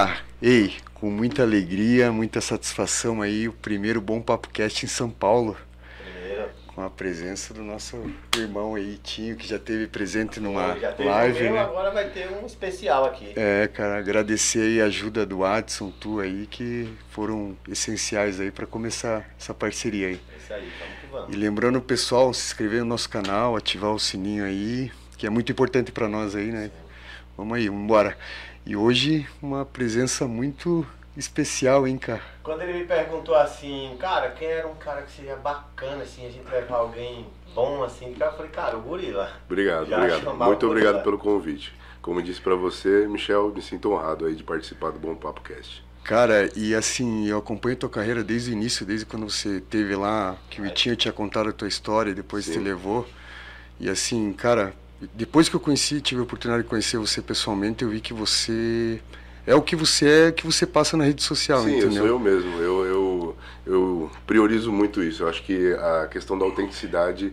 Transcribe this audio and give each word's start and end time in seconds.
Ah, 0.00 0.16
ei, 0.40 0.76
com 0.94 1.10
muita 1.10 1.42
alegria, 1.42 2.12
muita 2.12 2.40
satisfação 2.40 3.20
aí, 3.20 3.48
o 3.48 3.52
primeiro 3.52 4.00
Bom 4.00 4.20
Papo 4.22 4.48
Cast 4.48 4.84
em 4.86 4.88
São 4.88 5.10
Paulo. 5.10 5.56
Primeiro. 6.00 6.50
Com 6.68 6.82
a 6.82 6.88
presença 6.88 7.52
do 7.52 7.64
nosso 7.64 8.08
irmão 8.36 8.76
aí, 8.76 8.96
Tinho, 9.02 9.34
que 9.34 9.44
já 9.48 9.58
teve 9.58 9.88
presente 9.88 10.38
numa 10.38 10.78
Já 10.78 10.92
teve 10.92 11.08
live, 11.08 11.42
meu, 11.42 11.52
né? 11.54 11.58
agora 11.62 11.90
vai 11.90 12.08
ter 12.10 12.30
um 12.30 12.46
especial 12.46 13.06
aqui. 13.06 13.32
É, 13.34 13.66
cara, 13.66 13.98
agradecer 13.98 14.60
aí 14.60 14.80
a 14.80 14.84
ajuda 14.84 15.26
do 15.26 15.44
Adson, 15.44 15.90
tu 15.90 16.20
aí, 16.20 16.46
que 16.48 16.88
foram 17.10 17.56
essenciais 17.68 18.38
aí 18.38 18.52
para 18.52 18.66
começar 18.68 19.28
essa 19.36 19.52
parceria 19.52 20.06
aí. 20.06 20.20
É 20.32 20.36
isso 20.36 20.52
aí, 20.52 20.72
vamos 20.78 21.00
que 21.00 21.06
E 21.06 21.10
vamos. 21.10 21.36
lembrando 21.36 21.78
o 21.80 21.82
pessoal, 21.82 22.32
se 22.32 22.46
inscrever 22.46 22.82
no 22.82 22.86
nosso 22.86 23.10
canal, 23.10 23.56
ativar 23.56 23.90
o 23.90 23.98
sininho 23.98 24.44
aí, 24.44 24.92
que 25.16 25.26
é 25.26 25.30
muito 25.30 25.50
importante 25.50 25.90
para 25.90 26.08
nós 26.08 26.36
aí, 26.36 26.52
né? 26.52 26.70
Vamos 27.36 27.56
aí, 27.56 27.68
vamos 27.68 27.82
embora. 27.82 28.16
E 28.68 28.76
hoje 28.76 29.26
uma 29.40 29.64
presença 29.64 30.28
muito 30.28 30.86
especial, 31.16 31.88
hein, 31.88 31.96
cara? 31.96 32.20
Quando 32.42 32.60
ele 32.60 32.80
me 32.80 32.84
perguntou 32.84 33.34
assim, 33.34 33.96
cara, 33.98 34.32
quem 34.32 34.46
era 34.46 34.68
um 34.68 34.74
cara 34.74 35.00
que 35.00 35.10
seria 35.10 35.36
bacana, 35.36 36.02
assim, 36.02 36.26
a 36.26 36.30
gente 36.30 36.46
levar 36.50 36.76
alguém 36.76 37.26
bom, 37.54 37.82
assim, 37.82 38.12
cara, 38.12 38.30
eu 38.30 38.36
falei, 38.36 38.52
cara, 38.52 38.76
o 38.76 38.82
Gorila. 38.82 39.32
Obrigado, 39.46 39.86
Já 39.86 39.96
obrigado. 39.96 40.34
Muito 40.36 40.66
obrigado 40.66 41.02
pelo 41.02 41.16
convite. 41.16 41.72
Como 42.02 42.20
eu 42.20 42.22
disse 42.22 42.42
pra 42.42 42.54
você, 42.56 43.08
Michel, 43.08 43.50
me 43.54 43.62
sinto 43.62 43.90
honrado 43.90 44.26
aí 44.26 44.34
de 44.34 44.42
participar 44.42 44.90
do 44.90 44.98
Bom 44.98 45.14
Papo 45.14 45.40
Cast. 45.40 45.82
Cara, 46.04 46.50
e 46.54 46.74
assim, 46.74 47.26
eu 47.26 47.38
acompanho 47.38 47.74
tua 47.74 47.88
carreira 47.88 48.22
desde 48.22 48.50
o 48.50 48.52
início, 48.52 48.84
desde 48.84 49.06
quando 49.06 49.30
você 49.30 49.62
teve 49.62 49.96
lá, 49.96 50.36
que 50.50 50.60
o 50.60 50.64
Vitinho 50.64 50.94
tinha 50.94 51.12
contado 51.12 51.48
a 51.48 51.52
tua 51.54 51.68
história, 51.68 52.14
depois 52.14 52.44
Sim. 52.44 52.52
te 52.52 52.58
levou. 52.58 53.08
E 53.80 53.88
assim, 53.88 54.30
cara, 54.34 54.74
depois 55.14 55.48
que 55.48 55.54
eu 55.56 55.60
conheci, 55.60 56.00
tive 56.00 56.20
a 56.20 56.24
oportunidade 56.24 56.64
de 56.64 56.68
conhecer 56.68 56.98
você 56.98 57.22
pessoalmente, 57.22 57.84
eu 57.84 57.90
vi 57.90 58.00
que 58.00 58.12
você 58.12 59.00
é 59.46 59.54
o 59.54 59.62
que 59.62 59.74
você 59.74 60.06
é, 60.06 60.32
que 60.32 60.44
você 60.44 60.66
passa 60.66 60.96
na 60.96 61.04
rede 61.04 61.22
social, 61.22 61.62
Sim, 61.62 61.70
eu 61.70 61.78
entendeu? 61.78 62.02
sou 62.02 62.06
eu 62.06 62.18
mesmo. 62.18 62.58
Eu, 62.58 62.84
eu, 62.84 63.36
eu 63.66 64.10
priorizo 64.26 64.70
muito 64.70 65.02
isso. 65.02 65.22
Eu 65.22 65.28
acho 65.28 65.42
que 65.42 65.72
a 65.72 66.06
questão 66.06 66.38
da 66.38 66.44
autenticidade 66.44 67.32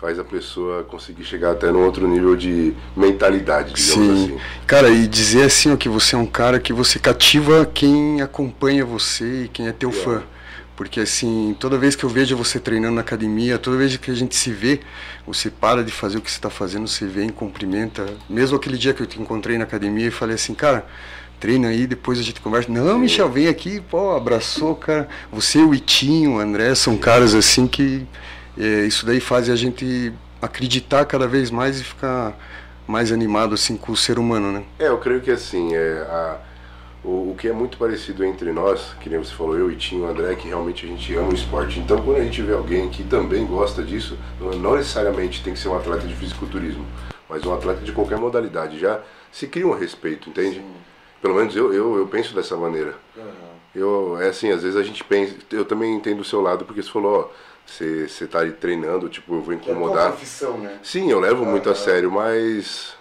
faz 0.00 0.18
a 0.18 0.24
pessoa 0.24 0.82
conseguir 0.84 1.24
chegar 1.24 1.50
até 1.50 1.70
num 1.70 1.84
outro 1.84 2.08
nível 2.08 2.34
de 2.34 2.72
mentalidade, 2.96 3.74
digamos 3.74 4.18
Sim. 4.18 4.24
assim. 4.24 4.40
Cara, 4.66 4.88
e 4.88 5.06
dizer 5.06 5.42
assim, 5.42 5.70
ó, 5.70 5.76
que 5.76 5.90
você 5.90 6.14
é 6.14 6.18
um 6.18 6.24
cara 6.24 6.58
que 6.58 6.72
você 6.72 6.98
cativa 6.98 7.66
quem 7.66 8.22
acompanha 8.22 8.82
você 8.82 9.44
e 9.44 9.48
quem 9.48 9.68
é 9.68 9.72
teu 9.72 9.90
Legal. 9.90 10.04
fã. 10.04 10.22
Porque 10.80 11.00
assim, 11.00 11.54
toda 11.60 11.76
vez 11.76 11.94
que 11.94 12.04
eu 12.04 12.08
vejo 12.08 12.34
você 12.34 12.58
treinando 12.58 12.94
na 12.94 13.02
academia, 13.02 13.58
toda 13.58 13.76
vez 13.76 13.94
que 13.98 14.10
a 14.10 14.14
gente 14.14 14.34
se 14.34 14.50
vê, 14.50 14.80
você 15.26 15.50
para 15.50 15.84
de 15.84 15.92
fazer 15.92 16.16
o 16.16 16.22
que 16.22 16.30
você 16.30 16.38
está 16.38 16.48
fazendo, 16.48 16.88
você 16.88 17.06
vem, 17.06 17.28
cumprimenta. 17.28 18.06
Mesmo 18.30 18.56
aquele 18.56 18.78
dia 18.78 18.94
que 18.94 19.02
eu 19.02 19.06
te 19.06 19.20
encontrei 19.20 19.58
na 19.58 19.64
academia 19.64 20.06
e 20.06 20.10
falei 20.10 20.36
assim, 20.36 20.54
cara, 20.54 20.86
treina 21.38 21.68
aí, 21.68 21.86
depois 21.86 22.18
a 22.18 22.22
gente 22.22 22.40
conversa. 22.40 22.72
Não, 22.72 22.98
Michel, 22.98 23.28
vem 23.28 23.46
aqui, 23.46 23.78
pô, 23.78 24.16
abraçou, 24.16 24.74
cara. 24.74 25.06
Você, 25.30 25.58
o 25.58 25.74
Itinho, 25.74 26.36
o 26.36 26.38
André, 26.38 26.74
são 26.74 26.96
caras 26.96 27.34
assim 27.34 27.66
que 27.66 28.06
é, 28.56 28.86
isso 28.86 29.04
daí 29.04 29.20
faz 29.20 29.50
a 29.50 29.56
gente 29.56 30.14
acreditar 30.40 31.04
cada 31.04 31.28
vez 31.28 31.50
mais 31.50 31.78
e 31.78 31.84
ficar 31.84 32.34
mais 32.88 33.12
animado 33.12 33.52
assim 33.54 33.76
com 33.76 33.92
o 33.92 33.96
ser 33.98 34.18
humano, 34.18 34.50
né? 34.50 34.62
É, 34.78 34.88
eu 34.88 34.96
creio 34.96 35.20
que 35.20 35.30
assim, 35.30 35.74
é, 35.74 36.06
a- 36.08 36.38
o, 37.02 37.30
o 37.30 37.36
que 37.38 37.48
é 37.48 37.52
muito 37.52 37.78
parecido 37.78 38.24
entre 38.24 38.52
nós, 38.52 38.94
que 39.00 39.08
nem 39.08 39.18
você 39.18 39.32
falou, 39.32 39.56
eu 39.56 39.70
e 39.70 39.76
Tinho, 39.76 40.04
o 40.04 40.08
André, 40.08 40.34
que 40.34 40.48
realmente 40.48 40.84
a 40.84 40.88
gente 40.88 41.14
ama 41.14 41.30
o 41.30 41.34
esporte. 41.34 41.80
Então, 41.80 42.02
quando 42.02 42.18
a 42.18 42.24
gente 42.24 42.42
vê 42.42 42.52
alguém 42.52 42.88
que 42.90 43.02
também 43.04 43.46
gosta 43.46 43.82
disso, 43.82 44.18
não, 44.38 44.76
necessariamente 44.76 45.42
tem 45.42 45.54
que 45.54 45.58
ser 45.58 45.68
um 45.68 45.76
atleta 45.76 46.06
de 46.06 46.14
fisiculturismo, 46.14 46.84
mas 47.28 47.44
um 47.44 47.54
atleta 47.54 47.80
de 47.80 47.92
qualquer 47.92 48.18
modalidade, 48.18 48.78
já 48.78 49.00
se 49.32 49.46
cria 49.46 49.66
um 49.66 49.74
respeito, 49.74 50.28
entende? 50.28 50.62
Pelo 51.22 51.34
menos 51.34 51.54
eu, 51.56 51.72
eu, 51.72 51.96
eu 51.96 52.06
penso 52.06 52.34
dessa 52.34 52.56
maneira. 52.56 52.94
Eu, 53.74 54.20
é 54.20 54.28
assim, 54.28 54.50
às 54.50 54.62
vezes 54.62 54.76
a 54.76 54.82
gente 54.82 55.04
pensa, 55.04 55.36
eu 55.52 55.64
também 55.64 55.94
entendo 55.94 56.20
o 56.20 56.24
seu 56.24 56.40
lado, 56.40 56.64
porque 56.64 56.82
você 56.82 56.90
falou, 56.90 57.20
ó, 57.20 57.50
você, 57.64 58.08
você 58.08 58.26
tá 58.26 58.40
aí 58.40 58.50
treinando, 58.50 59.08
tipo, 59.08 59.34
eu 59.34 59.40
vou 59.40 59.54
incomodar. 59.54 60.08
profissão, 60.08 60.58
né? 60.58 60.78
Sim, 60.82 61.10
eu 61.10 61.20
levo 61.20 61.46
muito 61.46 61.70
a 61.70 61.74
sério, 61.74 62.10
mas 62.10 62.94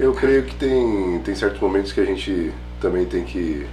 eu 0.00 0.14
creio 0.14 0.44
que 0.44 0.54
tem, 0.54 1.20
tem 1.22 1.34
certos 1.34 1.60
momentos 1.60 1.92
que 1.92 2.00
a 2.00 2.04
gente 2.04 2.52
também 2.82 3.06
tem 3.06 3.24
que 3.24 3.66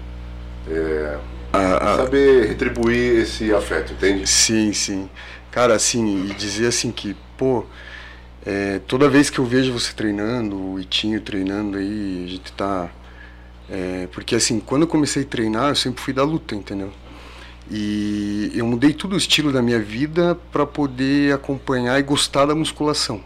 é, 0.69 1.19
A- 1.53 1.93
a- 1.93 1.97
saber 1.97 2.47
retribuir 2.47 3.21
esse 3.21 3.53
afeto, 3.53 3.93
entende? 3.93 4.27
Sim, 4.27 4.73
sim. 4.73 5.09
Cara, 5.51 5.75
assim, 5.75 6.29
e 6.29 6.33
dizer 6.35 6.67
assim 6.67 6.91
que, 6.91 7.15
pô, 7.37 7.65
é, 8.45 8.79
toda 8.87 9.09
vez 9.09 9.29
que 9.29 9.39
eu 9.39 9.45
vejo 9.45 9.73
você 9.73 9.93
treinando, 9.93 10.57
o 10.73 10.79
Itinho 10.79 11.21
treinando 11.21 11.77
aí, 11.77 12.25
a 12.25 12.31
gente 12.31 12.51
tá. 12.53 12.89
é, 13.69 14.07
porque 14.11 14.35
assim, 14.35 14.59
quando 14.59 14.83
eu 14.83 14.87
comecei 14.87 15.23
a 15.23 15.27
treinar, 15.27 15.69
eu 15.69 15.75
sempre 15.75 16.01
fui 16.01 16.13
da 16.13 16.23
luta, 16.23 16.55
entendeu? 16.55 16.91
E 17.71 18.51
eu 18.55 18.65
mudei 18.67 18.93
todo 18.93 19.13
o 19.13 19.17
estilo 19.17 19.51
da 19.53 19.61
minha 19.61 19.79
vida 19.79 20.35
para 20.51 20.65
poder 20.65 21.33
acompanhar 21.33 21.99
e 21.99 22.03
gostar 22.03 22.45
da 22.47 22.55
musculação. 22.55 23.21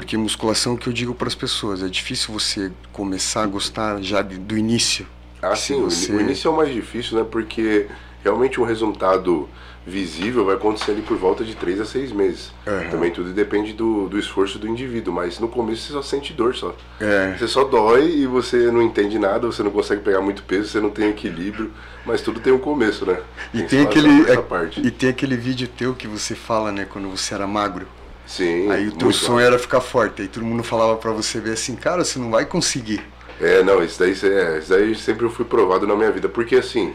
Porque 0.00 0.16
musculação 0.16 0.72
é 0.72 0.74
o 0.76 0.78
que 0.78 0.88
eu 0.88 0.92
digo 0.94 1.14
para 1.14 1.28
as 1.28 1.34
pessoas, 1.34 1.82
é 1.82 1.86
difícil 1.88 2.32
você 2.32 2.72
começar 2.90 3.42
a 3.42 3.46
gostar 3.46 4.00
já 4.00 4.22
de- 4.22 4.38
do 4.38 4.56
início. 4.56 5.06
Ah, 5.42 5.54
sim, 5.54 5.74
o- 5.74 5.90
você- 5.90 6.10
o 6.10 6.18
início 6.18 6.48
é 6.48 6.50
o 6.50 6.56
mais 6.56 6.72
difícil, 6.72 7.18
né? 7.18 7.26
Porque 7.30 7.86
realmente 8.24 8.58
um 8.58 8.64
resultado 8.64 9.46
visível 9.86 10.44
vai 10.46 10.54
acontecer 10.56 10.92
ali 10.92 11.02
por 11.02 11.18
volta 11.18 11.44
de 11.44 11.54
3 11.54 11.78
a 11.80 11.84
6 11.84 12.12
meses. 12.12 12.50
Aham. 12.66 12.88
Também 12.90 13.10
tudo 13.10 13.30
depende 13.34 13.74
do, 13.74 14.08
do 14.08 14.18
esforço 14.18 14.58
do 14.58 14.66
indivíduo, 14.66 15.12
mas 15.12 15.38
no 15.38 15.48
começo 15.48 15.82
você 15.82 15.92
só 15.92 16.00
sente 16.02 16.32
dor 16.32 16.54
só. 16.56 16.74
É. 16.98 17.34
Você 17.38 17.46
só 17.46 17.64
dói 17.64 18.08
e 18.10 18.26
você 18.26 18.70
não 18.70 18.80
entende 18.80 19.18
nada, 19.18 19.46
você 19.46 19.62
não 19.62 19.70
consegue 19.70 20.00
pegar 20.00 20.22
muito 20.22 20.42
peso, 20.44 20.68
você 20.68 20.80
não 20.80 20.90
tem 20.90 21.10
equilíbrio, 21.10 21.70
mas 22.06 22.22
tudo 22.22 22.40
tem 22.40 22.52
um 22.54 22.58
começo, 22.58 23.04
né? 23.04 23.20
E 23.52 23.62
tem, 23.64 23.82
só 23.82 23.88
aquele, 23.88 24.36
parte. 24.48 24.80
e 24.80 24.90
tem 24.90 25.10
aquele 25.10 25.36
vídeo 25.36 25.68
teu 25.68 25.94
que 25.94 26.06
você 26.06 26.34
fala, 26.34 26.72
né, 26.72 26.86
quando 26.90 27.08
você 27.10 27.34
era 27.34 27.46
magro. 27.46 27.86
Sim. 28.30 28.70
Aí 28.70 28.86
o 28.86 28.92
teu 28.92 29.12
sonho 29.12 29.44
era 29.44 29.58
ficar 29.58 29.80
forte. 29.80 30.22
Aí 30.22 30.28
todo 30.28 30.44
mundo 30.44 30.62
falava 30.62 30.96
pra 30.96 31.10
você 31.10 31.40
ver 31.40 31.54
assim, 31.54 31.74
cara, 31.74 32.04
você 32.04 32.16
não 32.16 32.30
vai 32.30 32.46
conseguir. 32.46 33.02
É, 33.40 33.60
não, 33.64 33.82
isso 33.82 33.98
daí, 33.98 34.12
é, 34.12 34.58
isso 34.58 34.70
daí 34.70 34.94
sempre 34.94 35.26
eu 35.26 35.30
fui 35.30 35.44
provado 35.44 35.84
na 35.84 35.96
minha 35.96 36.12
vida. 36.12 36.28
Porque 36.28 36.54
assim, 36.54 36.94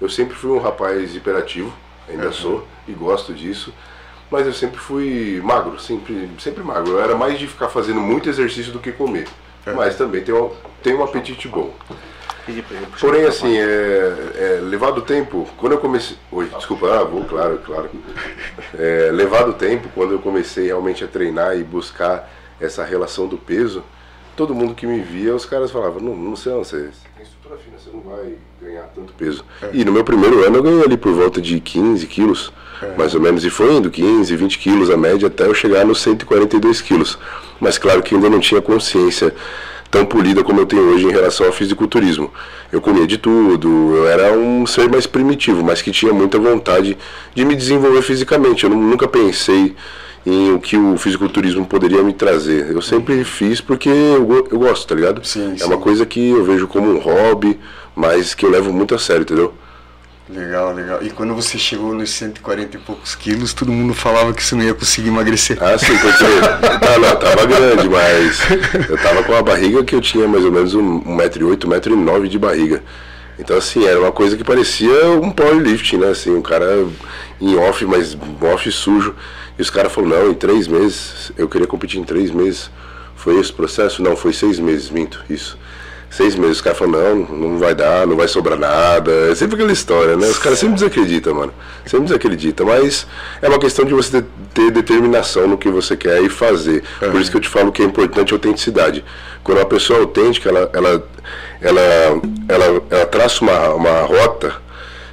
eu 0.00 0.08
sempre 0.08 0.34
fui 0.34 0.50
um 0.50 0.58
rapaz 0.58 1.14
hiperativo, 1.14 1.72
ainda 2.08 2.26
Uhum. 2.26 2.32
sou, 2.32 2.68
e 2.88 2.92
gosto 2.92 3.32
disso. 3.32 3.72
Mas 4.28 4.44
eu 4.44 4.52
sempre 4.52 4.80
fui 4.80 5.40
magro, 5.44 5.78
sempre, 5.78 6.28
sempre 6.40 6.64
magro. 6.64 6.94
Eu 6.94 7.00
era 7.00 7.14
mais 7.14 7.38
de 7.38 7.46
ficar 7.46 7.68
fazendo 7.68 8.00
muito 8.00 8.28
exercício 8.28 8.72
do 8.72 8.80
que 8.80 8.90
comer. 8.90 9.28
Uhum. 9.64 9.74
Mas 9.76 9.94
também 9.96 10.24
um, 10.32 10.50
tem 10.82 10.94
um 10.94 11.04
apetite 11.04 11.46
bom. 11.46 11.72
Porém, 13.00 13.24
assim, 13.24 13.56
é, 13.56 14.16
é, 14.36 14.60
levado 14.62 14.98
o 14.98 15.02
tempo, 15.02 15.48
quando 15.56 15.72
eu 15.72 15.78
comecei. 15.78 16.16
Oi, 16.30 16.48
desculpa, 16.56 16.92
ah, 16.92 17.04
vou, 17.04 17.24
claro, 17.24 17.60
claro. 17.64 17.90
É, 18.76 19.10
levado 19.12 19.50
o 19.50 19.54
tempo, 19.54 19.88
quando 19.94 20.12
eu 20.12 20.18
comecei 20.18 20.66
realmente 20.66 21.04
a 21.04 21.08
treinar 21.08 21.56
e 21.56 21.62
buscar 21.62 22.28
essa 22.60 22.84
relação 22.84 23.28
do 23.28 23.38
peso, 23.38 23.84
todo 24.36 24.54
mundo 24.54 24.74
que 24.74 24.86
me 24.86 25.00
via, 25.00 25.34
os 25.34 25.44
caras 25.44 25.70
falavam: 25.70 26.00
Não, 26.00 26.16
não 26.16 26.36
sei, 26.36 26.52
não, 26.52 26.64
você, 26.64 26.86
você 26.86 27.08
tem 27.14 27.22
estrutura 27.22 27.56
fina, 27.58 27.76
você 27.78 27.90
não 27.92 28.00
vai 28.00 28.34
ganhar 28.60 28.82
tanto 28.94 29.12
peso. 29.12 29.44
E 29.72 29.84
no 29.84 29.92
meu 29.92 30.04
primeiro 30.04 30.44
ano 30.44 30.56
eu 30.56 30.62
ganhei 30.62 30.82
ali 30.82 30.96
por 30.96 31.12
volta 31.12 31.40
de 31.40 31.60
15 31.60 32.06
quilos, 32.06 32.52
mais 32.96 33.14
ou 33.14 33.20
menos, 33.20 33.44
e 33.44 33.50
foi 33.50 33.72
indo 33.74 33.90
15, 33.90 34.34
20 34.34 34.58
quilos 34.58 34.90
a 34.90 34.96
média 34.96 35.28
até 35.28 35.46
eu 35.46 35.54
chegar 35.54 35.84
nos 35.84 36.00
142 36.00 36.80
quilos. 36.80 37.18
Mas 37.60 37.78
claro 37.78 38.02
que 38.02 38.14
ainda 38.14 38.28
não 38.28 38.40
tinha 38.40 38.60
consciência 38.60 39.32
tão 39.92 40.04
polida 40.06 40.42
como 40.42 40.58
eu 40.58 40.66
tenho 40.66 40.82
hoje 40.92 41.04
em 41.06 41.10
relação 41.12 41.46
ao 41.46 41.52
fisiculturismo. 41.52 42.32
Eu 42.72 42.80
comia 42.80 43.06
de 43.06 43.18
tudo, 43.18 43.68
eu 43.94 44.08
era 44.08 44.32
um 44.36 44.66
ser 44.66 44.90
mais 44.90 45.06
primitivo, 45.06 45.62
mas 45.62 45.82
que 45.82 45.90
tinha 45.92 46.12
muita 46.14 46.38
vontade 46.38 46.96
de 47.34 47.44
me 47.44 47.54
desenvolver 47.54 48.00
fisicamente. 48.02 48.64
Eu 48.64 48.70
nu- 48.70 48.76
nunca 48.82 49.06
pensei 49.06 49.76
em 50.24 50.52
o 50.54 50.58
que 50.58 50.76
o 50.78 50.96
fisiculturismo 50.96 51.66
poderia 51.66 52.02
me 52.02 52.12
trazer. 52.14 52.70
Eu 52.70 52.80
sempre 52.80 53.22
fiz 53.22 53.60
porque 53.60 53.88
eu, 53.90 54.48
eu 54.50 54.58
gosto, 54.58 54.86
tá 54.88 54.94
ligado? 54.94 55.22
Sim, 55.26 55.52
é 55.54 55.58
sim. 55.58 55.64
uma 55.66 55.76
coisa 55.78 56.06
que 56.06 56.30
eu 56.30 56.42
vejo 56.42 56.66
como 56.66 56.88
um 56.90 56.98
hobby, 56.98 57.60
mas 57.94 58.32
que 58.34 58.46
eu 58.46 58.50
levo 58.50 58.72
muito 58.72 58.94
a 58.94 58.98
sério, 58.98 59.22
entendeu? 59.22 59.52
Legal, 60.28 60.72
legal. 60.72 61.02
E 61.02 61.10
quando 61.10 61.34
você 61.34 61.58
chegou 61.58 61.92
nos 61.94 62.10
140 62.10 62.76
e 62.76 62.80
poucos 62.80 63.14
quilos, 63.14 63.52
todo 63.52 63.72
mundo 63.72 63.92
falava 63.92 64.32
que 64.32 64.42
você 64.42 64.54
não 64.54 64.62
ia 64.62 64.72
conseguir 64.72 65.08
emagrecer. 65.08 65.58
Ah, 65.60 65.76
sim, 65.76 65.98
porque 65.98 66.24
tá, 66.78 66.98
não, 66.98 67.16
tava 67.16 67.46
grande, 67.46 67.88
mas 67.88 68.38
eu 68.88 68.96
tava 68.98 69.24
com 69.24 69.34
a 69.34 69.42
barriga 69.42 69.82
que 69.82 69.94
eu 69.94 70.00
tinha 70.00 70.28
mais 70.28 70.44
ou 70.44 70.52
menos 70.52 70.74
um 70.74 71.00
1,8m, 71.00 71.66
1,9m 71.66 72.28
de 72.28 72.38
barriga. 72.38 72.82
Então, 73.38 73.56
assim, 73.56 73.84
era 73.84 73.98
uma 73.98 74.12
coisa 74.12 74.36
que 74.36 74.44
parecia 74.44 75.10
um 75.20 75.30
powerlifting, 75.30 75.96
né? 75.96 76.10
Assim, 76.10 76.30
um 76.30 76.42
cara 76.42 76.86
em 77.40 77.56
off, 77.56 77.84
mas 77.84 78.16
off 78.40 78.70
sujo. 78.70 79.14
E 79.58 79.62
os 79.62 79.70
caras 79.70 79.92
falaram, 79.92 80.24
não, 80.24 80.30
em 80.30 80.34
três 80.34 80.68
meses, 80.68 81.32
eu 81.36 81.48
queria 81.48 81.66
competir 81.66 82.00
em 82.00 82.04
três 82.04 82.30
meses. 82.30 82.70
Foi 83.16 83.38
esse 83.38 83.52
processo? 83.52 84.02
Não, 84.02 84.16
foi 84.16 84.32
seis 84.32 84.58
meses, 84.58 84.90
minto, 84.90 85.24
isso. 85.28 85.58
Seis 86.12 86.34
meses, 86.34 86.56
os 86.56 86.60
caras 86.60 86.78
falam, 86.78 87.16
não, 87.16 87.36
não 87.38 87.58
vai 87.58 87.74
dar, 87.74 88.06
não 88.06 88.14
vai 88.14 88.28
sobrar 88.28 88.58
nada. 88.58 89.10
É 89.30 89.34
sempre 89.34 89.54
aquela 89.54 89.72
história, 89.72 90.14
né? 90.14 90.26
Os 90.26 90.38
caras 90.38 90.58
sempre 90.58 90.74
desacreditam, 90.74 91.34
mano. 91.34 91.54
Sempre 91.86 92.04
desacreditam. 92.04 92.66
Mas 92.66 93.06
é 93.40 93.48
uma 93.48 93.58
questão 93.58 93.82
de 93.86 93.94
você 93.94 94.20
ter, 94.20 94.26
ter 94.52 94.70
determinação 94.70 95.48
no 95.48 95.56
que 95.56 95.70
você 95.70 95.96
quer 95.96 96.22
e 96.22 96.28
fazer. 96.28 96.84
Por 97.00 97.18
isso 97.18 97.30
que 97.30 97.38
eu 97.38 97.40
te 97.40 97.48
falo 97.48 97.72
que 97.72 97.80
é 97.80 97.86
importante 97.86 98.34
a 98.34 98.36
autenticidade. 98.36 99.02
Quando 99.42 99.56
uma 99.56 99.64
pessoa 99.64 100.00
é 100.00 100.02
autêntica, 100.02 100.50
ela, 100.50 100.70
ela, 100.74 101.08
ela, 101.62 101.80
ela, 102.46 102.82
ela 102.90 103.06
traça 103.06 103.42
uma, 103.42 103.70
uma 103.70 104.02
rota 104.02 104.60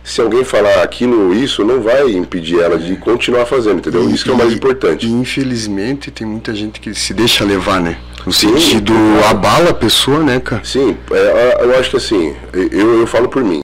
se 0.09 0.21
alguém 0.21 0.43
falar 0.43 0.81
aquilo, 0.81 1.33
isso, 1.33 1.63
não 1.63 1.81
vai 1.81 2.09
impedir 2.11 2.59
ela 2.59 2.77
de 2.79 2.95
continuar 2.95 3.45
fazendo, 3.45 3.77
entendeu? 3.77 4.09
E- 4.09 4.13
isso 4.13 4.23
que 4.23 4.31
é 4.31 4.33
o 4.33 4.37
mais 4.37 4.51
importante. 4.51 5.05
E 5.05 5.11
infelizmente 5.11 6.09
tem 6.09 6.25
muita 6.25 6.53
gente 6.53 6.79
que 6.79 6.93
se 6.95 7.13
deixa 7.13 7.43
levar, 7.45 7.79
né? 7.79 7.97
No 8.25 8.33
Sim. 8.33 8.57
sentido, 8.57 8.93
abala 9.29 9.69
a 9.69 9.73
pessoa, 9.73 10.19
né, 10.19 10.39
cara? 10.39 10.63
Sim, 10.65 10.97
é, 11.11 11.57
eu 11.63 11.79
acho 11.79 11.91
que 11.91 11.97
assim, 11.97 12.35
eu, 12.53 12.99
eu 12.99 13.07
falo 13.07 13.29
por 13.29 13.43
mim. 13.43 13.59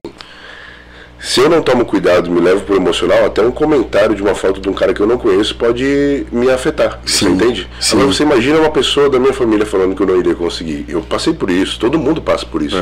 Se 1.25 1.39
eu 1.39 1.49
não 1.49 1.59
tomo 1.59 1.85
cuidado, 1.85 2.29
me 2.29 2.39
levo 2.39 2.61
pro 2.61 2.75
emocional, 2.75 3.25
até 3.25 3.41
um 3.41 3.49
comentário 3.49 4.15
de 4.15 4.21
uma 4.21 4.35
foto 4.35 4.61
de 4.61 4.69
um 4.69 4.73
cara 4.73 4.93
que 4.93 5.01
eu 5.01 5.07
não 5.07 5.17
conheço 5.17 5.55
pode 5.55 6.23
me 6.31 6.51
afetar. 6.51 6.99
Você 7.03 7.25
Sim, 7.25 7.31
entende? 7.31 7.67
sim. 7.79 7.95
Agora 7.95 8.13
você 8.13 8.21
imagina 8.21 8.59
uma 8.59 8.69
pessoa 8.69 9.09
da 9.09 9.17
minha 9.17 9.33
família 9.33 9.65
falando 9.65 9.95
que 9.95 10.03
eu 10.03 10.05
não 10.05 10.19
iria 10.19 10.35
conseguir. 10.35 10.85
Eu 10.87 11.01
passei 11.01 11.33
por 11.33 11.49
isso, 11.49 11.79
todo 11.79 11.97
mundo 11.97 12.21
passa 12.21 12.45
por 12.45 12.61
isso. 12.61 12.77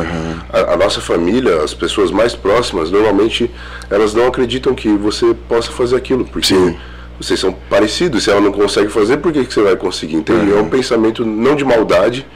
A, 0.51 0.73
a 0.73 0.75
nossa 0.75 0.99
família, 0.99 1.63
as 1.63 1.73
pessoas 1.73 2.11
mais 2.11 2.35
próximas, 2.35 2.91
normalmente 2.91 3.49
elas 3.89 4.13
não 4.13 4.27
acreditam 4.27 4.75
que 4.75 4.89
você 4.89 5.33
possa 5.47 5.71
fazer 5.71 5.95
aquilo, 5.95 6.25
porque 6.25 6.47
Sim. 6.47 6.77
vocês 7.17 7.39
são 7.39 7.53
parecidos. 7.69 8.25
Se 8.25 8.29
ela 8.29 8.41
não 8.41 8.51
consegue 8.51 8.89
fazer, 8.89 9.17
por 9.17 9.31
que, 9.31 9.45
que 9.45 9.53
você 9.53 9.61
vai 9.61 9.77
conseguir? 9.77 10.17
Entende? 10.17 10.51
É 10.51 10.57
um 10.57 10.67
pensamento 10.67 11.23
não 11.25 11.55
de 11.55 11.63
maldade, 11.63 12.27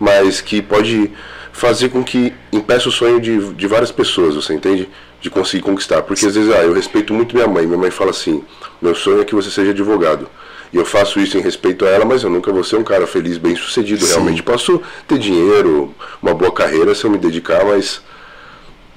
mas 0.00 0.40
que 0.40 0.62
pode 0.62 1.10
fazer 1.52 1.90
com 1.90 2.02
que 2.02 2.32
impeça 2.52 2.88
o 2.88 2.92
sonho 2.92 3.20
de, 3.20 3.52
de 3.52 3.66
várias 3.66 3.92
pessoas, 3.92 4.34
você 4.34 4.54
entende? 4.54 4.88
De 5.20 5.30
conseguir 5.30 5.62
conquistar. 5.62 6.02
Porque 6.02 6.26
às 6.26 6.34
vezes, 6.34 6.52
ah, 6.52 6.62
eu 6.62 6.72
respeito 6.72 7.14
muito 7.14 7.34
minha 7.34 7.46
mãe. 7.46 7.66
Minha 7.66 7.78
mãe 7.78 7.90
fala 7.90 8.10
assim: 8.10 8.42
meu 8.80 8.94
sonho 8.94 9.20
é 9.20 9.24
que 9.24 9.34
você 9.34 9.50
seja 9.50 9.70
advogado. 9.70 10.28
E 10.72 10.76
eu 10.76 10.86
faço 10.86 11.20
isso 11.20 11.36
em 11.36 11.42
respeito 11.42 11.84
a 11.84 11.88
ela, 11.88 12.04
mas 12.04 12.22
eu 12.22 12.30
nunca 12.30 12.50
vou 12.50 12.64
ser 12.64 12.76
um 12.76 12.84
cara 12.84 13.06
feliz, 13.06 13.36
bem 13.36 13.54
sucedido. 13.54 14.04
Sim. 14.04 14.14
Realmente 14.14 14.42
posso 14.42 14.80
ter 15.06 15.18
dinheiro, 15.18 15.94
uma 16.20 16.32
boa 16.32 16.50
carreira 16.50 16.94
se 16.94 17.04
eu 17.04 17.10
me 17.10 17.18
dedicar, 17.18 17.62
mas 17.62 18.00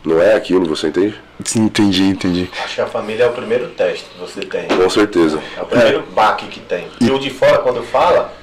não 0.06 0.22
é 0.22 0.36
aquilo, 0.36 0.66
você 0.66 0.88
entende? 0.88 1.16
Sim, 1.44 1.64
entendi, 1.64 2.04
entendi. 2.04 2.50
Acho 2.64 2.76
que 2.76 2.82
a 2.82 2.86
família 2.86 3.26
é 3.26 3.28
o 3.28 3.34
primeiro 3.34 3.68
teste 3.70 4.06
que 4.06 4.18
você 4.18 4.40
tem. 4.40 4.68
Com 4.70 4.90
certeza. 4.90 5.42
É 5.58 5.62
o 5.62 5.66
primeiro 5.66 6.04
baque 6.14 6.48
que 6.48 6.62
tem. 6.62 6.88
E 7.02 7.12
o 7.12 7.20
de 7.20 7.30
fora, 7.30 7.58
quando 7.58 7.84
fala, 7.84 8.34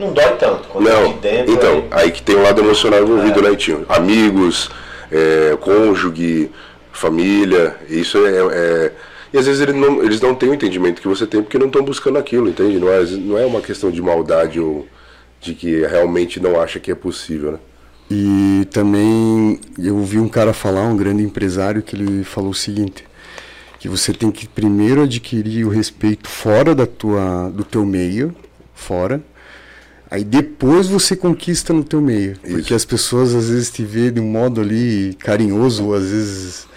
não 0.00 0.12
dói 0.12 0.32
tanto. 0.36 0.68
Quando 0.68 0.88
é 0.88 0.92
Não, 0.92 1.12
de 1.12 1.18
dentro. 1.20 1.52
então, 1.52 1.84
aí- 1.90 2.04
aí 2.04 2.10
que 2.10 2.22
tem 2.22 2.36
um 2.36 2.42
lado 2.42 2.60
emocional 2.60 3.00
envolvido, 3.02 3.40
É. 3.40 3.50
né, 3.50 3.56
Tinho? 3.56 3.84
Amigos, 3.88 4.70
é, 5.12 5.56
cônjuge, 5.60 6.50
família, 6.92 7.76
isso 7.88 8.18
é, 8.26 8.30
é- 8.52 8.92
E 9.32 9.38
às 9.38 9.46
vezes 9.46 9.60
eles 9.60 9.76
não, 9.76 10.02
eles 10.02 10.20
não 10.20 10.34
têm 10.34 10.48
o 10.48 10.54
entendimento 10.54 11.00
que 11.00 11.06
você 11.06 11.24
tem 11.24 11.40
porque 11.40 11.56
não 11.56 11.68
estão 11.68 11.84
buscando 11.84 12.18
aquilo, 12.18 12.48
entende? 12.48 12.80
Não 12.80 12.88
é, 12.90 13.00
não 13.04 13.38
é 13.38 13.46
uma 13.46 13.60
questão 13.60 13.88
de 13.88 14.02
maldade 14.02 14.58
ou 14.58 14.88
de 15.40 15.54
que 15.54 15.82
realmente 15.86 16.40
não 16.40 16.60
acha 16.60 16.80
que 16.80 16.90
é 16.90 16.96
possível, 16.96 17.52
né? 17.52 17.58
E 18.10 18.66
também 18.72 19.60
eu 19.78 19.96
ouvi 19.96 20.18
um 20.18 20.28
cara 20.28 20.52
falar, 20.52 20.82
um 20.82 20.96
grande 20.96 21.22
empresário, 21.22 21.80
que 21.80 21.94
ele 21.94 22.24
falou 22.24 22.50
o 22.50 22.54
seguinte, 22.54 23.04
que 23.78 23.88
você 23.88 24.12
tem 24.12 24.32
que 24.32 24.48
primeiro 24.48 25.02
adquirir 25.04 25.64
o 25.64 25.68
respeito 25.68 26.28
fora 26.28 26.74
da 26.74 26.84
tua, 26.84 27.50
do 27.54 27.62
teu 27.62 27.86
meio, 27.86 28.34
fora, 28.74 29.20
aí 30.10 30.24
depois 30.24 30.86
você 30.88 31.14
conquista 31.14 31.72
no 31.72 31.84
teu 31.84 32.00
meio. 32.00 32.36
Porque 32.40 32.58
Isso. 32.60 32.74
as 32.74 32.84
pessoas 32.84 33.34
às 33.34 33.48
vezes 33.48 33.70
te 33.70 33.84
vê 33.84 34.10
de 34.10 34.20
um 34.20 34.24
modo 34.26 34.60
ali 34.60 35.14
carinhoso, 35.20 35.86
ou 35.86 35.94
às 35.94 36.04
vezes 36.10 36.70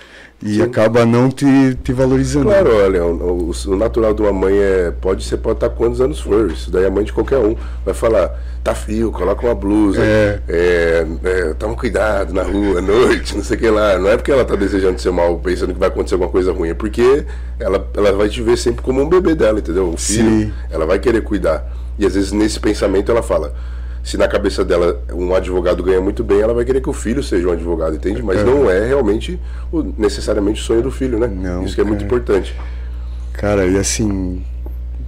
e 0.46 0.62
acaba 0.62 1.06
não 1.06 1.30
te, 1.30 1.46
te 1.84 1.94
valorizando. 1.94 2.48
Claro, 2.48 2.76
olha, 2.76 3.06
o, 3.06 3.52
o- 3.52 3.76
natural 3.78 4.14
de 4.14 4.22
uma 4.22 4.34
mãe 4.34 4.54
é. 4.58 4.92
Pode 4.92 5.24
ser, 5.24 5.38
pode 5.38 5.56
estar 5.58 5.70
quantos 5.70 6.02
anos 6.02 6.20
for. 6.20 6.52
Isso 6.52 6.70
daí 6.70 6.84
é 6.84 6.88
a 6.88 6.92
mãe 6.92 7.06
de 7.06 7.14
qualquer 7.14 7.38
um. 7.38 7.56
Vai 7.86 7.94
falar, 7.94 8.38
tá 8.62 8.76
frio, 8.76 9.10
coloca 9.10 9.46
uma 9.46 9.56
blusa. 9.56 10.02
É. 10.04 10.42
é, 10.50 11.08
é, 11.24 11.54
toma 11.54 11.76
cuidado 11.76 12.34
na 12.34 12.44
rua, 12.44 12.80
à 12.80 12.82
noite, 12.82 13.38
não 13.38 13.44
sei 13.44 13.56
o 13.56 13.60
que 13.62 13.70
lá. 13.70 13.98
Não 13.98 14.10
é 14.10 14.18
porque 14.18 14.34
ela 14.34 14.44
tá 14.44 14.56
desejando 14.58 15.00
ser 15.00 15.12
mal, 15.12 15.38
pensando 15.40 15.74
que 15.74 15.80
vai 15.80 15.88
acontecer 15.88 16.16
alguma 16.16 16.30
coisa 16.32 16.52
ruim, 16.52 16.70
é 16.70 16.74
porque 16.74 17.26
ela, 17.58 17.90
ela 17.96 18.12
vai 18.12 18.28
te 18.28 18.42
ver 18.42 18.58
sempre 18.58 18.84
como 18.84 19.02
um 19.02 19.08
bebê 19.08 19.36
dela, 19.36 19.60
entendeu? 19.60 19.92
O 19.94 19.98
filho, 19.98 20.30
Sim. 20.48 20.54
ela 20.70 20.86
vai 20.86 21.00
querer 21.00 21.22
cuidar. 21.24 21.66
E 21.98 22.06
às 22.06 22.16
vezes 22.16 22.31
nesse 22.31 22.60
pensamento 22.60 23.12
ela 23.12 23.22
fala. 23.24 23.54
Se 24.04 24.18
na 24.18 24.28
cabeça 24.28 24.66
dela 24.66 25.01
um 25.13 25.34
advogado 25.34 25.81
ganha 25.81 26.01
muito 26.01 26.25
bem, 26.25 26.42
ela 26.42 26.54
vai 26.54 26.66
querer 26.66 26.81
que 26.81 26.90
o 26.90 26.94
filho 26.94 27.24
seja 27.24 27.48
um 27.48 27.51
advogado, 27.54 27.95
entende? 27.95 28.22
Mas 28.22 28.44
não 28.44 28.69
é 28.69 28.86
realmente 28.86 29.40
o- 29.72 29.81
necessariamente 29.98 30.62
o 30.62 30.63
sonho 30.66 30.81
do 30.81 30.92
filho, 30.92 31.18
né? 31.18 31.28
Não, 31.34 31.63
Isso 31.63 31.74
que 31.74 31.80
é 31.80 31.86
muito 31.86 32.00
cara. 32.04 32.07
importante. 32.07 32.54
Cara, 33.31 33.66
e 33.66 33.78
assim, 33.78 34.44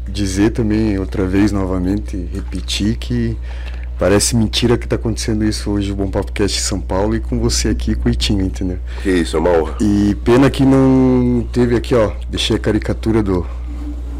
dizer 0.07 0.51
também 0.51 0.97
outra 0.97 1.25
vez 1.25 1.51
novamente, 1.51 2.15
repetir 2.33 2.95
que 2.95 3.37
parece 3.99 4.33
mentira 4.33 4.77
que 4.77 4.87
tá 4.87 4.95
acontecendo 4.95 5.43
isso 5.43 5.69
hoje 5.71 5.89
no 5.89 5.97
Bom 5.97 6.07
Papo 6.09 6.31
Cast 6.31 6.57
em 6.57 6.61
São 6.63 6.79
Paulo 6.79 7.15
e 7.15 7.19
com 7.19 7.37
você 7.37 7.67
aqui 7.67 7.95
com 7.95 8.07
o 8.07 8.11
Itinho, 8.11 8.45
entendeu? 8.45 8.77
Que 9.03 9.09
isso, 9.09 9.35
é 9.35 9.39
uma 9.41 9.49
honra. 9.49 9.75
E 9.81 10.15
pena 10.23 10.49
que 10.49 10.63
não 10.65 11.45
teve 11.51 11.75
aqui, 11.75 11.93
ó, 11.95 12.11
deixei 12.29 12.55
a 12.55 12.59
caricatura 12.59 13.21
do 13.21 13.45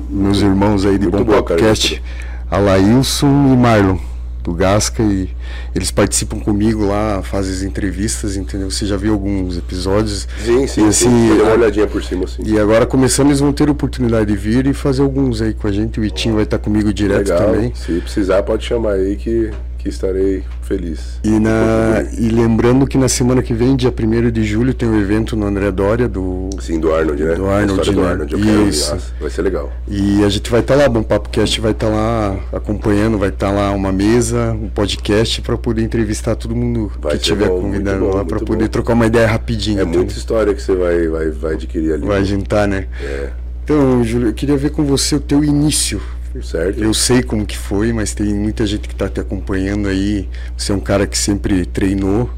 meus 0.09 0.41
irmãos 0.41 0.85
aí 0.85 0.97
de 0.97 1.05
Muito 1.07 1.19
Bom 1.19 1.23
boa 1.23 1.39
a 1.39 1.43
Papo 1.43 1.55
Cast, 1.61 2.03
Alailson 2.49 3.53
e 3.53 3.57
Marlon, 3.57 3.97
do 4.43 4.53
Gasca, 4.53 5.01
e 5.01 5.29
eles 5.73 5.89
participam 5.91 6.39
comigo 6.39 6.85
lá, 6.85 7.21
fazem 7.23 7.51
as 7.53 7.61
entrevistas, 7.63 8.35
entendeu? 8.37 8.69
Você 8.69 8.85
já 8.85 8.95
viu 8.95 9.13
alguns 9.13 9.57
episódios. 9.57 10.27
Sim, 10.43 10.67
sim, 10.67 10.87
E 10.87 10.93
sim. 10.93 11.07
assim, 11.07 11.29
Dei 11.29 11.41
uma 11.41 11.53
olhadinha 11.53 11.87
por 11.87 12.03
cima, 12.03 12.25
assim. 12.25 12.43
e 12.45 12.59
agora 12.59 12.85
começando, 12.85 13.27
eles 13.27 13.39
vão 13.39 13.51
ter 13.51 13.67
a 13.67 13.71
oportunidade 13.71 14.27
de 14.31 14.37
vir 14.37 14.67
e 14.67 14.73
fazer 14.73 15.01
alguns 15.01 15.41
aí 15.41 15.53
com 15.53 15.67
a 15.67 15.71
gente. 15.71 15.99
O 15.99 16.05
Itinho 16.05 16.35
vai 16.35 16.43
estar 16.43 16.59
comigo 16.59 16.93
direto 16.93 17.29
Legal. 17.29 17.45
também. 17.51 17.73
Se 17.75 17.99
precisar, 17.99 18.43
pode 18.43 18.63
chamar 18.65 18.93
aí 18.93 19.15
que, 19.15 19.49
que 19.85 19.89
estarei 19.89 20.43
feliz. 20.63 21.19
E, 21.23 21.39
na, 21.39 22.03
e 22.17 22.29
lembrando 22.29 22.87
que 22.87 22.97
na 22.97 23.07
semana 23.07 23.43
que 23.43 23.53
vem, 23.53 23.75
dia 23.75 23.93
1 23.93 24.31
de 24.31 24.43
julho, 24.43 24.73
tem 24.73 24.89
um 24.89 24.99
evento 24.99 25.35
no 25.35 25.45
André 25.45 25.71
Dória 25.71 26.09
do. 26.09 26.49
Sim, 26.59 26.79
do 26.79 26.91
Arnold, 26.91 27.23
né? 27.23 27.35
Do 27.35 27.47
Arnold, 27.47 27.91
do 27.91 28.01
né? 28.01 28.09
Arnold. 28.09 28.67
Isso. 28.67 28.97
vai 29.21 29.29
ser 29.29 29.43
legal. 29.43 29.71
E 29.87 30.23
a 30.23 30.29
gente 30.29 30.49
vai 30.49 30.61
estar 30.61 30.73
lá, 30.73 30.89
Bom 30.89 31.03
Papo 31.03 31.29
Cast 31.29 31.61
vai 31.61 31.69
estar 31.71 31.87
lá 31.87 32.35
acompanhando, 32.51 33.19
vai 33.19 33.29
estar 33.29 33.51
lá 33.51 33.69
uma 33.73 33.91
mesa, 33.91 34.53
um 34.53 34.69
podcast 34.69 35.39
para 35.43 35.55
poder 35.55 35.83
entrevistar 35.83 36.35
todo 36.35 36.55
mundo 36.55 36.91
Vai 36.99 37.13
que 37.13 37.19
tiver 37.19 37.47
bom, 37.47 37.61
convidado 37.61 37.99
bom, 37.99 38.15
lá 38.15 38.25
para 38.25 38.39
poder 38.39 38.63
bom. 38.63 38.69
trocar 38.69 38.93
uma 38.93 39.05
ideia 39.05 39.27
rapidinho. 39.27 39.77
É 39.77 39.83
entendeu? 39.83 39.99
muita 39.99 40.17
história 40.17 40.51
que 40.55 40.63
você 40.63 40.73
vai, 40.73 41.07
vai, 41.07 41.29
vai 41.29 41.53
adquirir 41.53 41.93
ali. 41.93 42.07
Vai 42.07 42.25
juntar, 42.25 42.67
né? 42.67 42.87
É, 43.03 43.29
Então, 43.63 44.03
Júlio, 44.03 44.29
eu 44.29 44.33
queria 44.33 44.57
ver 44.57 44.71
com 44.71 44.83
você 44.83 45.15
o 45.15 45.19
teu 45.19 45.43
início. 45.43 46.01
Certo? 46.43 46.83
Eu 46.83 46.93
sei 46.93 47.23
como 47.23 47.45
que 47.45 47.57
foi, 47.57 47.91
mas 47.93 48.13
tem 48.13 48.33
muita 48.33 48.65
gente 48.65 48.87
que 48.87 48.93
está 48.93 49.09
te 49.09 49.19
acompanhando 49.19 49.87
aí. 49.87 50.27
Você 50.57 50.71
é 50.71 50.75
um 50.75 50.79
cara 50.79 51.05
que 51.07 51.17
sempre 51.17 51.65
treinou, 51.65 52.29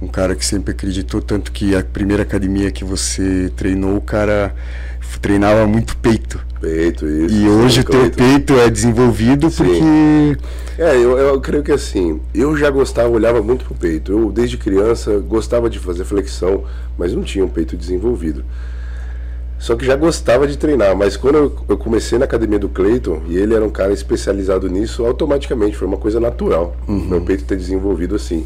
um 0.00 0.08
cara 0.08 0.34
que 0.34 0.44
sempre 0.44 0.72
acreditou, 0.72 1.20
tanto 1.22 1.52
que 1.52 1.74
a 1.74 1.82
primeira 1.82 2.22
academia 2.22 2.70
que 2.70 2.84
você 2.84 3.50
treinou, 3.56 3.96
o 3.96 4.00
cara 4.00 4.54
treinava 5.20 5.66
muito 5.66 5.96
peito. 5.96 6.38
Peito, 6.60 7.06
isso. 7.06 7.34
E 7.34 7.48
hoje 7.48 7.80
o 7.80 7.84
teu 7.84 8.10
peito 8.10 8.54
é 8.54 8.68
desenvolvido 8.68 9.50
Sim. 9.50 9.56
porque 9.56 10.82
É, 10.82 10.96
eu, 10.96 11.16
eu 11.16 11.40
creio 11.40 11.62
que 11.62 11.72
assim, 11.72 12.20
eu 12.34 12.56
já 12.56 12.70
gostava, 12.70 13.08
olhava 13.08 13.42
muito 13.42 13.64
pro 13.64 13.74
peito. 13.74 14.12
Eu, 14.12 14.30
desde 14.30 14.56
criança, 14.58 15.18
gostava 15.18 15.70
de 15.70 15.78
fazer 15.78 16.04
flexão, 16.04 16.64
mas 16.98 17.14
não 17.14 17.22
tinha 17.22 17.44
um 17.44 17.48
peito 17.48 17.76
desenvolvido. 17.76 18.44
Só 19.58 19.76
que 19.76 19.84
já 19.86 19.96
gostava 19.96 20.46
de 20.46 20.58
treinar, 20.58 20.94
mas 20.96 21.16
quando 21.16 21.36
eu, 21.36 21.56
eu 21.68 21.76
comecei 21.78 22.18
na 22.18 22.24
academia 22.26 22.58
do 22.58 22.68
Cleiton, 22.68 23.22
e 23.26 23.36
ele 23.36 23.54
era 23.54 23.64
um 23.64 23.70
cara 23.70 23.92
especializado 23.92 24.68
nisso, 24.68 25.04
automaticamente 25.06 25.76
foi 25.76 25.88
uma 25.88 25.96
coisa 25.96 26.20
natural. 26.20 26.76
Meu 26.86 27.20
peito 27.22 27.44
ter 27.44 27.56
desenvolvido 27.56 28.14
assim. 28.14 28.44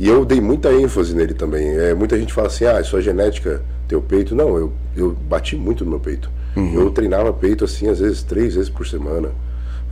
E 0.00 0.08
eu 0.08 0.24
dei 0.24 0.40
muita 0.40 0.72
ênfase 0.72 1.14
nele 1.14 1.34
também. 1.34 1.68
É, 1.76 1.94
muita 1.94 2.18
gente 2.18 2.32
fala 2.32 2.46
assim, 2.48 2.64
ah, 2.64 2.78
é 2.78 2.82
sua 2.82 3.00
genética, 3.02 3.60
teu 3.86 4.00
peito. 4.00 4.34
Não, 4.34 4.56
eu, 4.56 4.72
eu 4.96 5.10
bati 5.28 5.56
muito 5.56 5.84
no 5.84 5.90
meu 5.90 6.00
peito. 6.00 6.30
Eu 6.74 6.88
treinava 6.90 7.30
peito 7.34 7.64
assim, 7.66 7.86
às 7.88 7.98
vezes 8.00 8.22
três 8.22 8.54
vezes 8.54 8.70
por 8.70 8.86
semana. 8.86 9.28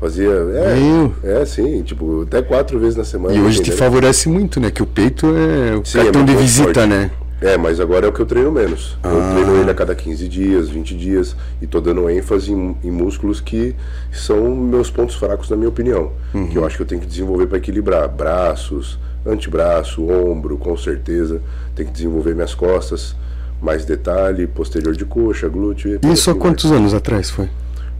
Fazia. 0.01 0.31
É, 0.31 0.75
Meu. 0.75 1.15
é 1.23 1.45
sim, 1.45 1.83
tipo, 1.83 2.23
até 2.23 2.43
quatro 2.43 2.79
vezes 2.79 2.97
na 2.97 3.05
semana. 3.05 3.35
e 3.35 3.41
hoje 3.41 3.63
te 3.63 3.71
favorece 3.71 4.29
muito, 4.29 4.59
né? 4.59 4.71
Que 4.71 4.83
o 4.83 4.87
peito 4.87 5.27
é 5.27 5.77
o 5.77 5.85
Sim, 5.85 5.99
é 5.99 6.03
cartão 6.05 6.23
muito 6.23 6.37
de 6.37 6.43
visita, 6.43 6.73
forte. 6.81 6.87
né? 6.89 7.11
É, 7.41 7.57
mas 7.59 7.79
agora 7.81 8.07
é 8.07 8.09
o 8.09 8.13
que 8.13 8.21
eu 8.21 8.27
treino 8.27 8.51
menos. 8.51 8.97
Eu 9.03 9.11
Ah. 9.23 9.31
treino 9.35 9.57
ele 9.61 9.71
a 9.71 9.75
cada 9.75 9.95
15 9.95 10.27
dias, 10.29 10.69
20 10.69 10.97
dias, 10.97 11.37
e 11.61 11.67
tô 11.67 11.81
dando 11.81 12.09
ênfase 12.09 12.53
em, 12.53 12.77
em 12.83 12.91
músculos 12.91 13.41
que 13.41 13.75
são 14.13 14.55
meus 14.55 14.91
pontos 14.91 15.15
fracos, 15.17 15.51
na 15.51 15.57
minha 15.57 15.69
opinião. 15.69 16.13
Uhum. 16.33 16.47
Que 16.49 16.57
eu 16.57 16.65
acho 16.65 16.77
que 16.77 16.83
eu 16.83 16.87
tenho 16.87 17.01
que 17.01 17.07
desenvolver 17.07 17.47
para 17.47 17.59
equilibrar. 17.59 18.09
Braços, 18.09 18.99
antebraço, 19.27 20.07
ombro, 20.09 20.57
com 20.57 20.77
certeza. 20.77 21.41
Tem 21.75 21.85
que 21.85 21.93
desenvolver 21.93 22.35
minhas 22.35 22.55
costas, 22.55 23.15
mais 23.61 23.85
detalhe, 23.85 24.47
posterior 24.47 24.95
de 24.97 25.05
coxa, 25.05 25.49
glúteo. 25.49 25.99
e 26.03 26.13
Isso 26.13 26.31
há 26.31 26.33
assim 26.33 26.41
quantos 26.41 26.71
anos 26.73 26.95
atrás 26.95 27.31
foi? 27.31 27.49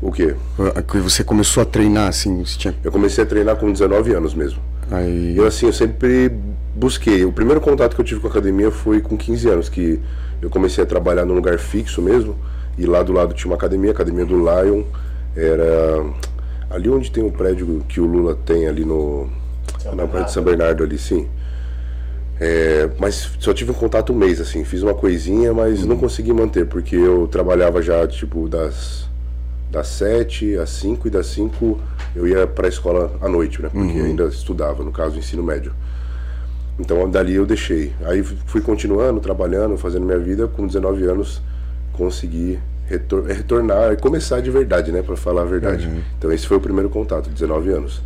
O 0.01 0.13
quê? 0.13 0.35
Ah, 0.59 0.83
Que 0.83 0.99
você 0.99 1.25
começou 1.25 1.63
a 1.63 1.67
treinar, 1.67 2.09
assim, 2.09 2.45
você 2.45 2.59
tinha... 2.59 2.75
Eu 2.85 2.93
comecei 2.93 3.25
a 3.25 3.27
treinar 3.27 3.57
com 3.57 3.71
19 3.73 4.13
anos 4.15 4.35
mesmo. 4.35 4.59
Aí... 4.91 5.37
Eu 5.37 5.47
assim, 5.47 5.67
eu 5.67 5.73
sempre 5.73 6.31
busquei. 6.75 7.25
O 7.25 7.33
primeiro 7.33 7.61
contato 7.61 7.95
que 7.95 8.01
eu 8.01 8.05
tive 8.05 8.21
com 8.21 8.27
a 8.27 8.31
academia 8.31 8.71
foi 8.71 9.01
com 9.01 9.17
15 9.17 9.49
anos, 9.49 9.69
que 9.69 10.01
eu 10.43 10.51
comecei 10.51 10.83
a 10.83 10.87
trabalhar 10.87 11.25
num 11.25 11.35
lugar 11.35 11.59
fixo 11.59 12.03
mesmo, 12.03 12.37
e 12.77 12.87
lá 12.87 13.03
do 13.03 13.13
lado 13.13 13.35
tinha 13.35 13.51
uma 13.51 13.57
academia, 13.57 13.91
a 13.91 13.95
academia 13.95 14.25
do 14.25 14.37
Lion, 14.37 14.83
era 15.37 16.05
ali 16.71 16.89
onde 16.89 17.11
tem 17.11 17.25
o 17.25 17.31
prédio 17.31 17.85
que 17.89 18.01
o 18.01 18.07
Lula 18.07 18.35
tem 18.35 18.67
ali 18.67 18.85
no 18.85 19.29
na 19.95 20.07
praia 20.07 20.25
de 20.25 20.33
São 20.33 20.43
Bernardo 20.43 20.83
ali, 20.83 20.99
sim. 20.99 21.29
É, 22.41 22.91
mas 22.99 23.31
só 23.39 23.53
tive 23.53 23.71
um 23.71 23.75
contato 23.75 24.13
um 24.13 24.17
mês, 24.17 24.41
assim, 24.41 24.65
fiz 24.65 24.83
uma 24.83 24.95
coisinha, 24.95 25.53
mas 25.53 25.83
uhum. 25.83 25.89
não 25.89 25.97
consegui 25.97 26.33
manter, 26.33 26.67
porque 26.67 26.97
eu 26.97 27.29
trabalhava 27.29 27.81
já, 27.81 28.07
tipo, 28.07 28.49
das, 28.49 29.09
das 29.75 29.89
7 29.89 30.57
às 30.57 30.71
5 30.71 31.09
e 31.09 31.11
das 31.11 31.27
5 31.27 31.81
eu 32.15 32.29
ia 32.29 32.47
para 32.47 32.67
a 32.67 32.69
escola 32.69 33.13
à 33.21 33.29
noite, 33.29 33.61
né? 33.61 33.69
Porque 33.69 33.99
uhum. 33.99 34.07
ainda 34.07 34.25
estudava, 34.27 34.85
no 34.85 34.93
caso, 34.93 35.19
ensino 35.19 35.43
médio. 35.43 35.73
Então 36.79 37.11
dali 37.11 37.35
eu 37.35 37.45
deixei. 37.45 37.93
Aí 38.05 38.23
fui 38.23 38.61
continuando, 38.61 39.21
trabalhando, 39.21 39.77
fazendo 39.77 40.07
minha 40.07 40.19
vida. 40.19 40.47
Com 40.47 40.65
19 40.65 41.05
anos 41.05 41.43
consegui 41.93 42.59
retor 42.87 43.25
retornar 43.25 43.93
e 43.93 43.97
começar 43.97 44.41
de 44.41 44.51
verdade, 44.51 44.93
né? 44.93 45.03
Para 45.03 45.17
falar 45.17 45.43
a 45.43 45.45
verdade. 45.45 45.89
Uhum. 45.89 46.01
Então 46.19 46.33
esse 46.33 46.47
foi 46.47 46.57
o 46.57 46.61
primeiro 46.61 46.89
contato, 46.89 47.29
19 47.29 47.71
anos. 47.71 48.01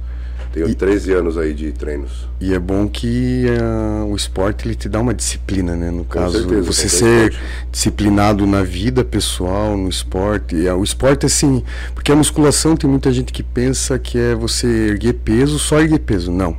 Tenho 0.52 0.68
e, 0.68 0.74
13 0.74 1.12
anos 1.12 1.36
aí 1.36 1.52
de 1.52 1.72
treinos. 1.72 2.28
E 2.40 2.54
é 2.54 2.58
bom 2.58 2.88
que 2.88 3.44
uh, 3.46 4.06
o 4.06 4.16
esporte 4.16 4.66
ele 4.66 4.74
te 4.74 4.88
dá 4.88 5.00
uma 5.00 5.12
disciplina, 5.12 5.76
né? 5.76 5.90
No 5.90 6.04
caso, 6.04 6.38
certeza, 6.38 6.62
você 6.62 6.88
ser 6.88 7.34
disciplinado 7.70 8.46
na 8.46 8.62
vida 8.62 9.04
pessoal, 9.04 9.76
no 9.76 9.88
esporte. 9.88 10.56
E, 10.56 10.68
uh, 10.68 10.76
o 10.76 10.84
esporte, 10.84 11.26
assim, 11.26 11.62
porque 11.94 12.10
a 12.10 12.16
musculação 12.16 12.76
tem 12.76 12.88
muita 12.88 13.12
gente 13.12 13.32
que 13.32 13.42
pensa 13.42 13.98
que 13.98 14.18
é 14.18 14.34
você 14.34 14.66
erguer 14.66 15.14
peso, 15.14 15.58
só 15.58 15.80
erguer 15.80 16.00
peso. 16.00 16.30
Não. 16.30 16.56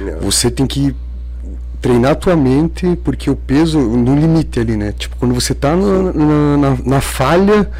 Não. 0.00 0.20
Você 0.20 0.50
tem 0.50 0.66
que 0.66 0.94
treinar 1.80 2.12
a 2.12 2.14
tua 2.14 2.36
mente, 2.36 2.98
porque 3.04 3.30
o 3.30 3.36
peso, 3.36 3.78
no 3.78 4.14
limite 4.18 4.58
ali, 4.58 4.76
né? 4.76 4.92
Tipo, 4.92 5.16
quando 5.16 5.34
você 5.34 5.52
está 5.52 5.76
na, 5.76 6.12
na, 6.12 6.78
na, 6.84 7.00
falha, 7.00 7.70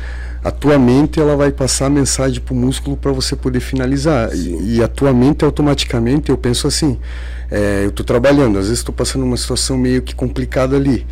a 0.46 0.50
tua 0.52 0.78
mente 0.78 1.18
ela 1.20 1.34
vai 1.34 1.50
passar 1.50 1.86
a 1.86 1.90
mensagem 1.90 2.40
para 2.40 2.54
o 2.54 2.56
músculo 2.56 2.96
para 2.96 3.10
você 3.10 3.34
poder 3.34 3.58
finalizar. 3.58 4.32
E, 4.32 4.76
e, 4.76 4.82
a 4.82 4.86
tua 4.86 5.12
mente 5.12 5.44
automaticamente, 5.44 6.30
eu 6.30 6.38
penso 6.38 6.68
assim, 6.68 7.00
é, 7.50 7.82
eu 7.82 7.88
estou 7.88 8.06
trabalhando, 8.06 8.56
às 8.56 8.66
vezes 8.66 8.78
estou 8.78 8.94
passando 8.94 9.24
uma 9.24 9.36
situação 9.36 9.76
meio 9.76 10.02
que 10.02 10.14
complicada 10.14 10.76
ali. 10.76 11.04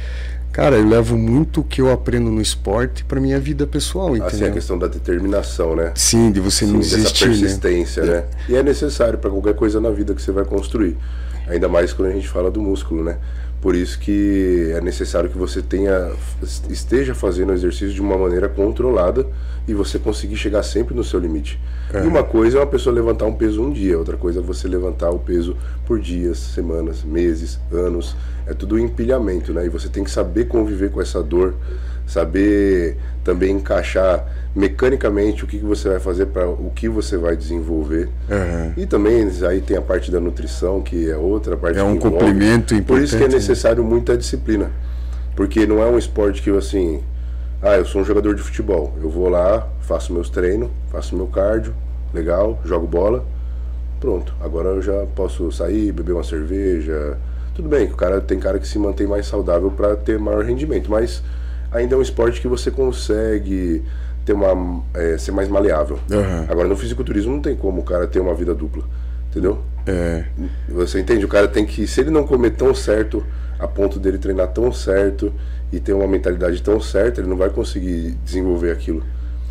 Cara, 0.53 0.77
eu 0.77 0.89
levo 0.89 1.19
muito 1.19 1.63
o 1.63 1.65
que 1.65 1.81
eu 1.81 1.91
aprendo 1.91 2.31
no 2.31 2.41
esporte 2.41 3.05
para 3.05 3.21
minha 3.21 3.41
vida 3.41 3.67
pessoal, 3.67 4.11
entendeu? 4.11 4.29
Assim, 4.29 4.45
a 4.45 4.51
questão 4.53 4.79
da 4.79 4.87
determinação, 4.87 5.75
né? 5.75 5.91
Sim, 5.97 6.31
de 6.31 6.39
você 6.39 6.65
Sim, 6.65 6.73
não 6.75 6.79
desistir, 6.79 7.03
dessa 7.03 7.27
né? 7.27 7.33
persistência, 7.33 8.05
né? 8.05 8.13
né? 8.13 8.25
E 8.49 8.55
é 8.55 8.63
necessário 8.63 9.19
para 9.19 9.31
qualquer 9.31 9.55
coisa 9.57 9.81
na 9.81 9.91
vida 9.91 10.15
que 10.15 10.23
você 10.23 10.31
vai 10.31 10.45
construir. 10.45 10.97
Ainda 11.49 11.69
mais 11.69 11.93
quando 11.93 12.11
a 12.11 12.13
gente 12.13 12.29
fala 12.29 12.53
do 12.53 12.63
músculo, 12.63 13.03
né? 13.03 13.17
Por 13.65 13.75
isso 13.75 13.99
que 13.99 14.73
é 14.75 14.81
necessário 14.83 15.31
que 15.31 15.39
você 15.39 15.63
tenha 15.63 16.13
esteja 16.69 17.15
fazendo 17.15 17.49
o 17.49 17.55
exercício 17.55 17.95
de 17.95 18.01
uma 18.03 18.19
maneira 18.19 18.47
controlada 18.47 19.27
e 19.67 19.73
você 19.73 19.99
conseguir 19.99 20.37
chegar 20.37 20.63
sempre 20.63 20.95
no 20.95 21.03
seu 21.03 21.19
limite. 21.19 21.59
Uhum. 21.95 22.05
E 22.05 22.07
uma 22.07 22.23
coisa 22.23 22.59
é 22.59 22.61
uma 22.61 22.67
pessoa 22.67 22.95
levantar 22.95 23.25
um 23.25 23.33
peso 23.33 23.63
um 23.63 23.73
dia, 23.73 23.99
outra 23.99 24.19
coisa 24.19 24.41
é 24.41 24.43
você 24.43 24.69
levantar 24.69 25.09
o 25.09 25.19
peso 25.19 25.57
por 25.87 25.99
dias, 25.99 26.37
semanas, 26.37 27.03
meses, 27.03 27.59
anos. 27.73 28.15
É 28.47 28.53
tudo 28.53 28.79
empilhamento, 28.79 29.55
né? 29.55 29.65
E 29.65 29.71
você 29.71 29.89
tem 29.89 30.05
que 30.05 30.11
saber 30.11 30.45
conviver 30.45 30.91
com 30.91 31.01
essa 31.01 31.23
dor, 31.23 31.55
saber 32.07 32.97
também 33.23 33.57
encaixar 33.57 34.27
mecanicamente 34.55 35.43
o 35.43 35.47
que, 35.47 35.59
que 35.59 35.65
você 35.65 35.89
vai 35.89 35.99
fazer 35.99 36.27
para 36.27 36.49
o 36.49 36.71
que 36.75 36.89
você 36.89 37.17
vai 37.17 37.37
desenvolver. 37.37 38.09
Uhum. 38.31 38.73
E 38.77 38.87
também 38.87 39.29
aí 39.49 39.61
tem 39.61 39.77
a 39.77 39.83
parte 39.83 40.11
da 40.11 40.21
nutrição, 40.21 40.81
que 40.81 41.11
é 41.11 41.17
outra 41.17 41.57
parte. 41.57 41.79
É 41.79 41.83
um 41.83 41.97
complemento 41.97 42.75
importante. 42.75 42.87
Por 42.87 43.01
isso 43.01 43.17
que 43.17 43.25
é 43.25 43.29
né? 43.29 43.35
necessário 43.35 43.83
muita 43.83 44.17
disciplina. 44.17 44.71
Porque 45.35 45.67
não 45.67 45.83
é 45.83 45.87
um 45.87 45.99
esporte 45.99 46.41
que 46.41 46.51
eu 46.51 46.57
assim, 46.57 47.03
ah, 47.61 47.77
eu 47.77 47.85
sou 47.85 48.03
um 48.03 48.05
jogador 48.05 48.35
de 48.35 48.43
futebol. 48.43 48.97
Eu 49.03 49.11
vou 49.11 49.29
lá, 49.29 49.67
faço 49.81 50.13
meus 50.13 50.31
treinos, 50.31 50.71
faço 50.93 51.17
meu 51.17 51.27
cardio, 51.27 51.75
legal, 52.13 52.61
jogo 52.65 52.87
bola, 52.87 53.25
pronto. 53.99 54.33
Agora 54.41 54.69
eu 54.69 54.83
já 54.83 55.05
posso 55.17 55.51
sair, 55.51 55.91
beber 55.91 56.13
uma 56.13 56.23
cerveja. 56.23 57.19
Tudo 57.55 57.69
bem, 57.69 57.87
o 57.87 57.97
cara 57.97 58.21
tem 58.21 58.39
cara 58.39 58.61
que 58.61 58.69
se 58.69 58.79
mantém 58.79 59.07
mais 59.07 59.27
saudável 59.27 59.71
para 59.71 59.97
ter 59.97 60.19
maior 60.19 60.45
rendimento, 60.45 60.89
mas 60.89 61.23
ainda 61.75 61.95
é 61.95 61.99
um 61.99 62.03
esporte 62.03 62.41
que 62.41 62.49
você 62.49 62.71
consegue 62.71 63.83
ter 64.25 64.33
uma 64.33 64.83
é, 64.95 65.19
ser 65.19 65.33
mais 65.33 65.49
maleável. 65.49 65.99
Uhum. 66.11 66.47
Agora 66.49 66.69
no 66.69 66.77
fisiculturismo 66.77 67.35
não 67.35 67.43
tem 67.43 67.55
como 67.55 67.83
o 67.83 67.85
cara 67.85 68.07
ter 68.07 68.21
uma 68.21 68.35
vida 68.35 68.55
dupla, 68.55 68.85
entendeu? 69.31 69.59
É. 69.87 70.25
Você 70.69 71.01
entende? 71.01 71.25
O 71.25 71.29
cara 71.29 71.47
tem 71.47 71.67
que, 71.67 71.87
se 71.87 72.01
ele 72.01 72.11
não 72.11 72.25
comer 72.25 72.53
tão 72.53 72.75
certo 72.75 73.23
a 73.59 73.69
ponto 73.69 73.99
dele 73.99 74.17
treinar 74.17 74.49
tão 74.49 74.73
certo 74.73 75.33
e 75.71 75.79
ter 75.79 75.93
uma 75.93 76.07
mentalidade 76.07 76.63
tão 76.63 76.81
certa, 76.81 77.21
ele 77.21 77.29
não 77.29 77.37
vai 77.37 77.51
conseguir 77.51 78.17
desenvolver 78.25 78.71
aquilo. 78.71 79.03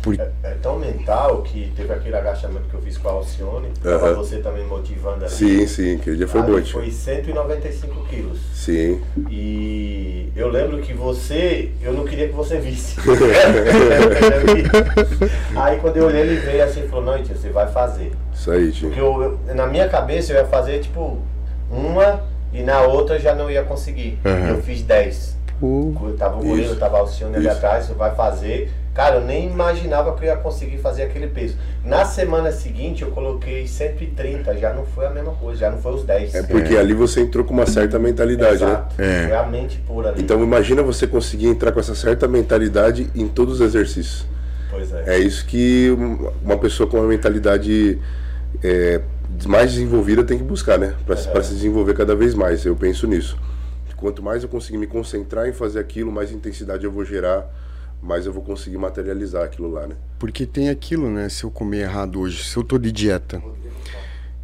Por... 0.04 0.20
É, 0.20 0.28
é, 0.42 0.50
tão 0.60 0.78
mental 0.78 1.40
que 1.40 1.72
teve 1.74 1.90
aquele 1.90 2.14
agachamento 2.14 2.68
que 2.68 2.74
eu 2.74 2.82
fiz 2.82 2.98
com 2.98 3.08
a 3.08 3.12
Alcione, 3.12 3.68
uhum. 3.82 4.14
você 4.14 4.36
também 4.36 4.66
motivando 4.66 5.24
ali. 5.24 5.32
Sim, 5.32 5.66
sim, 5.66 5.96
aquele 5.96 6.18
dia 6.18 6.28
foi 6.28 6.42
bom. 6.42 6.62
Foi 6.62 6.90
195 6.90 8.04
quilos. 8.04 8.38
Sim. 8.52 9.00
E 9.30 10.30
eu 10.36 10.50
lembro 10.50 10.76
que 10.82 10.92
você, 10.92 11.70
eu 11.80 11.94
não 11.94 12.04
queria 12.04 12.28
que 12.28 12.34
você 12.34 12.58
visse. 12.58 13.00
aí 15.56 15.78
quando 15.78 15.96
eu 15.96 16.04
olhei, 16.04 16.20
ele 16.20 16.36
veio 16.36 16.62
assim 16.62 16.84
e 16.84 16.88
falou, 16.88 17.06
não, 17.06 17.22
tio, 17.22 17.34
você 17.34 17.48
vai 17.48 17.72
fazer. 17.72 18.12
Isso 18.34 18.50
aí, 18.50 18.70
tio. 18.70 18.88
Porque 18.88 19.00
eu, 19.00 19.40
eu, 19.48 19.54
na 19.54 19.66
minha 19.66 19.88
cabeça 19.88 20.34
eu 20.34 20.36
ia 20.36 20.44
fazer 20.44 20.80
tipo 20.80 21.16
uma 21.70 22.24
e 22.52 22.62
na 22.62 22.82
outra 22.82 23.18
já 23.18 23.34
não 23.34 23.50
ia 23.50 23.62
conseguir. 23.62 24.18
Uhum. 24.22 24.48
Eu 24.48 24.62
fiz 24.62 24.82
10. 24.82 25.34
Uhum. 25.62 26.14
Tava 26.18 26.40
o 26.40 26.44
Murilo, 26.44 26.76
tava 26.76 26.98
a 26.98 27.00
Alcione 27.00 27.36
ali 27.36 27.48
atrás, 27.48 27.86
você 27.86 27.94
vai 27.94 28.14
fazer. 28.14 28.70
Cara, 28.94 29.16
eu 29.16 29.22
nem 29.22 29.50
imaginava 29.50 30.14
que 30.14 30.22
eu 30.22 30.28
ia 30.28 30.36
conseguir 30.36 30.78
fazer 30.78 31.02
aquele 31.02 31.26
peso. 31.26 31.56
Na 31.84 32.04
semana 32.04 32.52
seguinte 32.52 33.02
eu 33.02 33.10
coloquei 33.10 33.66
130, 33.66 34.56
já 34.56 34.72
não 34.72 34.86
foi 34.86 35.04
a 35.04 35.10
mesma 35.10 35.32
coisa, 35.32 35.58
já 35.58 35.70
não 35.70 35.78
foi 35.78 35.94
os 35.94 36.04
10. 36.04 36.32
É 36.32 36.42
porque 36.44 36.76
é. 36.76 36.78
ali 36.78 36.94
você 36.94 37.20
entrou 37.20 37.44
com 37.44 37.52
uma 37.52 37.66
certa 37.66 37.98
mentalidade, 37.98 38.64
né? 38.64 38.70
Exato. 38.70 38.94
né? 38.96 39.24
É. 39.24 39.26
Foi 39.26 39.36
a 39.36 39.42
mente 39.46 39.78
pura 39.78 40.10
ali. 40.10 40.22
Então 40.22 40.40
imagina 40.44 40.80
você 40.80 41.08
conseguir 41.08 41.48
entrar 41.48 41.72
com 41.72 41.80
essa 41.80 41.94
certa 41.96 42.28
mentalidade 42.28 43.10
em 43.16 43.26
todos 43.26 43.54
os 43.54 43.66
exercícios. 43.66 44.26
Pois 44.70 44.92
é. 44.92 45.16
É 45.16 45.18
isso 45.18 45.44
que 45.44 45.90
uma 46.44 46.56
pessoa 46.56 46.88
com 46.88 46.98
uma 46.98 47.08
mentalidade 47.08 47.98
é, 48.62 49.00
mais 49.44 49.72
desenvolvida 49.72 50.22
tem 50.22 50.38
que 50.38 50.44
buscar, 50.44 50.78
né? 50.78 50.94
Para 51.04 51.16
é. 51.16 51.42
se 51.42 51.52
desenvolver 51.52 51.94
cada 51.94 52.14
vez 52.14 52.32
mais. 52.32 52.64
Eu 52.64 52.76
penso 52.76 53.08
nisso. 53.08 53.36
Quanto 53.96 54.22
mais 54.22 54.42
eu 54.42 54.48
conseguir 54.48 54.78
me 54.78 54.86
concentrar 54.86 55.48
em 55.48 55.52
fazer 55.52 55.80
aquilo, 55.80 56.12
mais 56.12 56.30
intensidade 56.30 56.84
eu 56.84 56.92
vou 56.92 57.04
gerar 57.04 57.50
mais 58.04 58.26
eu 58.26 58.32
vou 58.32 58.42
conseguir 58.42 58.76
materializar 58.76 59.44
aquilo 59.44 59.70
lá, 59.70 59.86
né? 59.86 59.96
Porque 60.18 60.46
tem 60.46 60.68
aquilo, 60.68 61.10
né? 61.10 61.28
Se 61.28 61.44
eu 61.44 61.50
comer 61.50 61.78
errado 61.80 62.20
hoje, 62.20 62.44
se 62.44 62.56
eu 62.56 62.62
tô 62.62 62.78
de 62.78 62.92
dieta 62.92 63.42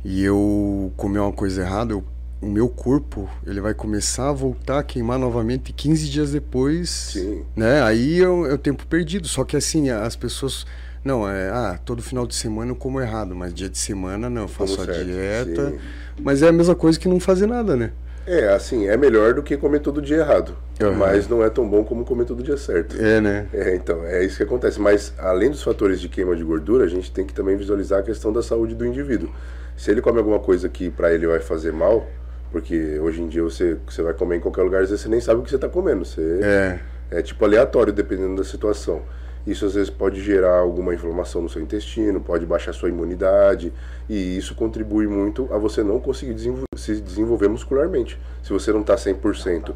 e 0.04 0.24
eu 0.24 0.90
comer 0.96 1.18
uma 1.18 1.32
coisa 1.32 1.60
errada, 1.60 1.92
eu, 1.92 2.02
o 2.40 2.46
meu 2.46 2.68
corpo 2.68 3.28
ele 3.46 3.60
vai 3.60 3.74
começar 3.74 4.30
a 4.30 4.32
voltar 4.32 4.78
a 4.78 4.82
queimar 4.82 5.18
novamente 5.18 5.72
15 5.72 6.08
dias 6.08 6.32
depois, 6.32 6.88
Sim. 6.88 7.44
né? 7.54 7.82
Aí 7.82 8.20
é 8.20 8.28
o, 8.28 8.46
é 8.46 8.54
o 8.54 8.58
tempo 8.58 8.86
perdido. 8.86 9.28
Só 9.28 9.44
que 9.44 9.56
assim, 9.56 9.90
as 9.90 10.16
pessoas 10.16 10.66
não, 11.04 11.28
é, 11.28 11.50
ah, 11.50 11.78
todo 11.84 12.02
final 12.02 12.26
de 12.26 12.34
semana 12.34 12.70
eu 12.70 12.76
como 12.76 13.00
errado, 13.00 13.34
mas 13.34 13.52
dia 13.52 13.68
de 13.68 13.78
semana 13.78 14.30
não, 14.30 14.42
eu 14.42 14.48
faço 14.48 14.76
Como 14.76 14.90
a 14.90 14.94
certo, 14.94 15.06
dieta. 15.06 15.70
Sim. 15.70 15.78
Mas 16.22 16.42
é 16.42 16.48
a 16.48 16.52
mesma 16.52 16.74
coisa 16.74 16.98
que 16.98 17.08
não 17.08 17.20
fazer 17.20 17.46
nada, 17.46 17.76
né? 17.76 17.92
É, 18.30 18.46
assim, 18.54 18.86
é 18.86 18.96
melhor 18.96 19.34
do 19.34 19.42
que 19.42 19.56
comer 19.56 19.80
todo 19.80 20.00
dia 20.00 20.18
errado. 20.18 20.56
Uhum. 20.80 20.94
Mas 20.94 21.26
não 21.26 21.42
é 21.42 21.50
tão 21.50 21.68
bom 21.68 21.82
como 21.82 22.04
comer 22.04 22.24
todo 22.24 22.44
dia 22.44 22.56
certo. 22.56 22.94
É, 22.96 23.20
né? 23.20 23.48
É, 23.52 23.74
então, 23.74 24.04
é 24.06 24.24
isso 24.24 24.36
que 24.36 24.44
acontece. 24.44 24.80
Mas 24.80 25.12
além 25.18 25.50
dos 25.50 25.64
fatores 25.64 26.00
de 26.00 26.08
queima 26.08 26.36
de 26.36 26.44
gordura, 26.44 26.84
a 26.84 26.88
gente 26.88 27.10
tem 27.10 27.26
que 27.26 27.34
também 27.34 27.56
visualizar 27.56 27.98
a 27.98 28.02
questão 28.04 28.32
da 28.32 28.40
saúde 28.40 28.76
do 28.76 28.86
indivíduo. 28.86 29.28
Se 29.76 29.90
ele 29.90 30.00
come 30.00 30.18
alguma 30.18 30.38
coisa 30.38 30.68
que 30.68 30.90
para 30.90 31.12
ele 31.12 31.26
vai 31.26 31.40
fazer 31.40 31.72
mal, 31.72 32.06
porque 32.52 33.00
hoje 33.00 33.20
em 33.20 33.26
dia 33.26 33.42
você, 33.42 33.76
você 33.84 34.00
vai 34.00 34.14
comer 34.14 34.36
em 34.36 34.40
qualquer 34.40 34.62
lugar, 34.62 34.82
às 34.82 34.90
vezes 34.90 35.02
você 35.02 35.08
nem 35.08 35.20
sabe 35.20 35.40
o 35.40 35.42
que 35.42 35.50
você 35.50 35.56
está 35.56 35.68
comendo. 35.68 36.04
Você, 36.04 36.38
é. 36.40 36.78
é 37.10 37.22
tipo 37.22 37.44
aleatório, 37.44 37.92
dependendo 37.92 38.36
da 38.36 38.44
situação. 38.44 39.02
Isso 39.46 39.64
às 39.64 39.74
vezes 39.74 39.90
pode 39.90 40.20
gerar 40.22 40.58
alguma 40.58 40.94
inflamação 40.94 41.40
no 41.40 41.48
seu 41.48 41.62
intestino, 41.62 42.20
pode 42.20 42.44
baixar 42.44 42.72
sua 42.72 42.88
imunidade, 42.88 43.72
e 44.08 44.36
isso 44.36 44.54
contribui 44.54 45.06
muito 45.06 45.48
a 45.52 45.58
você 45.58 45.82
não 45.82 45.98
conseguir 45.98 46.34
desenvol 46.34 46.64
se 46.76 47.00
desenvolver 47.00 47.48
muscularmente. 47.48 48.18
Se 48.42 48.52
você 48.52 48.72
não 48.72 48.80
está 48.80 48.94
100% 48.94 49.74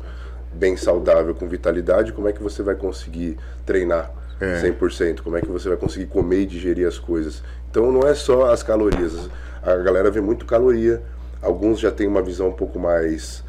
bem 0.52 0.76
saudável, 0.76 1.34
com 1.34 1.48
vitalidade, 1.48 2.12
como 2.12 2.28
é 2.28 2.32
que 2.32 2.42
você 2.42 2.62
vai 2.62 2.74
conseguir 2.74 3.36
treinar 3.66 4.10
é. 4.40 4.62
100%? 4.62 5.20
Como 5.22 5.36
é 5.36 5.40
que 5.40 5.48
você 5.48 5.68
vai 5.68 5.78
conseguir 5.78 6.06
comer 6.06 6.42
e 6.42 6.46
digerir 6.46 6.86
as 6.86 6.98
coisas? 6.98 7.42
Então 7.70 7.90
não 7.90 8.06
é 8.06 8.14
só 8.14 8.50
as 8.50 8.62
calorias. 8.62 9.28
A 9.62 9.76
galera 9.76 10.10
vê 10.10 10.20
muito 10.20 10.44
caloria, 10.44 11.02
alguns 11.42 11.80
já 11.80 11.90
têm 11.90 12.06
uma 12.06 12.22
visão 12.22 12.48
um 12.48 12.52
pouco 12.52 12.78
mais 12.78 13.42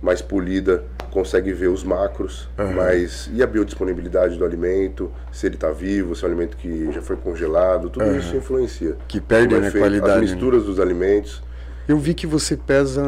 mais 0.00 0.22
polida, 0.22 0.84
consegue 1.10 1.52
ver 1.52 1.68
os 1.68 1.82
macros, 1.84 2.48
uhum. 2.58 2.72
mas 2.74 3.30
e 3.32 3.42
a 3.42 3.46
biodisponibilidade 3.46 4.36
do 4.36 4.44
alimento, 4.44 5.10
se 5.32 5.46
ele 5.46 5.54
está 5.54 5.70
vivo, 5.70 6.14
se 6.14 6.24
é 6.24 6.28
um 6.28 6.30
alimento 6.30 6.56
que 6.56 6.90
já 6.92 7.02
foi 7.02 7.16
congelado, 7.16 7.90
tudo 7.90 8.04
uhum. 8.04 8.18
isso 8.18 8.36
influencia. 8.36 8.96
Que 9.06 9.20
perde 9.20 9.54
é 9.54 9.60
na 9.60 9.70
qualidade. 9.70 10.12
As 10.12 10.16
né? 10.16 10.34
misturas 10.34 10.62
né? 10.62 10.68
dos 10.68 10.80
alimentos. 10.80 11.42
Eu 11.88 11.98
vi 11.98 12.12
que 12.14 12.26
você 12.26 12.56
pesa 12.56 13.02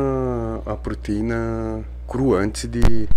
a 0.65 0.75
proteína 0.75 1.85
crua 2.09 2.39
antes 2.39 2.69
de. 2.69 3.09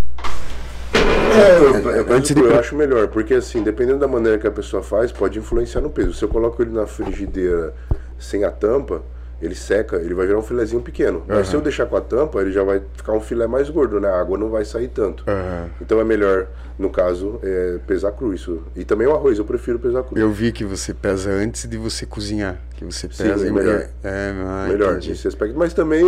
É, 0.93 1.99
eu, 1.99 2.13
antes 2.13 2.35
de... 2.35 2.41
eu 2.41 2.59
acho 2.59 2.75
melhor, 2.75 3.07
porque 3.07 3.33
assim, 3.33 3.63
dependendo 3.63 3.99
da 3.99 4.07
maneira 4.07 4.37
que 4.37 4.45
a 4.45 4.51
pessoa 4.51 4.83
faz, 4.83 5.11
pode 5.11 5.39
influenciar 5.39 5.81
no 5.81 5.89
peso. 5.89 6.13
Se 6.13 6.23
eu 6.23 6.29
coloco 6.29 6.61
ele 6.61 6.71
na 6.71 6.85
frigideira 6.85 7.73
sem 8.19 8.43
a 8.43 8.51
tampa, 8.51 9.01
ele 9.43 9.55
seca, 9.55 9.97
ele 9.97 10.13
vai 10.13 10.25
virar 10.25 10.39
um 10.39 10.43
filezinho 10.43 10.81
pequeno. 10.81 11.19
Uhum. 11.19 11.35
Mas 11.35 11.50
se 11.50 11.55
eu 11.55 11.62
deixar 11.62 11.85
com 11.85 11.97
a 11.97 12.01
tampa, 12.01 12.41
ele 12.41 12.51
já 12.51 12.63
vai 12.63 12.81
ficar 12.95 13.13
um 13.13 13.19
filé 13.19 13.45
mais 13.45 13.69
gordo, 13.69 14.00
né? 14.00 14.07
A 14.07 14.19
água 14.19 14.38
não 14.38 14.50
vai 14.50 14.63
sair 14.63 14.88
tanto. 14.88 15.25
Uhum. 15.27 15.69
Então 15.81 16.00
é 16.00 16.03
melhor, 16.03 16.47
no 16.79 16.89
caso, 16.89 17.39
é, 17.43 17.77
pesar 17.85 18.13
cru 18.13 18.33
isso. 18.33 18.63
E 18.75 18.85
também 18.85 19.05
o 19.05 19.13
arroz, 19.13 19.38
eu 19.38 19.45
prefiro 19.45 19.77
pesar 19.77 20.03
cru. 20.03 20.17
Eu 20.17 20.31
vi 20.31 20.51
que 20.51 20.63
você 20.63 20.93
pesa 20.93 21.29
antes 21.29 21.67
de 21.67 21.77
você 21.77 22.05
cozinhar, 22.05 22.57
que 22.77 22.85
você 22.85 23.07
pesa 23.07 23.38
Sim, 23.38 23.47
é 23.47 23.51
melhor. 23.51 23.88
É, 24.03 24.33
ah, 24.45 24.65
melhor 24.69 24.95
nesse 24.95 25.27
aspecto. 25.27 25.57
Mas 25.57 25.73
também 25.73 26.05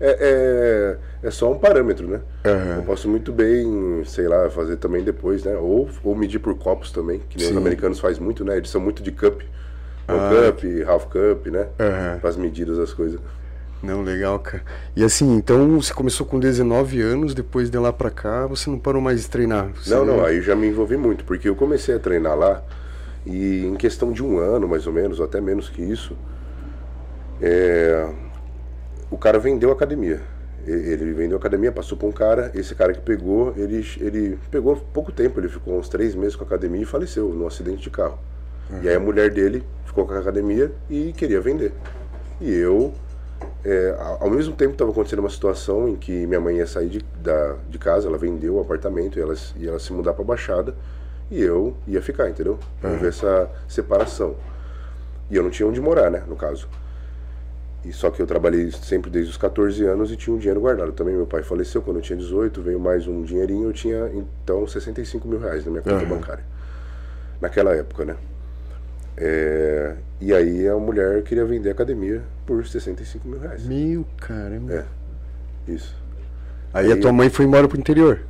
é, 0.00 0.96
é, 1.22 1.26
é, 1.26 1.30
só 1.30 1.50
um 1.50 1.58
parâmetro, 1.58 2.06
né? 2.06 2.20
Uhum. 2.44 2.76
Eu 2.76 2.82
posso 2.82 3.08
muito 3.08 3.32
bem, 3.32 4.02
sei 4.04 4.28
lá, 4.28 4.48
fazer 4.50 4.76
também 4.76 5.02
depois, 5.02 5.44
né? 5.44 5.56
Ou, 5.56 5.88
ou 6.04 6.14
medir 6.14 6.38
por 6.38 6.54
copos 6.56 6.92
também, 6.92 7.20
que 7.28 7.38
os 7.38 7.56
americanos 7.56 7.98
fazem 7.98 8.22
muito, 8.22 8.44
né? 8.44 8.56
Eles 8.56 8.70
são 8.70 8.80
muito 8.80 9.02
de 9.02 9.10
cup. 9.10 9.40
Ah, 10.08 10.52
cup, 10.52 10.64
half 10.88 11.04
cup, 11.06 11.46
né? 11.48 11.68
Uhum. 11.78 12.28
As 12.28 12.36
medidas 12.36 12.78
das 12.78 12.94
coisas. 12.94 13.20
Não, 13.82 14.02
legal, 14.02 14.38
cara. 14.40 14.64
E 14.96 15.04
assim, 15.04 15.36
então 15.36 15.80
você 15.80 15.94
começou 15.94 16.26
com 16.26 16.40
19 16.40 17.00
anos, 17.00 17.34
depois 17.34 17.70
de 17.70 17.78
lá 17.78 17.92
pra 17.92 18.10
cá, 18.10 18.46
você 18.46 18.68
não 18.68 18.78
parou 18.78 19.00
mais 19.00 19.22
de 19.22 19.28
treinar? 19.28 19.68
Você... 19.74 19.90
Não, 19.90 20.04
não, 20.04 20.24
aí 20.24 20.40
já 20.40 20.56
me 20.56 20.66
envolvi 20.66 20.96
muito, 20.96 21.24
porque 21.24 21.48
eu 21.48 21.54
comecei 21.54 21.94
a 21.94 21.98
treinar 21.98 22.36
lá 22.36 22.62
e 23.24 23.66
em 23.66 23.76
questão 23.76 24.10
de 24.10 24.24
um 24.24 24.38
ano, 24.38 24.66
mais 24.66 24.86
ou 24.86 24.92
menos, 24.92 25.20
ou 25.20 25.26
até 25.26 25.40
menos 25.40 25.68
que 25.68 25.82
isso, 25.82 26.16
é... 27.40 28.08
o 29.10 29.16
cara 29.16 29.38
vendeu 29.38 29.70
a 29.70 29.74
academia. 29.74 30.20
Ele 30.66 31.12
vendeu 31.12 31.36
a 31.36 31.40
academia, 31.40 31.70
passou 31.70 31.96
para 31.96 32.08
um 32.08 32.12
cara, 32.12 32.50
esse 32.54 32.74
cara 32.74 32.92
que 32.92 33.00
pegou, 33.00 33.54
ele, 33.56 33.86
ele 34.00 34.38
pegou 34.50 34.76
pouco 34.76 35.12
tempo, 35.12 35.40
ele 35.40 35.48
ficou 35.48 35.78
uns 35.78 35.88
três 35.88 36.14
meses 36.14 36.36
com 36.36 36.44
a 36.44 36.46
academia 36.46 36.82
e 36.82 36.84
faleceu 36.84 37.28
num 37.30 37.46
acidente 37.46 37.80
de 37.80 37.90
carro. 37.90 38.18
Uhum. 38.70 38.82
E 38.82 38.88
aí 38.88 38.94
a 38.94 39.00
mulher 39.00 39.30
dele 39.30 39.64
ficou 39.84 40.06
com 40.06 40.14
a 40.14 40.18
academia 40.18 40.70
e 40.88 41.12
queria 41.12 41.40
vender. 41.40 41.72
E 42.40 42.52
eu, 42.52 42.92
é, 43.64 43.96
ao 44.20 44.30
mesmo 44.30 44.54
tempo 44.54 44.72
estava 44.72 44.90
acontecendo 44.90 45.20
uma 45.20 45.30
situação 45.30 45.88
em 45.88 45.96
que 45.96 46.26
minha 46.26 46.40
mãe 46.40 46.56
ia 46.56 46.66
sair 46.66 46.88
de, 46.88 47.04
da, 47.22 47.56
de 47.68 47.78
casa, 47.78 48.08
ela 48.08 48.18
vendeu 48.18 48.56
o 48.56 48.60
apartamento 48.60 49.18
e 49.18 49.22
ela 49.22 49.34
ia 49.56 49.70
ela 49.70 49.78
se 49.78 49.92
mudar 49.92 50.12
para 50.12 50.24
Baixada 50.24 50.74
e 51.30 51.42
eu 51.42 51.76
ia 51.86 52.00
ficar, 52.00 52.28
entendeu? 52.28 52.58
Uhum. 52.82 52.96
ver 52.98 53.08
essa 53.08 53.50
separação. 53.68 54.36
E 55.30 55.36
eu 55.36 55.42
não 55.42 55.50
tinha 55.50 55.68
onde 55.68 55.80
morar, 55.80 56.10
né, 56.10 56.22
no 56.26 56.36
caso. 56.36 56.68
E 57.84 57.92
só 57.92 58.10
que 58.10 58.20
eu 58.20 58.26
trabalhei 58.26 58.70
sempre 58.72 59.10
desde 59.10 59.30
os 59.30 59.36
14 59.36 59.84
anos 59.84 60.10
e 60.10 60.16
tinha 60.16 60.34
um 60.34 60.38
dinheiro 60.38 60.60
guardado. 60.60 60.92
Também 60.92 61.14
meu 61.14 61.26
pai 61.26 61.42
faleceu 61.42 61.80
quando 61.80 61.98
eu 61.98 62.02
tinha 62.02 62.18
18, 62.18 62.60
veio 62.60 62.80
mais 62.80 63.06
um 63.06 63.22
dinheirinho, 63.22 63.68
eu 63.68 63.72
tinha 63.72 64.10
então 64.14 64.66
65 64.66 65.28
mil 65.28 65.38
reais 65.38 65.64
na 65.64 65.70
minha 65.70 65.82
conta 65.82 66.02
uhum. 66.02 66.08
bancária. 66.08 66.44
Naquela 67.40 67.74
época, 67.74 68.04
né? 68.04 68.16
É, 69.20 69.94
e 70.20 70.32
aí 70.32 70.68
a 70.68 70.76
mulher 70.76 71.22
queria 71.22 71.44
vender 71.44 71.70
a 71.70 71.72
academia 71.72 72.22
por 72.46 72.64
65 72.64 73.26
mil 73.28 73.40
reais. 73.40 73.66
Meu 73.66 74.06
caramba. 74.16 74.72
É, 74.72 75.72
isso. 75.72 75.96
Aí, 76.72 76.86
aí 76.86 76.92
a 76.92 77.00
tua 77.00 77.12
mãe 77.12 77.28
foi 77.28 77.44
embora 77.44 77.66
pro 77.66 77.78
interior? 77.78 78.20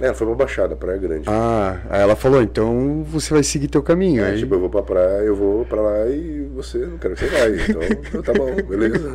É, 0.00 0.06
ela 0.06 0.14
foi 0.14 0.26
pra 0.28 0.36
Baixada, 0.36 0.76
Praia 0.76 0.96
Grande. 0.96 1.24
Ah, 1.26 1.80
aí 1.90 2.00
ela 2.00 2.14
falou, 2.14 2.40
então 2.40 3.02
você 3.02 3.34
vai 3.34 3.42
seguir 3.42 3.66
teu 3.66 3.82
caminho. 3.82 4.22
É, 4.22 4.30
aí... 4.30 4.38
tipo, 4.38 4.54
eu 4.54 4.60
vou 4.60 4.70
pra 4.70 4.82
praia, 4.82 5.24
eu 5.24 5.34
vou 5.34 5.64
pra 5.64 5.80
lá 5.80 6.06
e 6.06 6.48
você 6.54 6.78
não 6.78 6.98
quero 6.98 7.14
que 7.14 7.24
você 7.24 7.30
vai. 7.30 7.58
Então, 8.08 8.22
tá 8.22 8.32
bom, 8.32 8.54
beleza. 8.54 9.14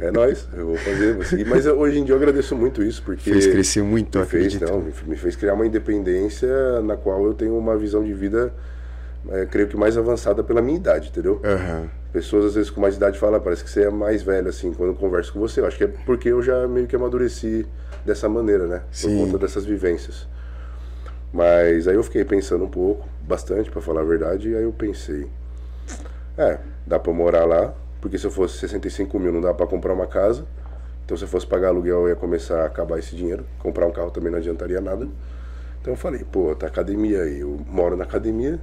É 0.00 0.10
nóis, 0.10 0.46
eu 0.54 0.66
vou 0.66 0.76
fazer, 0.76 1.14
vou 1.14 1.24
seguir. 1.24 1.46
Mas 1.46 1.66
hoje 1.66 1.98
em 1.98 2.04
dia 2.04 2.12
eu 2.12 2.18
agradeço 2.18 2.54
muito 2.54 2.82
isso, 2.82 3.02
porque. 3.02 3.30
Fez 3.30 3.46
crescer 3.46 3.82
muito, 3.82 4.18
me 4.18 4.26
fez, 4.26 4.60
não, 4.60 4.84
me 5.06 5.16
fez 5.16 5.34
criar 5.34 5.54
uma 5.54 5.66
independência 5.66 6.80
na 6.82 6.96
qual 6.96 7.24
eu 7.24 7.32
tenho 7.32 7.56
uma 7.56 7.76
visão 7.76 8.04
de 8.04 8.12
vida 8.12 8.52
é, 9.30 9.46
creio 9.46 9.68
que 9.68 9.76
mais 9.76 9.96
avançada 9.96 10.42
pela 10.42 10.62
minha 10.62 10.76
idade, 10.76 11.08
entendeu? 11.08 11.40
Uhum. 11.44 11.88
Pessoas 12.12 12.46
às 12.46 12.54
vezes 12.54 12.70
com 12.70 12.80
mais 12.80 12.96
idade 12.96 13.18
falam, 13.18 13.40
parece 13.40 13.62
que 13.62 13.70
você 13.70 13.84
é 13.84 13.90
mais 13.90 14.22
velho, 14.22 14.48
assim, 14.48 14.72
quando 14.72 14.90
eu 14.90 14.94
converso 14.94 15.32
com 15.32 15.40
você. 15.40 15.60
Eu 15.60 15.66
acho 15.66 15.76
que 15.76 15.84
é 15.84 15.88
porque 16.06 16.28
eu 16.28 16.42
já 16.42 16.66
meio 16.66 16.86
que 16.86 16.96
amadureci 16.96 17.66
dessa 18.04 18.28
maneira, 18.28 18.66
né? 18.66 18.82
Sim. 18.90 19.16
Por 19.16 19.26
conta 19.26 19.38
dessas 19.38 19.64
vivências. 19.64 20.26
Mas 21.32 21.86
aí 21.86 21.94
eu 21.94 22.02
fiquei 22.02 22.24
pensando 22.24 22.64
um 22.64 22.68
pouco, 22.68 23.06
bastante 23.22 23.70
para 23.70 23.82
falar 23.82 24.00
a 24.00 24.04
verdade, 24.04 24.48
e 24.48 24.56
aí 24.56 24.62
eu 24.62 24.72
pensei, 24.72 25.26
é, 26.36 26.58
dá 26.86 26.98
para 26.98 27.12
morar 27.12 27.44
lá, 27.44 27.74
porque 28.00 28.16
se 28.16 28.26
eu 28.26 28.30
fosse 28.30 28.58
65 28.58 29.18
mil 29.18 29.32
não 29.32 29.40
dá 29.40 29.52
para 29.52 29.66
comprar 29.66 29.92
uma 29.92 30.06
casa, 30.06 30.46
então 31.04 31.16
se 31.16 31.24
eu 31.24 31.28
fosse 31.28 31.46
pagar 31.46 31.68
aluguel 31.68 32.02
eu 32.02 32.08
ia 32.08 32.16
começar 32.16 32.62
a 32.62 32.66
acabar 32.66 32.98
esse 32.98 33.14
dinheiro, 33.14 33.44
comprar 33.58 33.86
um 33.86 33.90
carro 33.90 34.10
também 34.10 34.30
não 34.30 34.38
adiantaria 34.38 34.80
nada. 34.80 35.06
Então 35.80 35.92
eu 35.92 35.96
falei, 35.96 36.24
pô, 36.24 36.54
tá 36.54 36.66
academia 36.66 37.22
aí, 37.22 37.40
eu 37.40 37.60
moro 37.66 37.96
na 37.96 38.04
academia, 38.04 38.58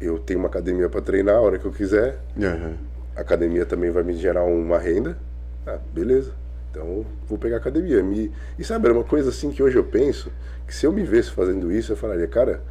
eu 0.00 0.18
tenho 0.18 0.38
uma 0.38 0.48
academia 0.48 0.88
para 0.88 1.00
treinar 1.00 1.36
a 1.36 1.40
hora 1.40 1.58
que 1.58 1.64
eu 1.64 1.72
quiser. 1.72 2.18
Uhum. 2.36 2.74
A 3.16 3.20
academia 3.20 3.66
também 3.66 3.90
vai 3.90 4.02
me 4.02 4.14
gerar 4.14 4.44
uma 4.44 4.78
renda. 4.78 5.18
Ah, 5.66 5.78
beleza. 5.92 6.32
Então 6.70 7.04
vou 7.26 7.38
pegar 7.38 7.56
a 7.56 7.58
academia. 7.58 8.02
Me... 8.02 8.30
E 8.58 8.64
sabe, 8.64 8.86
era 8.86 8.94
uma 8.94 9.04
coisa 9.04 9.30
assim 9.30 9.50
que 9.50 9.62
hoje 9.62 9.76
eu 9.76 9.84
penso 9.84 10.30
que 10.66 10.74
se 10.74 10.86
eu 10.86 10.92
me 10.92 11.02
visse 11.02 11.30
fazendo 11.30 11.72
isso, 11.72 11.92
eu 11.92 11.96
falaria, 11.96 12.26
cara, 12.28 12.62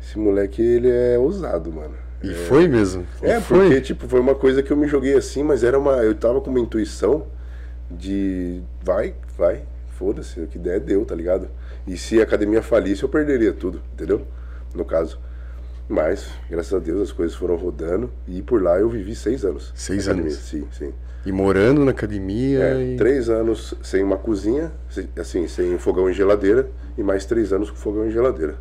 esse 0.00 0.18
moleque 0.18 0.62
ele 0.62 0.88
é 0.88 1.18
ousado, 1.18 1.72
mano. 1.72 1.94
E 2.22 2.30
é... 2.30 2.34
foi 2.34 2.66
mesmo? 2.66 3.06
É, 3.20 3.40
foi? 3.40 3.58
porque 3.58 3.80
tipo, 3.80 4.08
foi 4.08 4.20
uma 4.20 4.34
coisa 4.34 4.62
que 4.62 4.70
eu 4.70 4.76
me 4.76 4.86
joguei 4.86 5.14
assim, 5.14 5.42
mas 5.42 5.62
era 5.62 5.78
uma. 5.78 5.96
Eu 5.96 6.14
tava 6.14 6.40
com 6.40 6.50
uma 6.50 6.60
intuição 6.60 7.26
de 7.90 8.62
vai, 8.82 9.14
vai, 9.36 9.62
foda-se, 9.90 10.40
o 10.40 10.46
que 10.46 10.58
der 10.58 10.80
deu, 10.80 11.04
tá 11.04 11.14
ligado? 11.14 11.48
E 11.86 11.96
se 11.98 12.20
a 12.20 12.22
academia 12.22 12.62
falisse, 12.62 13.02
eu 13.02 13.08
perderia 13.08 13.52
tudo, 13.52 13.82
entendeu? 13.92 14.26
No 14.74 14.84
caso. 14.84 15.18
Mas, 15.88 16.30
graças 16.50 16.72
a 16.72 16.78
Deus, 16.78 17.02
as 17.02 17.12
coisas 17.12 17.36
foram 17.36 17.56
rodando 17.56 18.10
e 18.26 18.40
por 18.40 18.62
lá 18.62 18.78
eu 18.78 18.88
vivi 18.88 19.14
seis 19.14 19.44
anos. 19.44 19.72
Seis 19.74 20.08
anos? 20.08 20.34
Sim, 20.34 20.66
sim. 20.72 20.92
E 21.26 21.32
morando 21.32 21.84
na 21.84 21.90
academia? 21.90 22.64
É, 22.64 22.82
e... 22.82 22.96
Três 22.96 23.28
anos 23.28 23.74
sem 23.82 24.02
uma 24.02 24.16
cozinha, 24.16 24.72
assim, 25.18 25.46
sem 25.48 25.78
fogão 25.78 26.08
e 26.08 26.12
geladeira, 26.12 26.68
e 26.96 27.02
mais 27.02 27.24
três 27.24 27.52
anos 27.52 27.70
com 27.70 27.76
fogão 27.76 28.06
e 28.06 28.10
geladeira. 28.10 28.56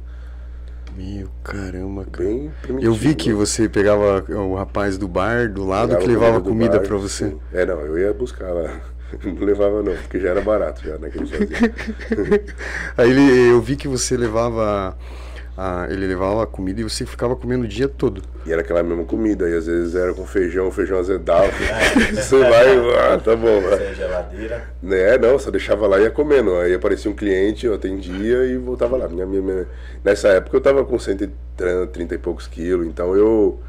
Meu 0.96 1.28
caramba, 1.44 2.06
cara. 2.06 2.28
Bem 2.28 2.52
eu 2.80 2.94
vi 2.94 3.16
que 3.16 3.30
né? 3.30 3.36
você 3.36 3.68
pegava 3.68 4.24
o 4.30 4.56
rapaz 4.56 4.98
do 4.98 5.08
bar 5.08 5.52
do 5.52 5.66
lado 5.66 5.90
pegava 5.90 6.06
que 6.06 6.08
levava 6.08 6.42
comida 6.42 6.80
para 6.80 6.96
você. 6.98 7.30
Sim. 7.30 7.40
É, 7.52 7.66
não, 7.66 7.80
eu 7.82 7.98
ia 7.98 8.14
buscar 8.14 8.52
lá. 8.52 8.80
Não 9.24 9.46
levava 9.46 9.84
não, 9.84 9.94
porque 9.94 10.20
já 10.20 10.30
era 10.30 10.42
barato 10.42 10.84
já 10.84 10.98
naquele 10.98 11.26
né, 11.26 11.48
Aí 12.98 13.12
ele, 13.12 13.52
eu 13.52 13.62
vi 13.62 13.76
que 13.76 13.88
você 13.88 14.18
levava 14.18 14.98
ah, 15.56 15.86
ele 15.88 16.08
levava 16.08 16.44
a 16.44 16.48
comida 16.48 16.82
e 16.82 16.84
você 16.84 17.06
ficava 17.06 17.36
comendo 17.36 17.66
o 17.66 17.68
dia 17.68 17.88
todo. 17.88 18.24
E 18.44 18.52
era 18.52 18.62
aquela 18.62 18.82
mesma 18.82 19.04
comida, 19.06 19.48
e 19.48 19.56
às 19.56 19.68
vezes 19.68 19.94
era 19.94 20.12
com 20.14 20.26
feijão, 20.26 20.72
feijão 20.72 20.98
azedado. 20.98 21.52
É, 21.64 22.12
você 22.12 22.40
vai, 22.40 22.76
ah, 22.98 23.20
tá 23.20 23.36
bom. 23.36 23.62
Sem 23.78 23.94
geladeira. 23.94 24.68
Né, 24.82 25.18
não, 25.20 25.38
só 25.38 25.52
deixava 25.52 25.86
lá 25.86 26.00
e 26.00 26.04
ia 26.04 26.12
comendo. 26.12 26.56
Aí 26.56 26.74
aparecia 26.74 27.10
um 27.10 27.14
cliente, 27.14 27.68
eu 27.68 27.76
atendia 27.76 28.46
e 28.46 28.58
voltava 28.58 28.98
lá. 28.98 29.08
Minha, 29.08 29.28
minha, 29.28 29.42
minha... 29.42 29.68
Nessa 30.04 30.30
época 30.30 30.58
eu 30.58 30.62
tava 30.62 30.84
com 30.84 30.98
130 30.98 32.16
e 32.16 32.18
poucos 32.18 32.48
quilos, 32.48 32.88
então 32.88 33.16
eu. 33.16 33.60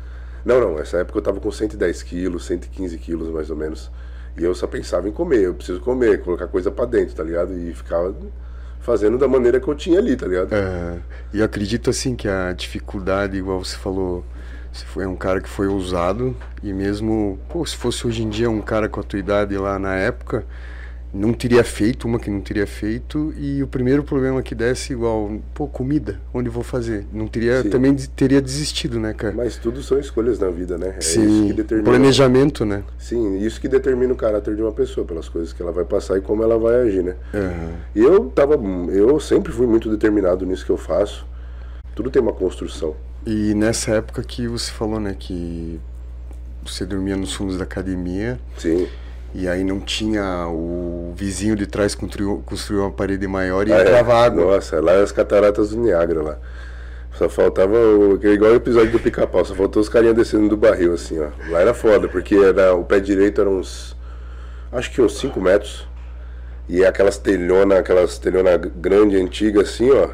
Não, 0.42 0.60
não, 0.60 0.74
nessa 0.76 0.98
época 0.98 1.18
eu 1.18 1.22
tava 1.22 1.40
com 1.40 1.50
110 1.50 2.02
quilos, 2.02 2.46
115 2.46 2.96
quilos 2.98 3.28
mais 3.28 3.50
ou 3.50 3.56
menos. 3.56 3.90
E 4.38 4.42
eu 4.42 4.54
só 4.54 4.66
pensava 4.66 5.08
em 5.08 5.12
comer, 5.12 5.42
eu 5.42 5.54
preciso 5.54 5.80
comer, 5.80 6.22
colocar 6.22 6.48
coisa 6.48 6.70
para 6.70 6.86
dentro, 6.86 7.14
tá 7.14 7.22
ligado? 7.22 7.56
E 7.56 7.72
ficava 7.72 8.14
fazendo 8.84 9.16
da 9.16 9.26
maneira 9.26 9.58
que 9.58 9.66
eu 9.66 9.74
tinha 9.74 9.98
ali, 9.98 10.14
tá 10.14 10.26
ligado? 10.26 10.54
É, 10.54 10.98
e 11.32 11.42
acredito 11.42 11.88
assim 11.88 12.14
que 12.14 12.28
a 12.28 12.52
dificuldade, 12.52 13.38
igual 13.38 13.64
você 13.64 13.76
falou, 13.76 14.22
se 14.70 14.84
foi 14.84 15.06
um 15.06 15.16
cara 15.16 15.40
que 15.40 15.48
foi 15.48 15.66
ousado 15.66 16.36
e 16.62 16.70
mesmo, 16.70 17.38
pô, 17.48 17.64
se 17.64 17.74
fosse 17.74 18.06
hoje 18.06 18.22
em 18.22 18.28
dia 18.28 18.50
um 18.50 18.60
cara 18.60 18.86
com 18.86 19.00
a 19.00 19.02
tua 19.02 19.18
idade 19.18 19.56
lá 19.56 19.78
na 19.78 19.94
época, 19.94 20.44
não 21.14 21.32
teria 21.32 21.62
feito, 21.62 22.08
uma 22.08 22.18
que 22.18 22.28
não 22.28 22.40
teria 22.40 22.66
feito, 22.66 23.32
e 23.38 23.62
o 23.62 23.68
primeiro 23.68 24.02
problema 24.02 24.42
que 24.42 24.54
desse 24.54 24.92
igual, 24.92 25.40
pô, 25.54 25.68
comida, 25.68 26.20
onde 26.32 26.48
vou 26.50 26.64
fazer? 26.64 27.06
Não 27.12 27.28
teria, 27.28 27.62
Sim. 27.62 27.70
também 27.70 27.94
teria 27.94 28.42
desistido, 28.42 28.98
né, 28.98 29.14
cara? 29.14 29.32
Mas 29.34 29.56
tudo 29.56 29.80
são 29.80 29.98
escolhas 29.98 30.40
na 30.40 30.50
vida, 30.50 30.76
né? 30.76 30.94
É 30.98 31.00
Sim, 31.00 31.52
determina... 31.52 31.88
planejamento, 31.88 32.64
né? 32.64 32.82
Sim, 32.98 33.38
isso 33.38 33.60
que 33.60 33.68
determina 33.68 34.12
o 34.12 34.16
caráter 34.16 34.56
de 34.56 34.62
uma 34.62 34.72
pessoa, 34.72 35.06
pelas 35.06 35.28
coisas 35.28 35.52
que 35.52 35.62
ela 35.62 35.70
vai 35.70 35.84
passar 35.84 36.18
e 36.18 36.20
como 36.20 36.42
ela 36.42 36.58
vai 36.58 36.80
agir, 36.80 37.04
né? 37.04 37.14
Uhum. 37.32 37.72
E 37.94 38.00
eu 38.00 38.24
tava, 38.30 38.54
eu 38.90 39.20
sempre 39.20 39.52
fui 39.52 39.68
muito 39.68 39.88
determinado 39.88 40.44
nisso 40.44 40.66
que 40.66 40.72
eu 40.72 40.76
faço, 40.76 41.24
tudo 41.94 42.10
tem 42.10 42.20
uma 42.20 42.32
construção. 42.32 42.96
E 43.24 43.54
nessa 43.54 43.92
época 43.92 44.22
que 44.24 44.48
você 44.48 44.72
falou, 44.72 44.98
né, 44.98 45.14
que 45.16 45.80
você 46.64 46.84
dormia 46.84 47.16
nos 47.16 47.32
fundos 47.32 47.56
da 47.56 47.64
academia. 47.64 48.38
Sim. 48.58 48.88
E 49.34 49.48
aí 49.48 49.64
não 49.64 49.80
tinha 49.80 50.46
o 50.46 51.12
vizinho 51.16 51.56
de 51.56 51.66
trás 51.66 51.92
construiu, 51.92 52.40
construiu 52.46 52.82
uma 52.82 52.92
parede 52.92 53.26
maior 53.26 53.66
e 53.66 53.72
ah, 53.72 53.80
entrava 53.80 54.12
é. 54.12 54.26
água. 54.26 54.44
Nossa, 54.44 54.80
lá 54.80 54.92
é 54.92 55.02
as 55.02 55.10
cataratas 55.10 55.70
do 55.70 55.78
Niágara 55.78 56.22
lá. 56.22 56.38
Só 57.14 57.28
faltava 57.28 57.76
o. 57.76 58.14
igual 58.24 58.52
o 58.52 58.54
episódio 58.54 58.92
do 58.92 59.00
pica-pau, 59.00 59.44
só 59.44 59.54
faltou 59.54 59.82
os 59.82 59.88
carinhas 59.88 60.14
descendo 60.14 60.48
do 60.48 60.56
barril, 60.56 60.94
assim, 60.94 61.18
ó. 61.18 61.28
Lá 61.50 61.60
era 61.60 61.74
foda, 61.74 62.08
porque 62.08 62.36
era, 62.36 62.74
o 62.74 62.84
pé 62.84 63.00
direito 63.00 63.40
era 63.40 63.50
uns. 63.50 63.96
acho 64.70 64.90
que 64.92 65.02
uns 65.02 65.18
5 65.18 65.40
metros. 65.40 65.86
E 66.68 66.82
é 66.82 66.86
aquelas 66.86 67.18
telhona, 67.18 67.78
aquelas 67.78 68.18
telhona 68.18 68.56
grande, 68.56 69.16
antiga 69.16 69.62
assim, 69.62 69.90
ó. 69.90 70.10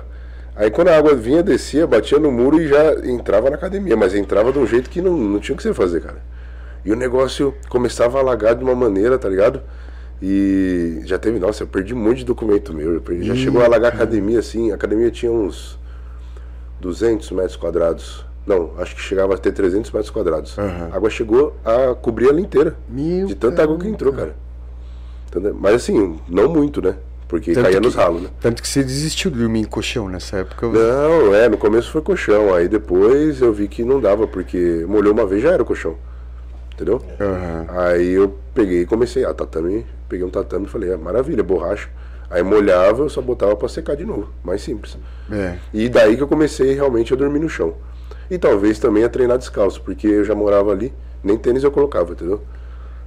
Aí 0.56 0.70
quando 0.70 0.88
a 0.88 0.96
água 0.96 1.14
vinha, 1.14 1.42
descia, 1.42 1.86
batia 1.86 2.18
no 2.18 2.30
muro 2.32 2.60
e 2.60 2.68
já 2.68 2.94
entrava 3.04 3.48
na 3.50 3.56
academia, 3.56 3.96
mas 3.96 4.14
entrava 4.14 4.52
de 4.52 4.58
um 4.58 4.66
jeito 4.66 4.90
que 4.90 5.00
não, 5.00 5.16
não 5.16 5.40
tinha 5.40 5.54
o 5.54 5.56
que 5.56 5.62
você 5.62 5.72
fazer, 5.72 6.00
cara. 6.00 6.18
E 6.84 6.92
o 6.92 6.96
negócio 6.96 7.54
começava 7.68 8.18
a 8.18 8.20
alagar 8.20 8.54
de 8.54 8.64
uma 8.64 8.74
maneira, 8.74 9.18
tá 9.18 9.28
ligado? 9.28 9.62
E 10.22 11.00
já 11.04 11.18
teve, 11.18 11.38
nossa, 11.38 11.62
eu 11.62 11.66
perdi 11.66 11.94
um 11.94 11.98
monte 11.98 12.18
de 12.18 12.24
documento 12.24 12.74
meu. 12.74 13.00
Perdi, 13.00 13.26
já 13.26 13.34
chegou 13.34 13.62
a 13.62 13.64
alagar 13.64 13.92
a 13.92 13.94
academia 13.94 14.38
assim, 14.38 14.70
a 14.70 14.74
academia 14.74 15.10
tinha 15.10 15.32
uns 15.32 15.78
200 16.80 17.30
metros 17.30 17.56
quadrados. 17.56 18.24
Não, 18.46 18.72
acho 18.78 18.94
que 18.94 19.02
chegava 19.02 19.34
a 19.34 19.38
ter 19.38 19.52
300 19.52 19.90
metros 19.92 20.10
quadrados. 20.10 20.56
Uhum. 20.56 20.88
A 20.92 20.96
água 20.96 21.10
chegou 21.10 21.56
a 21.64 21.94
cobrir 21.94 22.28
ela 22.28 22.40
inteira. 22.40 22.76
Meu 22.88 23.26
de 23.26 23.34
tanta 23.34 23.62
água 23.62 23.78
que 23.78 23.88
entrou, 23.88 24.12
cara. 24.12 24.34
Mas 25.54 25.74
assim, 25.74 26.18
não 26.28 26.52
muito, 26.52 26.82
né? 26.82 26.96
Porque 27.28 27.52
tanto 27.52 27.64
caía 27.64 27.76
que, 27.78 27.86
nos 27.86 27.94
ralos, 27.94 28.22
né? 28.22 28.28
Tanto 28.40 28.60
que 28.60 28.68
você 28.68 28.82
desistiu 28.82 29.30
de 29.30 29.38
dormir 29.38 29.60
em 29.60 29.64
colchão 29.64 30.08
nessa 30.08 30.38
época? 30.38 30.66
Eu... 30.66 30.72
Não, 30.72 31.34
é, 31.34 31.48
no 31.48 31.56
começo 31.56 31.90
foi 31.92 32.02
colchão. 32.02 32.52
Aí 32.52 32.66
depois 32.66 33.40
eu 33.40 33.52
vi 33.52 33.68
que 33.68 33.84
não 33.84 34.00
dava, 34.00 34.26
porque 34.26 34.84
molhou 34.88 35.12
uma 35.12 35.24
vez 35.24 35.40
já 35.40 35.52
era 35.52 35.62
o 35.62 35.66
colchão. 35.66 35.96
Entendeu? 36.80 36.96
Uhum. 36.96 37.78
Aí 37.78 38.12
eu 38.12 38.34
peguei 38.54 38.82
e 38.82 38.86
comecei, 38.86 39.22
a 39.22 39.34
tatame, 39.34 39.84
peguei 40.08 40.24
um 40.24 40.30
tatame 40.30 40.64
e 40.64 40.68
falei, 40.68 40.90
é 40.90 40.96
maravilha, 40.96 41.42
borracha. 41.42 41.90
Aí 42.30 42.42
molhava, 42.42 43.02
eu 43.02 43.10
só 43.10 43.20
botava 43.20 43.54
para 43.54 43.68
secar 43.68 43.96
de 43.96 44.04
novo. 44.06 44.30
Mais 44.42 44.62
simples. 44.62 44.96
É. 45.30 45.58
E 45.74 45.90
daí 45.90 46.16
que 46.16 46.22
eu 46.22 46.28
comecei 46.28 46.72
realmente 46.72 47.12
a 47.12 47.16
dormir 47.16 47.40
no 47.40 47.50
chão. 47.50 47.74
E 48.30 48.38
talvez 48.38 48.78
também 48.78 49.04
a 49.04 49.10
treinar 49.10 49.36
descalço, 49.36 49.82
porque 49.82 50.06
eu 50.06 50.24
já 50.24 50.34
morava 50.34 50.70
ali, 50.70 50.90
nem 51.22 51.36
tênis 51.36 51.64
eu 51.64 51.70
colocava, 51.70 52.12
entendeu? 52.12 52.40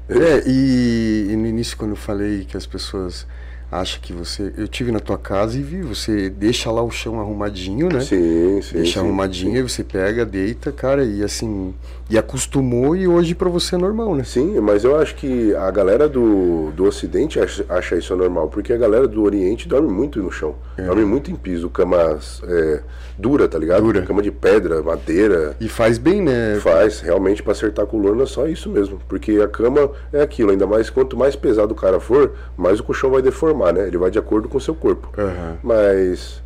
É, 0.08 0.44
e, 0.46 1.30
e 1.32 1.36
no 1.36 1.48
início 1.48 1.76
quando 1.78 1.92
eu 1.92 1.98
falei 1.98 2.46
que 2.46 2.56
as 2.56 2.68
pessoas 2.68 3.26
acha 3.74 4.00
que 4.00 4.14
você. 4.14 4.54
Eu 4.56 4.68
tive 4.68 4.92
na 4.92 5.00
tua 5.00 5.18
casa 5.18 5.58
e 5.58 5.64
vi, 5.64 5.82
você 5.82 6.30
deixa 6.30 6.70
lá 6.72 6.84
o 6.84 6.92
chão 6.92 7.20
arrumadinho, 7.20 7.90
né? 7.90 8.02
Sim, 8.02 8.62
sim. 8.62 8.76
Deixa 8.76 9.00
sim, 9.00 9.00
arrumadinho, 9.00 9.68
sim. 9.68 9.68
você 9.68 9.84
pega, 9.84 10.26
deita, 10.26 10.72
cara, 10.72 11.04
e 11.04 11.24
assim. 11.24 11.74
E 12.14 12.18
acostumou 12.18 12.96
e 12.96 13.08
hoje 13.08 13.34
para 13.34 13.50
você 13.50 13.74
é 13.74 13.78
normal, 13.80 14.14
né? 14.14 14.24
Sim, 14.24 14.60
mas 14.60 14.84
eu 14.84 14.96
acho 14.96 15.16
que 15.16 15.56
a 15.56 15.72
galera 15.72 16.08
do, 16.08 16.70
do 16.70 16.84
Ocidente 16.84 17.40
acha, 17.40 17.66
acha 17.68 17.96
isso 17.96 18.16
normal, 18.16 18.50
porque 18.50 18.72
a 18.72 18.78
galera 18.78 19.08
do 19.08 19.24
Oriente 19.24 19.68
dorme 19.68 19.92
muito 19.92 20.22
no 20.22 20.32
chão. 20.32 20.54
É. 20.78 20.84
Dorme 20.84 21.06
muito 21.06 21.32
em 21.32 21.36
piso, 21.36 21.72
camas 21.72 22.40
é, 22.48 22.84
dura, 23.18 23.48
tá 23.48 23.58
ligado? 23.58 23.82
Dura. 23.82 24.04
Cama 24.04 24.22
de 24.22 24.30
pedra, 24.30 24.84
madeira. 24.84 25.58
E 25.60 25.68
faz 25.68 25.98
bem, 25.98 26.22
né? 26.22 26.60
Faz, 26.62 27.00
realmente 27.00 27.42
para 27.42 27.54
acertar 27.54 27.84
a 27.84 27.88
coluna 27.88 28.28
só 28.28 28.46
isso 28.46 28.70
mesmo. 28.70 29.00
Porque 29.10 29.42
a 29.44 29.48
cama 29.48 29.90
é 30.12 30.22
aquilo, 30.22 30.52
ainda 30.52 30.68
mais 30.68 30.92
quanto 30.92 31.18
mais 31.18 31.36
pesado 31.36 31.74
o 31.74 31.76
cara 31.76 32.00
for, 32.00 32.34
mais 32.56 32.80
o 32.80 32.84
colchão 32.84 33.10
vai 33.10 33.24
deformar 33.24 33.74
né? 33.74 33.88
Ele 33.88 33.98
vai 33.98 34.12
de 34.12 34.20
acordo 34.20 34.48
com 34.48 34.60
o 34.60 34.62
seu 34.62 34.76
corpo. 34.76 35.10
Uhum. 35.18 35.58
Mas 35.64 36.44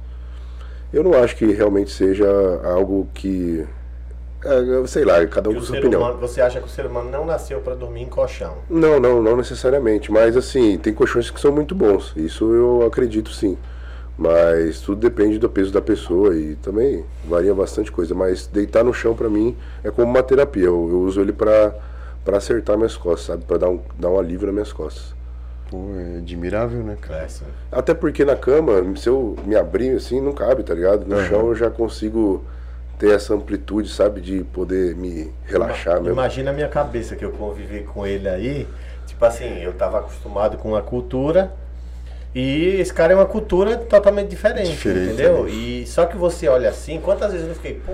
eu 0.94 1.04
não 1.04 1.14
acho 1.14 1.36
que 1.36 1.46
realmente 1.52 1.92
seja 1.92 2.26
algo 2.64 3.10
que. 3.14 3.66
É, 4.48 4.88
sei 4.88 5.04
lá, 5.04 5.26
cada 5.28 5.50
um 5.50 5.56
com 5.56 5.62
sua 5.62 5.78
opinião. 5.78 6.02
Humano, 6.02 6.18
você 6.20 6.40
acha 6.40 6.60
que 6.60 6.66
o 6.66 6.70
ser 6.70 6.86
humano 6.86 7.10
não 7.10 7.26
nasceu 7.26 7.60
para 7.60 7.76
dormir 7.76 8.04
em 8.04 8.08
colchão? 8.08 8.56
Não, 8.70 9.00
não, 9.00 9.22
não 9.22 9.36
necessariamente. 9.36 10.12
Mas 10.12 10.38
assim, 10.38 10.78
tem 10.78 10.94
colchões 10.94 11.30
que 11.30 11.40
são 11.40 11.52
muito 11.52 11.76
bons. 11.76 12.14
Isso 12.16 12.54
eu 12.54 12.86
acredito 12.86 13.32
sim. 13.32 13.58
Mas 14.18 14.80
tudo 14.82 15.00
depende 15.00 15.38
do 15.38 15.50
peso 15.50 15.72
da 15.72 15.82
pessoa 15.82 16.36
e 16.36 16.56
também 16.56 17.06
varia 17.26 17.54
bastante 17.54 17.92
coisa. 17.92 18.16
Mas 18.16 18.48
deitar 18.48 18.84
no 18.84 18.94
chão 18.94 19.14
para 19.14 19.30
mim 19.30 19.56
é 19.84 19.92
como 19.92 20.10
uma 20.10 20.24
terapia. 20.24 20.66
Eu, 20.66 20.88
eu 20.90 21.02
uso 21.02 21.22
ele 21.22 21.34
para 21.34 21.74
acertar 22.34 22.78
minhas 22.78 22.96
costas, 22.96 23.28
sabe? 23.28 23.44
Para 23.44 23.58
dar 23.58 23.70
um, 23.70 23.80
dar 24.00 24.10
um 24.10 24.18
alívio 24.18 24.48
nas 24.48 24.54
minhas 24.54 24.74
costas. 24.74 25.16
Pô, 25.70 25.90
é 25.98 26.20
admirável, 26.20 26.82
né, 26.82 26.98
cara? 27.00 27.24
É, 27.24 27.28
Até 27.72 27.94
porque 27.94 28.24
na 28.24 28.36
cama, 28.36 28.74
se 28.96 29.10
eu 29.10 29.36
me 29.46 29.56
abrir 29.56 29.96
assim, 29.96 30.22
não 30.22 30.32
cabe, 30.32 30.64
tá 30.64 30.74
ligado? 30.74 31.06
No 31.06 31.18
uhum. 31.18 31.26
chão 31.26 31.48
eu 31.48 31.56
já 31.56 31.70
consigo 31.70 32.44
ter 32.98 33.14
essa 33.14 33.34
amplitude, 33.34 33.90
sabe? 33.90 34.22
De 34.22 34.44
poder 34.44 34.96
me 34.96 35.32
relaxar 35.46 35.96
mesmo. 35.96 36.12
Imagina 36.12 36.52
a 36.52 36.54
minha 36.54 36.68
cabeça 36.68 37.16
que 37.16 37.24
eu 37.24 37.32
convivi 37.32 37.84
com 37.84 38.06
ele 38.06 38.28
aí. 38.28 38.68
Tipo 39.06 39.26
assim, 39.26 39.62
eu 39.62 39.74
tava 39.74 40.00
acostumado 40.00 40.58
com 40.58 40.76
a 40.76 40.82
cultura 40.82 41.52
e 42.36 42.80
esse 42.80 42.94
cara 42.94 43.14
é 43.14 43.16
uma 43.16 43.26
cultura 43.26 43.78
totalmente 43.78 44.30
diferente, 44.30 44.70
diferente 44.70 45.14
entendeu? 45.14 45.46
Né? 45.46 45.50
E 45.50 45.88
só 45.88 46.06
que 46.06 46.16
você 46.16 46.48
olha 46.48 46.70
assim, 46.70 47.00
quantas 47.02 47.32
vezes 47.32 47.48
eu 47.48 47.56
fiquei, 47.56 47.82
pô, 47.84 47.94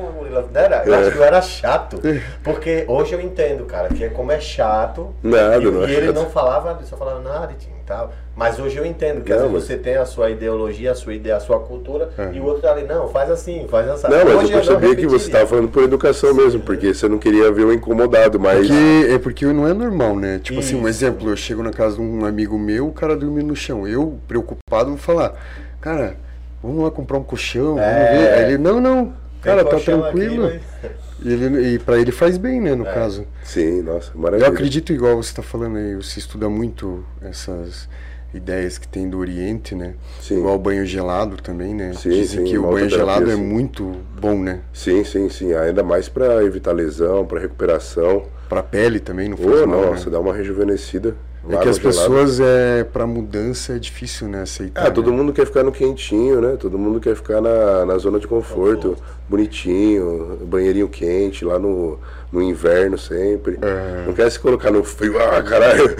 era, 0.53 0.83
eu 0.85 0.93
é. 0.93 0.97
acho 0.97 1.11
que 1.11 1.17
eu 1.17 1.23
era 1.23 1.41
chato. 1.41 2.01
Porque 2.43 2.83
hoje 2.87 3.13
eu 3.13 3.21
entendo, 3.21 3.65
cara, 3.65 3.87
que 3.89 4.03
é 4.03 4.09
como 4.09 4.31
é 4.31 4.39
chato. 4.41 5.13
Nada, 5.23 5.63
e, 5.63 5.71
não 5.71 5.87
e 5.87 5.93
é 5.93 5.97
ele 5.97 6.07
chato. 6.07 6.15
não 6.15 6.29
falava, 6.29 6.77
só 6.83 6.97
falava 6.97 7.21
nada, 7.21 7.53
tinha 7.57 7.72
tal. 7.85 8.13
Mas 8.35 8.59
hoje 8.59 8.77
eu 8.77 8.85
entendo 8.85 9.21
que 9.21 9.29
não, 9.29 9.37
às 9.37 9.43
vezes 9.43 9.53
mas... 9.55 9.63
você 9.63 9.77
tem 9.77 9.95
a 9.95 10.05
sua 10.05 10.29
ideologia, 10.29 10.91
a 10.91 10.95
sua 10.95 11.13
ideia, 11.13 11.37
a 11.37 11.39
sua 11.39 11.59
cultura, 11.59 12.09
e 12.33 12.39
o 12.39 12.45
outro 12.45 12.61
tá 12.61 12.71
ali, 12.71 12.83
não, 12.83 13.07
faz 13.09 13.29
assim, 13.29 13.67
faz 13.69 13.87
assim. 13.87 14.07
Não, 14.07 14.25
mas 14.25 14.35
hoje 14.35 14.53
eu 14.53 14.57
percebi 14.59 14.95
que 14.95 15.07
você 15.07 15.27
estava 15.27 15.45
falando 15.45 15.69
por 15.69 15.83
educação 15.83 16.31
Sim, 16.31 16.37
mesmo, 16.37 16.61
porque 16.61 16.93
você 16.93 17.07
não 17.07 17.19
queria 17.19 17.51
ver 17.51 17.65
o 17.65 17.73
incomodado, 17.73 18.39
mas. 18.39 18.67
Porque, 18.67 19.13
é 19.13 19.19
porque 19.19 19.45
não 19.45 19.67
é 19.67 19.73
normal, 19.73 20.15
né? 20.15 20.39
Tipo 20.39 20.59
Isso. 20.59 20.69
assim, 20.69 20.83
um 20.83 20.87
exemplo, 20.87 21.29
eu 21.29 21.37
chego 21.37 21.61
na 21.61 21.71
casa 21.71 21.95
de 21.95 22.01
um 22.01 22.25
amigo 22.25 22.57
meu, 22.57 22.87
o 22.87 22.91
cara 22.91 23.15
dorme 23.15 23.43
no 23.43 23.55
chão. 23.55 23.87
Eu, 23.87 24.17
preocupado, 24.27 24.89
vou 24.89 24.97
falar, 24.97 25.33
cara, 25.79 26.15
vamos 26.61 26.83
lá 26.83 26.89
comprar 26.89 27.17
um 27.17 27.23
colchão, 27.23 27.77
é... 27.79 27.93
vamos 27.93 28.19
ver. 28.19 28.33
Aí 28.33 28.43
ele, 28.45 28.57
não, 28.57 28.81
não, 28.81 29.13
cara, 29.41 29.63
tá 29.63 29.77
tranquilo. 29.77 30.47
Aqui, 30.47 30.59
mas... 30.81 31.02
E, 31.23 31.31
ele, 31.31 31.75
e 31.75 31.79
para 31.79 31.99
ele 31.99 32.11
faz 32.11 32.37
bem, 32.37 32.59
né, 32.59 32.75
no 32.75 32.85
é. 32.85 32.93
caso. 32.93 33.25
Sim, 33.43 33.81
nossa, 33.81 34.11
maravilha. 34.15 34.47
Eu 34.47 34.51
acredito 34.51 34.91
igual 34.91 35.15
você 35.15 35.29
está 35.29 35.41
falando 35.41 35.77
aí, 35.77 35.95
você 35.95 36.19
estuda 36.19 36.49
muito 36.49 37.05
essas 37.21 37.87
ideias 38.33 38.77
que 38.77 38.87
tem 38.87 39.09
do 39.09 39.19
Oriente, 39.19 39.75
né? 39.75 39.93
Sim. 40.19 40.39
Igual 40.39 40.55
o 40.55 40.59
banho 40.59 40.85
gelado 40.85 41.37
também, 41.37 41.73
né? 41.73 41.93
Sim, 41.93 42.09
Dizem 42.09 42.45
sim, 42.45 42.51
que 42.51 42.57
o 42.57 42.63
banho 42.63 42.89
gelado 42.89 43.29
é 43.31 43.35
muito 43.35 43.95
bom, 44.19 44.39
né? 44.39 44.61
Sim, 44.73 45.03
sim, 45.03 45.29
sim. 45.29 45.53
Ainda 45.53 45.83
mais 45.83 46.09
para 46.09 46.43
evitar 46.43 46.71
lesão, 46.71 47.25
para 47.25 47.39
recuperação. 47.39 48.23
Para 48.49 48.63
pele 48.63 48.99
também, 48.99 49.29
não 49.29 49.37
faz 49.37 49.61
oh, 49.61 49.67
mal, 49.67 49.85
Nossa, 49.85 50.05
né? 50.05 50.11
dá 50.11 50.19
uma 50.19 50.33
rejuvenescida. 50.33 51.15
É 51.49 51.57
que 51.57 51.67
as 51.67 51.77
pessoas, 51.77 52.39
é, 52.39 52.85
para 52.85 53.05
mudança, 53.05 53.75
é 53.75 53.79
difícil, 53.79 54.29
né, 54.29 54.43
aceitar. 54.43 54.87
É, 54.87 54.89
todo 54.89 55.11
né? 55.11 55.17
mundo 55.17 55.33
quer 55.33 55.45
ficar 55.45 55.61
no 55.61 55.73
quentinho, 55.73 56.39
né? 56.39 56.55
Todo 56.57 56.79
mundo 56.79 57.01
quer 57.01 57.15
ficar 57.17 57.41
na, 57.41 57.85
na 57.85 57.97
zona 57.97 58.17
de 58.17 58.25
conforto, 58.27 58.95
bonitinho, 59.27 60.37
banheirinho 60.45 60.87
quente, 60.87 61.43
lá 61.43 61.59
no, 61.59 61.99
no 62.31 62.41
inverno 62.41 62.97
sempre. 62.97 63.59
É. 63.61 64.05
Não 64.07 64.13
quer 64.13 64.31
se 64.31 64.39
colocar 64.39 64.71
no 64.71 64.85
frio, 64.85 65.19
ah, 65.21 65.43
caralho. 65.43 65.93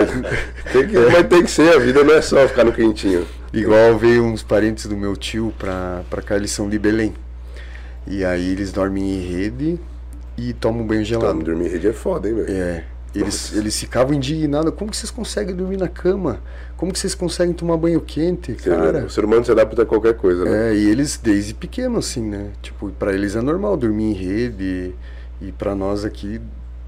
tem 0.72 0.88
que, 0.88 0.98
mas 0.98 1.28
tem 1.28 1.42
que 1.42 1.50
ser, 1.50 1.74
a 1.74 1.78
vida 1.78 2.02
não 2.02 2.14
é 2.14 2.22
só 2.22 2.48
ficar 2.48 2.64
no 2.64 2.72
quentinho. 2.72 3.26
Igual 3.52 3.98
veio 3.98 4.24
uns 4.24 4.42
parentes 4.42 4.86
do 4.86 4.96
meu 4.96 5.14
tio 5.16 5.52
pra, 5.58 6.02
pra 6.08 6.22
cá, 6.22 6.36
eles 6.36 6.50
são 6.50 6.66
de 6.66 6.78
Belém. 6.78 7.12
E 8.06 8.24
aí 8.24 8.52
eles 8.52 8.72
dormem 8.72 9.04
em 9.04 9.20
rede 9.20 9.78
e 10.36 10.54
tomam 10.54 10.86
banho 10.86 11.04
gelado. 11.04 11.42
dormir 11.42 11.66
em 11.66 11.68
rede 11.68 11.88
é 11.88 11.92
foda, 11.92 12.26
hein, 12.26 12.34
velho? 12.34 12.50
É. 12.50 12.84
Eles, 13.20 13.52
eles 13.54 13.78
ficavam 13.78 14.14
indignados. 14.14 14.72
Como 14.74 14.90
que 14.90 14.96
vocês 14.96 15.10
conseguem 15.10 15.54
dormir 15.54 15.76
na 15.76 15.88
cama? 15.88 16.40
Como 16.76 16.92
que 16.92 16.98
vocês 16.98 17.14
conseguem 17.14 17.54
tomar 17.54 17.76
banho 17.76 18.00
quente, 18.00 18.54
cara? 18.54 19.04
O 19.04 19.10
ser 19.10 19.24
humano 19.24 19.44
se 19.44 19.50
adapta 19.50 19.82
a 19.82 19.86
qualquer 19.86 20.14
coisa, 20.14 20.44
né? 20.44 20.70
É, 20.70 20.74
e 20.74 20.88
eles 20.88 21.16
desde 21.16 21.54
pequeno, 21.54 21.98
assim, 21.98 22.22
né? 22.22 22.50
Tipo, 22.62 22.90
para 22.90 23.12
eles 23.12 23.34
é 23.34 23.40
normal 23.40 23.76
dormir 23.76 24.04
em 24.04 24.12
rede. 24.12 24.94
E 25.40 25.52
para 25.52 25.74
nós 25.74 26.04
aqui 26.04 26.40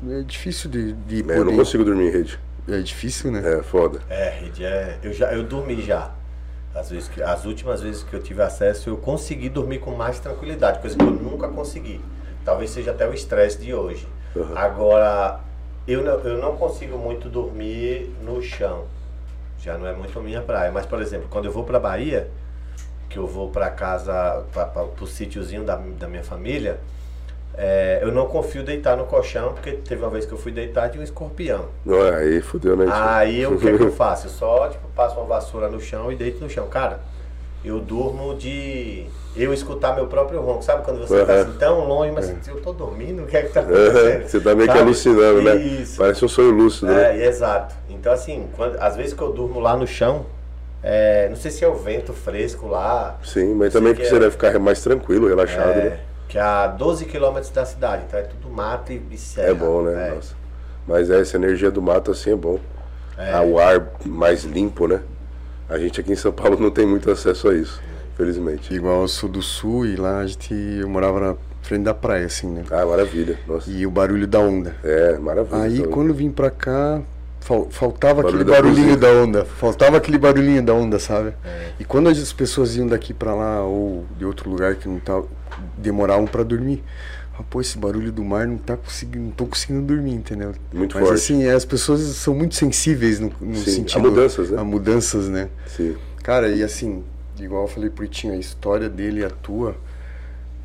é 0.08 0.22
difícil 0.22 0.70
de, 0.70 0.92
de 0.92 1.20
é, 1.20 1.22
poder... 1.22 1.38
Eu 1.38 1.44
não 1.44 1.56
consigo 1.56 1.84
dormir 1.84 2.08
em 2.08 2.10
rede. 2.10 2.38
É 2.68 2.80
difícil, 2.80 3.30
né? 3.30 3.58
É, 3.58 3.62
foda. 3.62 4.00
É, 4.08 4.30
rede 4.30 4.64
é... 4.64 4.98
Eu, 5.02 5.12
já, 5.12 5.32
eu 5.32 5.42
dormi 5.42 5.80
já. 5.82 6.12
Às, 6.74 6.90
vezes 6.90 7.08
que, 7.08 7.20
as 7.20 7.44
últimas 7.44 7.82
vezes 7.82 8.02
que 8.04 8.14
eu 8.14 8.22
tive 8.22 8.42
acesso, 8.42 8.90
eu 8.90 8.96
consegui 8.96 9.48
dormir 9.48 9.80
com 9.80 9.90
mais 9.90 10.20
tranquilidade, 10.20 10.78
coisa 10.78 10.96
que 10.96 11.02
eu 11.02 11.10
nunca 11.10 11.48
consegui. 11.48 12.00
Talvez 12.44 12.70
seja 12.70 12.92
até 12.92 13.08
o 13.08 13.12
estresse 13.12 13.58
de 13.58 13.74
hoje. 13.74 14.06
Uhum. 14.36 14.56
Agora, 14.56 15.40
eu 15.92 16.02
não, 16.02 16.12
eu 16.20 16.38
não 16.38 16.56
consigo 16.56 16.96
muito 16.98 17.28
dormir 17.28 18.14
no 18.22 18.42
chão. 18.42 18.84
Já 19.58 19.76
não 19.76 19.86
é 19.86 19.92
muito 19.92 20.18
a 20.18 20.22
minha 20.22 20.40
praia. 20.40 20.70
Mas, 20.72 20.86
por 20.86 21.00
exemplo, 21.00 21.28
quando 21.30 21.46
eu 21.46 21.52
vou 21.52 21.64
para 21.64 21.78
Bahia, 21.78 22.28
que 23.08 23.18
eu 23.18 23.26
vou 23.26 23.50
para 23.50 23.68
casa, 23.70 24.44
para 24.52 24.84
o 25.00 25.06
sítiozinho 25.06 25.64
da, 25.64 25.76
da 25.76 26.08
minha 26.08 26.24
família, 26.24 26.80
é, 27.54 27.98
eu 28.02 28.12
não 28.12 28.26
confio 28.26 28.62
deitar 28.62 28.96
no 28.96 29.04
colchão, 29.04 29.52
porque 29.52 29.72
teve 29.72 30.02
uma 30.02 30.10
vez 30.10 30.24
que 30.24 30.32
eu 30.32 30.38
fui 30.38 30.52
deitar 30.52 30.88
de 30.88 30.98
um 30.98 31.02
escorpião. 31.02 31.66
Não 31.84 32.06
é, 32.06 32.16
aí 32.16 32.40
fudeu, 32.40 32.76
né? 32.76 32.86
Aí 32.90 33.44
o 33.46 33.58
que, 33.58 33.68
é 33.68 33.76
que 33.76 33.82
eu 33.82 33.92
faço? 33.92 34.28
Eu 34.28 34.30
só 34.30 34.68
tipo, 34.68 34.88
passo 34.94 35.16
uma 35.16 35.26
vassoura 35.26 35.68
no 35.68 35.80
chão 35.80 36.10
e 36.10 36.16
deito 36.16 36.40
no 36.42 36.48
chão. 36.48 36.68
Cara, 36.68 37.00
eu 37.64 37.80
durmo 37.80 38.34
de 38.36 39.06
eu 39.36 39.54
escutar 39.54 39.94
meu 39.94 40.06
próprio 40.06 40.40
ronco. 40.40 40.62
Sabe 40.62 40.84
quando 40.84 40.98
você 40.98 41.20
está 41.20 41.34
assim, 41.34 41.52
tão 41.58 41.86
longe, 41.86 42.12
mas 42.12 42.28
é. 42.28 42.36
eu 42.48 42.60
tô 42.60 42.72
dormindo, 42.72 43.22
o 43.22 43.26
que 43.26 43.36
é 43.36 43.42
que 43.42 43.52
tá 43.52 43.60
acontecendo? 43.60 44.28
Você 44.28 44.40
tá 44.40 44.54
meio 44.54 44.66
Sabe? 44.66 44.78
que 44.78 44.84
alucinando, 44.84 45.42
né? 45.42 45.56
Isso. 45.56 45.98
Parece 45.98 46.24
um 46.24 46.28
sonho 46.28 46.50
lúcido, 46.50 46.92
né? 46.92 47.18
É, 47.18 47.26
exato. 47.26 47.74
Então, 47.88 48.12
assim, 48.12 48.48
quando, 48.56 48.76
às 48.80 48.96
vezes 48.96 49.14
que 49.14 49.22
eu 49.22 49.32
durmo 49.32 49.60
lá 49.60 49.76
no 49.76 49.86
chão, 49.86 50.26
é, 50.82 51.28
não 51.28 51.36
sei 51.36 51.50
se 51.50 51.64
é 51.64 51.68
o 51.68 51.74
vento 51.74 52.12
fresco 52.12 52.66
lá. 52.66 53.18
Sim, 53.22 53.54
mas 53.54 53.72
também 53.72 53.94
que 53.94 54.04
você 54.04 54.16
é, 54.16 54.18
deve 54.18 54.32
ficar 54.32 54.58
mais 54.58 54.82
tranquilo, 54.82 55.28
relaxado, 55.28 55.78
é, 55.78 55.84
né? 55.90 56.00
Que 56.28 56.38
é 56.38 56.42
a 56.42 56.66
12 56.66 57.04
quilômetros 57.06 57.50
da 57.50 57.64
cidade, 57.64 58.04
então 58.06 58.18
é 58.18 58.22
tudo 58.22 58.48
mato 58.48 58.92
e, 58.92 59.02
e 59.10 59.18
serra. 59.18 59.48
É 59.48 59.54
bom, 59.54 59.82
né? 59.82 60.08
É. 60.08 60.14
Nossa. 60.14 60.34
Mas 60.86 61.10
é, 61.10 61.20
essa 61.20 61.36
energia 61.36 61.70
do 61.70 61.82
mato 61.82 62.10
assim 62.10 62.32
é 62.32 62.36
bom. 62.36 62.58
é. 63.18 63.32
ao 63.32 63.58
ar 63.58 63.90
mais 64.04 64.44
limpo, 64.44 64.88
né? 64.88 65.00
A 65.68 65.78
gente 65.78 66.00
aqui 66.00 66.12
em 66.12 66.16
São 66.16 66.32
Paulo 66.32 66.58
não 66.58 66.70
tem 66.70 66.84
muito 66.84 67.08
acesso 67.10 67.48
a 67.48 67.54
isso, 67.54 67.80
felizmente. 68.20 68.74
Igual 68.74 69.02
eu 69.02 69.08
sou 69.08 69.28
do 69.28 69.40
sul 69.40 69.86
e 69.86 69.96
lá 69.96 70.18
a 70.18 70.26
gente 70.26 70.52
eu 70.52 70.88
morava 70.88 71.20
na 71.20 71.36
frente 71.62 71.84
da 71.84 71.94
praia, 71.94 72.26
assim, 72.26 72.48
né? 72.48 72.64
Ah, 72.70 72.84
maravilha. 72.84 73.38
Nossa. 73.46 73.70
E 73.70 73.86
o 73.86 73.90
barulho 73.90 74.26
da 74.26 74.38
onda. 74.40 74.76
É, 74.84 75.18
maravilha. 75.18 75.62
Aí 75.62 75.86
quando 75.86 76.08
eu 76.08 76.14
vim 76.14 76.30
pra 76.30 76.50
cá, 76.50 77.00
faltava 77.70 78.22
Barulho 78.22 78.42
aquele 78.42 78.44
barulhinho 78.44 78.96
da, 78.96 79.12
da, 79.12 79.22
onda. 79.22 79.44
Faltava 79.44 79.96
aquele 79.96 80.18
barulhinho 80.18 80.62
da 80.62 80.74
onda, 80.74 80.98
sabe? 80.98 81.34
É. 81.44 81.70
E 81.80 81.84
quando 81.84 82.08
as 82.08 82.32
pessoas 82.32 82.76
iam 82.76 82.86
daqui 82.86 83.14
pra 83.14 83.34
lá 83.34 83.64
ou 83.64 84.04
de 84.18 84.24
outro 84.24 84.50
lugar 84.50 84.74
que 84.76 84.88
não 84.88 85.00
tá, 85.00 85.22
demoravam 85.78 86.26
para 86.26 86.42
dormir. 86.42 86.84
Ah, 87.38 87.42
pô, 87.48 87.58
esse 87.58 87.78
barulho 87.78 88.12
do 88.12 88.22
mar 88.22 88.46
não 88.46 88.58
tá 88.58 88.76
conseguindo, 88.76 89.24
não 89.24 89.30
tô 89.30 89.46
conseguindo 89.46 89.80
dormir, 89.80 90.12
entendeu? 90.12 90.52
Muito 90.74 90.94
Mas 90.96 91.08
forte. 91.08 91.18
assim, 91.18 91.46
as 91.48 91.64
pessoas 91.64 92.00
são 92.00 92.34
muito 92.34 92.54
sensíveis 92.54 93.18
no, 93.18 93.32
no 93.40 93.56
Sim, 93.56 93.70
sentido. 93.70 93.98
A 93.98 94.10
mudanças, 94.10 94.50
né? 94.50 94.60
A 94.60 94.64
mudanças, 94.64 95.28
né? 95.28 95.48
Sim. 95.66 95.96
Cara, 96.22 96.48
e 96.48 96.62
assim, 96.62 97.02
igual 97.44 97.62
eu 97.62 97.68
falei 97.68 97.90
pro 97.90 98.04
Itinho, 98.04 98.32
a 98.32 98.36
história 98.36 98.88
dele 98.88 99.20
e 99.20 99.24
a 99.24 99.30
tua. 99.30 99.76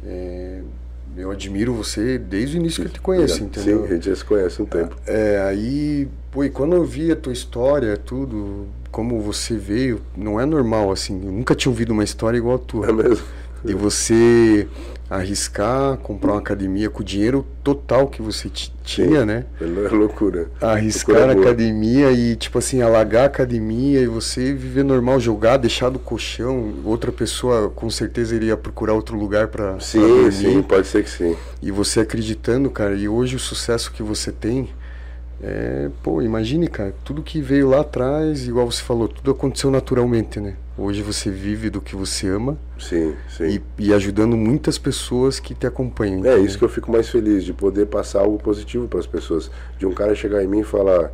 É, 0.05 0.61
eu 1.17 1.31
admiro 1.31 1.73
você 1.73 2.17
desde 2.17 2.57
o 2.57 2.59
início 2.59 2.81
que 2.81 2.89
eu 2.89 2.93
te 2.93 3.01
conheço, 3.01 3.43
entendeu? 3.43 3.79
Sim, 3.79 3.85
a 3.85 3.93
gente 3.93 4.05
já 4.09 4.15
se 4.15 4.25
conhece 4.25 4.61
um 4.61 4.65
tempo. 4.65 4.95
É, 5.07 5.39
aí, 5.47 6.07
pô, 6.31 6.43
e 6.43 6.49
quando 6.49 6.75
eu 6.75 6.83
vi 6.83 7.11
a 7.11 7.15
tua 7.15 7.31
história, 7.31 7.95
tudo, 7.95 8.67
como 8.91 9.21
você 9.21 9.55
veio, 9.55 10.01
não 10.15 10.39
é 10.39 10.45
normal, 10.45 10.91
assim, 10.91 11.25
eu 11.25 11.31
nunca 11.31 11.55
tinha 11.55 11.71
ouvido 11.71 11.91
uma 11.91 12.03
história 12.03 12.37
igual 12.37 12.55
a 12.55 12.59
tua. 12.59 12.89
É 12.89 12.91
mesmo? 12.91 13.25
De 13.63 13.73
você 13.73 14.67
arriscar, 15.09 15.97
comprar 15.97 16.33
uma 16.33 16.39
academia 16.39 16.89
com 16.89 17.01
o 17.01 17.03
dinheiro 17.03 17.45
total 17.63 18.07
que 18.07 18.21
você 18.21 18.49
tinha, 18.83 19.19
Sim, 19.21 19.25
né? 19.25 19.45
É 19.61 19.65
loucura. 19.93 20.49
Arriscar 20.59 21.27
loucura 21.27 21.39
a 21.39 21.41
academia 21.41 22.11
e, 22.11 22.35
tipo 22.35 22.57
assim, 22.57 22.81
alagar 22.81 23.23
a 23.23 23.25
academia 23.27 24.01
e 24.01 24.07
você 24.07 24.53
viver 24.53 24.83
normal, 24.83 25.19
jogar, 25.19 25.57
deixar 25.57 25.89
do 25.89 25.99
colchão. 25.99 26.73
Outra 26.83 27.11
pessoa 27.11 27.69
com 27.69 27.89
certeza 27.89 28.35
iria 28.35 28.57
procurar 28.57 28.93
outro 28.93 29.15
lugar 29.17 29.47
para 29.49 29.79
Sim, 29.79 29.99
pra 29.99 30.07
dormir. 30.09 30.31
sim, 30.31 30.61
pode 30.63 30.87
ser 30.87 31.03
que 31.03 31.09
sim. 31.09 31.35
E 31.61 31.71
você 31.71 31.99
acreditando, 31.99 32.69
cara, 32.71 32.95
e 32.95 33.07
hoje 33.07 33.35
o 33.35 33.39
sucesso 33.39 33.91
que 33.91 34.01
você 34.01 34.31
tem. 34.31 34.69
É, 35.41 35.89
pô, 36.01 36.21
imagine, 36.21 36.67
cara, 36.67 36.95
tudo 37.03 37.21
que 37.21 37.41
veio 37.41 37.69
lá 37.69 37.81
atrás, 37.81 38.47
igual 38.47 38.71
você 38.71 38.81
falou, 38.81 39.07
tudo 39.07 39.31
aconteceu 39.31 39.69
naturalmente, 39.69 40.39
né? 40.39 40.55
Hoje 40.77 41.01
você 41.01 41.31
vive 41.31 41.69
do 41.69 41.79
que 41.79 41.95
você 41.95 42.27
ama. 42.27 42.57
Sim, 42.77 43.15
sim. 43.29 43.61
E, 43.79 43.85
e 43.85 43.93
ajudando 43.93 44.35
muitas 44.35 44.77
pessoas 44.77 45.39
que 45.39 45.55
te 45.55 45.65
acompanham. 45.65 46.17
É 46.17 46.19
entendeu? 46.19 46.45
isso 46.45 46.57
que 46.57 46.65
eu 46.65 46.69
fico 46.69 46.91
mais 46.91 47.07
feliz, 47.09 47.45
de 47.45 47.53
poder 47.53 47.85
passar 47.85 48.21
algo 48.21 48.37
positivo 48.37 48.85
para 48.87 48.99
as 48.99 49.07
pessoas. 49.07 49.49
De 49.79 49.85
um 49.85 49.93
cara 49.93 50.13
chegar 50.13 50.43
em 50.43 50.47
mim 50.47 50.59
e 50.59 50.63
falar: 50.65 51.13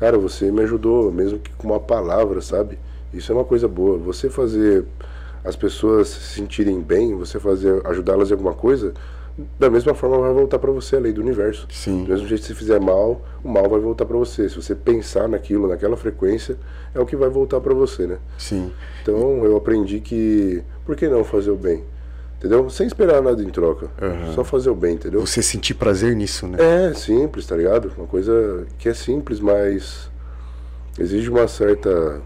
Cara, 0.00 0.16
você 0.18 0.50
me 0.50 0.62
ajudou, 0.62 1.12
mesmo 1.12 1.38
que 1.38 1.52
com 1.52 1.68
uma 1.68 1.80
palavra, 1.80 2.40
sabe? 2.40 2.78
Isso 3.12 3.30
é 3.30 3.34
uma 3.34 3.44
coisa 3.44 3.68
boa. 3.68 3.98
Você 3.98 4.30
fazer 4.30 4.86
as 5.44 5.54
pessoas 5.54 6.08
se 6.08 6.36
sentirem 6.36 6.80
bem, 6.80 7.14
você 7.14 7.38
fazer 7.38 7.86
ajudá-las 7.86 8.30
em 8.30 8.32
alguma 8.32 8.54
coisa, 8.54 8.94
da 9.58 9.68
mesma 9.68 9.94
forma 9.94 10.18
vai 10.18 10.32
voltar 10.32 10.58
para 10.60 10.70
você 10.70 10.96
a 10.96 11.00
lei 11.00 11.12
do 11.12 11.20
universo. 11.20 11.66
Sim. 11.70 12.04
Do 12.04 12.10
mesmo 12.10 12.26
jeito 12.26 12.42
que 12.42 12.46
se 12.46 12.54
fizer 12.54 12.80
mal, 12.80 13.20
o 13.42 13.48
mal 13.48 13.68
vai 13.68 13.80
voltar 13.80 14.04
para 14.04 14.16
você. 14.16 14.48
Se 14.48 14.54
você 14.54 14.74
pensar 14.74 15.28
naquilo, 15.28 15.66
naquela 15.66 15.96
frequência, 15.96 16.56
é 16.94 17.00
o 17.00 17.06
que 17.06 17.16
vai 17.16 17.28
voltar 17.28 17.60
para 17.60 17.74
você, 17.74 18.06
né? 18.06 18.18
Sim. 18.38 18.70
Então 19.02 19.44
eu 19.44 19.56
aprendi 19.56 20.00
que 20.00 20.62
por 20.86 20.94
que 20.94 21.08
não 21.08 21.24
fazer 21.24 21.50
o 21.50 21.56
bem? 21.56 21.82
Entendeu? 22.38 22.68
Sem 22.70 22.86
esperar 22.86 23.22
nada 23.22 23.42
em 23.42 23.48
troca. 23.48 23.86
Uhum. 24.00 24.34
Só 24.34 24.44
fazer 24.44 24.70
o 24.70 24.74
bem, 24.74 24.94
entendeu? 24.94 25.20
Você 25.20 25.42
sentir 25.42 25.74
prazer 25.74 26.14
nisso, 26.14 26.46
né? 26.46 26.58
É, 26.60 26.94
simples, 26.94 27.46
tá 27.46 27.56
ligado? 27.56 27.92
Uma 27.96 28.06
coisa 28.06 28.66
que 28.78 28.88
é 28.88 28.94
simples, 28.94 29.40
mas 29.40 30.10
exige 30.98 31.28
uma 31.28 31.48
certa 31.48 32.20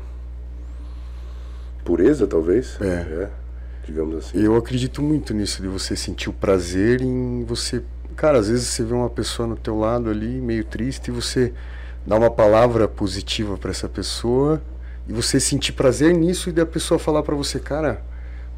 pureza, 1.85 2.27
talvez. 2.27 2.77
É. 2.81 2.87
é 2.87 3.31
digamos 3.89 4.17
assim. 4.17 4.39
Eu 4.39 4.55
acredito 4.57 5.03
muito 5.03 5.33
nisso, 5.33 5.63
de 5.63 5.69
você 5.69 5.97
sentir 5.97 6.29
o 6.29 6.33
prazer 6.33 7.01
em 7.01 7.45
você. 7.45 7.83
Cara, 8.15 8.39
às 8.39 8.49
vezes 8.49 8.67
você 8.67 8.85
vê 8.85 8.95
uma 8.95 9.09
pessoa 9.09 9.49
no 9.49 9.57
teu 9.57 9.79
lado 9.79 10.11
ali, 10.11 10.41
meio 10.41 10.65
triste, 10.65 11.09
e 11.09 11.11
você 11.11 11.53
dá 12.07 12.17
uma 12.17 12.31
palavra 12.31 12.87
positiva 12.87 13.57
para 13.57 13.71
essa 13.71 13.89
pessoa, 13.89 14.63
e 15.09 15.13
você 15.13 15.41
sentir 15.41 15.73
prazer 15.73 16.15
nisso, 16.15 16.51
e 16.51 16.53
da 16.53 16.67
pessoa 16.67 16.99
falar 16.99 17.23
para 17.23 17.35
você, 17.35 17.59
cara, 17.59 18.03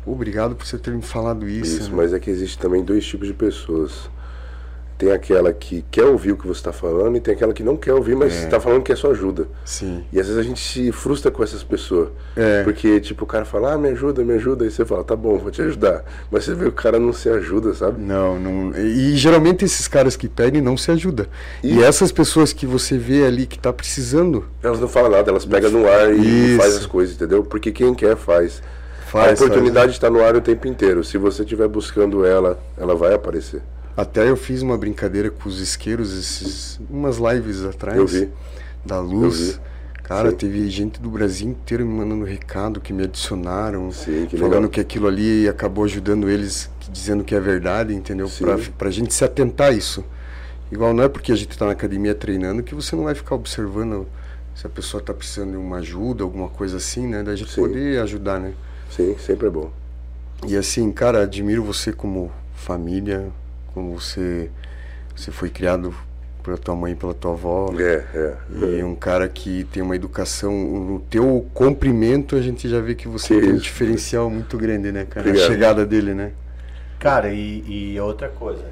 obrigado 0.05 0.57
por 0.57 0.67
você 0.67 0.79
ter 0.79 0.93
me 0.93 1.03
falado 1.03 1.49
isso. 1.49 1.79
Isso, 1.79 1.91
né? 1.91 1.97
mas 1.97 2.13
é 2.13 2.19
que 2.19 2.31
existe 2.31 2.59
também 2.59 2.83
dois 2.83 3.05
tipos 3.07 3.29
de 3.29 3.35
pessoas 3.35 4.11
tem 5.01 5.13
aquela 5.13 5.51
que 5.51 5.83
quer 5.91 6.05
ouvir 6.05 6.33
o 6.33 6.37
que 6.37 6.47
você 6.47 6.61
está 6.61 6.75
falando 6.75 7.17
e 7.17 7.21
tem 7.21 7.33
aquela 7.33 7.55
que 7.55 7.63
não 7.63 7.75
quer 7.75 7.95
ouvir, 7.95 8.15
mas 8.15 8.35
está 8.35 8.59
é. 8.59 8.61
falando 8.61 8.83
que 8.83 8.93
é 8.93 8.97
sua 8.97 9.13
ajuda. 9.13 9.49
Sim. 9.65 10.05
E 10.13 10.21
às 10.21 10.27
vezes 10.27 10.39
a 10.39 10.47
gente 10.47 10.61
se 10.61 10.93
frustra 10.93 11.31
com 11.31 11.43
essas 11.43 11.63
pessoas. 11.63 12.11
É. 12.37 12.63
Porque, 12.65 13.01
tipo, 13.01 13.25
o 13.25 13.27
cara 13.27 13.47
fala, 13.47 13.73
ah, 13.73 13.79
me 13.79 13.89
ajuda, 13.89 14.23
me 14.23 14.35
ajuda. 14.35 14.67
E 14.67 14.71
você 14.71 14.85
fala, 14.85 15.03
tá 15.03 15.17
bom, 15.17 15.39
vou 15.39 15.51
te 15.51 15.63
ajudar. 15.63 16.05
Mas 16.31 16.45
você 16.45 16.55
vê 16.55 16.67
o 16.67 16.73
cara 16.73 16.99
não 16.99 17.15
se 17.15 17.31
ajuda, 17.31 17.73
sabe? 17.73 17.99
Não, 18.03 18.39
não. 18.39 18.77
E 18.77 19.17
geralmente 19.17 19.65
esses 19.65 19.89
caras 19.89 20.17
que 20.17 20.29
pedem 20.29 20.61
não 20.61 20.77
se 20.77 20.91
ajudam. 20.91 21.25
E, 21.65 21.77
e 21.77 21.83
essas 21.83 22.13
pessoas 22.13 22.53
que 22.53 22.67
você 22.67 22.99
vê 22.99 23.25
ali 23.25 23.47
que 23.47 23.59
tá 23.59 23.73
precisando. 23.73 24.45
Elas 24.63 24.81
não 24.81 24.89
falam 24.89 25.11
nada, 25.11 25.31
elas 25.31 25.47
pegam 25.47 25.71
no 25.71 25.89
ar 25.89 26.13
e 26.13 26.59
faz 26.59 26.77
as 26.77 26.85
coisas, 26.85 27.15
entendeu? 27.15 27.43
Porque 27.43 27.73
quem 27.73 27.95
quer 27.95 28.17
faz. 28.17 28.63
faz 29.07 29.41
a 29.41 29.45
oportunidade 29.47 29.93
está 29.93 30.11
no 30.11 30.23
ar 30.23 30.37
o 30.37 30.43
tempo 30.43 30.69
inteiro. 30.69 31.03
Se 31.03 31.17
você 31.17 31.43
estiver 31.43 31.69
buscando 31.69 32.23
ela, 32.23 32.61
ela 32.77 32.95
vai 32.95 33.15
aparecer. 33.15 33.63
Até 34.01 34.31
eu 34.31 34.37
fiz 34.37 34.63
uma 34.63 34.79
brincadeira 34.79 35.31
com 35.31 35.47
os 35.47 35.61
isqueiros 35.61 36.17
esses 36.17 36.81
umas 36.89 37.19
lives 37.19 37.63
atrás. 37.65 37.99
Eu 37.99 38.07
vi. 38.07 38.31
Da 38.83 38.99
luz. 38.99 39.41
Eu 39.41 39.47
vi. 39.55 39.61
Cara, 40.05 40.31
Sim. 40.31 40.37
teve 40.37 40.71
gente 40.71 40.99
do 41.01 41.11
Brasil 41.11 41.49
inteiro 41.51 41.85
me 41.87 41.93
mandando 41.93 42.25
recado, 42.25 42.81
que 42.81 42.95
me 42.95 43.05
adicionaram, 43.05 43.93
Sim, 43.93 44.27
que 44.29 44.37
falando 44.39 44.55
legal. 44.55 44.71
que 44.71 44.81
aquilo 44.81 45.07
ali 45.07 45.47
acabou 45.47 45.85
ajudando 45.85 46.29
eles, 46.31 46.69
dizendo 46.91 47.23
que 47.23 47.35
é 47.35 47.39
verdade, 47.39 47.95
entendeu? 47.95 48.29
Pra, 48.39 48.59
pra 48.77 48.91
gente 48.91 49.13
se 49.13 49.23
atentar 49.23 49.69
a 49.69 49.73
isso. 49.73 50.03
Igual 50.73 50.95
não 50.95 51.05
é 51.05 51.09
porque 51.09 51.31
a 51.31 51.37
gente 51.37 51.57
tá 51.57 51.67
na 51.67 51.73
academia 51.73 52.15
treinando 52.15 52.63
que 52.63 52.75
você 52.75 52.97
não 52.97 53.05
vai 53.05 53.15
ficar 53.15 53.35
observando 53.35 54.07
se 54.55 54.67
a 54.67 54.71
pessoa 54.71 55.03
tá 55.03 55.13
precisando 55.13 55.51
de 55.51 55.57
uma 55.59 55.77
ajuda, 55.77 56.25
alguma 56.25 56.49
coisa 56.49 56.79
assim, 56.79 57.07
né? 57.07 57.23
Da 57.23 57.37
gente 57.37 57.53
Sim. 57.53 57.61
poder 57.61 58.01
ajudar, 58.01 58.41
né? 58.41 58.55
Sim, 58.91 59.15
sempre 59.19 59.47
é 59.47 59.51
bom. 59.51 59.71
E 60.47 60.57
assim, 60.57 60.91
cara, 60.91 61.23
admiro 61.23 61.63
você 61.63 61.93
como 61.93 62.33
família, 62.55 63.31
como 63.75 63.99
você, 63.99 64.51
você 65.15 65.31
foi 65.31 65.51
criado 65.51 65.95
pela 66.43 66.57
tua 66.57 66.75
mãe 66.75 66.93
e 66.93 66.97
pela 66.97 67.13
tua 67.15 67.33
avó. 67.33 67.73
É, 67.79 68.05
é. 68.15 68.37
E 68.79 68.83
um 68.83 68.95
cara 68.95 69.29
que 69.29 69.65
tem 69.65 69.83
uma 69.83 69.95
educação, 69.95 70.53
no 70.53 71.01
teu 71.01 71.47
comprimento 71.53 72.37
a 72.37 72.41
gente 72.41 72.69
já 72.69 72.81
vê 72.81 72.95
que 72.95 73.07
você 73.09 73.35
Que 73.35 73.41
tem 73.41 73.51
um 73.53 73.55
isso. 73.57 73.65
diferencial 73.65 74.31
muito 74.31 74.57
grande, 74.57 74.91
né, 74.91 75.05
cara? 75.05 75.27
Obrigado. 75.29 75.45
A 75.49 75.53
chegada 75.53 75.87
dele, 75.87 76.15
né? 76.15 76.33
Cara, 76.99 77.33
e, 77.33 77.93
e 77.95 78.01
outra 78.01 78.29
coisa. 78.29 78.65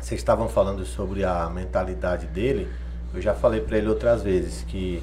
Vocês 0.00 0.20
estavam 0.20 0.48
falando 0.48 0.84
sobre 0.84 1.24
a 1.24 1.48
mentalidade 1.50 2.26
dele. 2.26 2.68
Eu 3.14 3.20
já 3.20 3.34
falei 3.34 3.60
pra 3.60 3.78
ele 3.78 3.88
outras 3.88 4.22
vezes 4.22 4.64
que 4.66 5.02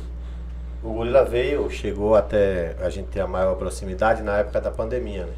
o 0.84 0.94
Gorila 0.94 1.26
veio, 1.26 1.70
chegou 1.70 2.16
até 2.16 2.76
a 2.80 2.90
gente 2.90 3.08
ter 3.08 3.20
a 3.20 3.28
maior 3.28 3.56
proximidade 3.56 4.22
na 4.22 4.38
época 4.38 4.62
da 4.62 4.70
pandemia, 4.72 5.26
né? 5.26 5.34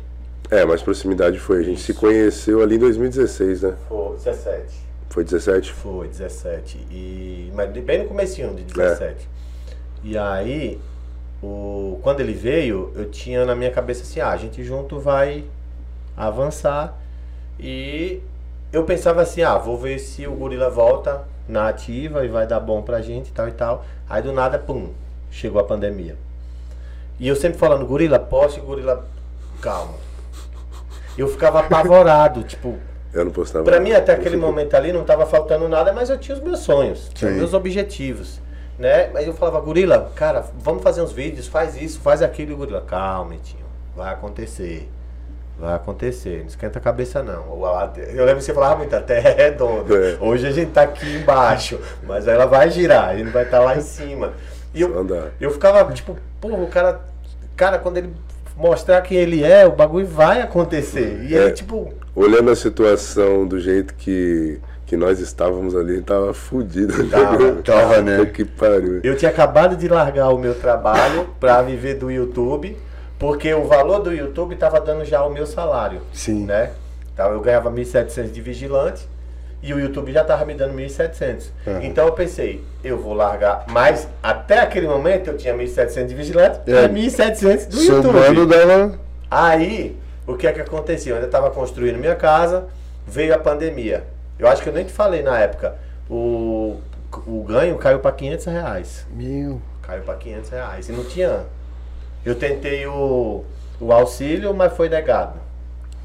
É, 0.49 0.65
mas 0.65 0.81
proximidade 0.81 1.39
foi. 1.39 1.59
A 1.59 1.63
gente 1.63 1.81
se 1.81 1.93
conheceu 1.93 2.61
ali 2.61 2.75
em 2.75 2.79
2016, 2.79 3.61
né? 3.63 3.75
Foi 3.87 4.15
17. 4.15 4.87
Foi 5.09 5.23
17? 5.23 5.73
Foi 5.73 6.07
17. 6.07 6.77
E, 6.91 7.51
mas 7.53 7.69
bem 7.71 8.03
no 8.03 8.05
comecinho 8.05 8.53
de 8.53 8.63
17. 8.63 9.27
E 10.03 10.17
aí, 10.17 10.79
o, 11.41 11.99
quando 12.01 12.19
ele 12.21 12.33
veio, 12.33 12.91
eu 12.95 13.09
tinha 13.09 13.45
na 13.45 13.55
minha 13.55 13.71
cabeça 13.71 14.03
assim, 14.03 14.19
ah, 14.19 14.29
a 14.29 14.37
gente 14.37 14.63
junto 14.63 14.99
vai 14.99 15.43
avançar. 16.15 16.97
E 17.59 18.21
eu 18.71 18.83
pensava 18.83 19.21
assim, 19.21 19.41
ah, 19.41 19.57
vou 19.57 19.77
ver 19.77 19.99
se 19.99 20.27
o 20.27 20.33
gorila 20.33 20.69
volta 20.69 21.25
na 21.47 21.67
ativa 21.67 22.25
e 22.25 22.27
vai 22.27 22.45
dar 22.45 22.59
bom 22.59 22.81
pra 22.81 23.01
gente 23.01 23.29
e 23.29 23.31
tal 23.31 23.47
e 23.47 23.51
tal. 23.51 23.85
Aí 24.09 24.21
do 24.21 24.31
nada, 24.31 24.57
pum, 24.57 24.91
chegou 25.31 25.59
a 25.59 25.63
pandemia. 25.63 26.15
E 27.19 27.27
eu 27.27 27.35
sempre 27.35 27.57
falando, 27.57 27.85
gorila, 27.85 28.19
poste, 28.19 28.59
gorila, 28.59 29.05
calma. 29.61 30.06
Eu 31.17 31.27
ficava 31.27 31.59
apavorado, 31.59 32.43
tipo, 32.43 32.77
Eu 33.13 33.25
não 33.25 33.31
postava. 33.31 33.65
Pra 33.65 33.79
mim, 33.79 33.91
até 33.91 34.13
aquele 34.13 34.37
momento 34.37 34.75
ali, 34.75 34.93
não 34.93 35.03
tava 35.03 35.25
faltando 35.25 35.67
nada, 35.67 35.91
mas 35.91 36.09
eu 36.09 36.17
tinha 36.17 36.37
os 36.37 36.43
meus 36.43 36.59
sonhos, 36.59 37.09
tinha 37.13 37.29
os 37.29 37.33
Sim. 37.33 37.39
meus 37.39 37.53
objetivos, 37.53 38.39
né? 38.77 39.09
Mas 39.13 39.25
eu 39.25 39.33
falava, 39.33 39.59
gorila, 39.59 40.11
cara, 40.15 40.45
vamos 40.59 40.83
fazer 40.83 41.01
uns 41.01 41.11
vídeos, 41.11 41.47
faz 41.47 41.75
isso, 41.81 41.99
faz 41.99 42.21
aquilo, 42.21 42.51
e 42.51 42.53
o 42.53 42.57
gorila, 42.57 42.81
calma, 42.81 43.35
vai 43.95 44.13
acontecer. 44.13 44.89
Vai 45.59 45.73
acontecer, 45.73 46.41
não 46.41 46.47
esquenta 46.47 46.77
a 46.77 46.81
cabeça 46.81 47.23
não. 47.23 47.45
Eu 47.97 48.25
lembro 48.25 48.35
que 48.35 48.43
você 48.43 48.53
falava 48.53 48.75
muito, 48.75 48.95
a 48.95 49.01
terra 49.01 49.29
é 49.29 49.33
redonda. 49.33 49.95
É. 49.95 50.17
Hoje 50.21 50.45
a 50.45 50.51
gente 50.51 50.69
tá 50.69 50.83
aqui 50.83 51.15
embaixo, 51.15 51.79
mas 52.03 52.27
ela 52.27 52.45
vai 52.45 52.69
girar, 52.69 53.09
a 53.09 53.17
gente 53.17 53.31
vai 53.31 53.43
estar 53.43 53.59
lá 53.59 53.75
em 53.75 53.81
cima. 53.81 54.33
E 54.71 54.81
eu, 54.81 55.07
eu 55.41 55.49
ficava, 55.49 55.91
tipo, 55.91 56.15
porra, 56.39 56.61
o 56.61 56.67
cara. 56.67 57.01
Cara, 57.55 57.79
quando 57.79 57.97
ele 57.97 58.13
mostrar 58.57 59.01
quem 59.01 59.17
ele 59.17 59.43
é, 59.43 59.65
o 59.65 59.71
bagulho 59.71 60.07
vai 60.07 60.41
acontecer. 60.41 61.21
E 61.29 61.35
É. 61.35 61.43
ele, 61.43 61.51
tipo, 61.51 61.93
Olhando 62.15 62.49
a 62.49 62.55
situação 62.55 63.45
do 63.45 63.59
jeito 63.59 63.93
que, 63.93 64.59
que 64.87 64.97
nós 64.97 65.19
estávamos 65.19 65.75
ali, 65.75 66.01
tava 66.01 66.33
fudido. 66.33 67.07
Tava, 67.09 67.51
tava 67.63 68.01
né? 68.01 68.25
Que 68.25 68.43
pariu. 68.43 69.01
Eu 69.03 69.15
tinha 69.15 69.29
acabado 69.29 69.75
de 69.75 69.87
largar 69.87 70.29
o 70.29 70.37
meu 70.39 70.55
trabalho 70.55 71.29
para 71.39 71.61
viver 71.61 71.93
do 71.93 72.09
YouTube, 72.09 72.75
porque 73.19 73.53
o 73.53 73.65
valor 73.65 73.99
do 73.99 74.11
YouTube 74.11 74.55
tava 74.55 74.79
dando 74.81 75.05
já 75.05 75.23
o 75.23 75.29
meu 75.29 75.45
salário. 75.45 76.01
Sim. 76.11 76.45
Né? 76.45 76.71
Então 77.13 77.31
eu 77.31 77.39
ganhava 77.39 77.69
1.700 77.71 78.31
de 78.31 78.41
vigilante 78.41 79.07
e 79.61 79.73
o 79.73 79.79
YouTube 79.79 80.11
já 80.11 80.23
tava 80.23 80.45
me 80.45 80.53
dando 80.53 80.75
1.700. 80.75 81.49
Uhum. 81.65 81.81
Então 81.81 82.05
eu 82.05 82.13
pensei, 82.13 82.63
eu 82.83 82.97
vou 82.97 83.13
largar, 83.13 83.65
mas 83.69 84.07
até 84.21 84.59
aquele 84.59 84.87
momento 84.87 85.27
eu 85.27 85.37
tinha 85.37 85.53
1.700 85.53 86.05
de 86.05 86.15
vigilante 86.15 86.59
é. 86.67 86.85
e 86.85 86.89
1.700 86.89 87.67
do 87.67 87.81
YouTube. 87.81 88.45
Dela... 88.45 88.99
Aí, 89.29 89.97
o 90.25 90.35
que 90.35 90.47
é 90.47 90.53
que 90.53 90.61
aconteceu? 90.61 91.11
Eu 91.11 91.15
ainda 91.15 91.27
estava 91.27 91.49
construindo 91.51 91.97
minha 91.97 92.15
casa, 92.15 92.67
veio 93.05 93.33
a 93.33 93.39
pandemia. 93.39 94.03
Eu 94.37 94.47
acho 94.47 94.61
que 94.61 94.69
eu 94.69 94.73
nem 94.73 94.85
te 94.85 94.93
falei 94.93 95.23
na 95.23 95.37
época. 95.39 95.75
O, 96.09 96.79
o 97.25 97.43
ganho 97.43 97.77
caiu 97.77 97.99
para 97.99 98.11
500 98.11 98.45
reais. 98.45 99.07
Meu. 99.11 99.61
Caiu 99.81 100.03
para 100.03 100.15
500 100.15 100.49
reais. 100.49 100.89
E 100.89 100.91
não 100.91 101.03
tinha. 101.03 101.45
Eu 102.23 102.35
tentei 102.35 102.85
o, 102.85 103.43
o 103.79 103.91
auxílio, 103.91 104.53
mas 104.53 104.73
foi 104.73 104.89
negado. 104.89 105.39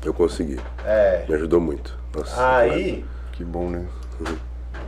Eu 0.04 0.14
consegui. 0.14 0.58
É. 0.84 1.24
Me 1.28 1.34
ajudou 1.34 1.60
muito. 1.60 1.96
Nossa, 2.14 2.56
aí. 2.56 3.04
Que 3.42 3.46
bom, 3.46 3.68
né? 3.68 3.84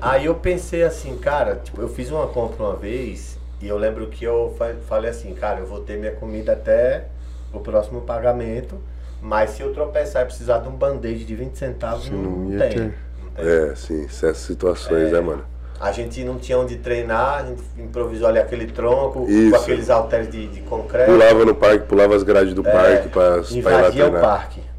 Aí 0.01 0.27
eu 0.27 0.35
pensei 0.37 0.85
assim, 0.85 1.17
cara, 1.17 1.57
tipo, 1.57 1.81
eu 1.81 1.89
fiz 1.89 2.09
uma 2.13 2.29
compra 2.29 2.63
uma 2.63 2.77
vez 2.77 3.37
e 3.61 3.67
eu 3.67 3.77
lembro 3.77 4.07
que 4.07 4.25
eu 4.25 4.57
falei 4.87 5.11
assim, 5.11 5.35
cara, 5.35 5.59
eu 5.59 5.67
vou 5.67 5.81
ter 5.81 5.99
minha 5.99 6.13
comida 6.13 6.53
até 6.53 7.09
o 7.53 7.59
próximo 7.59 8.03
pagamento, 8.03 8.79
mas 9.21 9.51
se 9.51 9.63
eu 9.63 9.73
tropeçar 9.73 10.23
e 10.23 10.27
precisar 10.27 10.59
de 10.59 10.69
um 10.69 10.73
band-aid 10.73 11.25
de 11.25 11.35
20 11.35 11.57
centavos, 11.57 12.09
não, 12.09 12.21
não 12.21 12.59
tem. 12.59 12.71
Ter. 12.71 12.95
É, 13.37 13.75
sim, 13.75 14.05
essas 14.05 14.37
situações, 14.37 15.09
é, 15.09 15.11
né, 15.15 15.21
mano? 15.21 15.45
A 15.81 15.91
gente 15.91 16.23
não 16.23 16.39
tinha 16.39 16.57
onde 16.57 16.77
treinar, 16.77 17.41
a 17.41 17.47
gente 17.47 17.63
improvisou 17.77 18.29
ali 18.29 18.39
aquele 18.39 18.69
tronco, 18.69 19.29
Isso. 19.29 19.51
com 19.51 19.57
aqueles 19.57 19.91
halteres 19.91 20.31
de, 20.31 20.47
de, 20.47 20.61
concreto. 20.61 21.11
Pulava 21.11 21.45
no 21.45 21.57
parque, 21.57 21.87
pulava 21.87 22.15
as 22.15 22.23
grades 22.23 22.55
do 22.55 22.65
é, 22.65 22.71
parque 22.71 23.09
para 23.09 23.43
Invadia 23.51 24.07
o 24.07 24.13
parque. 24.13 24.74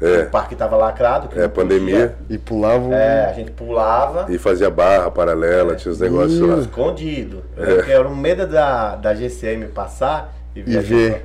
É. 0.00 0.22
O 0.22 0.30
parque 0.30 0.54
estava 0.54 0.76
lacrado. 0.76 1.28
é, 1.38 1.48
pandemia. 1.48 2.14
E 2.28 2.36
pulava. 2.36 2.94
É, 2.94 3.30
a 3.30 3.32
gente 3.32 3.50
pulava. 3.50 4.26
E 4.28 4.36
fazia 4.38 4.68
barra 4.68 5.10
paralela, 5.10 5.72
é. 5.72 5.76
tinha 5.76 5.90
os 5.92 6.00
negócios 6.00 6.40
lá. 6.40 6.58
Escondido. 6.58 7.42
É. 7.56 7.92
Era 7.92 8.06
um 8.06 8.14
medo 8.14 8.46
da, 8.46 8.96
da 8.96 9.14
GCM 9.14 9.68
passar 9.68 10.34
e, 10.54 10.60
e 10.60 10.78
ver. 10.80 11.24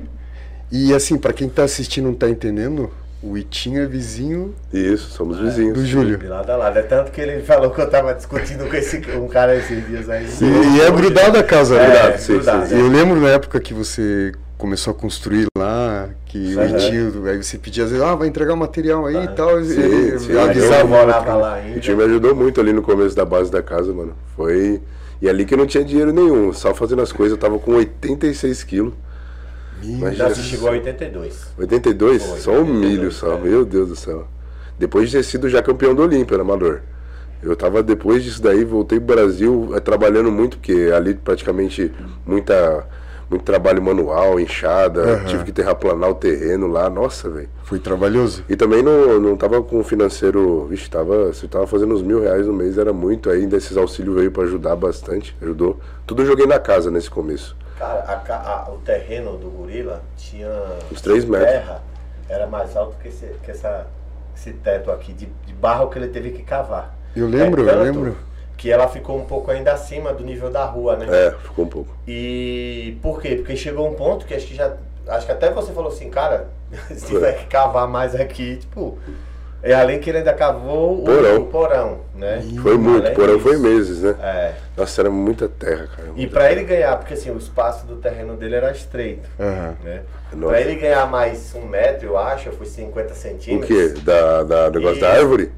E 0.70 0.94
assim, 0.94 1.18
para 1.18 1.34
quem 1.34 1.48
tá 1.48 1.64
assistindo 1.64 2.06
não 2.06 2.14
tá 2.14 2.30
entendendo, 2.30 2.90
o 3.22 3.36
Itinho 3.36 3.82
é 3.82 3.86
vizinho. 3.86 4.54
Isso, 4.72 5.10
somos 5.10 5.38
é, 5.38 5.42
vizinhos. 5.42 5.74
Do 5.74 5.86
Júlio. 5.86 6.18
De 6.18 6.26
lado 6.26 6.50
a 6.50 6.56
lado. 6.56 6.78
É 6.78 6.82
tanto 6.82 7.12
que 7.12 7.20
ele 7.20 7.42
falou 7.42 7.70
que 7.70 7.80
eu 7.80 7.88
tava 7.88 8.14
discutindo 8.14 8.66
com 8.66 8.74
esse, 8.74 8.96
um 9.16 9.28
cara 9.28 9.54
esses 9.54 9.86
dias 9.86 10.08
aí. 10.08 10.26
Sim, 10.26 10.76
e 10.76 10.80
é 10.80 10.90
grudado 10.90 11.38
a 11.38 11.42
casa, 11.42 11.76
é, 11.78 11.86
grudado, 11.86 12.18
sim, 12.18 12.32
grudado, 12.34 12.62
sim, 12.66 12.74
sim. 12.74 12.80
Eu 12.80 12.88
lembro 12.88 13.20
na 13.20 13.28
época 13.28 13.60
que 13.60 13.72
você 13.72 14.32
começou 14.58 14.92
a 14.92 14.94
construir 14.94 15.46
lá, 15.56 16.08
que 16.32 16.56
o 16.56 16.64
Itinho, 16.64 17.26
aí 17.28 17.42
você 17.42 17.58
pedia 17.58 17.84
às 17.84 17.90
vezes, 17.90 18.02
ah, 18.02 18.14
vai 18.14 18.26
entregar 18.26 18.56
material 18.56 19.04
aí 19.04 19.18
ah, 19.18 19.24
e 19.24 19.28
tal. 19.28 19.62
Sim, 19.62 19.80
e, 19.80 20.18
sim, 20.18 20.38
avisava. 20.38 20.84
morava 20.86 21.34
lá 21.34 21.54
ainda. 21.56 21.76
O 21.76 21.80
time 21.80 21.96
me 21.98 22.04
ajudou 22.04 22.34
muito 22.34 22.58
ali 22.58 22.72
no 22.72 22.80
começo 22.80 23.14
da 23.14 23.26
base 23.26 23.50
da 23.50 23.62
casa, 23.62 23.92
mano. 23.92 24.14
Foi. 24.34 24.80
E 25.20 25.28
ali 25.28 25.44
que 25.44 25.52
eu 25.52 25.58
não 25.58 25.66
tinha 25.66 25.84
dinheiro 25.84 26.10
nenhum, 26.10 26.50
só 26.54 26.74
fazendo 26.74 27.02
as 27.02 27.12
coisas, 27.12 27.36
eu 27.36 27.38
tava 27.38 27.58
com 27.58 27.72
86 27.72 28.64
quilos. 28.64 28.94
Imagina. 29.82 30.28
Já 30.28 30.34
se 30.34 30.42
chegou 30.42 30.70
a 30.70 30.72
82. 30.72 31.52
82? 31.58 32.22
Foi, 32.22 32.40
só 32.40 32.52
um 32.52 32.64
milho 32.64 33.12
só, 33.12 33.34
é. 33.34 33.38
meu 33.38 33.64
Deus 33.64 33.90
do 33.90 33.96
céu. 33.96 34.26
Depois 34.78 35.10
de 35.10 35.18
ter 35.18 35.22
sido 35.24 35.50
já 35.50 35.62
campeão 35.62 35.94
do 35.94 36.02
Olímpia, 36.02 36.38
no 36.38 36.44
Amador. 36.44 36.80
Eu 37.42 37.54
tava, 37.54 37.82
depois 37.82 38.24
disso 38.24 38.40
daí, 38.40 38.64
voltei 38.64 38.98
pro 38.98 39.14
Brasil 39.14 39.72
é, 39.74 39.80
trabalhando 39.80 40.32
muito, 40.32 40.56
porque 40.56 40.90
ali 40.94 41.12
praticamente 41.12 41.92
muita, 42.24 42.86
muito 43.32 43.44
trabalho 43.44 43.82
manual, 43.82 44.38
enxada, 44.38 45.02
uhum. 45.02 45.24
tive 45.24 45.44
que 45.44 45.52
terraplanar 45.52 46.10
o 46.10 46.14
terreno 46.14 46.66
lá, 46.66 46.88
nossa, 46.90 47.28
velho. 47.30 47.48
Foi 47.64 47.78
trabalhoso. 47.78 48.44
E 48.48 48.56
também 48.56 48.82
não, 48.82 49.18
não 49.18 49.36
tava 49.36 49.62
com 49.62 49.80
o 49.80 49.84
financeiro, 49.84 50.66
vixe, 50.66 50.88
tava, 50.90 51.26
você 51.26 51.48
tava 51.48 51.66
fazendo 51.66 51.94
uns 51.94 52.02
mil 52.02 52.20
reais 52.20 52.46
no 52.46 52.52
mês, 52.52 52.76
era 52.76 52.92
muito, 52.92 53.30
ainda 53.30 53.56
esses 53.56 53.76
auxílios 53.76 54.14
veio 54.14 54.30
para 54.30 54.44
ajudar 54.44 54.76
bastante, 54.76 55.36
ajudou. 55.40 55.80
Tudo 56.06 56.22
eu 56.22 56.26
joguei 56.26 56.46
na 56.46 56.58
casa 56.58 56.90
nesse 56.90 57.10
começo. 57.10 57.56
Cara, 57.78 58.00
a, 58.00 58.68
a, 58.68 58.70
o 58.70 58.78
terreno 58.78 59.36
do 59.36 59.48
gorila 59.50 60.02
tinha. 60.16 60.48
Uns 60.90 61.00
3 61.00 61.24
metros. 61.24 61.50
Terra 61.50 61.82
era 62.28 62.46
mais 62.46 62.76
alto 62.76 62.96
que 63.00 63.08
esse, 63.08 63.26
que 63.42 63.50
essa, 63.50 63.86
esse 64.36 64.52
teto 64.52 64.90
aqui, 64.90 65.12
de, 65.12 65.26
de 65.46 65.52
barro 65.54 65.88
que 65.88 65.98
ele 65.98 66.08
teve 66.08 66.30
que 66.30 66.42
cavar. 66.42 66.94
Eu 67.14 67.26
lembro, 67.26 67.68
é 67.68 67.74
eu 67.74 67.82
lembro. 67.82 68.16
Que 68.62 68.70
ela 68.70 68.86
ficou 68.86 69.18
um 69.18 69.24
pouco 69.24 69.50
ainda 69.50 69.72
acima 69.72 70.12
do 70.12 70.22
nível 70.22 70.48
da 70.48 70.64
rua, 70.64 70.94
né? 70.94 71.06
É, 71.10 71.32
ficou 71.32 71.64
um 71.64 71.68
pouco. 71.68 71.96
E 72.06 72.96
por 73.02 73.20
quê? 73.20 73.34
Porque 73.34 73.56
chegou 73.56 73.90
um 73.90 73.94
ponto 73.94 74.24
que 74.24 74.32
acho 74.34 74.46
que 74.46 74.54
já. 74.54 74.76
Acho 75.08 75.26
que 75.26 75.32
até 75.32 75.50
você 75.50 75.72
falou 75.72 75.90
assim, 75.90 76.08
cara, 76.08 76.46
se 76.94 77.06
tiver 77.06 77.32
que 77.38 77.46
cavar 77.46 77.88
mais 77.88 78.14
aqui, 78.14 78.58
tipo, 78.58 78.96
é 79.64 79.74
além 79.74 79.98
que 79.98 80.08
ele 80.08 80.18
ainda 80.18 80.32
cavou 80.32 81.02
porão. 81.02 81.40
O, 81.40 81.46
porão, 81.46 82.00
né? 82.14 82.40
Foi 82.62 82.78
muito, 82.78 83.04
além 83.04 83.16
porão 83.16 83.34
disso. 83.34 83.48
foi 83.48 83.56
meses, 83.58 84.02
né? 84.02 84.14
É. 84.22 84.54
Nossa, 84.76 85.02
era 85.02 85.10
muita 85.10 85.48
terra, 85.48 85.88
cara. 85.88 86.08
Muita 86.10 86.20
e 86.20 86.26
para 86.28 86.52
ele 86.52 86.62
ganhar, 86.62 86.96
porque 86.98 87.14
assim, 87.14 87.32
o 87.32 87.38
espaço 87.38 87.84
do 87.84 87.96
terreno 87.96 88.36
dele 88.36 88.54
era 88.54 88.70
estreito, 88.70 89.28
uhum. 89.40 89.74
né? 89.82 90.02
Para 90.40 90.60
ele 90.60 90.76
ganhar 90.76 91.04
mais 91.06 91.52
um 91.56 91.66
metro, 91.66 92.10
eu 92.10 92.16
acho, 92.16 92.52
foi 92.52 92.66
50 92.66 93.12
centímetros. 93.14 93.68
O 93.68 93.94
quê? 93.94 94.00
Da, 94.02 94.44
da 94.44 94.70
negócio 94.70 94.98
e... 94.98 95.00
da 95.00 95.10
árvore? 95.10 95.50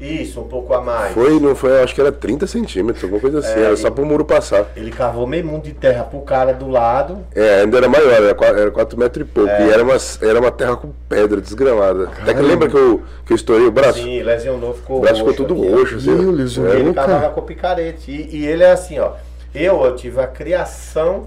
Isso, 0.00 0.40
um 0.40 0.48
pouco 0.48 0.72
a 0.72 0.80
mais. 0.80 1.12
Foi, 1.12 1.38
não 1.38 1.54
foi, 1.54 1.82
acho 1.82 1.94
que 1.94 2.00
era 2.00 2.10
30 2.10 2.46
centímetros, 2.46 3.04
alguma 3.04 3.20
coisa 3.20 3.40
assim, 3.40 3.60
é, 3.60 3.64
era 3.64 3.76
só 3.76 3.90
pro 3.90 4.06
muro 4.06 4.24
passar. 4.24 4.66
Ele 4.74 4.90
cavou 4.90 5.26
meio 5.26 5.44
mundo 5.44 5.64
de 5.64 5.72
terra 5.72 6.04
pro 6.04 6.20
cara 6.22 6.54
do 6.54 6.68
lado. 6.68 7.18
É, 7.34 7.60
ainda 7.60 7.76
era 7.76 7.88
maior, 7.88 8.10
era 8.10 8.34
4, 8.34 8.58
era 8.58 8.70
4 8.70 8.98
metros 8.98 9.26
e 9.26 9.30
pouco. 9.30 9.50
É. 9.50 9.66
E 9.66 9.70
era 9.70 9.82
uma, 9.82 9.96
era 10.22 10.40
uma 10.40 10.50
terra 10.50 10.76
com 10.76 10.90
pedra 11.06 11.40
desgramada. 11.40 12.06
Caramba. 12.06 12.22
Até 12.22 12.34
que 12.34 12.40
lembra 12.40 12.68
que 12.68 12.76
eu, 12.76 13.02
que 13.26 13.32
eu 13.32 13.36
estourei 13.36 13.66
o 13.66 13.70
braço? 13.70 14.02
Sim, 14.02 14.22
lesionou, 14.22 14.72
ficou 14.72 14.98
O 14.98 15.00
braço 15.00 15.16
ficou 15.16 15.34
tudo 15.34 15.54
aqui, 15.54 15.70
roxo, 15.70 15.96
assim. 15.96 16.10
Meu, 16.10 16.30
lesionou, 16.30 16.74
ele 16.74 16.94
cavava 16.94 17.28
com 17.30 17.42
picarete. 17.42 18.10
E, 18.10 18.38
e 18.38 18.46
ele 18.46 18.62
é 18.62 18.72
assim, 18.72 18.98
ó. 18.98 19.12
Eu, 19.54 19.84
eu 19.84 19.96
tive 19.96 20.20
a 20.20 20.26
criação 20.26 21.26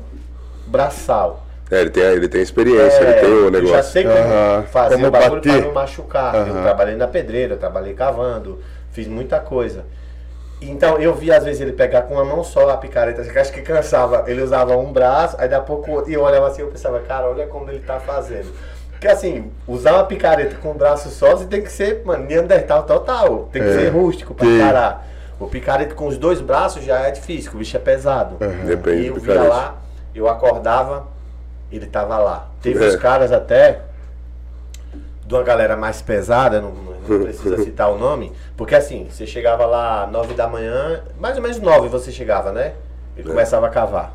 braçal. 0.66 1.43
É, 1.74 1.82
ele 1.82 1.90
tem, 1.90 2.04
ele 2.04 2.28
tem 2.28 2.42
experiência, 2.42 3.00
é, 3.00 3.04
ele 3.04 3.20
tem 3.20 3.30
o 3.30 3.52
negócio. 3.52 3.68
Eu 3.68 3.76
já 3.76 3.84
sei 3.84 4.04
como 4.04 4.64
fazer 4.72 4.96
como 4.96 5.08
o 5.08 5.12
bagulho 5.12 5.36
bater. 5.36 5.52
pra 5.52 5.62
não 5.62 5.74
machucar. 5.74 6.48
Eu 6.48 6.62
trabalhei 6.62 6.96
na 6.96 7.08
pedreira, 7.08 7.58
trabalhei 7.58 7.94
cavando 7.94 8.60
fiz 8.94 9.08
muita 9.08 9.40
coisa. 9.40 9.86
Então 10.62 10.98
eu 10.98 11.14
vi 11.14 11.30
às 11.30 11.44
vezes 11.44 11.60
ele 11.60 11.74
pegar 11.74 12.04
com 12.04 12.14
uma 12.14 12.24
mão 12.24 12.42
só 12.42 12.70
a 12.70 12.78
picareta, 12.78 13.22
acho 13.22 13.52
que 13.52 13.62
cansava. 13.62 14.24
Ele 14.28 14.42
usava 14.42 14.78
um 14.78 14.94
braço, 14.94 15.36
aí 15.38 15.50
da 15.50 15.60
pouco 15.60 16.10
e 16.10 16.14
eu 16.14 16.22
olhava 16.22 16.48
assim, 16.48 16.62
eu 16.62 16.70
pensava, 16.70 17.00
cara, 17.02 17.28
olha 17.28 17.48
como 17.48 17.70
ele 17.70 17.80
tá 17.80 18.00
fazendo. 18.00 18.54
Porque 18.92 19.08
assim, 19.08 19.52
usar 19.68 19.96
uma 19.96 20.06
picareta 20.06 20.56
com 20.56 20.72
um 20.72 20.76
braço 20.76 21.10
só, 21.10 21.32
você 21.32 21.46
tem 21.46 21.62
que 21.62 21.72
ser, 21.72 22.04
mano, 22.06 22.24
Neandertal 22.26 22.84
total. 22.84 23.50
Tem 23.52 23.62
que 23.62 23.68
é. 23.68 23.74
ser 23.74 23.90
rústico 23.90 24.34
pra 24.34 24.48
parar. 24.62 25.08
O 25.38 25.48
picareta 25.48 25.94
com 25.94 26.08
os 26.08 26.18
dois 26.18 26.40
braços 26.40 26.86
já 26.86 27.00
é 27.02 27.12
difícil, 27.12 27.52
o 27.54 27.58
bicho 27.58 27.76
é 27.76 27.80
pesado. 27.80 28.38
Uhum. 28.40 28.66
Depende 28.66 29.02
e 29.02 29.08
eu 29.08 29.16
via 29.16 29.44
lá, 29.44 29.78
eu 30.16 30.30
acordava, 30.30 31.08
ele 31.76 31.88
tava 31.88 32.18
lá. 32.18 32.50
Teve 32.62 32.84
é. 32.84 32.88
os 32.88 32.96
caras 32.96 33.32
até 33.32 33.82
de 35.26 35.34
uma 35.34 35.44
galera 35.44 35.76
mais 35.76 36.02
pesada, 36.02 36.62
não, 36.62 36.72
não 36.72 36.94
precisa 37.24 37.58
citar 37.64 37.92
o 37.92 37.98
nome, 37.98 38.32
porque 38.56 38.76
assim, 38.76 39.08
você 39.10 39.26
chegava 39.26 39.66
lá 39.66 40.08
nove 40.08 40.34
da 40.34 40.48
manhã, 40.48 41.02
mais 41.20 41.36
ou 41.38 41.42
menos 41.42 41.60
nove 41.60 41.88
você 41.88 42.12
chegava, 42.12 42.52
né? 42.52 42.74
Ele 43.18 43.28
é. 43.28 43.32
começava 43.32 43.68
a 43.68 43.70
cavar. 43.70 44.14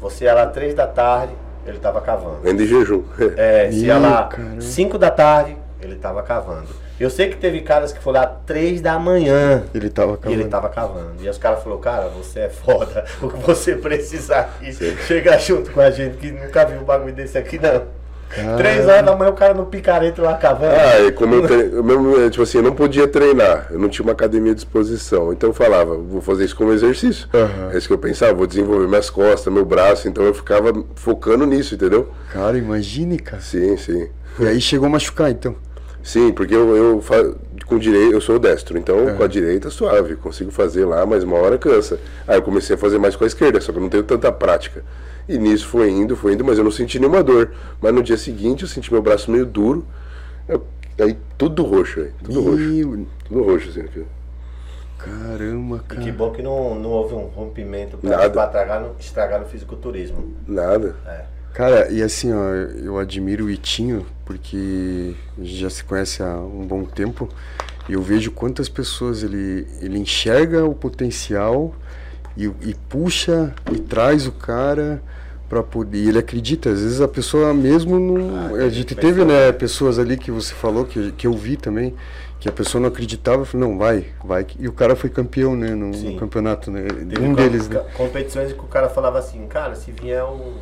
Você 0.00 0.24
ia 0.24 0.34
lá 0.34 0.46
três 0.46 0.74
da 0.74 0.86
tarde, 0.86 1.32
ele 1.66 1.76
estava 1.76 2.00
cavando. 2.00 2.40
Vem 2.42 2.56
de 2.56 2.66
jejum. 2.66 3.04
É, 3.36 3.70
você 3.72 3.86
ia 3.86 3.98
lá 3.98 4.28
cinco 4.60 4.98
da 4.98 5.10
tarde, 5.10 5.56
ele 5.80 5.94
estava 5.94 6.22
cavando. 6.22 6.68
Eu 7.00 7.08
sei 7.08 7.30
que 7.30 7.36
teve 7.38 7.62
caras 7.62 7.94
que 7.94 7.98
foram 7.98 8.20
lá 8.20 8.26
três 8.26 8.82
da 8.82 8.98
manhã. 8.98 9.64
Ele 9.74 9.86
estava 9.86 10.18
cavando. 10.18 10.38
E 10.38 10.42
ele 10.42 10.50
tava 10.50 10.68
cavando. 10.68 11.14
E 11.18 11.28
os 11.30 11.38
caras 11.38 11.62
falaram, 11.62 11.80
cara, 11.80 12.08
você 12.08 12.40
é 12.40 12.48
foda. 12.50 13.06
O 13.22 13.28
que 13.30 13.38
você 13.38 13.74
precisar 13.74 14.40
aqui, 14.40 14.70
chega 15.06 15.38
junto 15.38 15.70
com 15.70 15.80
a 15.80 15.90
gente 15.90 16.18
que 16.18 16.30
nunca 16.30 16.66
viu 16.66 16.78
um 16.78 16.84
bagulho 16.84 17.14
desse 17.14 17.38
aqui, 17.38 17.58
não. 17.58 17.82
Caramba. 18.28 18.56
Três 18.58 18.86
horas 18.86 19.04
da 19.04 19.16
manhã 19.16 19.30
o 19.30 19.34
cara 19.34 19.54
no 19.54 19.64
picareta 19.64 20.20
lá 20.20 20.34
cavando. 20.34 20.74
Ah, 20.74 21.00
e 21.00 21.12
como 21.12 21.34
eu, 21.34 21.46
eu 21.48 21.82
mesmo, 21.82 22.30
tipo 22.30 22.42
assim, 22.42 22.58
eu 22.58 22.64
não 22.64 22.74
podia 22.74 23.08
treinar, 23.08 23.68
eu 23.70 23.78
não 23.78 23.88
tinha 23.88 24.04
uma 24.04 24.12
academia 24.12 24.52
à 24.52 24.54
disposição. 24.54 25.32
Então 25.32 25.50
eu 25.50 25.54
falava, 25.54 25.96
vou 25.96 26.20
fazer 26.20 26.44
isso 26.44 26.54
como 26.54 26.70
exercício. 26.70 27.26
Uhum. 27.32 27.70
É 27.72 27.78
isso 27.78 27.88
que 27.88 27.94
eu 27.94 27.98
pensava, 27.98 28.34
vou 28.34 28.46
desenvolver 28.46 28.86
minhas 28.86 29.08
costas, 29.08 29.52
meu 29.52 29.64
braço, 29.64 30.06
então 30.06 30.22
eu 30.22 30.34
ficava 30.34 30.70
focando 30.94 31.46
nisso, 31.46 31.74
entendeu? 31.74 32.10
Cara, 32.30 32.58
imagine, 32.58 33.18
cara. 33.18 33.42
Sim, 33.42 33.76
sim. 33.76 34.08
E 34.38 34.46
aí 34.46 34.60
chegou 34.60 34.86
a 34.86 34.90
machucar, 34.90 35.30
então? 35.30 35.56
Sim, 36.02 36.32
porque 36.32 36.54
eu, 36.54 36.76
eu 36.76 37.02
com 37.66 37.78
direito, 37.78 38.12
eu 38.12 38.20
sou 38.20 38.38
destro, 38.38 38.78
então 38.78 38.96
uhum. 38.98 39.16
com 39.16 39.22
a 39.22 39.26
direita 39.26 39.70
suave, 39.70 40.16
consigo 40.16 40.50
fazer 40.50 40.84
lá, 40.84 41.04
mas 41.06 41.22
uma 41.22 41.36
hora 41.36 41.58
cansa. 41.58 42.00
Aí 42.26 42.36
eu 42.36 42.42
comecei 42.42 42.74
a 42.74 42.78
fazer 42.78 42.98
mais 42.98 43.14
com 43.14 43.24
a 43.24 43.26
esquerda, 43.26 43.60
só 43.60 43.70
que 43.70 43.78
eu 43.78 43.82
não 43.82 43.88
tenho 43.88 44.02
tanta 44.02 44.32
prática. 44.32 44.82
E 45.28 45.38
nisso 45.38 45.68
foi 45.68 45.90
indo, 45.90 46.16
foi 46.16 46.32
indo, 46.32 46.44
mas 46.44 46.58
eu 46.58 46.64
não 46.64 46.70
senti 46.70 46.98
nenhuma 46.98 47.22
dor. 47.22 47.52
Mas 47.80 47.94
no 47.94 48.02
dia 48.02 48.16
seguinte 48.16 48.62
eu 48.62 48.68
senti 48.68 48.92
meu 48.92 49.02
braço 49.02 49.30
meio 49.30 49.46
duro. 49.46 49.86
Eu, 50.48 50.66
aí 51.00 51.16
tudo 51.38 51.64
roxo, 51.64 52.00
aí, 52.00 52.10
tudo 52.24 52.42
roxo. 52.42 53.06
Tudo 53.28 53.42
roxo, 53.44 53.68
assim, 53.68 53.80
aqui. 53.82 54.04
Caramba, 54.98 55.84
cara. 55.86 56.00
E 56.00 56.04
que 56.04 56.12
bom 56.12 56.30
que 56.30 56.42
não, 56.42 56.74
não 56.74 56.90
houve 56.90 57.14
um 57.14 57.26
rompimento 57.26 57.96
pra, 57.96 58.28
pra 58.28 58.44
estragar, 58.44 58.80
no, 58.80 58.96
estragar 58.98 59.40
no 59.40 59.46
fisiculturismo. 59.46 60.34
Nada. 60.46 60.96
É. 61.06 61.24
Cara, 61.52 61.90
e 61.90 62.02
assim, 62.02 62.32
ó, 62.32 62.52
eu 62.52 62.98
admiro 62.98 63.46
o 63.46 63.50
Itinho, 63.50 64.06
porque 64.24 65.14
a 65.36 65.42
gente 65.42 65.56
já 65.56 65.68
se 65.68 65.82
conhece 65.84 66.22
há 66.22 66.36
um 66.36 66.66
bom 66.66 66.84
tempo, 66.84 67.28
e 67.88 67.92
eu 67.92 68.02
vejo 68.02 68.30
quantas 68.30 68.68
pessoas 68.68 69.22
ele, 69.22 69.66
ele 69.80 69.98
enxerga 69.98 70.64
o 70.64 70.74
potencial 70.74 71.74
e, 72.36 72.44
e 72.44 72.74
puxa 72.88 73.52
e 73.72 73.78
traz 73.78 74.26
o 74.26 74.32
cara 74.32 75.02
para 75.48 75.62
poder. 75.64 75.98
E 75.98 76.08
ele 76.08 76.18
acredita, 76.18 76.70
às 76.70 76.80
vezes 76.80 77.00
a 77.00 77.08
pessoa 77.08 77.52
mesmo 77.52 77.98
não. 77.98 78.54
Ah, 78.54 78.64
a 78.64 78.68
gente 78.68 78.94
teve, 78.94 79.24
né, 79.24 79.50
pessoas 79.50 79.98
ali 79.98 80.16
que 80.16 80.30
você 80.30 80.54
falou, 80.54 80.84
que, 80.84 81.10
que 81.12 81.26
eu 81.26 81.32
vi 81.32 81.56
também, 81.56 81.92
que 82.38 82.48
a 82.48 82.52
pessoa 82.52 82.80
não 82.80 82.88
acreditava, 82.88 83.44
falou, 83.44 83.68
não, 83.68 83.76
vai, 83.76 84.06
vai. 84.24 84.46
E 84.58 84.68
o 84.68 84.72
cara 84.72 84.94
foi 84.94 85.10
campeão, 85.10 85.56
né, 85.56 85.74
no, 85.74 85.90
no 85.90 86.16
campeonato, 86.16 86.70
né? 86.70 86.82
Teve 86.82 87.24
um 87.24 87.34
deles, 87.34 87.68
né? 87.68 87.84
Competições 87.94 88.52
que 88.52 88.60
o 88.60 88.68
cara 88.68 88.88
falava 88.88 89.18
assim, 89.18 89.44
cara, 89.48 89.74
se 89.74 89.90
vier 89.90 90.24
um, 90.24 90.52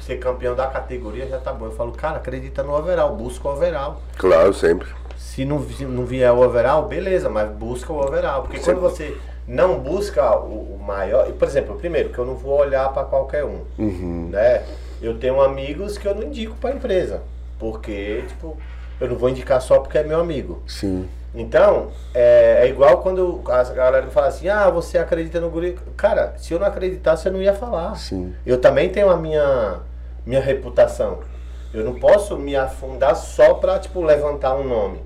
ser 0.00 0.16
campeão 0.18 0.54
da 0.54 0.66
categoria 0.66 1.26
já 1.26 1.38
tá 1.38 1.52
bom. 1.52 1.66
Eu 1.66 1.72
falo, 1.72 1.92
cara, 1.92 2.16
acredita 2.16 2.62
no 2.62 2.76
overall, 2.76 3.14
busca 3.14 3.48
o 3.48 3.52
overall. 3.52 4.00
Claro, 4.16 4.52
sempre. 4.54 4.88
Se 5.16 5.44
não, 5.44 5.62
se 5.62 5.84
não 5.84 6.04
vier 6.04 6.32
o 6.32 6.44
overall, 6.44 6.86
beleza, 6.86 7.28
mas 7.28 7.50
busca 7.50 7.92
o 7.92 8.00
overall. 8.00 8.42
Porque 8.42 8.58
sempre. 8.58 8.74
quando 8.74 8.80
você 8.80 9.16
não 9.46 9.80
busca 9.80 10.36
o, 10.38 10.76
o 10.76 10.82
maior. 10.84 11.30
Por 11.32 11.46
exemplo, 11.46 11.76
primeiro, 11.76 12.10
que 12.10 12.18
eu 12.18 12.24
não 12.24 12.34
vou 12.34 12.58
olhar 12.58 12.92
para 12.92 13.04
qualquer 13.04 13.44
um. 13.44 13.62
Uhum. 13.78 14.28
Né? 14.30 14.64
Eu 15.02 15.18
tenho 15.18 15.40
amigos 15.40 15.98
que 15.98 16.06
eu 16.06 16.14
não 16.14 16.22
indico 16.24 16.56
para 16.56 16.74
empresa. 16.74 17.22
Porque, 17.58 18.24
tipo, 18.28 18.56
eu 19.00 19.08
não 19.08 19.16
vou 19.16 19.28
indicar 19.28 19.60
só 19.60 19.78
porque 19.78 19.98
é 19.98 20.04
meu 20.04 20.20
amigo. 20.20 20.62
Sim. 20.66 21.08
Então, 21.34 21.88
é, 22.12 22.64
é, 22.64 22.68
igual 22.68 22.98
quando 23.02 23.40
a 23.46 23.62
galera 23.64 24.06
fala 24.08 24.26
assim, 24.26 24.48
ah, 24.48 24.68
você 24.68 24.98
acredita 24.98 25.40
no 25.40 25.48
guri. 25.48 25.78
Cara, 25.96 26.34
se 26.36 26.52
eu 26.52 26.58
não 26.58 26.66
acreditasse, 26.66 27.26
eu 27.26 27.32
não 27.32 27.40
ia 27.40 27.54
falar. 27.54 27.94
Sim. 27.96 28.34
Eu 28.44 28.58
também 28.58 28.90
tenho 28.90 29.10
a 29.10 29.16
minha, 29.16 29.78
minha 30.26 30.40
reputação. 30.40 31.20
Eu 31.72 31.84
não 31.84 31.94
posso 31.94 32.36
me 32.36 32.56
afundar 32.56 33.14
só 33.14 33.54
pra, 33.54 33.78
tipo, 33.78 34.02
levantar 34.02 34.56
um 34.56 34.66
nome. 34.66 34.98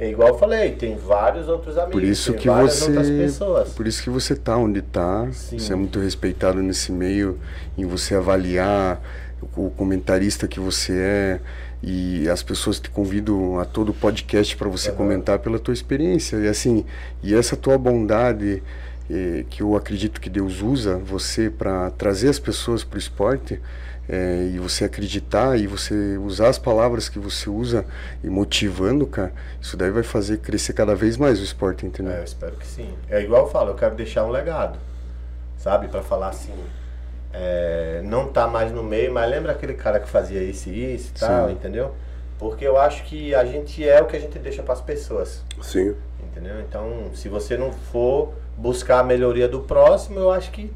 É 0.00 0.08
igual 0.08 0.30
eu 0.30 0.38
falei, 0.38 0.72
tem 0.72 0.96
vários 0.96 1.48
outros 1.48 1.78
amigos, 1.78 1.92
por 1.92 2.02
isso 2.02 2.34
que 2.34 2.48
você, 2.48 2.84
outras 2.86 3.08
pessoas. 3.08 3.68
Por 3.68 3.86
isso 3.86 4.02
que 4.02 4.10
você 4.10 4.34
tá 4.34 4.56
onde 4.56 4.82
tá, 4.82 5.28
Sim. 5.30 5.60
você 5.60 5.72
é 5.72 5.76
muito 5.76 6.00
respeitado 6.00 6.60
nesse 6.60 6.90
meio, 6.90 7.38
em 7.78 7.84
você 7.84 8.16
avaliar 8.16 9.00
o 9.56 9.70
comentarista 9.70 10.48
que 10.48 10.58
você 10.58 10.92
é 10.92 11.40
e 11.82 12.28
as 12.28 12.42
pessoas 12.42 12.78
te 12.78 12.88
convidam 12.90 13.58
a 13.58 13.64
todo 13.64 13.92
podcast 13.92 14.56
para 14.56 14.68
você 14.68 14.90
uhum. 14.90 14.96
comentar 14.96 15.38
pela 15.38 15.58
tua 15.58 15.74
experiência 15.74 16.36
e 16.36 16.48
assim 16.48 16.84
e 17.22 17.34
essa 17.34 17.56
tua 17.56 17.76
bondade 17.76 18.62
eh, 19.10 19.44
que 19.50 19.62
eu 19.62 19.74
acredito 19.74 20.20
que 20.20 20.30
Deus 20.30 20.62
usa 20.62 20.96
você 20.98 21.50
para 21.50 21.90
trazer 21.90 22.28
as 22.28 22.38
pessoas 22.38 22.84
para 22.84 22.96
o 22.96 22.98
esporte 22.98 23.60
é, 24.08 24.50
e 24.52 24.58
você 24.58 24.84
acreditar 24.84 25.58
e 25.58 25.66
você 25.66 26.16
usar 26.18 26.48
as 26.48 26.58
palavras 26.58 27.08
que 27.08 27.18
você 27.18 27.48
usa 27.48 27.84
e 28.22 28.28
motivando, 28.28 29.06
cara, 29.06 29.32
isso 29.60 29.76
daí 29.76 29.90
vai 29.90 30.02
fazer 30.02 30.38
crescer 30.38 30.72
cada 30.72 30.94
vez 30.94 31.16
mais 31.16 31.40
o 31.40 31.44
esporte, 31.44 31.86
entendeu? 31.86 32.12
É, 32.12 32.18
eu 32.18 32.24
espero 32.24 32.56
que 32.56 32.66
sim. 32.66 32.92
É 33.08 33.22
igual 33.22 33.46
eu 33.46 33.50
falo, 33.50 33.70
eu 33.70 33.74
quero 33.74 33.94
deixar 33.94 34.24
um 34.24 34.30
legado, 34.30 34.78
sabe? 35.56 35.88
para 35.88 36.02
falar 36.02 36.28
assim, 36.28 36.52
é, 37.32 38.00
não 38.04 38.28
tá 38.28 38.46
mais 38.46 38.70
no 38.72 38.82
meio, 38.82 39.12
mas 39.12 39.30
lembra 39.30 39.52
aquele 39.52 39.74
cara 39.74 39.98
que 39.98 40.08
fazia 40.08 40.42
isso 40.42 40.68
e 40.68 40.94
isso 40.94 41.12
e 41.16 41.20
tal, 41.20 41.50
entendeu? 41.50 41.92
Porque 42.38 42.66
eu 42.66 42.76
acho 42.76 43.04
que 43.04 43.34
a 43.34 43.44
gente 43.44 43.86
é 43.88 44.02
o 44.02 44.06
que 44.06 44.16
a 44.16 44.20
gente 44.20 44.38
deixa 44.38 44.62
para 44.62 44.74
as 44.74 44.80
pessoas. 44.80 45.42
Sim. 45.62 45.94
Entendeu? 46.22 46.60
Então, 46.60 47.10
se 47.14 47.28
você 47.28 47.56
não 47.56 47.72
for 47.72 48.32
buscar 48.56 49.00
a 49.00 49.04
melhoria 49.04 49.48
do 49.48 49.60
próximo, 49.60 50.18
eu 50.18 50.30
acho 50.30 50.50
que 50.50 50.70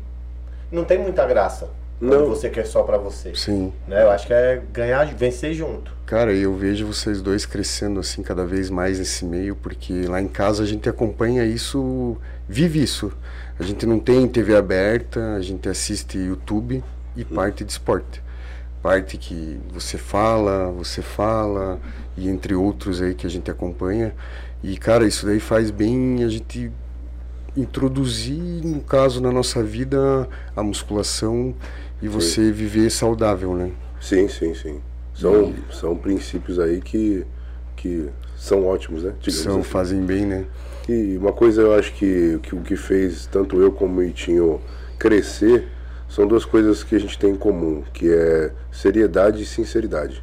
não 0.70 0.84
tem 0.84 0.98
muita 0.98 1.26
graça. 1.26 1.68
Não. 2.00 2.26
você 2.26 2.50
quer 2.50 2.66
só 2.66 2.82
para 2.82 2.98
você. 2.98 3.34
Sim. 3.34 3.72
Né? 3.88 4.02
Eu 4.02 4.11
acho 4.11 4.26
que 4.26 4.32
é 4.32 4.62
ganhar, 4.72 5.07
vencer 5.14 5.54
junto. 5.54 5.90
Cara, 6.04 6.32
eu 6.32 6.54
vejo 6.54 6.86
vocês 6.86 7.22
dois 7.22 7.46
crescendo 7.46 7.98
assim 7.98 8.22
cada 8.22 8.44
vez 8.44 8.68
mais 8.68 8.98
nesse 8.98 9.24
meio, 9.24 9.57
porque 9.57 10.07
lá 10.07 10.20
em 10.20 10.28
casa 10.28 10.62
a 10.62 10.66
gente 10.66 10.88
acompanha 10.88 11.44
isso, 11.44 12.16
vive 12.48 12.82
isso. 12.82 13.12
A 13.59 13.62
gente 13.62 13.86
não 13.86 13.98
tem 13.98 14.28
TV 14.28 14.54
aberta, 14.54 15.34
a 15.34 15.40
gente 15.40 15.68
assiste 15.68 16.18
YouTube 16.18 16.82
e 17.16 17.22
hum. 17.22 17.26
parte 17.34 17.64
de 17.64 17.72
esporte. 17.72 18.22
Parte 18.82 19.16
que 19.16 19.59
você 19.72 19.98
fala, 19.98 20.70
você 20.70 21.02
fala, 21.02 21.80
e 22.16 22.28
entre 22.28 22.54
outros 22.54 23.02
aí 23.02 23.14
que 23.14 23.26
a 23.26 23.30
gente 23.30 23.50
acompanha. 23.50 24.14
E, 24.62 24.76
cara, 24.76 25.07
isso 25.07 25.26
daí 25.26 25.40
faz 25.40 25.70
bem 25.70 26.22
a 26.24 26.28
gente 26.28 26.70
introduzir, 27.57 28.64
no 28.64 28.80
caso, 28.80 29.20
na 29.20 29.32
nossa 29.32 29.62
vida, 29.62 30.28
a 30.54 30.62
musculação 30.62 31.54
e 32.02 32.09
você 32.09 32.46
sim. 32.46 32.52
viver 32.52 32.90
saudável, 32.90 33.54
né? 33.54 33.72
Sim, 34.00 34.28
sim, 34.28 34.54
sim. 34.54 34.80
São, 35.14 35.50
e... 35.50 35.74
são 35.74 35.96
princípios 35.96 36.59
aí 36.59 36.80
que, 36.80 37.24
que 37.74 38.11
são 38.36 38.66
ótimos, 38.66 39.02
né? 39.02 39.14
Digamos 39.20 39.42
são, 39.42 39.61
assim. 39.61 39.62
fazem 39.62 40.04
bem, 40.04 40.26
né? 40.26 40.44
E 40.89 41.16
uma 41.16 41.32
coisa 41.32 41.62
eu 41.62 41.74
acho 41.74 41.93
que, 41.95 42.39
que 42.43 42.55
o 42.55 42.61
que 42.61 42.76
fez 42.76 43.26
tanto 43.26 43.61
eu 43.61 43.72
como 43.72 44.01
o 44.01 44.05
Itinho 44.05 44.61
crescer 44.99 45.68
são 46.09 46.26
duas 46.26 46.45
coisas 46.45 46.84
que 46.84 46.95
a 46.95 47.01
gente 47.01 47.18
tem 47.18 47.30
em 47.30 47.37
comum, 47.37 47.82
que 47.93 48.12
é 48.12 48.53
seriedade 48.70 49.43
e 49.43 49.47
sinceridade. 49.47 50.22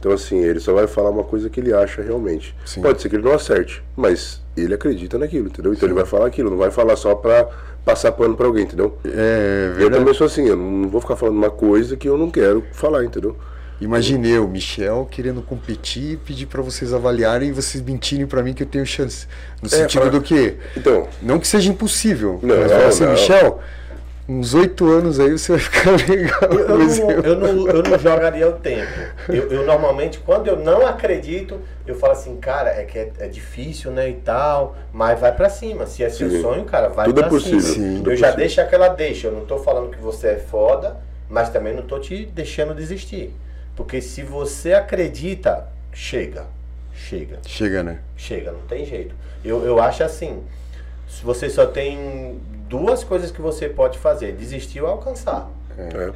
Então 0.00 0.10
assim, 0.10 0.40
ele 0.40 0.58
só 0.58 0.72
vai 0.74 0.88
falar 0.88 1.10
uma 1.10 1.22
coisa 1.22 1.48
que 1.48 1.60
ele 1.60 1.72
acha 1.72 2.02
realmente. 2.02 2.54
Sim. 2.64 2.82
Pode 2.82 3.00
ser 3.00 3.08
que 3.08 3.14
ele 3.14 3.22
não 3.22 3.32
acerte, 3.32 3.82
mas 3.96 4.42
ele 4.56 4.74
acredita 4.74 5.16
naquilo, 5.16 5.46
entendeu? 5.46 5.72
Então 5.72 5.86
Sim. 5.86 5.92
ele 5.92 5.94
vai 5.94 6.04
falar 6.04 6.26
aquilo, 6.26 6.50
não 6.50 6.58
vai 6.58 6.72
falar 6.72 6.96
só 6.96 7.14
pra 7.14 7.48
passar 7.84 8.10
pano 8.12 8.36
pra 8.36 8.46
alguém, 8.46 8.64
entendeu? 8.64 8.98
É 9.04 9.68
verdade. 9.68 9.82
Eu 9.82 9.90
também 9.90 10.14
sou 10.14 10.26
assim, 10.26 10.46
eu 10.46 10.56
não 10.56 10.88
vou 10.88 11.00
ficar 11.00 11.14
falando 11.14 11.36
uma 11.36 11.50
coisa 11.50 11.96
que 11.96 12.08
eu 12.08 12.18
não 12.18 12.30
quero 12.30 12.64
falar, 12.72 13.04
entendeu? 13.04 13.36
Imaginei 13.82 14.38
o 14.38 14.46
Michel 14.46 15.08
querendo 15.10 15.42
competir 15.42 16.12
e 16.12 16.16
pedir 16.16 16.46
para 16.46 16.62
vocês 16.62 16.94
avaliarem 16.94 17.48
e 17.48 17.52
vocês 17.52 17.82
mentirem 17.82 18.26
para 18.26 18.40
mim 18.40 18.54
que 18.54 18.62
eu 18.62 18.66
tenho 18.66 18.86
chance. 18.86 19.26
No 19.60 19.66
é, 19.66 19.70
sentido 19.70 20.02
pra... 20.02 20.10
do 20.10 20.20
quê? 20.20 20.56
Então. 20.76 21.08
Não 21.20 21.40
que 21.40 21.48
seja 21.48 21.68
impossível. 21.68 22.38
Não, 22.42 22.56
mas 22.58 22.70
não, 22.70 22.86
assim, 22.86 23.04
não. 23.04 23.12
Michel, 23.12 23.60
uns 24.28 24.54
oito 24.54 24.88
anos 24.88 25.18
aí 25.18 25.32
você 25.32 25.52
vai 25.52 25.60
ficar 25.60 25.90
legal. 26.08 26.42
Eu, 26.42 26.78
não, 26.78 27.10
eu, 27.10 27.36
não, 27.36 27.68
eu 27.68 27.82
não 27.90 27.98
jogaria 27.98 28.48
o 28.48 28.52
tempo. 28.52 28.92
Eu, 29.28 29.50
eu, 29.50 29.66
normalmente, 29.66 30.20
quando 30.20 30.46
eu 30.46 30.56
não 30.56 30.86
acredito, 30.86 31.60
eu 31.84 31.96
falo 31.96 32.12
assim, 32.12 32.36
cara, 32.36 32.70
é 32.70 32.84
que 32.84 32.96
é, 32.96 33.10
é 33.18 33.26
difícil, 33.26 33.90
né, 33.90 34.08
e 34.08 34.14
tal, 34.14 34.76
mas 34.92 35.18
vai 35.18 35.32
para 35.32 35.48
cima. 35.48 35.86
Se 35.86 36.04
é 36.04 36.08
seu 36.08 36.30
Sim. 36.30 36.40
sonho, 36.40 36.64
cara, 36.64 36.88
vai 36.88 37.06
Tudo 37.06 37.16
pra 37.16 37.26
é 37.26 37.30
possível. 37.30 37.60
cima. 37.60 37.74
Sim, 37.74 38.02
eu 38.06 38.16
já 38.16 38.28
possível. 38.28 38.36
deixo 38.36 38.60
aquela 38.60 38.86
deixa. 38.86 39.26
Eu 39.26 39.32
não 39.32 39.44
tô 39.44 39.58
falando 39.58 39.90
que 39.90 40.00
você 40.00 40.28
é 40.28 40.36
foda, 40.36 40.98
mas 41.28 41.48
também 41.50 41.74
não 41.74 41.82
tô 41.82 41.98
te 41.98 42.24
deixando 42.26 42.74
desistir. 42.74 43.34
Porque 43.74 44.00
se 44.00 44.22
você 44.22 44.74
acredita, 44.74 45.68
chega. 45.92 46.46
Chega. 46.94 47.38
Chega, 47.46 47.82
né? 47.82 48.00
Chega, 48.16 48.52
não 48.52 48.60
tem 48.62 48.84
jeito. 48.84 49.14
Eu, 49.44 49.64
eu 49.64 49.80
acho 49.80 50.04
assim, 50.04 50.42
se 51.08 51.24
você 51.24 51.48
só 51.50 51.66
tem 51.66 52.38
duas 52.68 53.02
coisas 53.02 53.30
que 53.30 53.40
você 53.40 53.68
pode 53.68 53.98
fazer: 53.98 54.32
desistir 54.32 54.80
ou 54.80 54.88
alcançar. 54.88 55.50
É. 55.76 56.12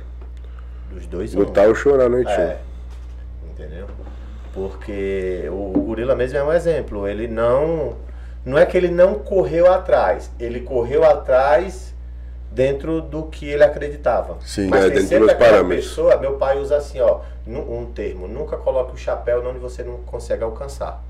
Dos 0.92 1.06
dois 1.06 1.34
Lutar 1.34 1.68
ou 1.68 1.74
chorar 1.74 2.08
noite. 2.08 2.30
É. 2.30 2.58
Entendeu? 3.50 3.86
Porque 4.52 5.44
o, 5.48 5.72
o 5.76 5.82
gorila 5.82 6.14
mesmo 6.14 6.38
é 6.38 6.44
um 6.44 6.52
exemplo. 6.52 7.08
Ele 7.08 7.26
não. 7.26 7.96
Não 8.44 8.56
é 8.56 8.64
que 8.64 8.76
ele 8.76 8.90
não 8.90 9.14
correu 9.14 9.72
atrás. 9.72 10.30
Ele 10.38 10.60
correu 10.60 11.04
atrás 11.04 11.92
dentro 12.56 13.02
do 13.02 13.24
que 13.24 13.46
ele 13.46 13.62
acreditava. 13.62 14.38
Sim, 14.40 14.68
Mas 14.68 14.86
é, 14.86 14.90
tem 14.90 15.06
sempre 15.06 15.30
aquela 15.30 15.62
pessoa, 15.62 16.16
meu 16.16 16.36
pai 16.36 16.58
usa 16.58 16.78
assim, 16.78 16.98
ó, 17.00 17.20
um 17.46 17.84
termo, 17.94 18.26
nunca 18.26 18.56
coloque 18.56 18.94
o 18.94 18.96
chapéu 18.96 19.46
onde 19.46 19.58
você 19.58 19.82
não 19.82 19.98
consegue 19.98 20.42
alcançar. 20.42 21.04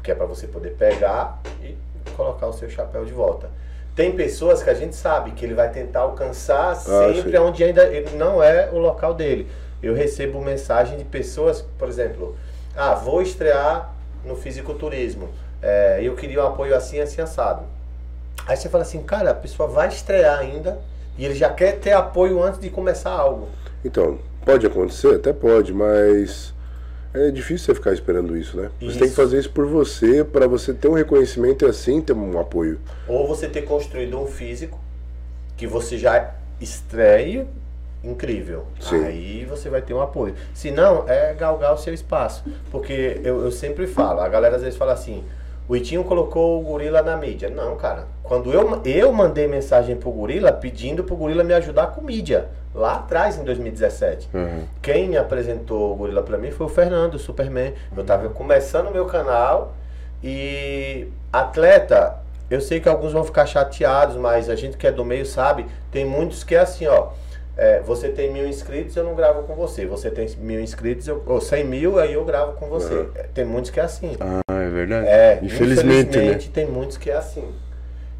Que 0.00 0.12
é 0.12 0.14
para 0.14 0.26
você 0.26 0.46
poder 0.46 0.76
pegar 0.76 1.40
e 1.60 1.76
colocar 2.16 2.46
o 2.46 2.52
seu 2.52 2.70
chapéu 2.70 3.04
de 3.04 3.12
volta. 3.12 3.50
Tem 3.96 4.12
pessoas 4.12 4.62
que 4.62 4.70
a 4.70 4.74
gente 4.74 4.94
sabe 4.94 5.32
que 5.32 5.44
ele 5.44 5.54
vai 5.54 5.70
tentar 5.70 6.00
alcançar 6.00 6.70
ah, 6.70 6.76
sempre 6.76 7.32
sim. 7.32 7.38
onde 7.38 7.64
ainda 7.64 7.84
ele 7.86 8.16
não 8.16 8.40
é 8.40 8.70
o 8.70 8.78
local 8.78 9.12
dele. 9.12 9.48
Eu 9.82 9.92
recebo 9.92 10.40
mensagem 10.40 10.96
de 10.96 11.04
pessoas, 11.04 11.62
por 11.76 11.88
exemplo, 11.88 12.36
ah, 12.76 12.94
vou 12.94 13.20
estrear 13.20 13.92
no 14.24 14.36
fisiculturismo. 14.36 15.30
É, 15.60 15.98
eu 16.00 16.14
queria 16.14 16.44
um 16.44 16.46
apoio 16.46 16.76
assim, 16.76 17.00
assim, 17.00 17.20
assado. 17.20 17.64
Aí 18.46 18.56
você 18.56 18.68
fala 18.68 18.82
assim, 18.82 19.02
cara, 19.02 19.30
a 19.30 19.34
pessoa 19.34 19.68
vai 19.68 19.88
estrear 19.88 20.38
ainda 20.38 20.78
e 21.18 21.24
ele 21.24 21.34
já 21.34 21.50
quer 21.50 21.78
ter 21.78 21.92
apoio 21.92 22.42
antes 22.42 22.60
de 22.60 22.70
começar 22.70 23.10
algo. 23.10 23.48
Então, 23.84 24.18
pode 24.44 24.66
acontecer? 24.66 25.14
Até 25.14 25.32
pode, 25.32 25.72
mas 25.72 26.54
é 27.14 27.30
difícil 27.30 27.66
você 27.66 27.74
ficar 27.74 27.92
esperando 27.92 28.36
isso, 28.36 28.56
né? 28.56 28.70
Isso. 28.80 28.92
Você 28.92 28.98
tem 28.98 29.08
que 29.08 29.14
fazer 29.14 29.38
isso 29.38 29.50
por 29.50 29.66
você, 29.66 30.22
para 30.22 30.46
você 30.46 30.74
ter 30.74 30.88
um 30.88 30.92
reconhecimento 30.92 31.64
e 31.64 31.68
assim 31.68 32.00
ter 32.00 32.12
um 32.12 32.38
apoio. 32.38 32.78
Ou 33.08 33.26
você 33.26 33.48
ter 33.48 33.62
construído 33.62 34.20
um 34.20 34.26
físico 34.26 34.78
que 35.56 35.66
você 35.66 35.96
já 35.96 36.34
estreia 36.60 37.46
incrível. 38.04 38.66
Sim. 38.78 39.04
Aí 39.04 39.44
você 39.44 39.68
vai 39.68 39.82
ter 39.82 39.94
um 39.94 40.00
apoio. 40.00 40.34
Se 40.54 40.70
não, 40.70 41.08
é 41.08 41.34
galgar 41.34 41.74
o 41.74 41.78
seu 41.78 41.94
espaço. 41.94 42.44
Porque 42.70 43.20
eu, 43.24 43.44
eu 43.44 43.50
sempre 43.50 43.86
falo, 43.86 44.20
a 44.20 44.28
galera 44.28 44.56
às 44.56 44.62
vezes 44.62 44.78
fala 44.78 44.92
assim, 44.92 45.24
o 45.68 45.76
Itinho 45.76 46.04
colocou 46.04 46.60
o 46.60 46.62
gorila 46.62 47.02
na 47.02 47.16
mídia. 47.16 47.50
Não, 47.50 47.76
cara. 47.76 48.06
Quando 48.22 48.52
eu, 48.52 48.80
eu 48.84 49.12
mandei 49.12 49.46
mensagem 49.46 49.96
pro 49.96 50.10
gorila 50.10 50.52
pedindo 50.52 51.02
pro 51.02 51.16
gorila 51.16 51.42
me 51.42 51.54
ajudar 51.54 51.88
com 51.88 52.00
mídia. 52.00 52.48
Lá 52.74 52.96
atrás, 52.96 53.38
em 53.38 53.44
2017. 53.44 54.28
Uhum. 54.34 54.64
Quem 54.82 55.08
me 55.08 55.16
apresentou 55.16 55.92
o 55.92 55.96
gorila 55.96 56.22
pra 56.22 56.38
mim 56.38 56.50
foi 56.50 56.66
o 56.66 56.68
Fernando, 56.68 57.14
o 57.14 57.18
Superman. 57.18 57.74
Eu 57.96 58.04
tava 58.04 58.28
começando 58.28 58.88
o 58.88 58.92
meu 58.92 59.06
canal 59.06 59.74
e 60.22 61.08
atleta, 61.32 62.16
eu 62.48 62.60
sei 62.60 62.80
que 62.80 62.88
alguns 62.88 63.12
vão 63.12 63.24
ficar 63.24 63.46
chateados, 63.46 64.16
mas 64.16 64.48
a 64.48 64.54
gente 64.54 64.76
que 64.76 64.86
é 64.86 64.92
do 64.92 65.04
meio 65.04 65.26
sabe, 65.26 65.66
tem 65.90 66.04
muitos 66.04 66.44
que 66.44 66.54
é 66.54 66.60
assim, 66.60 66.86
ó. 66.86 67.08
É, 67.56 67.80
você 67.80 68.10
tem 68.10 68.30
mil 68.30 68.46
inscritos, 68.46 68.94
eu 68.96 69.04
não 69.04 69.14
gravo 69.14 69.44
com 69.44 69.54
você. 69.54 69.86
Você 69.86 70.10
tem 70.10 70.28
mil 70.38 70.60
inscritos, 70.60 71.08
eu, 71.08 71.22
ou 71.26 71.40
cem 71.40 71.64
mil, 71.64 71.98
aí 71.98 72.12
eu 72.12 72.24
gravo 72.24 72.52
com 72.52 72.68
você. 72.68 72.94
Uhum. 72.94 73.08
Tem 73.32 73.44
muitos 73.44 73.70
que 73.70 73.80
é 73.80 73.82
assim. 73.82 74.16
Ah, 74.20 74.42
é 74.62 74.68
verdade. 74.68 75.06
É, 75.06 75.38
infelizmente, 75.42 76.10
infelizmente 76.10 76.46
né? 76.48 76.52
tem 76.52 76.66
muitos 76.66 76.98
que 76.98 77.10
é 77.10 77.16
assim. 77.16 77.44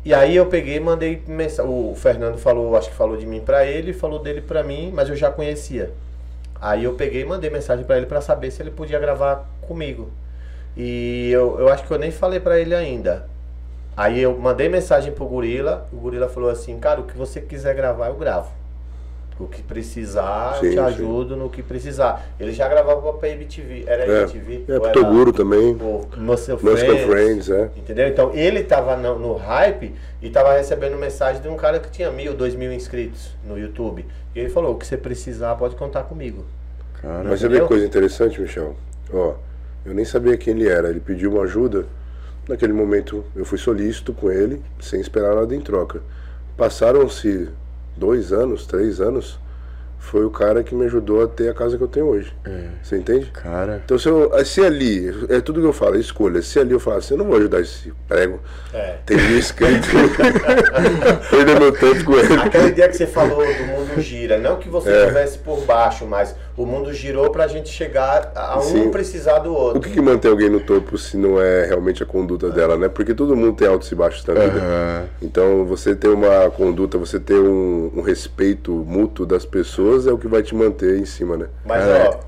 E 0.05 0.15
aí 0.15 0.37
eu 0.37 0.47
peguei 0.47 0.77
e 0.77 0.81
mandei 0.81 1.23
mensagem. 1.27 1.71
O 1.71 1.95
Fernando 1.95 2.39
falou, 2.39 2.77
acho 2.77 2.89
que 2.89 2.95
falou 2.95 3.17
de 3.17 3.27
mim 3.27 3.41
para 3.41 3.67
ele, 3.67 3.93
falou 3.93 4.21
dele 4.21 4.41
para 4.41 4.63
mim, 4.63 4.91
mas 4.95 5.09
eu 5.09 5.17
já 5.17 5.31
conhecia. 5.31 5.91
Aí 6.61 6.85
eu 6.85 6.95
peguei 6.95 7.23
e 7.23 7.25
mandei 7.25 7.51
mensagem 7.51 7.85
para 7.85 7.99
ele 7.99 8.07
para 8.07 8.21
saber 8.21 8.51
se 8.51 8.63
ele 8.63 8.71
podia 8.71 8.99
gravar 8.99 9.47
comigo. 9.63 10.11
E 10.77 11.31
eu, 11.31 11.59
eu 11.59 11.69
acho 11.69 11.85
que 11.85 11.91
eu 11.91 11.99
nem 11.99 12.11
falei 12.11 12.41
para 12.41 12.59
ele 12.59 12.75
ainda. 12.75 13.29
Aí 13.97 14.21
eu 14.21 14.37
mandei 14.39 14.69
mensagem 14.69 15.13
pro 15.13 15.27
Gorila, 15.27 15.89
o 15.93 15.97
Gorila 15.97 16.29
falou 16.29 16.51
assim, 16.51 16.79
cara, 16.79 17.01
o 17.01 17.05
que 17.05 17.17
você 17.17 17.41
quiser 17.41 17.75
gravar, 17.75 18.09
eu 18.09 18.15
gravo. 18.15 18.51
O 19.39 19.47
que 19.47 19.63
precisar, 19.63 20.57
sim, 20.61 20.69
eu 20.69 20.73
te 20.73 20.79
ajudo 20.79 21.35
sim. 21.35 21.41
no 21.41 21.51
que 21.51 21.63
precisar. 21.63 22.27
Ele 22.41 22.53
já 22.53 22.67
gravava 22.69 23.13
pra 23.13 23.29
MTV. 23.29 23.85
Era 23.87 24.05
é, 24.05 24.23
MTV? 24.23 24.65
É, 24.67 24.81
pro 24.81 24.93
Toguro 24.93 25.31
também. 25.31 25.75
O 25.75 26.09
Muscle 26.17 26.57
Friends, 26.57 27.05
Friends, 27.05 27.51
é. 27.51 27.71
Entendeu? 27.77 28.09
Então 28.09 28.33
ele 28.33 28.65
tava 28.65 28.97
no, 28.97 29.19
no, 29.19 29.35
hype 29.35 29.95
e 30.23 30.31
tava 30.31 30.55
recebendo 30.55 30.97
mensagem 30.97 31.43
de 31.43 31.49
um 31.49 31.57
cara 31.57 31.79
que 31.79 31.91
tinha 31.91 32.11
mil, 32.11 32.33
dois 32.33 32.55
mil 32.55 32.73
inscritos 32.73 33.37
no 33.47 33.59
YouTube. 33.59 34.07
E 34.35 34.41
ele 34.41 34.49
falou: 34.49 34.73
o 34.73 34.79
que 34.79 34.87
você 34.87 34.97
precisar, 34.97 35.55
pode 35.57 35.77
contar 35.77 36.05
comigo. 36.05 36.43
Cara, 37.03 37.25
Mas 37.25 37.43
vê 37.43 37.61
que 37.61 37.67
coisa 37.67 37.85
interessante, 37.85 38.41
Michel? 38.41 38.75
Ó, 39.13 39.35
eu 39.85 39.93
nem 39.93 40.07
sabia 40.07 40.35
quem 40.39 40.55
ele 40.55 40.67
era. 40.67 40.89
Ele 40.89 41.01
pediu 41.01 41.33
uma 41.33 41.43
ajuda. 41.43 41.85
Naquele 42.49 42.73
momento 42.73 43.23
eu 43.35 43.45
fui 43.45 43.59
solícito 43.59 44.15
com 44.15 44.31
ele, 44.31 44.63
sem 44.81 44.99
esperar 44.99 45.35
nada 45.35 45.55
em 45.55 45.61
troca. 45.61 46.01
Passaram-se 46.57 47.51
dois 47.97 48.33
anos, 48.33 48.67
três 48.67 49.01
anos, 49.01 49.39
foi 49.99 50.25
o 50.25 50.31
cara 50.31 50.63
que 50.63 50.75
me 50.75 50.85
ajudou 50.85 51.23
a 51.23 51.27
ter 51.27 51.49
a 51.49 51.55
casa 51.55 51.77
que 51.77 51.83
eu 51.83 51.89
tenho 51.89 52.07
hoje. 52.07 52.33
É. 52.45 52.69
Você 52.83 52.97
entende? 52.97 53.27
Cara. 53.33 53.83
Então 53.85 53.99
se, 53.99 54.09
eu, 54.09 54.31
se 54.45 54.65
ali, 54.65 55.09
é 55.29 55.41
tudo 55.41 55.61
que 55.61 55.67
eu 55.67 55.73
falo, 55.73 55.97
é 55.97 55.99
escolha. 55.99 56.41
Se 56.43 56.59
ali 56.59 56.73
eu 56.73 56.81
falo 56.81 56.99
assim, 56.99 57.15
eu 57.15 57.19
não 57.19 57.27
vou 57.27 57.37
ajudar 57.37 57.61
esse 57.61 57.93
prego. 58.07 58.41
É. 58.73 58.97
Tem 59.05 59.17
mil 59.17 59.39
inscritos. 59.39 59.89
Perder 61.31 61.59
meu 61.59 61.73
tempo 61.73 62.05
com 62.05 62.13
ele. 62.15 62.35
Aquela 62.35 62.69
ideia 62.69 62.89
que 62.89 62.97
você 62.97 63.07
falou 63.07 63.39
do 63.39 63.65
mundo 63.65 64.01
gira, 64.01 64.39
não 64.39 64.59
que 64.59 64.69
você 64.69 64.91
estivesse 64.91 65.39
é. 65.39 65.41
por 65.43 65.61
baixo, 65.63 66.07
mas 66.07 66.35
o 66.57 66.65
mundo 66.65 66.93
girou 66.93 67.31
pra 67.31 67.47
gente 67.47 67.69
chegar 67.69 68.33
a 68.35 68.59
um 68.59 68.63
Sim. 68.63 68.91
precisar 68.91 69.41
do 69.41 69.53
outro. 69.53 69.79
O 69.79 69.83
que, 69.83 69.91
que, 69.91 70.01
mantém 70.01 70.31
alguém 70.31 70.49
no 70.49 70.61
topo 70.61 70.97
se 70.97 71.17
não 71.17 71.41
é 71.41 71.67
realmente 71.67 72.03
a 72.03 72.07
conduta 72.07 72.51
dela, 72.51 72.79
né? 72.79 72.89
Porque 72.89 73.13
todo 73.13 73.37
mundo 73.37 73.55
tem 73.55 73.69
altos 73.69 73.93
e 73.93 73.95
baixos 73.95 74.25
na 74.25 74.35
vida. 74.35 74.59
Uhum. 74.59 75.07
Então 75.21 75.67
você 75.67 75.95
ter 75.95 76.09
uma 76.09 76.51
conduta, 76.51 76.97
você 76.97 77.21
ter 77.21 77.39
um, 77.39 77.93
um, 77.95 78.01
respeito 78.01 78.73
mútuo 78.73 79.27
das 79.27 79.45
pessoas 79.45 79.86
é 80.07 80.13
o 80.13 80.19
que 80.19 80.29
vai 80.29 80.43
te 80.43 80.55
manter 80.55 80.99
em 80.99 81.05
cima, 81.05 81.37
né? 81.37 81.49
Mas 81.65 81.85
é. 81.85 82.19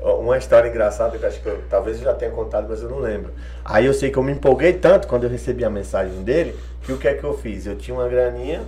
ó, 0.00 0.20
uma 0.20 0.36
história 0.36 0.68
engraçada 0.68 1.16
que 1.16 1.24
eu 1.24 1.28
acho 1.28 1.40
que 1.40 1.46
eu, 1.46 1.60
talvez 1.70 1.98
eu 1.98 2.04
já 2.04 2.14
tenha 2.14 2.30
contado, 2.30 2.66
mas 2.68 2.82
eu 2.82 2.88
não 2.88 2.98
lembro. 2.98 3.32
Aí 3.64 3.86
eu 3.86 3.94
sei 3.94 4.10
que 4.10 4.18
eu 4.18 4.22
me 4.22 4.32
empolguei 4.32 4.72
tanto 4.72 5.06
quando 5.08 5.24
eu 5.24 5.30
recebi 5.30 5.64
a 5.64 5.70
mensagem 5.70 6.22
dele, 6.22 6.54
que 6.82 6.92
o 6.92 6.98
que 6.98 7.08
é 7.08 7.14
que 7.14 7.24
eu 7.24 7.36
fiz? 7.36 7.66
Eu 7.66 7.76
tinha 7.76 7.96
uma 7.96 8.08
graninha, 8.08 8.62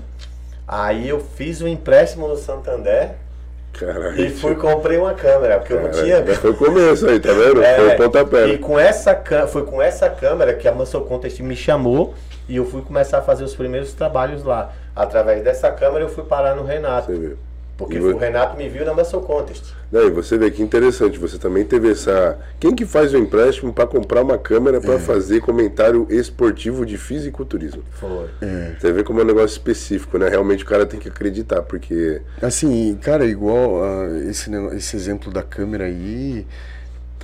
aí 0.66 1.08
eu 1.08 1.20
fiz 1.20 1.60
um 1.60 1.68
empréstimo 1.68 2.28
no 2.28 2.36
Santander 2.36 3.14
Caralho. 3.78 4.18
E 4.18 4.30
fui 4.30 4.54
comprei 4.54 4.96
uma 4.96 5.12
câmera, 5.12 5.58
porque 5.58 5.74
Caralho. 5.74 5.94
eu 5.94 5.96
não 5.96 6.24
tinha. 6.24 6.36
Foi 6.36 6.50
o 6.50 6.56
começo 6.56 7.06
aí, 7.06 7.20
tá 7.20 7.32
vendo? 7.32 7.62
É, 7.62 7.76
foi 7.76 7.88
o 7.88 7.96
pontapé. 7.96 8.48
E 8.48 8.58
com 8.58 8.78
essa, 8.78 9.22
foi 9.48 9.64
com 9.64 9.82
essa 9.82 10.08
câmera 10.08 10.54
que 10.54 10.66
a 10.66 10.72
Muscle 10.72 11.04
Contest 11.04 11.40
me 11.40 11.54
chamou 11.54 12.14
e 12.48 12.56
eu 12.56 12.64
fui 12.64 12.80
começar 12.82 13.18
a 13.18 13.22
fazer 13.22 13.44
os 13.44 13.54
primeiros 13.54 13.92
trabalhos 13.92 14.42
lá. 14.42 14.72
Através 14.94 15.44
dessa 15.44 15.70
câmera 15.70 16.04
eu 16.04 16.08
fui 16.08 16.24
parar 16.24 16.54
no 16.54 16.64
Renato. 16.64 17.12
Você. 17.78 17.84
Porque 17.84 17.98
o 17.98 18.16
Renato 18.16 18.56
me 18.56 18.68
viu 18.68 18.84
na 18.84 18.94
Muscle 18.94 19.20
Contest. 19.20 19.74
Daí 19.92 20.10
você 20.10 20.38
vê 20.38 20.50
que 20.50 20.62
interessante, 20.62 21.18
você 21.18 21.38
também 21.38 21.64
teve 21.64 21.90
essa. 21.90 22.38
Quem 22.58 22.74
que 22.74 22.86
faz 22.86 23.12
o 23.12 23.18
empréstimo 23.18 23.72
para 23.72 23.86
comprar 23.86 24.22
uma 24.22 24.38
câmera 24.38 24.80
para 24.80 24.94
é. 24.94 24.98
fazer 24.98 25.40
comentário 25.40 26.06
esportivo 26.10 26.86
de 26.86 26.96
fisiculturismo? 26.96 27.82
Foi. 27.92 28.28
É. 28.40 28.76
Você 28.78 28.92
vê 28.92 29.04
como 29.04 29.20
é 29.20 29.22
um 29.22 29.26
negócio 29.26 29.48
específico, 29.48 30.18
né? 30.18 30.28
Realmente 30.28 30.64
o 30.64 30.66
cara 30.66 30.86
tem 30.86 30.98
que 30.98 31.08
acreditar, 31.08 31.62
porque. 31.62 32.22
Assim, 32.40 32.98
cara, 33.00 33.26
igual 33.26 33.74
uh, 33.74 34.16
esse, 34.28 34.50
esse 34.74 34.96
exemplo 34.96 35.30
da 35.30 35.42
câmera 35.42 35.84
aí, 35.84 36.46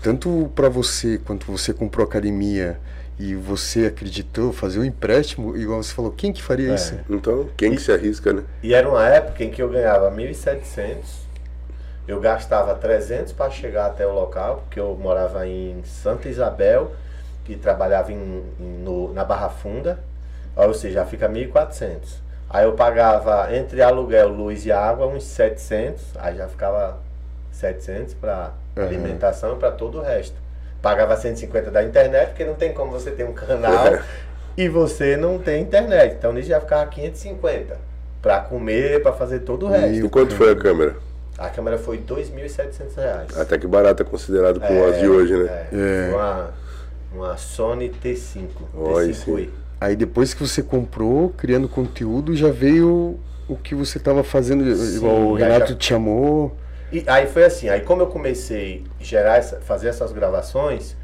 tanto 0.03 0.51
para 0.55 0.69
você 0.69 1.19
quanto 1.25 1.51
você 1.51 1.73
comprou 1.73 2.07
academia 2.07 2.79
e 3.23 3.37
você 3.37 3.87
acreditou, 3.87 4.53
fazer 4.53 4.81
um 4.81 4.85
empréstimo, 4.85 5.57
igual 5.57 5.81
você 5.81 5.95
falou, 5.95 6.11
quem 6.11 6.33
que 6.33 6.43
faria 6.43 6.73
é. 6.73 6.75
isso? 6.75 6.99
Então, 7.09 7.49
quem 7.57 7.73
e, 7.73 7.77
que 7.77 7.83
se 7.83 7.93
arrisca, 7.93 8.33
né? 8.33 8.43
E 8.65 8.75
era 8.75 8.89
uma 8.89 9.09
época 9.09 9.45
em 9.45 9.51
que 9.51 9.63
eu 9.63 9.69
ganhava 9.69 10.11
1.700, 10.11 10.97
eu 12.09 12.19
gastava 12.19 12.75
300 12.75 13.33
para 13.33 13.49
chegar 13.49 13.87
até 13.87 14.05
o 14.05 14.13
local, 14.13 14.65
porque 14.65 14.81
eu 14.81 14.99
morava 15.01 15.47
em 15.47 15.85
Santa 15.85 16.29
Isabel 16.29 16.91
e 17.49 17.55
trabalhava 17.55 18.11
em, 18.11 18.43
em 18.59 18.83
no, 18.83 19.15
na 19.15 19.25
Barra 19.25 19.51
Funda, 19.51 20.01
ou 20.57 20.75
seja, 20.75 21.07
fica 21.07 21.29
1.400. 21.29 22.01
Aí 22.51 22.65
eu 22.65 22.73
pagava 22.73 23.55
entre 23.55 23.83
aluguel, 23.83 24.31
luz 24.31 24.67
e 24.67 24.73
água 24.73 25.07
uns 25.07 25.23
700, 25.23 26.17
aí 26.19 26.37
já 26.37 26.49
ficava 26.49 26.99
700 27.53 28.15
para 28.15 28.51
uhum. 28.77 28.83
alimentação 28.83 29.55
e 29.55 29.59
para 29.61 29.71
todo 29.71 29.99
o 29.99 30.03
resto 30.03 30.43
pagava 30.83 31.17
150 31.17 31.71
da 31.71 31.83
internet, 31.85 32.31
porque 32.31 32.45
não 32.45 32.55
tem 32.55 32.73
como 32.73 32.91
você 32.91 33.13
ter 33.13 33.25
um 33.25 33.33
canal 33.33 34.01
e 34.57 34.69
você 34.69 35.17
não 35.17 35.39
tem 35.39 35.63
internet. 35.63 36.17
Então 36.19 36.33
nisso 36.33 36.49
já 36.49 36.61
ficava 36.61 36.85
550 36.87 37.79
para 38.21 38.41
comer, 38.41 39.03
para 39.03 39.13
fazer 39.13 39.41
todo 39.41 39.67
o 39.67 39.69
resto. 39.69 40.05
E 40.05 40.09
quanto 40.09 40.35
foi 40.35 40.51
a 40.51 40.57
câmera? 40.57 40.97
A 41.39 41.49
câmera 41.49 41.79
foi 41.79 41.97
R$ 41.97 42.03
2.700. 42.07 43.39
Até 43.41 43.59
que 43.59 43.67
barata 43.67 44.05
considerado 44.05 44.61
com 44.61 44.67
é, 44.67 44.91
as 44.91 45.01
de 45.01 45.09
hoje, 45.09 45.37
né? 45.37 45.67
É, 45.73 46.09
é. 46.11 46.15
Uma, 46.15 46.51
uma 47.15 47.37
Sony 47.37 47.91
T5. 47.91 48.49
T5i. 48.77 49.49
Aí 49.81 49.97
depois 49.97 50.35
que 50.35 50.47
você 50.47 50.63
comprou, 50.63 51.31
criando 51.31 51.69
conteúdo, 51.69 52.37
já 52.37 52.51
veio 52.51 53.19
o 53.49 53.57
que 53.57 53.75
você 53.75 53.99
estava 53.99 54.23
fazendo, 54.23 54.65
Sim, 54.77 54.97
igual 54.97 55.17
o 55.17 55.35
Renato 55.35 55.73
já... 55.73 55.77
te 55.77 55.87
chamou. 55.87 56.57
E 56.93 57.03
aí 57.07 57.27
foi 57.27 57.45
assim, 57.45 57.71
aí 57.71 57.81
como 57.81 58.03
eu 58.03 58.07
comecei 58.07 58.85
a 59.01 59.03
gerar 59.03 59.39
essa, 59.39 59.61
fazer 59.63 59.89
essas 59.89 60.13
gravações, 60.13 60.95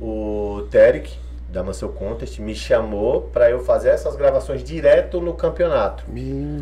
o 0.00 0.66
Terek 0.72 1.16
da 1.48 1.62
Muscle 1.62 1.88
Contest 1.90 2.40
me 2.40 2.52
chamou 2.52 3.22
para 3.32 3.48
eu 3.48 3.60
fazer 3.60 3.90
essas 3.90 4.16
gravações 4.16 4.64
direto 4.64 5.20
no 5.20 5.34
campeonato. 5.34 6.04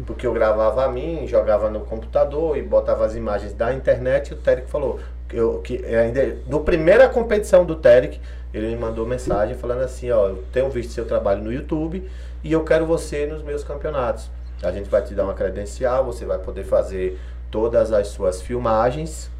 Porque 0.06 0.26
eu 0.26 0.34
gravava 0.34 0.84
a 0.84 0.88
mim, 0.88 1.26
jogava 1.26 1.70
no 1.70 1.80
computador 1.80 2.58
e 2.58 2.62
botava 2.62 3.06
as 3.06 3.14
imagens 3.16 3.54
da 3.54 3.72
internet 3.72 4.28
e 4.28 4.34
o 4.34 4.36
Terek 4.36 4.68
falou 4.70 5.00
que, 5.28 5.36
eu, 5.36 5.60
que 5.62 5.82
ainda 5.86 6.36
no 6.46 6.60
primeira 6.60 7.08
competição 7.08 7.64
do 7.64 7.76
Terek, 7.76 8.20
ele 8.52 8.68
me 8.68 8.76
mandou 8.76 9.06
mensagem 9.06 9.56
falando 9.56 9.80
assim, 9.80 10.10
ó, 10.10 10.28
eu 10.28 10.44
tenho 10.52 10.68
visto 10.68 10.92
seu 10.92 11.06
trabalho 11.06 11.42
no 11.42 11.50
YouTube 11.50 12.06
e 12.42 12.52
eu 12.52 12.62
quero 12.62 12.84
você 12.84 13.26
nos 13.26 13.42
meus 13.42 13.64
campeonatos. 13.64 14.30
A 14.62 14.70
gente 14.70 14.88
vai 14.88 15.02
te 15.02 15.14
dar 15.14 15.24
uma 15.24 15.34
credencial, 15.34 16.04
você 16.04 16.24
vai 16.24 16.38
poder 16.38 16.64
fazer 16.64 17.18
todas 17.54 17.92
as 17.92 18.08
suas 18.08 18.42
filmagens 18.42 19.30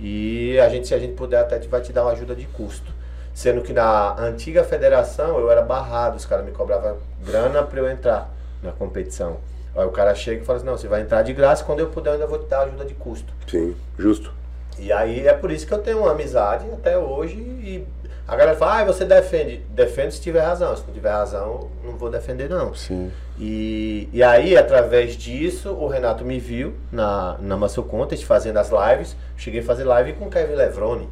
e 0.00 0.58
a 0.58 0.68
gente, 0.68 0.88
se 0.88 0.94
a 0.94 0.98
gente 0.98 1.12
puder, 1.12 1.38
até 1.38 1.60
vai 1.60 1.80
te 1.80 1.92
dar 1.92 2.02
uma 2.02 2.10
ajuda 2.10 2.34
de 2.34 2.44
custo. 2.46 2.92
Sendo 3.32 3.62
que 3.62 3.72
na 3.72 4.18
antiga 4.18 4.64
federação 4.64 5.38
eu 5.38 5.48
era 5.48 5.62
barrado, 5.62 6.16
os 6.16 6.26
caras 6.26 6.44
me 6.44 6.50
cobravam 6.50 6.96
grana 7.24 7.62
para 7.62 7.78
eu 7.78 7.88
entrar 7.88 8.28
na 8.60 8.72
competição. 8.72 9.36
Aí 9.76 9.86
o 9.86 9.90
cara 9.90 10.12
chega 10.12 10.42
e 10.42 10.44
fala 10.44 10.56
assim, 10.56 10.66
não, 10.66 10.76
você 10.76 10.88
vai 10.88 11.02
entrar 11.02 11.22
de 11.22 11.32
graça, 11.32 11.62
quando 11.62 11.78
eu 11.78 11.86
puder 11.86 12.10
eu 12.10 12.14
ainda 12.14 12.26
vou 12.26 12.40
te 12.40 12.46
dar 12.46 12.62
ajuda 12.62 12.84
de 12.84 12.94
custo. 12.94 13.32
Sim, 13.46 13.76
justo. 13.96 14.32
E 14.76 14.92
aí 14.92 15.24
é 15.24 15.32
por 15.32 15.52
isso 15.52 15.64
que 15.64 15.72
eu 15.72 15.78
tenho 15.78 16.00
uma 16.00 16.10
amizade 16.10 16.66
até 16.72 16.98
hoje 16.98 17.36
e 17.36 17.86
a 18.26 18.36
galera 18.36 18.56
fala, 18.56 18.80
ah, 18.80 18.84
você 18.84 19.04
defende. 19.04 19.58
Defende 19.70 20.14
se 20.14 20.20
tiver 20.20 20.40
razão. 20.40 20.74
Se 20.76 20.84
não 20.86 20.94
tiver 20.94 21.10
razão, 21.10 21.70
não 21.84 21.96
vou 21.96 22.08
defender, 22.08 22.48
não. 22.48 22.72
Sim. 22.74 23.10
E, 23.38 24.08
e 24.12 24.22
aí, 24.22 24.56
através 24.56 25.16
disso, 25.16 25.70
o 25.70 25.88
Renato 25.88 26.24
me 26.24 26.38
viu 26.38 26.74
na, 26.90 27.36
na 27.40 27.56
Muscle 27.56 27.82
Contest 27.84 28.24
fazendo 28.24 28.58
as 28.58 28.70
lives. 28.70 29.16
Cheguei 29.36 29.60
a 29.60 29.64
fazer 29.64 29.84
live 29.84 30.12
com 30.14 30.26
o 30.26 30.30
Kevin 30.30 30.54
Levrone. 30.54 31.08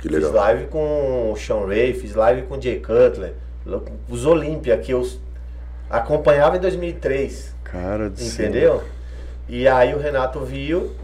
Que 0.00 0.08
legal. 0.08 0.30
Fiz 0.30 0.40
live 0.40 0.66
com 0.66 1.32
o 1.32 1.36
Sean 1.36 1.66
Ray, 1.66 1.94
fiz 1.94 2.14
live 2.14 2.42
com 2.42 2.56
o 2.56 2.60
Jay 2.60 2.78
Cutler. 2.78 3.34
Os 4.08 4.26
Olímpia, 4.26 4.76
que 4.76 4.92
eu 4.92 5.06
acompanhava 5.88 6.56
em 6.56 6.60
2003. 6.60 7.54
Cara 7.64 8.10
do 8.10 8.22
Entendeu? 8.22 8.78
Céu. 8.78 8.84
E 9.48 9.66
aí 9.66 9.94
o 9.94 9.98
Renato 9.98 10.40
viu, 10.40 10.94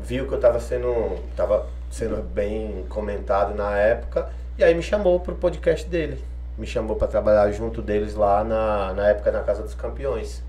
viu 0.00 0.26
que 0.26 0.32
eu 0.32 0.36
estava 0.36 0.58
sendo, 0.58 1.18
tava 1.36 1.66
sendo 1.90 2.22
bem 2.22 2.84
comentado 2.88 3.54
na 3.54 3.76
época 3.76 4.28
e 4.58 4.64
aí 4.64 4.74
me 4.74 4.82
chamou 4.82 5.20
pro 5.20 5.34
podcast 5.34 5.88
dele. 5.88 6.18
me 6.58 6.66
chamou 6.66 6.96
para 6.96 7.06
trabalhar 7.06 7.50
junto 7.52 7.82
deles 7.82 8.14
lá 8.14 8.42
na, 8.42 8.94
na 8.94 9.08
época 9.08 9.30
na 9.30 9.40
Casa 9.40 9.62
dos 9.62 9.74
Campeões. 9.74 10.42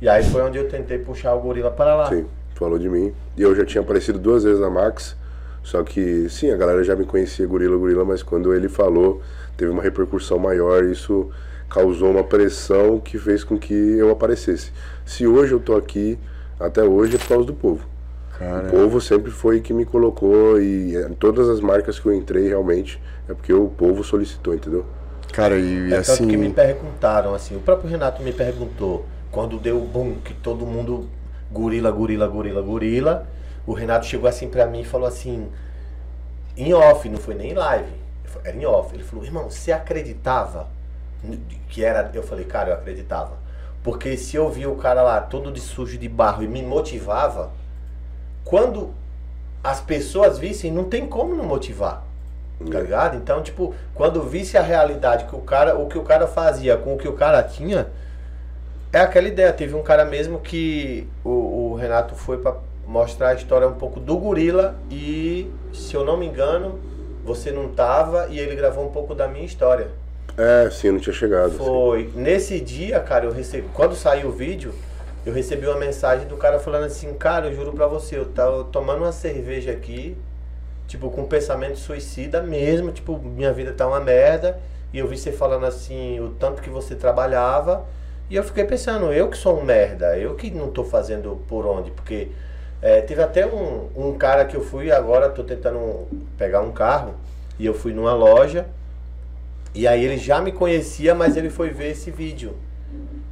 E 0.00 0.08
aí 0.08 0.22
foi 0.22 0.42
onde 0.42 0.58
eu 0.58 0.68
tentei 0.68 0.98
puxar 0.98 1.34
o 1.34 1.40
gorila 1.40 1.70
para 1.70 1.94
lá. 1.94 2.08
Sim, 2.08 2.26
falou 2.54 2.78
de 2.78 2.88
mim. 2.90 3.14
E 3.36 3.42
eu 3.42 3.54
já 3.54 3.64
tinha 3.64 3.80
aparecido 3.80 4.18
duas 4.18 4.44
vezes 4.44 4.60
na 4.60 4.68
Max, 4.68 5.16
só 5.62 5.82
que 5.82 6.28
sim, 6.28 6.50
a 6.50 6.56
galera 6.56 6.84
já 6.84 6.94
me 6.94 7.06
conhecia 7.06 7.46
gorila, 7.46 7.76
gorila, 7.78 8.04
mas 8.04 8.22
quando 8.22 8.52
ele 8.52 8.68
falou, 8.68 9.22
teve 9.56 9.70
uma 9.70 9.82
repercussão 9.82 10.38
maior, 10.38 10.84
isso 10.84 11.30
causou 11.70 12.10
uma 12.10 12.22
pressão 12.22 13.00
que 13.00 13.18
fez 13.18 13.42
com 13.42 13.58
que 13.58 13.72
eu 13.72 14.10
aparecesse. 14.10 14.70
Se 15.06 15.26
hoje 15.26 15.52
eu 15.52 15.60
tô 15.60 15.74
aqui, 15.74 16.18
até 16.60 16.82
hoje 16.82 17.16
é 17.16 17.18
por 17.18 17.28
causa 17.28 17.46
do 17.46 17.54
povo. 17.54 17.93
O 18.66 18.70
povo 18.70 19.00
sempre 19.00 19.30
foi 19.30 19.60
que 19.60 19.72
me 19.72 19.84
colocou 19.84 20.60
e 20.60 20.96
eh, 20.96 21.08
todas 21.18 21.48
as 21.48 21.60
marcas 21.60 21.98
que 21.98 22.06
eu 22.06 22.12
entrei 22.12 22.48
realmente 22.48 23.00
é 23.28 23.34
porque 23.34 23.52
o 23.52 23.68
povo 23.68 24.02
solicitou, 24.02 24.54
entendeu? 24.54 24.84
Cara, 25.32 25.58
e 25.58 25.92
é 25.92 25.96
assim. 25.96 26.28
que 26.28 26.36
me 26.36 26.50
perguntaram, 26.50 27.34
assim, 27.34 27.56
o 27.56 27.60
próprio 27.60 27.90
Renato 27.90 28.22
me 28.22 28.32
perguntou, 28.32 29.04
quando 29.30 29.58
deu 29.58 29.78
o 29.78 29.84
boom, 29.84 30.16
que 30.24 30.32
todo 30.34 30.64
mundo 30.64 31.08
gorila, 31.50 31.90
gorila, 31.90 32.26
gorila, 32.26 32.62
gorila, 32.62 33.26
o 33.66 33.72
Renato 33.72 34.06
chegou 34.06 34.28
assim 34.28 34.48
pra 34.48 34.66
mim 34.66 34.80
e 34.82 34.84
falou 34.84 35.08
assim, 35.08 35.48
em 36.56 36.72
off, 36.72 37.08
não 37.08 37.18
foi 37.18 37.34
nem 37.34 37.50
em 37.50 37.54
live, 37.54 37.92
era 38.44 38.56
em 38.56 38.64
off. 38.64 38.94
Ele 38.94 39.02
falou, 39.02 39.24
irmão, 39.24 39.50
você 39.50 39.72
acreditava 39.72 40.68
que 41.68 41.84
era. 41.84 42.10
Eu 42.14 42.22
falei, 42.22 42.44
cara, 42.44 42.70
eu 42.70 42.74
acreditava. 42.74 43.38
Porque 43.82 44.16
se 44.16 44.36
eu 44.36 44.48
via 44.50 44.68
o 44.68 44.76
cara 44.76 45.02
lá 45.02 45.20
todo 45.20 45.52
de 45.52 45.60
sujo 45.60 45.98
de 45.98 46.08
barro 46.08 46.42
e 46.42 46.48
me 46.48 46.62
motivava, 46.62 47.50
quando 48.44 48.92
as 49.62 49.80
pessoas 49.80 50.38
vissem, 50.38 50.70
não 50.70 50.84
tem 50.84 51.06
como 51.06 51.34
não 51.34 51.44
motivar. 51.44 52.04
Tá 52.70 52.80
ligado? 52.80 53.16
Então, 53.16 53.42
tipo, 53.42 53.74
quando 53.94 54.22
visse 54.22 54.56
a 54.56 54.62
realidade 54.62 55.24
que 55.24 55.34
o 55.34 55.40
cara, 55.40 55.76
o 55.76 55.88
que 55.88 55.98
o 55.98 56.02
cara 56.02 56.26
fazia 56.26 56.76
com 56.76 56.94
o 56.94 56.98
que 56.98 57.08
o 57.08 57.14
cara 57.14 57.42
tinha, 57.42 57.88
é 58.92 59.00
aquela 59.00 59.26
ideia. 59.26 59.52
Teve 59.52 59.74
um 59.74 59.82
cara 59.82 60.04
mesmo 60.04 60.38
que 60.38 61.06
o, 61.24 61.72
o 61.72 61.74
Renato 61.74 62.14
foi 62.14 62.38
para 62.38 62.56
mostrar 62.86 63.30
a 63.30 63.34
história 63.34 63.66
um 63.66 63.74
pouco 63.74 63.98
do 63.98 64.16
gorila 64.16 64.76
e, 64.90 65.50
se 65.72 65.94
eu 65.94 66.04
não 66.04 66.16
me 66.16 66.26
engano, 66.26 66.78
você 67.24 67.50
não 67.50 67.68
tava 67.68 68.28
e 68.30 68.38
ele 68.38 68.54
gravou 68.54 68.86
um 68.86 68.90
pouco 68.92 69.14
da 69.14 69.26
minha 69.26 69.44
história. 69.44 69.88
É, 70.36 70.68
sim, 70.70 70.90
não 70.90 71.00
tinha 71.00 71.14
chegado. 71.14 71.52
Foi. 71.52 72.04
Sim. 72.04 72.20
Nesse 72.20 72.60
dia, 72.60 73.00
cara, 73.00 73.24
eu 73.24 73.32
recebi. 73.32 73.68
Quando 73.74 73.94
saiu 73.94 74.28
o 74.28 74.32
vídeo, 74.32 74.74
eu 75.24 75.32
recebi 75.32 75.66
uma 75.66 75.78
mensagem 75.78 76.26
do 76.26 76.36
cara 76.36 76.58
falando 76.58 76.84
assim, 76.84 77.12
cara, 77.14 77.46
eu 77.46 77.54
juro 77.54 77.72
pra 77.72 77.86
você, 77.86 78.18
eu 78.18 78.26
tava 78.26 78.64
tomando 78.64 78.98
uma 78.98 79.12
cerveja 79.12 79.72
aqui, 79.72 80.16
tipo, 80.86 81.10
com 81.10 81.24
pensamento 81.24 81.78
suicida 81.78 82.42
mesmo, 82.42 82.92
tipo, 82.92 83.18
minha 83.18 83.52
vida 83.52 83.72
tá 83.72 83.86
uma 83.86 84.00
merda, 84.00 84.60
e 84.92 84.98
eu 84.98 85.08
vi 85.08 85.16
você 85.16 85.32
falando 85.32 85.64
assim, 85.64 86.20
o 86.20 86.30
tanto 86.30 86.60
que 86.60 86.68
você 86.68 86.94
trabalhava, 86.94 87.86
e 88.28 88.36
eu 88.36 88.44
fiquei 88.44 88.64
pensando, 88.64 89.12
eu 89.12 89.28
que 89.28 89.36
sou 89.38 89.58
um 89.58 89.64
merda, 89.64 90.18
eu 90.18 90.34
que 90.34 90.50
não 90.50 90.70
tô 90.70 90.84
fazendo 90.84 91.42
por 91.48 91.64
onde, 91.64 91.90
porque 91.90 92.28
é, 92.82 93.00
teve 93.00 93.22
até 93.22 93.46
um, 93.46 93.88
um 93.96 94.18
cara 94.18 94.44
que 94.44 94.54
eu 94.54 94.62
fui, 94.62 94.92
agora 94.92 95.30
tô 95.30 95.42
tentando 95.42 96.06
pegar 96.36 96.60
um 96.60 96.70
carro, 96.70 97.14
e 97.58 97.64
eu 97.64 97.72
fui 97.72 97.94
numa 97.94 98.12
loja, 98.12 98.66
e 99.74 99.88
aí 99.88 100.04
ele 100.04 100.18
já 100.18 100.40
me 100.40 100.52
conhecia, 100.52 101.14
mas 101.14 101.34
ele 101.34 101.48
foi 101.48 101.70
ver 101.70 101.92
esse 101.92 102.10
vídeo. 102.10 102.54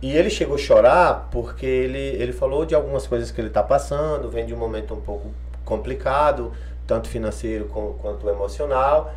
E 0.03 0.17
ele 0.17 0.29
chegou 0.29 0.57
a 0.57 0.59
chorar 0.59 1.29
porque 1.31 1.65
ele, 1.65 1.99
ele 1.99 2.33
falou 2.33 2.67
de 2.67 2.75
algumas 2.75 3.07
coisas 3.07 3.31
que 3.31 3.41
ele 3.41 3.49
está 3.49 3.63
passando, 3.63 4.29
vem 4.29 4.45
de 4.45 4.53
um 4.53 4.59
momento 4.59 4.93
um 4.95 5.01
pouco 5.01 5.31
complicado, 5.65 6.53
tanto 6.89 7.09
financeiro 7.09 7.67
quanto 7.67 8.29
emocional. 8.29 9.15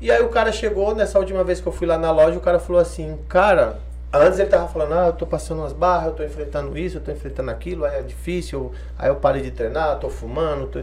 E 0.00 0.12
aí 0.12 0.22
o 0.22 0.28
cara 0.28 0.52
chegou, 0.52 0.94
nessa 0.94 1.18
última 1.18 1.42
vez 1.42 1.60
que 1.60 1.66
eu 1.66 1.72
fui 1.72 1.88
lá 1.88 1.98
na 1.98 2.12
loja, 2.12 2.38
o 2.38 2.40
cara 2.40 2.60
falou 2.60 2.80
assim, 2.80 3.18
cara, 3.28 3.80
antes 4.12 4.38
ele 4.38 4.48
tava 4.48 4.68
falando, 4.68 4.92
ah, 4.94 5.06
eu 5.08 5.12
tô 5.12 5.26
passando 5.26 5.58
umas 5.58 5.72
barras, 5.72 6.10
eu 6.10 6.12
tô 6.12 6.22
enfrentando 6.22 6.78
isso, 6.78 6.98
eu 6.98 7.00
tô 7.00 7.10
enfrentando 7.10 7.50
aquilo, 7.50 7.84
aí 7.84 7.98
é 7.98 8.02
difícil, 8.02 8.70
aí 8.96 9.08
eu 9.08 9.16
parei 9.16 9.42
de 9.42 9.50
treinar, 9.50 9.98
tô 9.98 10.08
fumando. 10.08 10.68
Tô... 10.68 10.78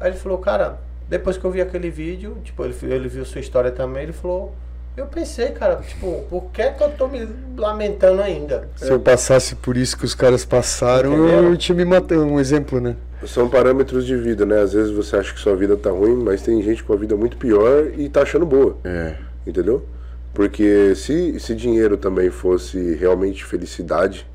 Aí 0.00 0.08
ele 0.08 0.16
falou, 0.16 0.38
cara, 0.38 0.78
depois 1.10 1.36
que 1.36 1.44
eu 1.44 1.50
vi 1.50 1.60
aquele 1.60 1.90
vídeo, 1.90 2.38
tipo, 2.42 2.64
ele, 2.64 2.74
ele 2.84 3.08
viu 3.08 3.26
sua 3.26 3.42
história 3.42 3.70
também, 3.70 4.04
ele 4.04 4.14
falou, 4.14 4.54
eu 4.96 5.06
pensei, 5.06 5.48
cara, 5.50 5.76
tipo, 5.76 6.24
por 6.30 6.50
que, 6.52 6.70
que 6.70 6.82
eu 6.82 6.90
tô 6.92 7.08
me 7.08 7.28
lamentando 7.56 8.22
ainda? 8.22 8.68
Se 8.76 8.90
eu 8.90 9.00
passasse 9.00 9.56
por 9.56 9.76
isso 9.76 9.98
que 9.98 10.04
os 10.04 10.14
caras 10.14 10.44
passaram, 10.44 11.12
Entendeu? 11.12 11.50
eu 11.50 11.56
tinha 11.56 11.74
me 11.74 11.84
matado. 11.84 12.22
Um 12.22 12.38
exemplo, 12.38 12.80
né? 12.80 12.96
São 13.26 13.48
parâmetros 13.48 14.06
de 14.06 14.16
vida, 14.16 14.44
né? 14.46 14.60
Às 14.60 14.72
vezes 14.72 14.92
você 14.92 15.16
acha 15.16 15.32
que 15.32 15.40
sua 15.40 15.56
vida 15.56 15.76
tá 15.76 15.90
ruim, 15.90 16.14
mas 16.14 16.42
tem 16.42 16.62
gente 16.62 16.84
com 16.84 16.92
a 16.92 16.96
vida 16.96 17.16
muito 17.16 17.36
pior 17.36 17.86
e 17.96 18.08
tá 18.08 18.22
achando 18.22 18.46
boa. 18.46 18.76
É. 18.84 19.16
Entendeu? 19.46 19.84
Porque 20.32 20.94
se, 20.94 21.38
se 21.40 21.54
dinheiro 21.54 21.96
também 21.96 22.30
fosse 22.30 22.94
realmente 22.94 23.44
felicidade, 23.44 24.26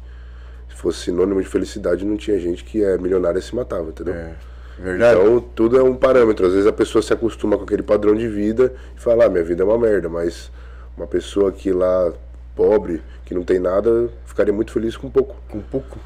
se 0.70 0.76
fosse 0.76 1.00
sinônimo 1.00 1.42
de 1.42 1.48
felicidade, 1.48 2.06
não 2.06 2.18
tinha 2.18 2.40
gente 2.40 2.64
que 2.64 2.84
é 2.84 2.98
milionária 2.98 3.40
e 3.40 3.42
se 3.42 3.56
matava, 3.56 3.90
entendeu? 3.90 4.16
É. 4.16 4.34
Verdade. 4.82 5.20
Então 5.20 5.40
tudo 5.56 5.78
é 5.78 5.84
um 5.84 5.96
parâmetro. 5.96 6.48
Às 6.48 6.54
vezes 6.54 6.68
a 6.68 6.74
pessoa 6.74 7.02
se 7.02 7.12
acostuma 7.14 7.58
com 7.58 7.64
aquele 7.64 7.84
padrão 7.84 8.16
de 8.16 8.28
vida 8.28 8.74
e 8.96 9.00
fala, 9.00 9.26
ah, 9.26 9.30
minha 9.30 9.44
vida 9.44 9.64
é 9.64 9.66
uma 9.66 9.78
merda, 9.78 10.08
mas 10.08 10.52
uma 10.96 11.06
pessoa 11.06 11.52
que 11.52 11.72
lá, 11.72 12.12
pobre, 12.56 13.02
que 13.26 13.34
não 13.34 13.44
tem 13.44 13.60
nada, 13.60 14.10
ficaria 14.26 14.54
muito 14.54 14.72
feliz 14.72 14.96
com 14.96 15.10
pouco. 15.10 15.36
Com 15.50 15.60
pouco. 15.60 15.98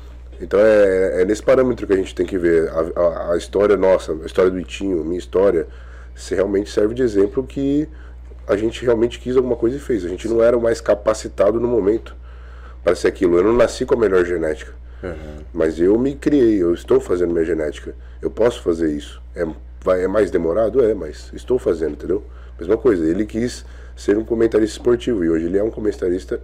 Então 0.41 0.59
é, 0.59 1.21
é 1.21 1.26
nesse 1.26 1.41
parâmetro 1.41 1.86
que 1.86 1.93
a 1.93 1.95
gente 1.95 2.13
tem 2.15 2.26
que 2.26 2.38
ver. 2.38 2.69
A, 2.69 2.99
a, 2.99 3.34
a, 3.34 3.38
história 3.38 3.78
nossa, 3.78 4.11
a 4.11 4.26
história 4.26 4.49
do 4.49 4.59
Itinho, 4.59 5.03
minha 5.05 5.19
história, 5.19 5.67
se 6.15 6.36
realmente 6.36 6.69
serve 6.69 6.93
de 6.93 7.03
exemplo 7.03 7.43
que 7.45 7.88
a 8.47 8.57
gente 8.57 8.84
realmente 8.84 9.19
quis 9.19 9.38
alguma 9.38 9.55
coisa 9.55 9.78
e 9.78 9.80
fez. 9.80 10.03
A 10.03 10.09
gente 10.09 10.28
não 10.28 10.43
era 10.43 10.57
o 10.57 10.61
mais 10.61 10.82
capacitado 10.82 11.59
no 11.59 11.67
momento 11.67 12.15
para 12.84 12.95
ser 12.95 13.07
aquilo. 13.07 13.38
Eu 13.38 13.43
não 13.43 13.53
nasci 13.53 13.86
com 13.86 13.95
a 13.95 13.97
melhor 13.97 14.26
genética. 14.26 14.74
Uhum. 15.04 15.43
Mas 15.54 15.80
eu 15.80 15.97
me 15.99 16.16
criei, 16.16 16.62
eu 16.62 16.74
estou 16.74 16.99
fazendo 16.99 17.34
minha 17.34 17.45
genética. 17.45 17.93
Eu 18.22 18.32
posso 18.32 18.62
fazer 18.62 18.91
isso. 18.91 19.22
É, 19.36 19.45
vai, 19.84 20.04
é 20.04 20.08
mais 20.08 20.32
demorado? 20.32 20.84
É, 20.84 20.93
mas 20.93 21.32
estou 21.34 21.60
fazendo, 21.60 21.93
entendeu? 21.93 22.24
Mesma 22.58 22.78
coisa, 22.78 23.06
ele 23.06 23.26
quis 23.26 23.66
ser 23.95 24.18
um 24.18 24.24
comentarista 24.24 24.78
esportivo 24.78 25.24
e 25.24 25.30
hoje 25.30 25.45
ele 25.45 25.58
é 25.58 25.64
um 25.64 25.70
comentarista 25.70 26.39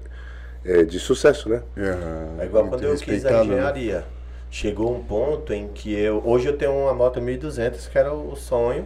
é, 0.65 0.83
de 0.83 0.99
sucesso, 0.99 1.49
né? 1.49 1.63
Uhum. 1.77 2.41
É 2.41 2.45
igual 2.45 2.67
quando 2.67 2.83
eu 2.83 2.95
quis 2.95 3.25
a 3.25 3.31
né? 3.31 3.43
engenharia. 3.45 4.05
Chegou 4.51 4.93
um 4.93 5.03
ponto 5.03 5.53
em 5.53 5.67
que 5.67 5.93
eu. 5.93 6.21
Hoje 6.25 6.47
eu 6.47 6.57
tenho 6.57 6.73
uma 6.73 6.93
moto 6.93 7.21
1200, 7.21 7.87
que 7.87 7.97
era 7.97 8.11
o 8.11 8.35
sonho. 8.35 8.85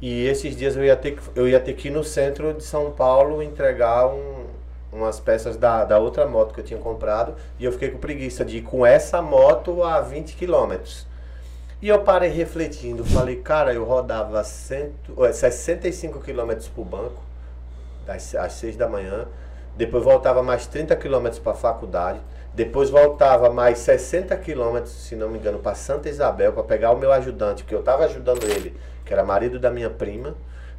E 0.00 0.26
esses 0.26 0.56
dias 0.56 0.76
eu 0.76 0.84
ia 0.84 0.96
ter 0.96 1.12
que, 1.12 1.22
eu 1.34 1.48
ia 1.48 1.60
ter 1.60 1.74
que 1.74 1.88
ir 1.88 1.90
no 1.90 2.02
centro 2.02 2.52
de 2.54 2.64
São 2.64 2.90
Paulo 2.90 3.42
entregar 3.42 4.06
um, 4.08 4.45
umas 4.96 5.20
peças 5.20 5.56
da, 5.56 5.84
da 5.84 5.98
outra 5.98 6.26
moto 6.26 6.54
que 6.54 6.60
eu 6.60 6.64
tinha 6.64 6.80
comprado 6.80 7.34
e 7.58 7.64
eu 7.64 7.72
fiquei 7.72 7.90
com 7.90 7.98
preguiça 7.98 8.44
de 8.44 8.58
ir 8.58 8.62
com 8.62 8.84
essa 8.84 9.20
moto 9.22 9.82
a 9.82 10.00
20 10.00 10.34
quilômetros. 10.36 11.06
E 11.80 11.88
eu 11.88 12.00
parei 12.00 12.30
refletindo, 12.30 13.04
falei, 13.04 13.36
cara, 13.36 13.72
eu 13.72 13.84
rodava 13.84 14.42
cento, 14.42 15.14
65 15.32 16.20
quilômetros 16.20 16.68
por 16.68 16.84
banco, 16.84 17.22
às, 18.08 18.34
às 18.34 18.54
6 18.54 18.76
da 18.76 18.88
manhã, 18.88 19.26
depois 19.76 20.02
voltava 20.02 20.42
mais 20.42 20.66
30 20.66 20.96
quilômetros 20.96 21.38
para 21.38 21.52
a 21.52 21.56
faculdade, 21.56 22.18
depois 22.54 22.88
voltava 22.88 23.50
mais 23.50 23.78
60 23.80 24.34
quilômetros, 24.38 24.92
se 24.92 25.14
não 25.14 25.28
me 25.28 25.38
engano, 25.38 25.58
para 25.58 25.74
Santa 25.74 26.08
Isabel, 26.08 26.54
para 26.54 26.62
pegar 26.62 26.92
o 26.92 26.96
meu 26.96 27.12
ajudante, 27.12 27.62
porque 27.62 27.74
eu 27.74 27.80
estava 27.80 28.06
ajudando 28.06 28.44
ele, 28.44 28.74
que 29.04 29.12
era 29.12 29.22
marido 29.22 29.58
da 29.58 29.70
minha 29.70 29.90
prima, 29.90 30.34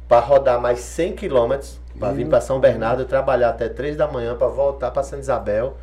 para 0.08 0.20
rodar 0.20 0.60
mais 0.60 0.80
100 0.80 1.12
quilômetros, 1.12 1.78
para 1.98 2.12
vir 2.12 2.26
para 2.26 2.40
São 2.40 2.60
Bernardo, 2.60 3.04
trabalhar 3.04 3.50
até 3.50 3.68
3 3.68 3.96
da 3.96 4.06
manhã, 4.06 4.34
para 4.36 4.48
voltar 4.48 4.90
para 4.90 5.02
Santa 5.02 5.22
Isabel, 5.22 5.76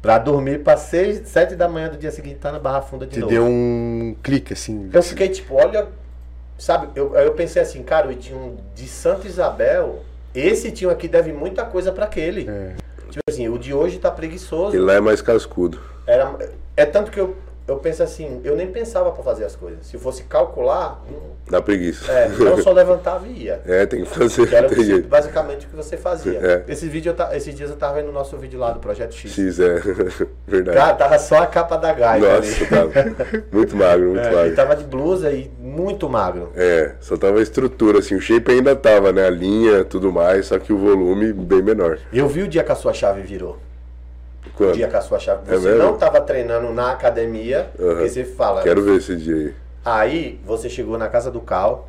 para 0.00 0.18
dormir 0.18 0.62
para 0.62 0.76
6, 0.76 1.28
7 1.28 1.54
da 1.54 1.68
manhã 1.68 1.88
do 1.88 1.96
dia 1.96 2.10
seguinte 2.10 2.36
estar 2.36 2.50
tá 2.50 2.54
na 2.54 2.58
Barra 2.58 2.82
Funda 2.82 3.06
de 3.06 3.12
Te 3.12 3.20
novo. 3.20 3.32
deu 3.32 3.44
um 3.44 4.16
clique 4.22 4.52
assim. 4.52 4.90
Eu 4.92 5.02
fiquei 5.02 5.28
tipo, 5.28 5.54
olha, 5.54 5.86
sabe, 6.58 6.88
eu, 6.94 7.14
eu 7.14 7.32
pensei 7.34 7.62
assim, 7.62 7.82
cara, 7.82 8.08
o 8.08 8.14
tinha 8.14 8.52
de 8.74 8.88
Santa 8.88 9.26
Isabel, 9.26 10.00
esse 10.34 10.72
tio 10.72 10.90
aqui 10.90 11.06
deve 11.06 11.32
muita 11.32 11.64
coisa 11.64 11.92
para 11.92 12.04
aquele. 12.04 12.48
É. 12.48 12.74
Tipo 13.10 13.22
assim, 13.28 13.48
o 13.48 13.58
de 13.58 13.74
hoje 13.74 13.98
tá 13.98 14.10
preguiçoso. 14.10 14.74
E 14.74 14.78
lá 14.78 14.94
é 14.94 15.00
mais 15.00 15.20
cascudo. 15.20 15.78
Era, 16.06 16.34
é 16.76 16.86
tanto 16.86 17.10
que 17.10 17.20
eu, 17.20 17.36
eu 17.68 17.76
penso 17.76 18.02
assim, 18.02 18.40
eu 18.42 18.56
nem 18.56 18.70
pensava 18.72 19.12
para 19.12 19.22
fazer 19.22 19.44
as 19.44 19.54
coisas. 19.54 19.86
Se 19.86 19.98
fosse 19.98 20.24
calcular. 20.24 21.02
Dá 21.48 21.60
preguiça. 21.60 22.10
É, 22.10 22.30
eu 22.38 22.62
só 22.62 22.72
levantava 22.72 23.26
e 23.26 23.44
ia. 23.44 23.60
É, 23.66 23.84
tem 23.84 24.04
que 24.04 24.08
fazer. 24.08 24.46
Que 24.46 24.54
era 24.54 24.68
basicamente 25.08 25.66
o 25.66 25.68
que 25.68 25.76
você 25.76 25.96
fazia. 25.96 26.38
É. 26.42 26.72
Esse 26.72 26.88
vídeo 26.88 27.14
eu, 27.16 27.36
esses 27.36 27.54
dias 27.54 27.70
eu 27.70 27.76
tava 27.76 27.94
vendo 27.94 28.08
o 28.08 28.12
nosso 28.12 28.36
vídeo 28.36 28.58
lá 28.58 28.70
do 28.70 28.80
Projeto 28.80 29.14
X. 29.14 29.32
X, 29.32 29.60
é. 29.60 29.80
Verdade. 30.46 30.76
Cara, 30.76 30.94
tava 30.94 31.18
só 31.18 31.42
a 31.42 31.46
capa 31.46 31.76
da 31.76 31.92
Gaia. 31.92 32.36
Nossa, 32.36 32.66
tava. 32.66 32.92
Muito 33.50 33.76
magro, 33.76 34.10
muito 34.10 34.26
é, 34.26 34.30
magro. 34.30 34.52
E 34.52 34.54
tava 34.54 34.76
de 34.76 34.84
blusa 34.84 35.30
e 35.30 35.50
muito 35.58 36.08
magro. 36.08 36.52
É, 36.56 36.94
só 37.00 37.16
tava 37.16 37.38
a 37.38 37.42
estrutura, 37.42 37.98
assim. 37.98 38.14
O 38.14 38.20
shape 38.20 38.50
ainda 38.50 38.74
tava, 38.74 39.12
né? 39.12 39.26
A 39.26 39.30
linha, 39.30 39.84
tudo 39.84 40.12
mais, 40.12 40.46
só 40.46 40.58
que 40.58 40.72
o 40.72 40.78
volume 40.78 41.32
bem 41.32 41.62
menor. 41.62 41.98
Eu 42.12 42.28
vi 42.28 42.42
o 42.42 42.48
dia 42.48 42.62
que 42.62 42.72
a 42.72 42.76
sua 42.76 42.92
chave 42.92 43.22
virou. 43.22 43.58
Quando? 44.54 44.70
O 44.70 44.72
dia 44.74 44.88
com 44.88 44.96
a 44.96 45.00
sua 45.00 45.18
chave. 45.18 45.42
É 45.48 45.56
você 45.56 45.70
é 45.70 45.74
não 45.74 45.94
estava 45.94 46.20
treinando 46.20 46.72
na 46.72 46.92
academia, 46.92 47.70
uhum. 47.78 47.88
porque 47.88 48.08
você 48.08 48.24
fala. 48.24 48.62
Quero 48.62 48.82
ver 48.82 48.96
esse 48.96 49.16
dia 49.16 49.34
aí. 49.34 49.54
Aí 49.84 50.40
você 50.44 50.68
chegou 50.68 50.96
na 50.96 51.08
casa 51.08 51.30
do 51.30 51.40
Cal. 51.40 51.88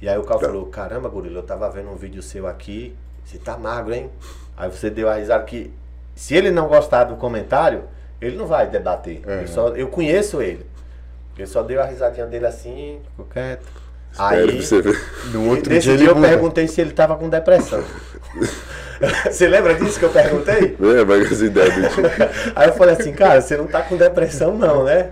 E 0.00 0.08
aí 0.08 0.16
o 0.16 0.24
Cal 0.24 0.38
tá. 0.38 0.46
falou: 0.46 0.66
Caramba, 0.66 1.08
Gorila, 1.08 1.38
eu 1.38 1.42
tava 1.42 1.68
vendo 1.70 1.90
um 1.90 1.96
vídeo 1.96 2.22
seu 2.22 2.46
aqui. 2.46 2.94
você 3.24 3.38
tá 3.38 3.56
magro, 3.56 3.94
hein? 3.94 4.10
Aí 4.56 4.70
você 4.70 4.90
deu 4.90 5.08
a 5.08 5.14
risada 5.14 5.44
que 5.44 5.72
se 6.14 6.34
ele 6.34 6.50
não 6.50 6.66
gostar 6.66 7.04
do 7.04 7.16
comentário, 7.16 7.84
ele 8.20 8.36
não 8.36 8.46
vai 8.46 8.68
debater. 8.68 9.22
É. 9.26 9.42
Eu, 9.42 9.48
só, 9.48 9.68
eu 9.68 9.88
conheço 9.88 10.42
ele. 10.42 10.66
Ele 11.36 11.46
só 11.46 11.62
deu 11.62 11.80
a 11.80 11.84
risadinha 11.84 12.26
dele 12.26 12.46
assim, 12.46 13.00
ficou 13.10 13.26
quieto. 13.26 13.66
Espero 14.10 14.50
Aí, 14.50 14.62
você 14.62 14.82
ver. 14.82 15.00
No 15.32 15.50
outro 15.50 15.72
nesse 15.72 15.86
dia 15.86 15.96
dia 15.96 16.08
eu 16.08 16.16
muda. 16.16 16.26
perguntei 16.28 16.66
se 16.66 16.80
ele 16.80 16.90
tava 16.90 17.16
com 17.16 17.28
depressão. 17.28 17.84
você 19.30 19.46
lembra 19.46 19.74
disso 19.74 19.98
que 19.98 20.04
eu 20.04 20.10
perguntei? 20.10 20.76
É, 20.80 21.04
mas 21.04 21.32
as 21.32 21.40
ideias 21.40 21.74
do. 21.74 21.82
Aí 22.56 22.68
eu 22.68 22.74
falei 22.74 22.96
assim, 22.96 23.12
cara, 23.12 23.40
você 23.40 23.56
não 23.56 23.68
tá 23.68 23.82
com 23.82 23.96
depressão 23.96 24.58
não, 24.58 24.82
né? 24.82 25.10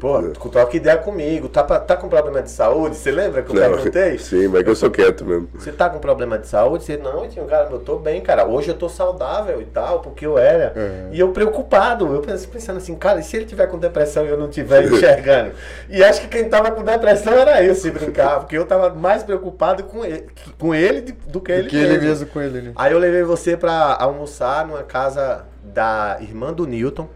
Pô, 0.00 0.22
tu 0.22 0.48
troca 0.48 0.76
ideia 0.76 0.96
comigo. 0.96 1.48
Tá, 1.48 1.62
pra- 1.62 1.78
tá 1.78 1.94
com 1.96 2.08
problema 2.08 2.40
de 2.42 2.50
saúde? 2.50 2.96
Você 2.96 3.10
lembra 3.10 3.42
que 3.42 3.50
eu 3.50 3.54
perguntei? 3.60 4.16
sim, 4.18 4.48
mas 4.48 4.60
é 4.60 4.64
que 4.64 4.70
eu 4.70 4.74
sou 4.76 4.90
quieto 4.90 5.24
mesmo. 5.24 5.48
Você 5.54 5.70
tá 5.70 5.90
com 5.90 5.98
problema 5.98 6.38
de 6.38 6.46
saúde? 6.48 6.84
Você, 6.84 6.96
não, 6.96 7.28
tio, 7.28 7.44
cara, 7.44 7.68
eu 7.70 7.78
tô 7.78 7.98
bem, 7.98 8.20
cara. 8.22 8.46
Hoje 8.46 8.68
eu 8.70 8.74
tô 8.74 8.88
saudável 8.88 9.60
e 9.60 9.66
tal, 9.66 10.00
porque 10.00 10.24
eu 10.24 10.38
era. 10.38 10.72
É. 10.74 11.08
E 11.12 11.20
eu 11.20 11.28
preocupado, 11.32 12.06
eu 12.14 12.22
pens- 12.22 12.46
pensando 12.46 12.78
assim, 12.78 12.94
cara, 12.94 13.20
e 13.20 13.22
se 13.22 13.36
ele 13.36 13.44
tiver 13.44 13.66
com 13.66 13.78
depressão 13.78 14.24
e 14.24 14.28
eu 14.28 14.38
não 14.38 14.48
tiver 14.48 14.82
enxergando? 14.90 15.52
E 15.90 16.02
acho 16.02 16.22
que 16.22 16.28
quem 16.28 16.48
tava 16.48 16.70
com 16.70 16.82
depressão 16.82 17.34
era 17.34 17.62
eu, 17.62 17.74
se 17.74 17.90
brincar, 17.90 18.40
porque 18.40 18.56
eu 18.56 18.64
tava 18.64 18.90
mais 18.94 19.22
preocupado 19.22 19.84
com 19.84 20.04
ele, 20.04 20.26
com 20.58 20.74
ele 20.74 21.12
do 21.28 21.40
que 21.40 21.52
ele 21.52 21.68
que 21.68 21.76
mesmo. 21.76 21.92
ele 21.94 22.06
mesmo 22.06 22.26
com 22.28 22.40
ele, 22.40 22.62
né? 22.62 22.72
Aí 22.76 22.92
eu 22.92 22.98
levei 22.98 23.22
você 23.24 23.56
pra 23.58 23.94
almoçar 24.00 24.66
numa 24.66 24.82
casa 24.82 25.44
da 25.62 26.16
irmã 26.20 26.52
do 26.52 26.66
Newton, 26.66 27.06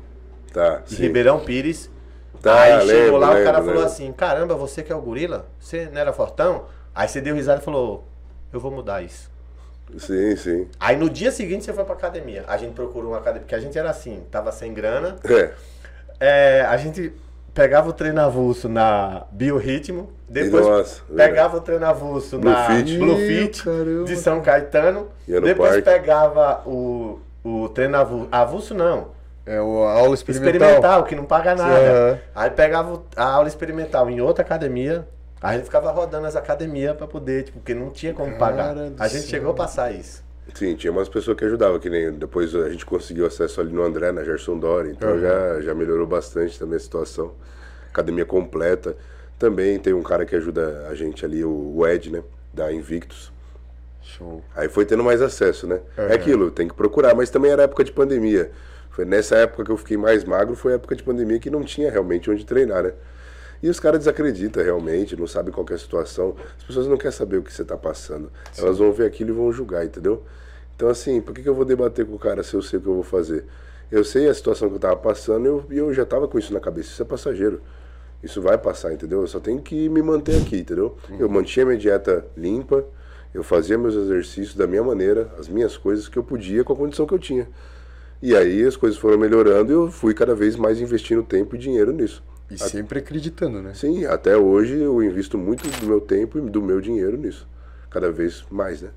Tá. 0.52 0.82
Ribeirão 0.90 1.38
Pires. 1.40 1.90
Tá, 2.42 2.62
aí 2.62 2.86
chegou 2.86 2.86
lembro, 2.86 3.16
lá, 3.18 3.26
o 3.28 3.30
cara 3.30 3.44
lembro, 3.44 3.52
falou 3.52 3.74
lembro. 3.74 3.84
assim, 3.86 4.12
caramba, 4.12 4.54
você 4.54 4.82
que 4.82 4.92
é 4.92 4.96
o 4.96 5.00
gorila? 5.00 5.46
Você 5.58 5.88
não 5.92 6.00
era 6.00 6.12
fortão? 6.12 6.64
Aí 6.94 7.08
você 7.08 7.20
deu 7.20 7.34
risada 7.34 7.60
e 7.60 7.64
falou, 7.64 8.04
eu 8.52 8.60
vou 8.60 8.70
mudar 8.70 9.02
isso. 9.02 9.30
Sim, 9.98 10.34
sim. 10.36 10.68
Aí 10.80 10.96
no 10.96 11.08
dia 11.08 11.30
seguinte 11.30 11.64
você 11.64 11.72
foi 11.72 11.84
pra 11.84 11.94
academia. 11.94 12.44
A 12.48 12.56
gente 12.56 12.72
procurou 12.74 13.12
uma 13.12 13.18
academia, 13.18 13.42
porque 13.42 13.54
a 13.54 13.60
gente 13.60 13.78
era 13.78 13.90
assim, 13.90 14.24
tava 14.30 14.50
sem 14.50 14.74
grana. 14.74 15.16
É. 15.24 15.50
É, 16.18 16.66
a 16.68 16.76
gente 16.76 17.12
pegava 17.54 17.88
o 17.88 17.92
treino 17.92 18.20
avulso 18.20 18.68
na 18.68 19.24
Biorritmo, 19.30 20.10
depois 20.28 20.66
Nossa, 20.66 21.02
pegava 21.14 21.56
o 21.56 21.60
treino 21.60 21.86
avulso 21.86 22.38
Blue 22.38 22.50
na 22.50 22.66
Fit. 22.66 22.98
Blue 22.98 23.16
Fit 23.16 23.62
de 24.04 24.16
São 24.16 24.42
Caetano. 24.42 25.08
Depois 25.26 25.70
parque. 25.70 25.82
pegava 25.82 26.62
o, 26.66 27.20
o 27.44 27.68
treino 27.70 27.96
avulso, 27.96 28.28
avulso 28.30 28.74
não, 28.74 29.08
É 29.46 29.60
o 29.60 29.84
a 29.84 29.92
aula 29.92 30.14
experimental. 30.14 30.50
experimental, 30.68 31.04
que 31.04 31.14
não 31.14 31.24
paga 31.24 31.54
nada. 31.54 31.72
Aham. 31.78 32.18
Aí 32.34 32.50
pegava 32.50 33.02
a 33.16 33.24
aula 33.24 33.46
experimental 33.48 34.10
em 34.10 34.20
outra 34.20 34.44
academia, 34.44 35.06
aí 35.40 35.54
a 35.54 35.56
gente 35.58 35.66
ficava 35.66 35.90
rodando 35.92 36.26
as 36.26 36.34
academias 36.34 36.96
pra 36.96 37.06
poder, 37.06 37.44
tipo, 37.44 37.58
porque 37.60 37.72
não 37.74 37.90
tinha 37.90 38.12
como 38.12 38.36
pagar. 38.36 38.74
Cara 38.74 38.90
do 38.90 39.02
A 39.02 39.06
gente 39.06 39.20
céu. 39.22 39.30
chegou 39.30 39.52
a 39.52 39.54
passar 39.54 39.92
isso. 39.92 40.24
Sim, 40.54 40.74
tinha 40.74 40.92
umas 40.92 41.08
pessoas 41.08 41.36
que 41.36 41.44
ajudavam, 41.44 41.78
que 41.78 41.88
nem 41.90 42.12
depois 42.12 42.54
a 42.54 42.68
gente 42.70 42.84
conseguiu 42.86 43.26
acesso 43.26 43.60
ali 43.60 43.72
no 43.72 43.82
André, 43.82 44.10
na 44.12 44.22
Gerson 44.24 44.58
Dori, 44.58 44.90
então 44.90 45.10
Uhum. 45.12 45.20
já, 45.20 45.60
já 45.60 45.74
melhorou 45.74 46.06
bastante 46.06 46.58
também 46.58 46.76
a 46.76 46.80
situação. 46.80 47.32
Academia 47.90 48.24
completa. 48.24 48.96
Também 49.38 49.78
tem 49.78 49.92
um 49.92 50.02
cara 50.02 50.24
que 50.24 50.34
ajuda 50.34 50.86
a 50.90 50.94
gente 50.94 51.24
ali, 51.24 51.44
o 51.44 51.72
o 51.76 51.86
Ed, 51.86 52.10
né? 52.10 52.22
Da 52.54 52.72
Invictus. 52.72 53.32
Show. 54.02 54.42
Aí 54.54 54.68
foi 54.68 54.84
tendo 54.86 55.02
mais 55.04 55.20
acesso, 55.20 55.66
né? 55.66 55.80
Uhum. 55.98 56.04
É 56.04 56.14
aquilo, 56.14 56.50
tem 56.50 56.66
que 56.68 56.74
procurar, 56.74 57.14
mas 57.14 57.28
também 57.28 57.50
era 57.50 57.64
época 57.64 57.82
de 57.84 57.92
pandemia. 57.92 58.50
Foi 58.96 59.04
nessa 59.04 59.36
época 59.36 59.62
que 59.62 59.70
eu 59.70 59.76
fiquei 59.76 59.98
mais 59.98 60.24
magro, 60.24 60.56
foi 60.56 60.72
época 60.72 60.96
de 60.96 61.02
pandemia 61.02 61.38
que 61.38 61.50
não 61.50 61.62
tinha 61.62 61.90
realmente 61.90 62.30
onde 62.30 62.46
treinar, 62.46 62.82
né? 62.82 62.94
E 63.62 63.68
os 63.68 63.78
caras 63.78 63.98
desacreditam 63.98 64.64
realmente, 64.64 65.14
não 65.14 65.26
sabem 65.26 65.52
qual 65.52 65.66
é 65.68 65.74
a 65.74 65.78
situação. 65.78 66.34
As 66.56 66.64
pessoas 66.64 66.86
não 66.86 66.96
querem 66.96 67.12
saber 67.12 67.36
o 67.36 67.42
que 67.42 67.52
você 67.52 67.62
tá 67.62 67.76
passando. 67.76 68.32
Elas 68.56 68.78
vão 68.78 68.90
ver 68.94 69.04
aquilo 69.04 69.28
e 69.28 69.32
vão 69.34 69.52
julgar, 69.52 69.84
entendeu? 69.84 70.22
Então, 70.74 70.88
assim, 70.88 71.20
por 71.20 71.34
que, 71.34 71.42
que 71.42 71.48
eu 71.48 71.54
vou 71.54 71.66
debater 71.66 72.06
com 72.06 72.14
o 72.14 72.18
cara 72.18 72.42
se 72.42 72.54
eu 72.54 72.62
sei 72.62 72.78
o 72.78 72.82
que 72.82 72.88
eu 72.88 72.94
vou 72.94 73.02
fazer? 73.02 73.44
Eu 73.92 74.02
sei 74.02 74.30
a 74.30 74.34
situação 74.34 74.70
que 74.70 74.76
eu 74.76 74.80
tava 74.80 74.96
passando 74.96 75.44
e 75.44 75.48
eu, 75.48 75.66
e 75.72 75.76
eu 75.76 75.92
já 75.92 76.06
tava 76.06 76.26
com 76.26 76.38
isso 76.38 76.54
na 76.54 76.60
cabeça. 76.60 76.88
Isso 76.88 77.02
é 77.02 77.04
passageiro. 77.04 77.60
Isso 78.22 78.40
vai 78.40 78.56
passar, 78.56 78.94
entendeu? 78.94 79.20
Eu 79.20 79.26
só 79.26 79.38
tenho 79.38 79.60
que 79.60 79.90
me 79.90 80.00
manter 80.00 80.40
aqui, 80.40 80.60
entendeu? 80.60 80.96
Eu 81.18 81.28
mantinha 81.28 81.66
minha 81.66 81.76
dieta 81.76 82.24
limpa, 82.34 82.82
eu 83.34 83.42
fazia 83.42 83.76
meus 83.76 83.94
exercícios 83.94 84.54
da 84.54 84.66
minha 84.66 84.82
maneira, 84.82 85.30
as 85.38 85.50
minhas 85.50 85.76
coisas 85.76 86.08
que 86.08 86.18
eu 86.18 86.24
podia 86.24 86.64
com 86.64 86.72
a 86.72 86.76
condição 86.76 87.06
que 87.06 87.12
eu 87.12 87.18
tinha. 87.18 87.46
E 88.22 88.34
aí 88.34 88.64
as 88.64 88.76
coisas 88.76 88.98
foram 88.98 89.18
melhorando 89.18 89.72
e 89.72 89.74
eu 89.74 89.90
fui 89.90 90.14
cada 90.14 90.34
vez 90.34 90.56
mais 90.56 90.80
investindo 90.80 91.22
tempo 91.22 91.54
e 91.54 91.58
dinheiro 91.58 91.92
nisso. 91.92 92.22
E 92.50 92.56
sempre 92.56 93.00
acreditando, 93.00 93.60
né? 93.60 93.74
Sim, 93.74 94.04
até 94.06 94.36
hoje 94.36 94.78
eu 94.80 95.02
invisto 95.02 95.36
muito 95.36 95.68
do 95.80 95.86
meu 95.86 96.00
tempo 96.00 96.38
e 96.38 96.40
do 96.42 96.62
meu 96.62 96.80
dinheiro 96.80 97.16
nisso. 97.16 97.46
Cada 97.90 98.10
vez 98.10 98.44
mais, 98.50 98.82
né? 98.82 98.90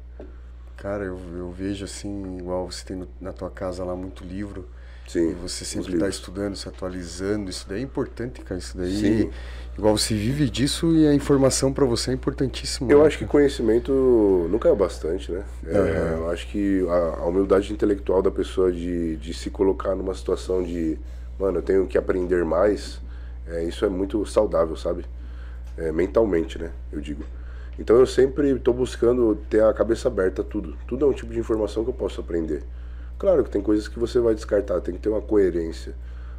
Cara, 0.78 1.04
eu, 1.04 1.20
eu 1.38 1.52
vejo 1.52 1.84
assim, 1.86 2.38
igual 2.38 2.72
você 2.72 2.86
tem 2.86 2.96
no- 2.98 3.08
na 3.20 3.34
tua 3.34 3.50
casa 3.50 3.84
lá 3.84 3.96
muito 3.96 4.24
livro. 4.24 4.68
Sim. 5.10 5.32
E 5.32 5.34
você 5.34 5.66
sempre 5.66 5.94
está 5.94 6.08
estudando, 6.08 6.56
se 6.56 6.70
atualizando. 6.70 7.50
Isso 7.50 7.66
daí 7.68 7.80
é 7.80 7.84
importante, 7.84 8.42
cara. 8.42 8.60
Isso 8.60 8.78
daí. 8.78 8.96
Sim. 8.96 9.30
Igual 9.76 9.98
você 9.98 10.14
vive 10.14 10.48
disso 10.48 10.96
e 10.96 11.08
a 11.08 11.14
informação 11.14 11.74
para 11.74 11.84
você 11.84 12.12
é 12.12 12.14
importantíssima. 12.14 12.92
Eu 12.92 13.00
né, 13.00 13.08
acho 13.08 13.18
que 13.18 13.26
conhecimento 13.26 13.92
nunca 14.52 14.70
é 14.70 14.76
bastante, 14.76 15.32
né? 15.32 15.44
É, 15.66 15.78
Aham. 15.78 16.18
Eu 16.18 16.30
acho 16.30 16.48
que 16.50 16.86
a, 16.88 17.22
a 17.22 17.26
humildade 17.26 17.74
intelectual 17.74 18.22
da 18.22 18.30
pessoa 18.30 18.72
de, 18.72 19.16
de 19.18 19.34
se 19.34 19.50
colocar 19.50 19.96
numa 19.96 20.14
situação 20.14 20.62
de, 20.62 21.00
mano, 21.40 21.58
eu 21.58 21.62
tenho 21.64 21.88
que 21.88 21.98
aprender 21.98 22.46
mais, 22.46 23.02
é, 23.48 23.64
isso 23.64 23.84
é 23.84 23.90
muito 23.90 24.24
saudável, 24.28 24.76
sabe? 24.76 25.06
É, 25.76 25.92
mentalmente, 25.92 26.60
né? 26.60 26.70
Eu 26.92 27.02
digo. 27.02 27.24
Então 27.80 27.96
eu 27.96 28.06
sempre 28.06 28.52
estou 28.52 28.76
buscando 28.76 29.36
ter 29.50 29.64
a 29.64 29.74
cabeça 29.74 30.08
aberta 30.08 30.44
a 30.44 30.46
tudo. 30.46 30.78
Tudo 30.86 31.06
é 31.06 31.08
um 31.08 31.14
tipo 31.14 31.34
de 31.34 31.40
informação 31.40 31.84
que 31.84 31.90
eu 31.90 31.94
posso 31.96 32.22
aprender. 32.22 32.62
Claro 33.20 33.44
que 33.44 33.50
tem 33.50 33.62
coisas 33.62 33.88
que 33.88 34.00
você 34.00 34.20
vai 34.20 34.34
descartar, 34.34 34.80
tem 34.80 34.96
que 34.96 35.02
ter 35.02 35.10
uma 35.10 35.22
coerência. 35.22 35.94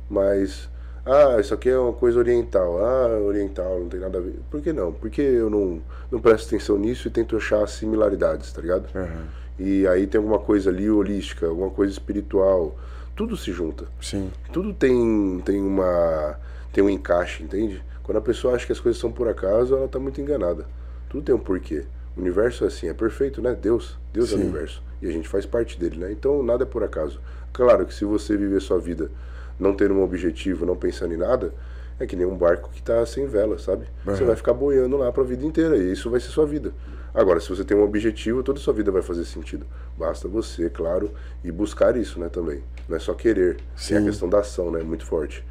Mas, 0.09 0.69
ah, 1.05 1.39
isso 1.39 1.55
aqui 1.55 1.69
é 1.69 1.79
uma 1.79 1.93
coisa 1.93 2.19
oriental. 2.19 2.83
Ah, 2.83 3.21
oriental, 3.21 3.81
não 3.81 3.89
tem 3.89 4.01
nada 4.01 4.19
a 4.19 4.21
ver. 4.21 4.41
Por 4.51 4.63
que 4.63 4.73
não? 4.73 4.91
Porque 4.93 5.21
eu 5.21 5.51
não, 5.51 5.83
não 6.11 6.21
presto 6.21 6.49
atenção 6.49 6.79
nisso 6.79 7.07
e 7.07 7.11
tento 7.11 7.37
achar 7.37 7.69
similaridades, 7.69 8.51
tá 8.51 8.63
ligado? 8.63 8.87
Aham. 8.97 9.29
E 9.59 9.87
aí 9.87 10.07
tem 10.07 10.19
alguma 10.19 10.39
coisa 10.39 10.71
ali 10.71 10.91
holística, 10.91 11.47
alguma 11.47 11.69
coisa 11.69 11.93
espiritual. 11.93 12.75
Tudo 13.15 13.37
se 13.37 13.53
junta. 13.53 13.85
Sim. 14.01 14.33
Tudo 14.51 14.73
tem, 14.73 15.43
tem 15.45 15.61
uma 15.61 16.39
tem 16.73 16.83
um 16.83 16.89
encaixe, 16.89 17.43
entende? 17.43 17.83
Quando 18.03 18.17
a 18.17 18.23
pessoa 18.23 18.55
acha 18.55 18.65
que 18.65 18.73
as 18.73 18.81
coisas 18.81 18.99
são 18.99 19.13
por 19.13 19.29
acaso, 19.29 19.77
ela 19.77 19.87
tá 19.87 19.99
muito 19.99 20.19
enganada. 20.19 20.65
Tudo 21.11 21.25
tem 21.25 21.35
um 21.35 21.39
porquê. 21.39 21.85
O 22.17 22.21
universo 22.21 22.65
é 22.65 22.69
assim, 22.69 22.89
é 22.89 22.95
perfeito, 22.95 23.43
né? 23.43 23.55
Deus, 23.55 23.99
Deus 24.13 24.33
é 24.33 24.37
o 24.37 24.39
Sim. 24.39 24.45
universo. 24.45 24.83
E 25.03 25.09
a 25.09 25.13
gente 25.13 25.29
faz 25.29 25.47
parte 25.47 25.79
dele, 25.79 25.99
né? 25.99 26.13
Então 26.13 26.43
nada 26.43 26.65
é 26.65 26.67
por 26.67 26.83
acaso. 26.83 27.21
Claro 27.53 27.87
que 27.87 27.95
se 27.95 28.05
você 28.05 28.37
viver 28.37 28.61
sua 28.61 28.79
vida 28.79 29.11
não 29.59 29.75
tendo 29.75 29.95
um 29.95 30.03
objetivo, 30.03 30.65
não 30.65 30.77
pensando 30.77 31.13
em 31.13 31.19
nada, 31.19 31.53
é 31.99 32.07
que 32.07 32.17
nem 32.17 32.27
um 32.27 32.37
barco 32.37 32.71
que 32.71 32.83
tá 32.83 33.05
sem 33.05 33.27
vela, 33.27 33.59
sabe? 33.59 33.85
Você 34.05 34.13
Aham. 34.13 34.27
vai 34.27 34.37
ficar 34.37 34.55
boiando 34.55 34.97
lá 34.97 35.13
pra 35.13 35.23
vida 35.23 35.45
inteira 35.45 35.77
e 35.77 35.93
isso 35.93 36.11
vai 36.11 36.19
ser 36.19 36.29
sua 36.29 36.47
vida. 36.47 36.73
Agora, 37.13 37.41
se 37.41 37.49
você 37.49 37.65
tem 37.65 37.77
um 37.77 37.83
objetivo, 37.83 38.43
toda 38.43 38.59
a 38.59 38.63
sua 38.63 38.73
vida 38.73 38.91
vai 38.91 39.03
fazer 39.03 39.25
sentido. 39.25 39.67
Basta 39.99 40.29
você, 40.29 40.71
claro, 40.71 41.11
e 41.45 41.51
buscar 41.51 41.97
isso, 41.97 42.21
né, 42.21 42.29
também. 42.29 42.63
Não 42.89 42.97
é 42.97 43.01
só 43.01 43.13
querer. 43.15 43.57
Tem 43.87 43.99
a 43.99 44.01
Sim. 44.01 44.07
questão 44.07 44.29
da 44.29 44.39
ação, 44.39 44.71
né? 44.71 44.83
Muito 44.83 45.05
forte. 45.05 45.45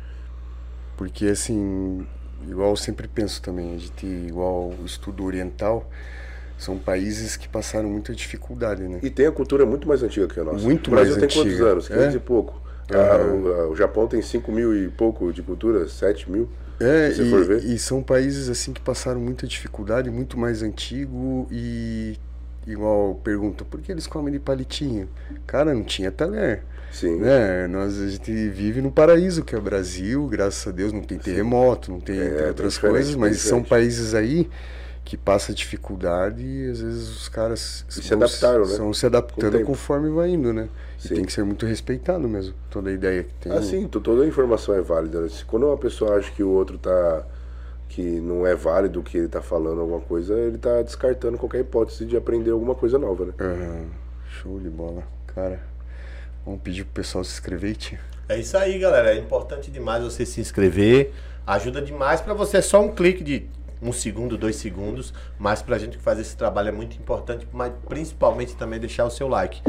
Porque 0.97 1.27
assim, 1.27 2.07
igual 2.47 2.71
eu 2.71 2.75
sempre 2.75 3.07
penso 3.07 3.41
também, 3.41 3.75
a 3.75 3.77
gente, 3.77 4.05
igual 4.05 4.69
o 4.69 4.85
estudo 4.85 5.23
oriental, 5.23 5.89
são 6.59 6.77
países 6.77 7.35
que 7.37 7.47
passaram 7.47 7.89
muita 7.89 8.13
dificuldade, 8.13 8.83
né? 8.83 8.99
E 9.01 9.09
tem 9.09 9.25
a 9.25 9.31
cultura 9.31 9.65
muito 9.65 9.87
mais 9.87 10.03
antiga 10.03 10.27
que 10.27 10.39
a 10.39 10.43
nossa. 10.43 10.63
Muito 10.63 10.87
o 10.87 10.91
Brasil 10.91 11.13
mais 11.15 11.19
tem 11.19 11.29
quantos 11.29 11.53
antiga. 11.53 11.71
anos? 11.71 11.87
500 11.87 12.13
É? 12.13 12.17
e 12.17 12.19
pouco. 12.19 12.61
Aham. 12.91 13.01
Ah, 13.01 13.17
o, 13.35 13.53
a- 13.53 13.67
o 13.69 13.75
Japão 13.75 14.07
tem 14.07 14.21
5 14.21 14.51
mil 14.51 14.75
e 14.75 14.89
pouco 14.89 15.31
de 15.31 15.41
cultura, 15.41 15.87
7 15.87 16.29
mil. 16.29 16.49
É, 16.79 17.11
Se 17.11 17.17
você 17.17 17.29
for 17.29 17.45
ver. 17.45 17.63
e, 17.63 17.75
e 17.75 17.79
são 17.79 18.01
países 18.01 18.49
assim 18.49 18.71
que 18.73 18.81
passaram 18.81 19.19
muita 19.19 19.45
dificuldade, 19.45 20.09
muito 20.09 20.37
mais 20.37 20.61
antigo 20.63 21.47
e 21.51 22.17
igual 22.65 23.15
pergunta, 23.15 23.65
por 23.65 23.81
que 23.81 23.91
eles 23.91 24.07
comem 24.07 24.31
de 24.31 24.39
palitinho? 24.39 25.09
Cara, 25.45 25.73
não 25.73 25.83
tinha 25.83 26.11
talher, 26.11 26.63
Sim. 26.91 27.17
né? 27.17 27.67
Nós 27.67 27.99
a 27.99 28.07
gente 28.07 28.31
vive 28.49 28.81
no 28.81 28.91
paraíso 28.91 29.43
que 29.43 29.53
é 29.55 29.57
o 29.57 29.61
Brasil, 29.61 30.25
graças 30.27 30.67
a 30.67 30.71
Deus 30.71 30.93
não 30.93 31.01
tem 31.01 31.17
terremoto, 31.17 31.91
não 31.91 31.99
tem 31.99 32.19
É, 32.19 32.29
bem 32.29 32.47
outras 32.47 32.77
coisas, 32.77 33.15
mas 33.15 33.37
são 33.39 33.61
diferente. 33.61 33.69
países 33.69 34.13
aí 34.13 34.49
que 35.09 35.17
passa 35.17 35.51
dificuldade 35.51 36.39
e 36.45 36.69
às 36.69 36.81
vezes 36.81 37.09
os 37.09 37.27
caras 37.29 37.83
E 37.89 37.93
se 37.93 38.09
vão- 38.09 38.19
adaptaram, 38.19 38.59
né? 38.67 38.75
São 38.75 38.93
se 38.93 39.07
adaptando 39.07 39.59
conforme 39.63 40.07
vai 40.11 40.29
indo, 40.29 40.53
né? 40.53 40.69
E 41.03 41.07
Sim. 41.07 41.15
tem 41.15 41.25
que 41.25 41.33
ser 41.33 41.43
muito 41.43 41.65
respeitado 41.65 42.27
mesmo, 42.29 42.53
toda 42.69 42.91
a 42.91 42.93
ideia 42.93 43.23
que 43.23 43.33
tem. 43.33 43.51
Ah, 43.51 43.59
sim, 43.63 43.87
to- 43.87 43.99
toda 43.99 44.23
a 44.23 44.27
informação 44.27 44.75
é 44.75 44.81
válida. 44.81 45.27
Se 45.27 45.43
Quando 45.45 45.65
uma 45.65 45.77
pessoa 45.77 46.15
acha 46.17 46.29
que 46.31 46.43
o 46.43 46.49
outro 46.49 46.77
tá. 46.77 47.23
que 47.87 48.03
não 48.03 48.45
é 48.45 48.53
válido 48.53 48.99
o 48.99 49.03
que 49.03 49.17
ele 49.17 49.27
tá 49.27 49.41
falando, 49.41 49.81
alguma 49.81 49.99
coisa, 49.99 50.35
ele 50.35 50.59
tá 50.59 50.79
descartando 50.83 51.39
qualquer 51.39 51.61
hipótese 51.61 52.05
de 52.05 52.15
aprender 52.15 52.51
alguma 52.51 52.75
coisa 52.75 52.99
nova, 52.99 53.25
né? 53.25 53.33
Aham, 53.39 53.85
show 54.29 54.59
de 54.59 54.69
bola. 54.69 55.01
Cara, 55.33 55.59
vamos 56.45 56.61
pedir 56.61 56.83
pro 56.83 56.93
pessoal 56.93 57.23
se 57.23 57.31
inscrever, 57.31 57.75
tio. 57.75 57.97
É 58.29 58.37
isso 58.37 58.55
aí, 58.55 58.77
galera. 58.77 59.11
É 59.15 59.17
importante 59.17 59.71
demais 59.71 60.03
você 60.03 60.23
se 60.23 60.39
inscrever. 60.39 61.11
Ajuda 61.47 61.81
demais 61.81 62.21
pra 62.21 62.35
você. 62.35 62.57
É 62.57 62.61
só 62.61 62.79
um 62.79 62.89
clique 62.93 63.23
de 63.23 63.47
um 63.81 63.91
segundo, 63.91 64.37
dois 64.37 64.57
segundos, 64.57 65.13
mas 65.37 65.61
pra 65.61 65.77
gente 65.77 65.97
fazer 65.97 66.21
esse 66.21 66.35
trabalho 66.35 66.69
é 66.69 66.71
muito 66.71 66.97
importante, 66.97 67.47
mas 67.51 67.71
principalmente 67.87 68.55
também 68.55 68.79
deixar 68.79 69.05
o 69.05 69.09
seu 69.09 69.27
like. 69.27 69.61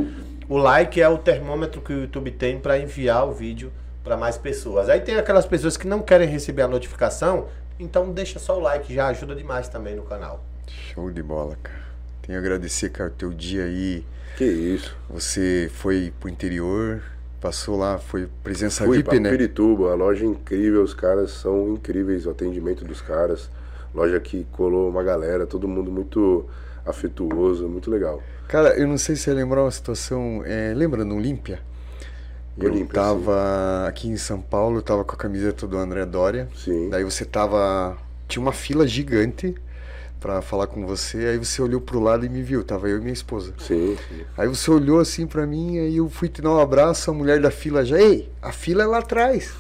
O 0.49 0.57
like 0.57 1.01
é 1.01 1.09
o 1.09 1.17
termômetro 1.17 1.81
que 1.81 1.93
o 1.93 2.01
YouTube 2.03 2.31
tem 2.33 2.59
para 2.59 2.79
enviar 2.79 3.27
o 3.27 3.33
vídeo 3.33 3.73
para 4.03 4.17
mais 4.17 4.37
pessoas. 4.37 4.89
Aí 4.89 5.01
tem 5.01 5.17
aquelas 5.17 5.47
pessoas 5.47 5.77
que 5.77 5.87
não 5.87 6.01
querem 6.01 6.29
receber 6.29 6.63
a 6.63 6.69
notificação, 6.69 7.47
então 7.79 8.11
deixa 8.11 8.39
só 8.39 8.59
o 8.59 8.61
like, 8.61 8.93
já 8.93 9.07
ajuda 9.09 9.35
demais 9.35 9.69
também 9.69 9.95
no 9.95 10.03
canal. 10.03 10.45
Show 10.67 11.11
de 11.11 11.23
bola, 11.23 11.57
cara. 11.63 11.81
Tenho 12.23 12.39
a 12.39 12.41
agradecer, 12.41 12.91
cara, 12.91 13.11
o 13.11 13.13
teu 13.13 13.31
dia 13.31 13.65
aí. 13.65 14.05
Que 14.37 14.45
isso. 14.45 14.97
Você 15.09 15.71
foi 15.73 16.13
pro 16.19 16.29
interior, 16.29 17.03
passou 17.41 17.77
lá, 17.77 17.99
foi 17.99 18.29
presença 18.43 18.85
Fui 18.85 18.99
VIP, 18.99 19.11
pra 19.11 19.21
né? 19.21 19.31
Pirituba, 19.31 19.93
a 19.93 19.95
loja 19.95 20.25
é 20.25 20.29
incrível, 20.29 20.83
os 20.83 20.95
caras 20.95 21.31
são 21.31 21.69
incríveis, 21.69 22.27
o 22.27 22.31
atendimento 22.31 22.85
dos 22.85 23.01
caras. 23.01 23.51
Loja 23.95 24.21
que 24.21 24.47
colou 24.53 24.89
uma 24.89 25.03
galera, 25.03 25.47
todo 25.47 25.67
mundo 25.67 25.91
muito 25.91 26.47
afetuoso, 26.87 27.69
muito 27.69 27.91
legal. 27.91 28.23
Cara, 28.49 28.77
eu 28.77 28.87
não 28.87 28.99
sei 28.99 29.17
se 29.17 29.23
você 29.23 29.35
lembrar 29.35 29.63
uma 29.63 29.71
situação. 29.71 30.43
É, 30.45 30.73
lembra 30.75 31.05
no 31.05 31.17
Olímpia? 31.17 31.61
Eu 32.59 32.71
Olímpia, 32.71 32.95
tava 32.95 33.87
aqui 33.87 34.09
em 34.09 34.17
São 34.17 34.41
Paulo, 34.41 34.79
eu 34.79 34.83
tava 34.83 35.05
com 35.05 35.15
a 35.15 35.17
camiseta 35.17 35.67
do 35.67 35.77
André 35.77 36.05
Doria. 36.05 36.49
Sim. 36.55 36.89
Daí 36.89 37.05
você 37.05 37.25
tava. 37.25 37.97
Tinha 38.29 38.43
uma 38.43 38.53
fila 38.53 38.87
gigante 38.87 39.55
pra 40.21 40.43
falar 40.43 40.67
com 40.67 40.87
você, 40.87 41.19
aí 41.27 41.39
você 41.39 41.63
olhou 41.63 41.81
pro 41.81 41.99
lado 41.99 42.27
e 42.27 42.29
me 42.29 42.43
viu, 42.43 42.63
tava 42.63 42.89
eu 42.89 42.99
e 42.99 43.01
minha 43.01 43.13
esposa. 43.13 43.55
Sim, 43.59 43.97
sim. 44.09 44.23
Aí 44.37 44.47
você 44.47 44.71
olhou 44.71 45.01
assim 45.01 45.27
pra 45.27 45.47
mim, 45.47 45.79
aí 45.79 45.97
eu 45.97 46.11
fui 46.11 46.29
te 46.29 46.43
dar 46.43 46.51
um 46.51 46.61
abraço, 46.61 47.11
a 47.11 47.15
mulher 47.15 47.41
da 47.41 47.51
fila 47.51 47.85
já, 47.85 47.99
ei, 47.99 48.31
a 48.43 48.53
fila 48.53 48.83
é 48.83 48.87
lá 48.87 48.99
atrás. 48.99 49.53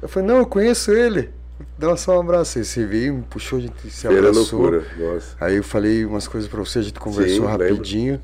Eu 0.00 0.08
falei, 0.08 0.28
não, 0.28 0.38
eu 0.38 0.46
conheço 0.46 0.90
ele. 0.90 1.30
Dá 1.78 1.96
só 1.96 2.16
um 2.16 2.20
abraço. 2.20 2.58
Aí 2.58 2.64
você 2.64 2.84
veio, 2.86 3.14
me 3.14 3.22
puxou, 3.22 3.58
a 3.58 3.62
gente 3.62 3.90
se 3.90 4.06
Feira 4.06 4.28
abraçou. 4.28 4.60
loucura, 4.60 4.84
nossa. 4.98 5.36
Aí 5.40 5.56
eu 5.56 5.64
falei 5.64 6.04
umas 6.04 6.28
coisas 6.28 6.48
pra 6.48 6.60
você, 6.60 6.78
a 6.80 6.82
gente 6.82 6.98
conversou 7.00 7.46
Sim, 7.46 7.52
lembro. 7.52 7.68
rapidinho. 7.74 8.20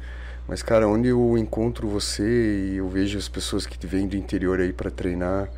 Mas, 0.49 0.63
cara, 0.63 0.87
onde 0.89 1.09
eu 1.09 1.39
encontro 1.39 1.89
você 1.89 2.23
e 2.73 2.77
eu 2.77 2.89
vejo 2.89 3.17
as 3.17 3.29
pessoas 3.29 3.65
que 3.67 3.87
vêm 3.87 4.07
do 4.09 4.17
interior 4.17 4.61
aí 4.61 4.73
pra 4.73 4.91
treinar 4.91 5.49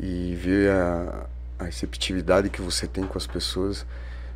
e 0.00 0.34
ver 0.34 0.70
a, 0.70 1.26
a 1.58 1.64
receptividade 1.64 2.48
que 2.48 2.60
você 2.62 2.86
tem 2.86 3.04
com 3.04 3.16
as 3.18 3.26
pessoas, 3.26 3.84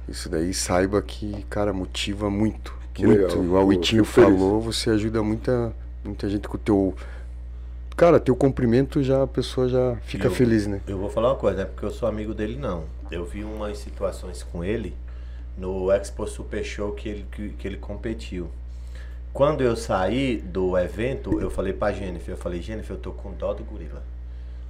isso 0.08 0.28
daí 0.28 0.52
saiba 0.54 1.00
que, 1.02 1.44
cara, 1.48 1.72
motiva 1.72 2.30
muito. 2.30 2.74
Que 2.94 3.04
muito. 3.06 3.38
legal. 3.40 3.62
O 3.62 3.66
Pô, 3.66 3.72
Itinho 3.72 4.04
fico 4.04 4.14
feliz. 4.26 4.38
falou, 4.38 4.60
você 4.60 4.90
ajuda 4.90 5.22
muita, 5.22 5.72
muita 6.04 6.28
gente 6.28 6.46
com 6.46 6.56
o 6.56 6.60
teu. 6.60 6.94
Cara, 7.96 8.20
teu 8.20 8.36
cumprimento 8.36 9.02
já 9.02 9.22
a 9.22 9.26
pessoa 9.26 9.68
já 9.68 9.96
fica 10.02 10.26
Eu- 10.26 10.30
feliz, 10.30 10.66
né? 10.66 10.82
Eu 10.86 10.98
vou 10.98 11.08
falar 11.08 11.28
uma 11.30 11.36
coisa, 11.36 11.56
não 11.56 11.62
é 11.64 11.66
porque 11.66 11.86
eu 11.86 11.90
sou 11.90 12.06
amigo 12.06 12.34
dele, 12.34 12.56
não. 12.56 12.84
Eu 13.10 13.24
vi 13.24 13.42
umas 13.42 13.78
situações 13.78 14.42
com 14.42 14.62
ele 14.62 14.94
no 15.56 15.90
Expo 15.90 16.26
Super 16.26 16.62
Show 16.62 16.92
que 16.92 17.08
ele, 17.08 17.26
que, 17.32 17.48
que 17.50 17.66
ele 17.66 17.78
competiu. 17.78 18.50
Quando 19.32 19.62
eu 19.62 19.74
saí 19.76 20.36
do 20.38 20.76
evento, 20.76 21.40
eu 21.40 21.50
falei 21.50 21.72
pra 21.72 21.90
Jennifer, 21.92 22.34
eu 22.34 22.38
falei, 22.38 22.60
Jennifer, 22.60 22.96
eu 22.96 23.00
tô 23.00 23.12
com 23.12 23.32
dó 23.32 23.54
do 23.54 23.64
gorila. 23.64 24.02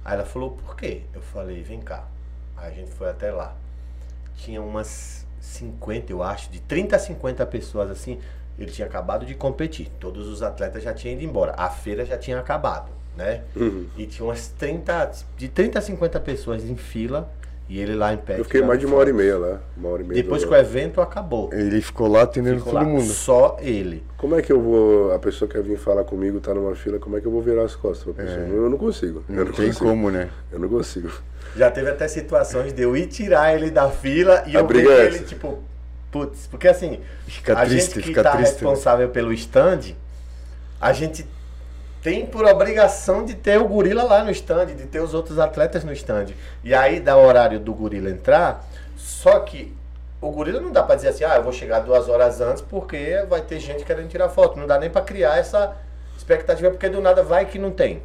Aí 0.05 0.13
ela 0.13 0.25
falou, 0.25 0.51
por 0.51 0.77
quê? 0.77 1.01
Eu 1.13 1.21
falei, 1.21 1.61
vem 1.61 1.81
cá. 1.81 2.05
Aí 2.55 2.71
a 2.71 2.75
gente 2.75 2.91
foi 2.91 3.09
até 3.09 3.29
lá. 3.31 3.53
Tinha 4.37 4.61
umas 4.61 5.25
50, 5.41 6.11
eu 6.13 6.23
acho, 6.23 6.49
de 6.49 6.61
30 6.61 6.95
a 6.95 6.99
50 6.99 7.45
pessoas 7.45 7.91
assim. 7.91 8.19
Ele 8.57 8.71
tinha 8.71 8.87
acabado 8.87 9.25
de 9.25 9.35
competir. 9.35 9.89
Todos 9.99 10.27
os 10.27 10.41
atletas 10.41 10.81
já 10.81 10.93
tinham 10.93 11.15
ido 11.15 11.25
embora. 11.25 11.53
A 11.57 11.69
feira 11.69 12.05
já 12.05 12.17
tinha 12.17 12.39
acabado, 12.39 12.89
né? 13.17 13.41
Uhum. 13.55 13.85
E 13.97 14.05
tinha 14.05 14.25
umas 14.25 14.47
30, 14.47 15.11
de 15.35 15.49
30 15.49 15.79
a 15.79 15.81
50 15.81 16.19
pessoas 16.19 16.63
em 16.63 16.75
fila 16.75 17.29
e 17.67 17.79
ele 17.81 17.95
lá 17.95 18.13
em 18.13 18.17
pé. 18.17 18.39
Eu 18.39 18.45
fiquei 18.45 18.61
mais 18.61 18.79
de 18.79 18.85
uma 18.85 18.95
hora 18.95 19.09
e 19.09 19.13
meia 19.13 19.37
lá. 19.37 19.59
Uma 19.75 19.89
hora 19.89 20.01
e 20.01 20.05
meia. 20.05 20.21
Depois 20.23 20.45
que 20.45 20.51
o 20.51 20.55
evento 20.55 21.01
acabou. 21.01 21.49
Ele 21.51 21.81
ficou 21.81 22.07
lá 22.07 22.21
atendendo 22.21 22.59
Ficou 22.59 22.73
todo 22.73 22.83
lá 22.83 22.87
mundo. 22.89 23.03
só 23.11 23.57
ele. 23.59 24.05
Como 24.15 24.35
é 24.35 24.41
que 24.41 24.51
eu 24.53 24.61
vou. 24.61 25.11
A 25.13 25.19
pessoa 25.19 25.49
quer 25.49 25.61
vir 25.63 25.77
falar 25.77 26.03
comigo, 26.05 26.39
tá 26.39 26.53
numa 26.53 26.75
fila, 26.75 26.97
como 26.99 27.17
é 27.17 27.19
que 27.21 27.25
eu 27.27 27.31
vou 27.31 27.41
virar 27.41 27.63
as 27.63 27.75
costas 27.75 28.03
pra 28.13 28.23
pessoa? 28.23 28.45
Eu 28.47 28.69
não 28.69 28.77
consigo. 28.77 29.23
eu 29.27 29.35
É. 29.35 29.37
Não 29.39 29.45
não 29.45 29.51
tem 29.51 29.67
consigo. 29.67 29.85
como, 29.85 30.09
né? 30.11 30.29
Eu 30.51 30.59
não 30.59 30.69
consigo. 30.69 31.09
Já 31.57 31.71
teve 31.71 31.89
até 31.89 32.07
situações 32.07 32.71
de 32.71 32.81
eu 32.83 32.95
ir 32.95 33.07
tirar 33.07 33.53
ele 33.55 33.69
da 33.71 33.89
fila 33.89 34.43
e 34.45 34.55
A 34.55 34.59
eu 34.59 34.67
ver 34.67 34.73
briga 34.73 34.91
é 34.91 35.05
ele, 35.07 35.19
tipo, 35.19 35.57
putz, 36.11 36.45
porque 36.47 36.67
assim, 36.67 36.99
Fica 37.25 37.53
a 37.53 37.65
triste, 37.65 37.85
gente 37.95 37.99
que 38.01 38.07
fica 38.09 38.23
tá 38.23 38.31
triste. 38.31 38.45
né? 38.45 38.53
responsável 38.53 39.09
pelo 39.09 39.33
stand, 39.33 39.93
a 40.79 40.93
gente 40.93 41.25
tem 42.07 42.25
por 42.25 42.45
obrigação 42.45 43.25
de 43.25 43.35
ter 43.35 43.59
o 43.59 43.67
gorila 43.67 44.01
lá 44.03 44.23
no 44.23 44.31
stand, 44.31 44.67
de 44.67 44.85
ter 44.85 45.01
os 45.01 45.13
outros 45.13 45.37
atletas 45.37 45.83
no 45.83 45.91
stand. 45.91 46.27
E 46.63 46.73
aí 46.73 47.01
dá 47.01 47.17
o 47.17 47.25
horário 47.25 47.59
do 47.59 47.73
gorila 47.73 48.09
entrar, 48.09 48.65
só 48.95 49.39
que 49.41 49.75
o 50.21 50.31
gorila 50.31 50.61
não 50.61 50.71
dá 50.71 50.81
pra 50.83 50.95
dizer 50.95 51.09
assim, 51.09 51.25
ah, 51.25 51.35
eu 51.35 51.43
vou 51.43 51.51
chegar 51.51 51.81
duas 51.81 52.07
horas 52.07 52.39
antes 52.39 52.61
porque 52.61 53.25
vai 53.29 53.41
ter 53.41 53.59
gente 53.59 53.83
querendo 53.83 54.07
tirar 54.07 54.29
foto. 54.29 54.57
Não 54.57 54.65
dá 54.65 54.79
nem 54.79 54.89
pra 54.89 55.01
criar 55.01 55.37
essa 55.37 55.75
expectativa, 56.17 56.69
porque 56.71 56.87
do 56.87 57.01
nada 57.01 57.21
vai 57.23 57.45
que 57.45 57.59
não 57.59 57.71
tem. 57.71 58.01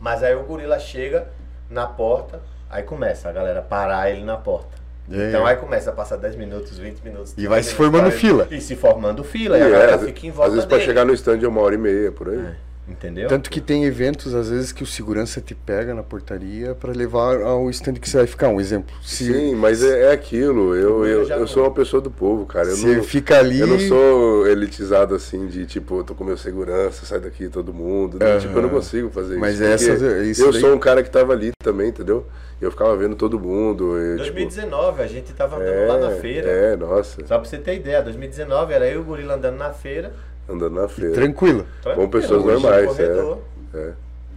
Mas 0.00 0.22
aí 0.22 0.34
o 0.34 0.42
gorila 0.44 0.78
chega 0.78 1.28
na 1.68 1.86
porta, 1.86 2.40
aí 2.70 2.82
começa 2.82 3.28
a 3.28 3.32
galera 3.32 3.60
parar 3.60 4.10
ele 4.10 4.24
na 4.24 4.38
porta. 4.38 4.80
É. 5.12 5.28
Então 5.28 5.44
aí 5.44 5.56
começa 5.56 5.90
a 5.90 5.92
passar 5.92 6.16
10 6.16 6.34
minutos, 6.36 6.78
20 6.78 7.00
minutos. 7.02 7.32
E 7.32 7.34
30 7.34 7.50
vai 7.50 7.62
se 7.62 7.74
formando 7.74 8.04
40, 8.04 8.16
fila. 8.18 8.48
E 8.50 8.58
se 8.60 8.74
formando 8.74 9.22
fila, 9.22 9.58
e, 9.58 9.60
E 9.60 9.64
a 9.64 9.66
é, 9.66 9.70
galera 9.70 9.94
às- 9.96 10.02
fica 10.02 10.26
em 10.26 10.30
às 10.30 10.34
volta 10.36 10.50
vezes 10.52 10.64
pra 10.64 10.78
dele. 10.78 10.88
chegar 10.88 11.04
no 11.04 11.12
stand 11.12 11.40
é 11.42 11.46
uma 11.48 11.60
hora 11.60 11.74
e 11.74 11.78
meia, 11.78 12.10
por 12.10 12.30
aí. 12.30 12.38
É, 12.38 12.54
entendeu? 12.92 13.28
Tanto 13.28 13.50
que 13.50 13.60
tem 13.60 13.84
eventos, 13.84 14.34
às 14.34 14.48
vezes, 14.48 14.72
que 14.72 14.82
o 14.82 14.86
segurança 14.86 15.40
te 15.40 15.54
pega 15.54 15.94
na 15.94 16.02
portaria 16.02 16.74
pra 16.74 16.92
levar 16.92 17.40
ao 17.42 17.68
stand 17.70 17.94
que 17.94 18.08
você 18.08 18.18
vai 18.18 18.26
ficar. 18.26 18.48
Um 18.48 18.60
exemplo. 18.60 18.94
Se 19.02 19.32
Sim, 19.32 19.54
mas 19.56 19.82
é, 19.82 20.04
é 20.04 20.12
aquilo. 20.12 20.74
Eu, 20.76 21.04
Eu 21.04 21.24
eu, 21.24 21.28
eu 21.40 21.46
sou 21.46 21.64
uma 21.64 21.70
pessoa 21.72 22.00
do 22.00 22.10
povo, 22.10 22.46
cara. 22.46 22.68
Eu 22.68 22.76
você 22.76 22.96
não, 22.96 23.02
fica 23.02 23.38
ali. 23.38 23.60
eu 23.60 23.66
não 23.66 23.78
sou 23.78 24.46
elitizado 24.46 25.14
assim, 25.14 25.46
de 25.46 25.66
tipo, 25.66 25.98
eu 25.98 26.04
tô 26.04 26.14
com 26.14 26.24
meu 26.24 26.36
segurança, 26.36 27.04
sai 27.06 27.20
daqui 27.20 27.48
todo 27.48 27.72
mundo. 27.72 28.18
Não, 28.20 28.26
Aham. 28.26 28.38
Tipo, 28.38 28.58
eu 28.58 28.62
não 28.62 28.68
consigo 28.68 29.10
fazer 29.10 29.36
Mas 29.38 29.54
isso. 29.60 29.62
porque 29.68 30.04
essa- 30.04 30.22
isso 30.24 30.42
eu 30.42 30.52
daí- 30.52 30.60
sou 30.60 30.74
um 30.74 30.78
cara 30.78 31.02
que 31.02 31.10
tava 31.10 31.32
ali 31.32 31.50
também, 31.62 31.88
entendeu? 31.88 32.26
Eu 32.60 32.70
ficava 32.70 32.96
vendo 32.96 33.16
todo 33.16 33.40
mundo. 33.40 33.98
E, 33.98 34.10
tipo, 34.12 34.16
2019, 34.18 35.02
a 35.02 35.06
gente 35.08 35.32
tava 35.32 35.56
andando 35.56 35.68
é, 35.68 35.86
lá 35.86 35.98
na 35.98 36.10
feira. 36.12 36.48
É, 36.48 36.76
nossa. 36.76 37.26
Só 37.26 37.38
pra 37.38 37.48
você 37.48 37.58
ter 37.58 37.74
ideia, 37.74 38.00
2019 38.02 38.72
era 38.72 38.86
eu 38.86 38.94
e 38.94 38.96
o 38.98 39.04
gorila 39.04 39.34
andando 39.34 39.56
na 39.56 39.72
feira. 39.72 40.12
Andando 40.48 40.80
na 40.80 40.88
feira. 40.88 41.14
Tranquilo. 41.14 41.66
Com 41.94 42.08
pessoas 42.08 42.44
normais, 42.44 42.82
no 42.86 42.94
corredor. 42.94 43.38
É. 43.74 43.92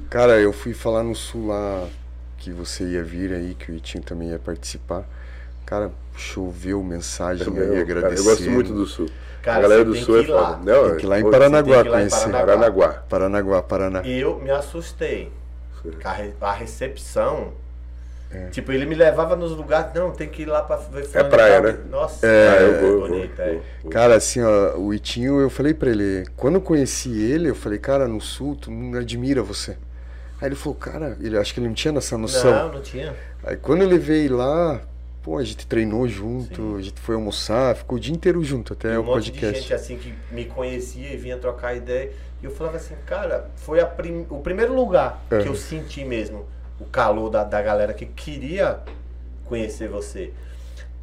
Cara, 0.09 0.39
eu 0.39 0.53
fui 0.53 0.73
falar 0.73 1.03
no 1.03 1.15
sul 1.15 1.47
lá 1.47 1.87
que 2.37 2.51
você 2.51 2.83
ia 2.83 3.03
vir 3.03 3.33
aí, 3.33 3.55
que 3.55 3.71
o 3.71 3.75
Itinho 3.75 4.03
também 4.03 4.29
ia 4.29 4.39
participar. 4.39 5.03
Cara, 5.65 5.91
choveu 6.15 6.83
mensagem 6.83 7.47
É 7.57 7.61
aí 7.61 7.81
agradecendo. 7.81 8.19
eu 8.29 8.35
gosto 8.35 8.49
muito 8.51 8.71
do 8.73 8.85
sul. 8.85 9.09
Cara, 9.41 9.57
a 9.57 9.61
galera 9.61 9.81
você 9.81 9.85
do 9.85 9.93
tem 9.93 10.03
sul 10.03 10.23
que 10.23 10.31
é 10.31 10.35
foda. 10.35 10.57
Não, 10.57 10.87
Tem 10.89 10.97
que 10.97 11.03
ir 11.05 11.07
lá 11.07 11.19
em 11.19 11.29
Paranaguá 11.31 11.83
conhecer. 11.85 12.29
Paranaguá. 12.31 12.45
Paranaguá. 12.45 13.03
Paranaguá, 13.09 13.61
Paraná. 13.63 14.01
Eu 14.05 14.39
me 14.39 14.51
assustei. 14.51 15.31
A, 16.03 16.11
re- 16.13 16.33
recepção. 18.29 18.51
Tipo, 18.51 18.71
ele 18.71 18.85
me 18.85 18.95
levava 18.95 19.35
nos 19.35 19.51
lugares, 19.51 19.93
não, 19.93 20.11
tem 20.11 20.27
que 20.29 20.41
ir 20.43 20.45
lá 20.45 20.61
pra 20.61 20.75
ver 20.77 21.03
e 21.05 21.23
praia, 21.23 21.61
né? 21.61 21.77
Nossa, 21.89 22.25
É, 22.25 22.49
Ah, 22.49 22.61
eu 22.61 22.75
é 22.75 22.79
vou, 22.81 23.07
eu 23.07 23.23
é. 23.37 23.59
vou. 23.81 23.91
Cara, 23.91 24.15
assim, 24.15 24.41
ó, 24.41 24.77
o 24.77 24.93
Itinho, 24.93 25.39
eu 25.39 25.49
falei 25.49 25.73
pra 25.73 25.89
ele, 25.89 26.25
quando 26.35 26.55
eu 26.55 26.61
conheci 26.61 27.09
ele, 27.21 27.49
eu 27.49 27.55
falei, 27.55 27.79
cara, 27.79 28.07
no 28.07 28.19
sul, 28.21 28.55
todo 28.55 28.71
mundo 28.71 28.97
admira 28.97 29.41
você. 29.41 29.77
Aí 30.41 30.49
ele 30.49 30.55
falou, 30.55 30.75
cara, 30.75 31.17
ele 31.21 31.37
acho 31.37 31.53
que 31.53 31.59
ele 31.59 31.67
não 31.67 31.73
tinha 31.73 31.97
essa 31.97 32.17
noção. 32.17 32.51
Não, 32.51 32.73
não 32.73 32.81
tinha. 32.81 33.13
Aí 33.43 33.55
quando 33.55 33.83
eu 33.83 33.87
levei 33.87 34.27
lá, 34.27 34.81
pô, 35.23 35.37
a 35.37 35.43
gente 35.43 35.65
treinou 35.65 36.05
junto, 36.07 36.55
Sim. 36.73 36.77
a 36.77 36.81
gente 36.81 36.99
foi 36.99 37.15
almoçar, 37.15 37.73
ficou 37.75 37.97
o 37.97 38.01
dia 38.01 38.13
inteiro 38.13 38.43
junto, 38.43 38.73
até 38.73 38.93
E 38.93 38.97
o 38.97 39.01
um 39.01 39.03
monte 39.05 39.25
de 39.25 39.31
podcast. 39.31 39.61
gente 39.61 39.73
assim 39.73 39.97
que 39.97 40.13
me 40.31 40.43
conhecia 40.45 41.13
e 41.13 41.15
vinha 41.17 41.37
trocar 41.37 41.73
ideia. 41.75 42.11
E 42.41 42.45
eu 42.45 42.51
falava 42.51 42.75
assim, 42.75 42.95
cara, 43.05 43.49
foi 43.55 43.79
a 43.79 43.85
prim- 43.85 44.25
o 44.29 44.39
primeiro 44.39 44.75
lugar 44.75 45.23
É. 45.31 45.39
que 45.39 45.47
eu 45.47 45.55
senti 45.55 46.03
mesmo 46.03 46.45
o 46.79 46.85
calor 46.85 47.29
da, 47.29 47.43
da 47.43 47.61
galera 47.61 47.93
que 47.93 48.05
queria 48.05 48.79
conhecer 49.45 49.87
você. 49.87 50.33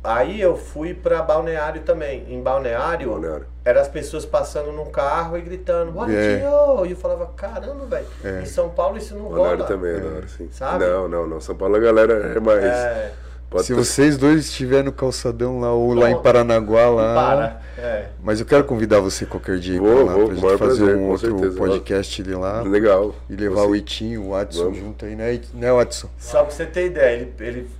Aí 0.05 0.41
eu 0.41 0.57
fui 0.57 0.95
pra 0.95 1.23
Balneário 1.23 1.83
também. 1.83 2.25
Em 2.29 2.43
Balneário, 2.43 3.11
Balneário. 3.11 3.47
eram 3.65 3.81
as 3.81 3.87
pessoas 3.87 4.25
passando 4.27 4.73
num 4.73 4.87
carro 4.87 5.39
e 5.39 5.41
gritando, 5.43 5.93
bora 5.93 6.13
É. 6.13 6.39
tio! 6.41 6.85
E 6.87 6.91
eu 6.91 6.97
falava, 6.97 7.27
caramba, 7.37 7.87
velho, 7.87 8.07
em 8.43 8.47
São 8.47 8.69
Paulo 8.69 8.99
isso 8.99 9.15
não 9.15 9.27
Balneário 9.29 9.57
rola. 9.59 9.69
também, 9.69 9.95
é 9.95 10.01
da 10.01 10.09
hora, 10.17 10.29
sim. 10.29 10.49
Sabe? 10.51 10.85
Não, 10.85 11.09
não, 11.09 11.27
não. 11.29 11.41
São 11.41 11.55
Paulo 11.55 11.77
a 11.77 11.79
galera 11.79 12.35
é 12.37 12.41
mais. 12.41 12.65
É, 12.65 13.13
Se 13.59 13.69
ter- 13.69 13.75
vocês 13.75 14.17
dois 14.19 14.41
estiverem 14.47 14.87
no 14.87 14.93
calçadão 14.93 15.61
lá 15.61 15.73
ou 15.73 15.95
lá 15.95 16.11
em. 16.11 16.21
Paranaguá 16.21 16.87
lá. 16.91 17.15
para. 17.15 17.62
É. 17.79 18.09
Mas 18.23 18.39
eu 18.41 18.47
quero 18.47 18.65
convidar 18.65 19.01
você 19.01 19.25
qualquer 19.25 19.59
dia 19.59 19.81
Vou, 19.81 19.95
pra 19.95 20.05
lá 20.05 20.13
vou, 20.15 20.27
pra 20.27 20.33
o 20.35 20.37
gente 20.37 20.59
fazer 20.59 20.85
prazer, 20.85 20.97
um 20.97 21.09
outro 21.09 21.31
certeza. 21.31 21.57
podcast 21.59 22.23
de 22.23 22.35
lá 22.35 22.61
Legal. 22.63 23.15
e 23.31 23.35
levar 23.35 23.63
o 23.63 23.69
Você- 23.71 23.79
Itinho, 23.79 24.23
o 24.25 24.31
Watson 24.31 24.65
Vamos. 24.65 24.79
junto 24.79 25.05
aí, 25.07 25.17
né, 25.17 25.41
né 25.55 25.73
Watson? 25.73 26.09
Só 26.19 26.43
pra 26.45 26.51
você 26.55 26.67
ter 26.67 26.87
ideia, 26.87 27.17
ele, 27.17 27.33
ele, 27.41 27.71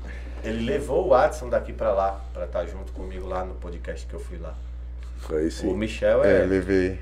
ele 0.43 0.65
levou 0.65 1.07
o 1.07 1.09
Watson 1.11 1.49
daqui 1.49 1.73
pra 1.73 1.93
lá, 1.93 2.21
pra 2.33 2.45
estar 2.47 2.65
junto 2.67 2.91
comigo 2.93 3.27
lá 3.29 3.45
no 3.45 3.55
podcast 3.55 4.07
que 4.07 4.15
eu 4.15 4.21
fui 4.21 4.39
lá. 4.39 4.55
Aí 5.31 5.47
O 5.47 5.51
sim. 5.51 5.75
Michel 5.75 6.25
É, 6.25 6.43
é. 6.43 6.45
levei. 6.47 6.99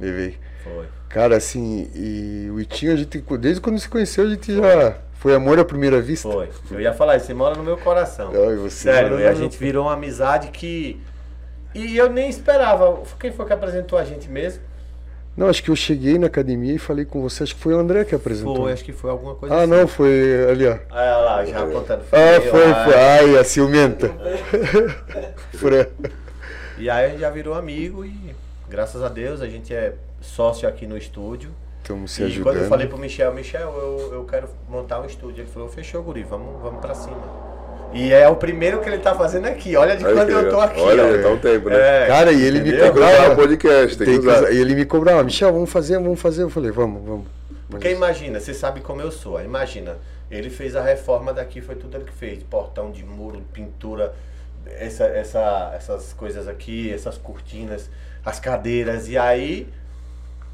Levei. 0.00 0.36
Foi. 0.64 0.86
Cara, 1.08 1.36
assim, 1.36 1.90
e 1.94 2.50
o 2.50 2.60
Itinho, 2.60 2.92
a 2.92 2.96
gente, 2.96 3.24
desde 3.38 3.60
quando 3.60 3.78
se 3.78 3.88
conheceu, 3.88 4.24
a 4.24 4.28
gente 4.28 4.54
já 4.54 4.96
Foi 5.14 5.34
amor 5.34 5.58
à 5.58 5.64
primeira 5.64 6.00
vista? 6.00 6.30
Foi. 6.30 6.48
Eu 6.70 6.80
ia 6.80 6.92
falar, 6.92 7.18
você 7.18 7.32
mora 7.34 7.56
no 7.56 7.64
meu 7.64 7.76
coração. 7.78 8.30
Não, 8.32 8.56
você 8.58 8.92
Sério, 8.92 9.18
e 9.18 9.26
a 9.26 9.34
gente 9.34 9.56
virou 9.58 9.86
uma 9.86 9.94
amizade 9.94 10.48
que. 10.48 11.00
E 11.74 11.96
eu 11.96 12.10
nem 12.10 12.28
esperava. 12.28 13.02
Quem 13.18 13.32
foi 13.32 13.46
que 13.46 13.52
apresentou 13.52 13.98
a 13.98 14.04
gente 14.04 14.28
mesmo? 14.28 14.62
Não, 15.38 15.48
acho 15.48 15.62
que 15.62 15.70
eu 15.70 15.76
cheguei 15.76 16.18
na 16.18 16.26
academia 16.26 16.74
e 16.74 16.78
falei 16.78 17.04
com 17.04 17.22
você, 17.22 17.44
acho 17.44 17.54
que 17.54 17.60
foi 17.60 17.72
o 17.72 17.78
André 17.78 18.04
que 18.04 18.12
apresentou. 18.12 18.56
Foi, 18.56 18.72
acho 18.72 18.84
que 18.84 18.92
foi 18.92 19.08
alguma 19.08 19.36
coisa 19.36 19.54
ah, 19.54 19.58
assim. 19.58 19.70
não, 19.70 19.86
foi 19.86 20.50
ali, 20.50 20.66
ó. 20.66 20.76
Ah, 20.90 21.16
lá, 21.18 21.44
já 21.44 21.64
contando. 21.64 22.02
Ah, 22.10 22.40
foi, 22.40 22.74
foi. 22.74 22.94
Ai, 22.94 23.38
a 23.38 23.44
ciumenta. 23.44 24.10
e 26.76 26.90
aí 26.90 27.06
a 27.06 27.08
gente 27.10 27.20
já 27.20 27.30
virou 27.30 27.54
amigo 27.54 28.04
e 28.04 28.34
graças 28.68 29.00
a 29.00 29.08
Deus 29.08 29.40
a 29.40 29.46
gente 29.46 29.72
é 29.72 29.94
sócio 30.20 30.68
aqui 30.68 30.88
no 30.88 30.98
estúdio. 30.98 31.52
Estamos 31.82 32.10
se 32.10 32.22
e 32.22 32.24
ajudando. 32.24 32.42
quando 32.42 32.56
eu 32.56 32.68
falei 32.68 32.88
pro 32.88 32.98
Michel, 32.98 33.32
Michel, 33.32 33.72
eu, 33.78 34.14
eu 34.14 34.24
quero 34.24 34.48
montar 34.68 35.00
um 35.00 35.06
estúdio. 35.06 35.42
Ele 35.42 35.50
falou, 35.50 35.68
fechou, 35.68 36.02
guri, 36.02 36.24
vamos, 36.24 36.60
vamos 36.60 36.80
pra 36.80 36.96
cima. 36.96 37.22
E 37.92 38.12
é 38.12 38.28
o 38.28 38.36
primeiro 38.36 38.80
que 38.80 38.88
ele 38.88 38.98
tá 38.98 39.14
fazendo 39.14 39.46
aqui. 39.46 39.76
Olha 39.76 39.96
de 39.96 40.04
quando 40.04 40.30
eu 40.30 40.50
tô 40.50 40.60
aqui. 40.60 40.80
Olha, 40.80 41.04
ó. 41.04 41.22
tá 41.22 41.28
um 41.30 41.38
tempo, 41.38 41.70
né? 41.70 42.04
É, 42.04 42.06
Cara, 42.06 42.32
e 42.32 42.42
ele 42.42 42.58
entendeu? 42.58 42.84
me 42.84 42.90
cobrava. 42.90 43.34
podcast, 43.34 43.96
tem, 43.96 44.06
tem 44.06 44.20
que 44.20 44.26
usar. 44.26 44.52
E 44.52 44.58
ele 44.58 44.74
me 44.74 44.84
cobrava, 44.84 45.24
Michel, 45.24 45.52
vamos 45.52 45.70
fazer, 45.70 45.98
vamos 45.98 46.20
fazer. 46.20 46.42
Eu 46.42 46.50
falei, 46.50 46.70
vamos, 46.70 47.02
vamos. 47.04 47.26
Porque 47.70 47.90
imagina, 47.90 48.40
você 48.40 48.54
sabe 48.54 48.80
como 48.80 49.00
eu 49.00 49.10
sou. 49.10 49.40
Imagina, 49.42 49.96
ele 50.30 50.50
fez 50.50 50.76
a 50.76 50.82
reforma 50.82 51.32
daqui, 51.32 51.60
foi 51.60 51.74
tudo 51.74 51.96
ele 51.96 52.04
que 52.04 52.12
fez. 52.12 52.42
Portão 52.42 52.90
de 52.90 53.04
muro, 53.04 53.42
pintura, 53.52 54.14
essa, 54.66 55.04
essa, 55.04 55.72
essas 55.74 56.12
coisas 56.12 56.46
aqui, 56.48 56.92
essas 56.92 57.16
cortinas, 57.16 57.90
as 58.24 58.38
cadeiras. 58.38 59.08
E 59.08 59.16
aí, 59.16 59.66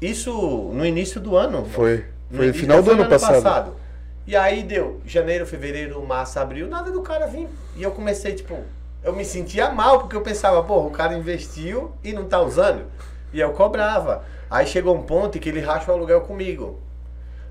isso 0.01 0.71
no 0.73 0.85
início 0.85 1.19
do 1.19 1.35
ano. 1.35 1.65
Foi. 1.65 2.05
Foi 2.33 2.47
no 2.47 2.53
final 2.53 2.81
do 2.81 2.91
ano, 2.91 3.01
ano 3.01 3.09
passado. 3.09 3.33
passado. 3.33 3.84
E 4.27 4.35
aí 4.35 4.63
deu 4.63 5.01
janeiro, 5.05 5.45
fevereiro, 5.45 6.03
março, 6.05 6.39
abril, 6.39 6.67
nada 6.67 6.91
do 6.91 7.01
cara 7.01 7.27
vir. 7.27 7.47
E 7.75 7.83
eu 7.83 7.91
comecei, 7.91 8.33
tipo, 8.33 8.57
eu 9.03 9.13
me 9.13 9.23
sentia 9.23 9.69
mal, 9.69 9.99
porque 9.99 10.15
eu 10.15 10.21
pensava, 10.21 10.63
pô, 10.63 10.79
o 10.79 10.89
cara 10.89 11.13
investiu 11.13 11.91
e 12.03 12.11
não 12.11 12.25
tá 12.25 12.41
usando. 12.41 12.85
E 13.31 13.39
eu 13.39 13.51
cobrava. 13.51 14.23
Aí 14.49 14.65
chegou 14.65 14.95
um 14.95 15.03
ponto 15.03 15.37
que 15.39 15.49
ele 15.49 15.59
racha 15.59 15.91
o 15.91 15.95
aluguel 15.95 16.21
comigo. 16.21 16.79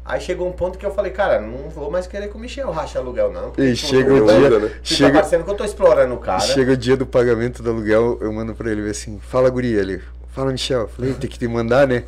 Aí 0.04 0.20
chegou 0.20 0.46
um 0.46 0.52
ponto 0.52 0.76
que 0.76 0.84
eu 0.84 0.90
falei, 0.90 1.12
cara, 1.12 1.40
não 1.40 1.70
vou 1.70 1.90
mais 1.90 2.06
querer 2.06 2.28
que 2.28 2.36
o 2.36 2.38
Michel 2.38 2.70
rache 2.70 2.98
aluguel, 2.98 3.32
não. 3.32 3.52
E 3.56 3.72
tipo, 3.72 3.88
chega 3.88 4.12
o 4.12 4.26
dia. 4.26 4.58
Né? 4.58 4.70
Chega, 4.82 5.12
tá 5.12 5.18
parecendo 5.18 5.44
que 5.44 5.50
eu 5.50 5.54
tô 5.54 5.64
explorando 5.64 6.14
o 6.14 6.18
cara. 6.18 6.40
Chega 6.40 6.72
o 6.72 6.76
dia 6.76 6.96
do 6.96 7.06
pagamento 7.06 7.62
do 7.62 7.70
aluguel, 7.70 8.18
eu 8.20 8.30
mando 8.30 8.54
pra 8.54 8.70
ele 8.70 8.88
assim, 8.90 9.18
fala 9.18 9.48
guria, 9.48 9.80
ele, 9.80 10.02
fala 10.32 10.52
Michel. 10.52 10.82
Eu 10.82 10.88
falei, 10.88 11.14
tem 11.14 11.30
que 11.30 11.38
te 11.38 11.48
mandar, 11.48 11.86
né? 11.86 12.04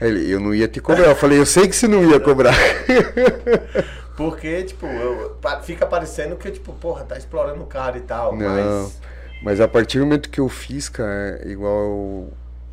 Ele, 0.00 0.30
eu 0.30 0.40
não 0.40 0.54
ia 0.54 0.66
te 0.66 0.80
cobrar. 0.80 1.08
Eu 1.08 1.16
falei, 1.16 1.38
eu 1.38 1.46
sei 1.46 1.68
que 1.68 1.76
você 1.76 1.86
não 1.86 2.02
ia 2.02 2.18
cobrar. 2.18 2.54
Porque, 4.16 4.64
tipo, 4.64 4.86
eu, 4.86 5.36
fica 5.62 5.86
parecendo 5.86 6.36
que, 6.36 6.50
tipo, 6.50 6.72
porra, 6.74 7.04
tá 7.04 7.16
explorando 7.16 7.62
o 7.62 7.66
cara 7.66 7.98
e 7.98 8.02
tal. 8.02 8.36
Não, 8.36 8.82
mas... 8.82 9.00
mas 9.42 9.60
a 9.60 9.68
partir 9.68 9.98
do 9.98 10.04
momento 10.04 10.28
que 10.28 10.40
eu 10.40 10.48
fiz, 10.48 10.88
cara, 10.88 11.40
igual 11.46 11.80
eu, 11.80 12.32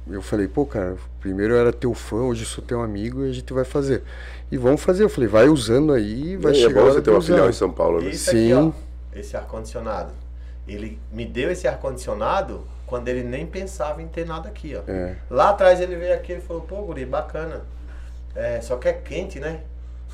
eu 0.10 0.22
falei, 0.22 0.48
pô, 0.48 0.66
cara, 0.66 0.96
primeiro 1.20 1.54
eu 1.54 1.60
era 1.60 1.74
teu 1.74 1.94
fã, 1.94 2.18
hoje 2.18 2.44
eu 2.44 2.48
sou 2.48 2.64
teu 2.64 2.82
amigo 2.82 3.26
e 3.26 3.30
a 3.30 3.34
gente 3.34 3.52
vai 3.54 3.64
fazer. 3.64 4.04
E 4.52 4.58
vamos 4.58 4.82
fazer. 4.82 5.04
Eu 5.04 5.10
falei, 5.10 5.30
vai 5.30 5.50
usando 5.50 5.94
aí, 5.94 6.38
vai 6.38 6.54
e 6.54 6.56
chegar. 6.56 6.82
É 6.82 6.84
bom 6.84 6.92
você 6.92 7.02
ter 7.02 7.12
uma 7.12 7.22
filial 7.22 7.50
em 7.50 7.54
São 7.54 7.72
Paulo, 7.72 8.02
né? 8.02 8.10
Isso 8.10 8.32
Sim. 8.32 8.54
Aqui, 8.54 8.74
ó, 9.16 9.20
esse 9.20 9.36
ar-condicionado. 9.36 10.12
Ele 10.68 11.00
me 11.12 11.26
deu 11.26 11.52
esse 11.52 11.68
ar-condicionado 11.68 12.64
quando 12.88 13.08
ele 13.10 13.22
nem 13.22 13.46
pensava 13.46 14.02
em 14.02 14.08
ter 14.08 14.26
nada 14.26 14.50
aqui, 14.50 14.76
ó. 14.76 14.90
É. 14.90 15.16
Lá 15.30 15.50
atrás 15.50 15.80
ele 15.80 15.96
veio 15.96 16.16
aqui 16.16 16.34
e 16.34 16.42
falou, 16.42 16.64
pô, 16.64 16.78
guri, 16.78 17.06
bacana. 17.06 17.62
É, 18.36 18.60
só 18.62 18.78
que 18.78 18.88
é 18.88 18.94
quente, 18.94 19.40
né? 19.40 19.62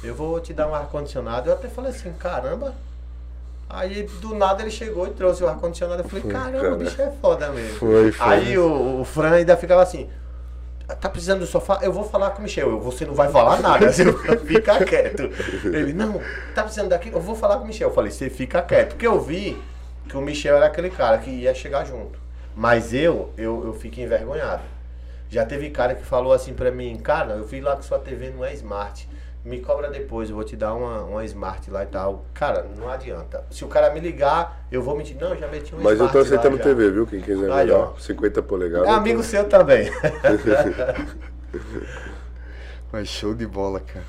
eu 0.03 0.13
vou 0.13 0.39
te 0.39 0.53
dar 0.53 0.67
um 0.67 0.75
ar-condicionado. 0.75 1.49
Eu 1.49 1.53
até 1.53 1.67
falei 1.67 1.91
assim, 1.91 2.11
caramba. 2.13 2.73
Aí 3.69 4.03
do 4.21 4.35
nada 4.35 4.61
ele 4.61 4.69
chegou 4.69 5.07
e 5.07 5.11
trouxe 5.11 5.43
o 5.43 5.47
ar-condicionado. 5.47 6.03
Eu 6.03 6.09
falei, 6.09 6.25
caramba, 6.31 6.59
cara. 6.59 6.73
o 6.73 6.77
bicho 6.77 7.01
é 7.01 7.11
foda 7.21 7.49
mesmo. 7.49 7.77
Foi, 7.77 8.11
foi. 8.11 8.27
Aí 8.27 8.57
o, 8.57 9.01
o 9.01 9.05
Fran 9.05 9.31
ainda 9.31 9.55
ficava 9.55 9.81
assim, 9.81 10.09
tá 10.99 11.09
precisando 11.09 11.39
do 11.39 11.47
sofá? 11.47 11.79
Eu 11.81 11.91
vou 11.91 12.03
falar 12.03 12.31
com 12.31 12.39
o 12.39 12.41
Michel. 12.43 12.69
Eu, 12.69 12.79
você 12.79 13.05
não 13.05 13.13
vai 13.13 13.29
falar 13.29 13.61
nada, 13.61 13.91
você 13.91 14.03
fica 14.45 14.83
quieto. 14.83 15.23
Ele, 15.65 15.93
não, 15.93 16.21
tá 16.53 16.63
precisando 16.63 16.89
daquilo? 16.89 17.17
Eu 17.17 17.21
vou 17.21 17.35
falar 17.35 17.57
com 17.57 17.63
o 17.63 17.67
Michel. 17.67 17.89
Eu 17.89 17.95
falei, 17.95 18.11
você 18.11 18.29
fica 18.29 18.61
quieto. 18.61 18.89
Porque 18.89 19.07
eu 19.07 19.19
vi 19.21 19.59
que 20.07 20.17
o 20.17 20.21
Michel 20.21 20.57
era 20.57 20.65
aquele 20.65 20.89
cara 20.89 21.17
que 21.17 21.29
ia 21.29 21.53
chegar 21.53 21.85
junto. 21.85 22.22
Mas 22.55 22.93
eu, 22.93 23.31
eu, 23.37 23.65
eu 23.65 23.73
fico 23.73 23.99
envergonhado. 23.99 24.63
Já 25.29 25.45
teve 25.45 25.69
cara 25.71 25.95
que 25.95 26.03
falou 26.03 26.31
assim 26.31 26.53
pra 26.53 26.71
mim, 26.71 26.95
cara, 26.97 27.33
eu 27.33 27.43
vi 27.43 27.59
lá 27.59 27.75
que 27.75 27.85
sua 27.85 27.99
TV 27.99 28.29
não 28.29 28.45
é 28.45 28.53
smart 28.53 29.07
me 29.45 29.59
cobra 29.59 29.89
depois, 29.89 30.29
eu 30.29 30.35
vou 30.35 30.45
te 30.45 30.55
dar 30.55 30.73
uma, 30.73 31.03
uma 31.03 31.25
smart 31.25 31.69
lá 31.69 31.83
e 31.83 31.87
tal. 31.87 32.25
Cara, 32.33 32.65
não 32.77 32.89
adianta. 32.89 33.43
Se 33.51 33.65
o 33.65 33.67
cara 33.67 33.93
me 33.93 33.99
ligar, 33.99 34.65
eu 34.71 34.81
vou 34.81 34.95
mentir. 34.95 35.17
Não, 35.19 35.33
eu 35.33 35.37
já 35.37 35.47
meti 35.49 35.73
uma 35.73 35.83
Mas 35.83 35.93
smart 35.93 36.15
eu 36.15 36.21
tô 36.21 36.25
aceitando 36.25 36.57
lá, 36.57 36.63
TV, 36.63 36.91
viu? 36.91 37.05
Quem 37.05 37.19
quiser 37.21 37.51
Aí, 37.51 37.67
ver, 37.67 37.73
ó. 37.73 37.93
50 37.97 38.41
polegadas. 38.43 38.87
É 38.87 38.91
amigo 38.91 39.21
tô... 39.21 39.23
seu 39.27 39.47
também. 39.49 39.91
Mas 42.91 43.09
show 43.09 43.33
de 43.33 43.45
bola, 43.45 43.81
cara. 43.81 44.05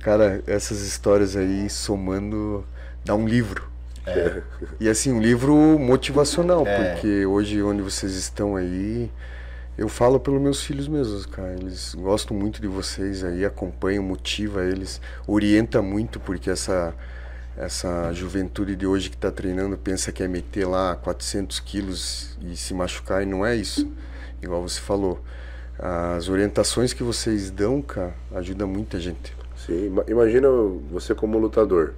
Cara, 0.00 0.42
essas 0.46 0.80
histórias 0.80 1.36
aí 1.36 1.68
somando 1.68 2.64
dá 3.04 3.14
um 3.14 3.26
livro. 3.28 3.68
É. 4.08 4.42
E 4.80 4.88
assim, 4.88 5.12
um 5.12 5.20
livro 5.20 5.54
motivacional, 5.78 6.66
É. 6.66 6.92
porque 6.94 7.26
hoje 7.26 7.62
onde 7.62 7.82
vocês 7.82 8.14
estão 8.14 8.56
aí, 8.56 9.10
eu 9.76 9.88
falo 9.88 10.18
pelos 10.18 10.40
meus 10.40 10.62
filhos 10.62 10.88
mesmos, 10.88 11.26
cara. 11.26 11.52
Eles 11.54 11.94
gostam 11.94 12.36
muito 12.36 12.60
de 12.60 12.66
vocês 12.68 13.22
aí, 13.24 13.44
acompanham, 13.44 14.02
motiva 14.02 14.64
eles, 14.64 15.00
orienta 15.26 15.80
muito, 15.82 16.18
porque 16.20 16.50
essa 16.50 16.94
essa 17.56 18.12
juventude 18.12 18.76
de 18.76 18.86
hoje 18.86 19.10
que 19.10 19.16
está 19.16 19.32
treinando 19.32 19.76
pensa 19.76 20.12
que 20.12 20.22
é 20.22 20.28
meter 20.28 20.64
lá 20.64 20.94
400 20.94 21.58
quilos 21.58 22.38
e 22.40 22.56
se 22.56 22.72
machucar, 22.72 23.20
e 23.22 23.26
não 23.26 23.44
é 23.44 23.56
isso. 23.56 23.90
Igual 24.40 24.62
você 24.62 24.78
falou. 24.80 25.20
As 25.76 26.28
orientações 26.28 26.92
que 26.92 27.02
vocês 27.02 27.50
dão, 27.50 27.82
cara, 27.82 28.14
ajuda 28.34 28.64
muita 28.64 29.00
gente. 29.00 29.36
Sim, 29.56 29.86
ima- 29.86 30.04
imagina 30.08 30.48
você 30.90 31.14
como 31.16 31.36
lutador. 31.36 31.94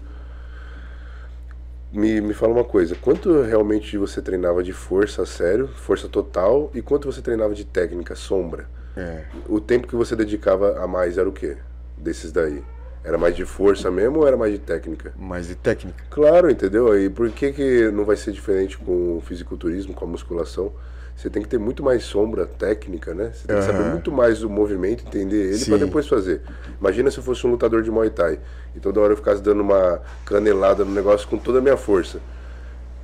Me, 1.93 2.20
me 2.20 2.32
fala 2.32 2.53
uma 2.53 2.64
coisa, 2.64 2.95
quanto 2.95 3.43
realmente 3.43 3.99
você 3.99 4.22
treinava 4.22 4.62
de 4.62 4.72
força 4.72 5.26
sério, 5.26 5.68
força 5.68 6.09
total, 6.09 6.70
e 6.72 6.80
quanto 6.80 7.11
você 7.11 7.20
treinava 7.20 7.55
de 7.55 7.64
técnica, 7.64 8.14
sombra? 8.14 8.68
É. 8.97 9.24
O 9.49 9.61
tempo 9.61 9.88
que 9.88 9.97
você 9.97 10.14
dedicava 10.14 10.78
a 10.82 10.86
mais 10.86 11.18
era 11.18 11.28
o 11.28 11.32
quê? 11.32 11.57
Desses 11.97 12.30
daí? 12.30 12.62
Era 13.03 13.16
mais 13.16 13.34
de 13.34 13.45
força 13.45 13.91
mesmo 13.91 14.18
ou 14.18 14.26
era 14.26 14.36
mais 14.36 14.53
de 14.53 14.59
técnica? 14.59 15.12
Mais 15.18 15.49
de 15.49 15.55
técnica. 15.55 16.05
Claro, 16.11 16.51
entendeu? 16.51 16.97
E 16.99 17.09
por 17.09 17.30
que, 17.30 17.53
que 17.53 17.91
não 17.91 18.05
vai 18.05 18.16
ser 18.16 18.30
diferente 18.32 18.76
com 18.76 19.16
o 19.16 19.20
fisiculturismo, 19.20 19.95
com 19.95 20.05
a 20.05 20.09
musculação? 20.09 20.72
Você 21.21 21.29
tem 21.29 21.43
que 21.43 21.49
ter 21.49 21.59
muito 21.59 21.83
mais 21.83 22.03
sombra 22.03 22.47
técnica, 22.47 23.12
né? 23.12 23.31
Você 23.35 23.47
tem 23.47 23.57
que 23.59 23.62
saber 23.62 23.91
muito 23.91 24.11
mais 24.11 24.39
do 24.39 24.49
movimento, 24.49 25.05
entender 25.07 25.53
ele 25.53 25.64
para 25.66 25.77
depois 25.77 26.09
fazer. 26.09 26.41
Imagina 26.81 27.11
se 27.11 27.18
eu 27.18 27.23
fosse 27.23 27.47
um 27.47 27.51
lutador 27.51 27.83
de 27.83 27.91
Muay 27.91 28.09
Thai 28.09 28.39
e 28.75 28.81
toda 28.81 29.01
hora 29.01 29.12
eu 29.12 29.18
ficasse 29.18 29.43
dando 29.43 29.61
uma 29.61 30.01
canelada 30.25 30.83
no 30.83 30.91
negócio 30.91 31.29
com 31.29 31.37
toda 31.37 31.59
a 31.59 31.61
minha 31.61 31.77
força. 31.77 32.21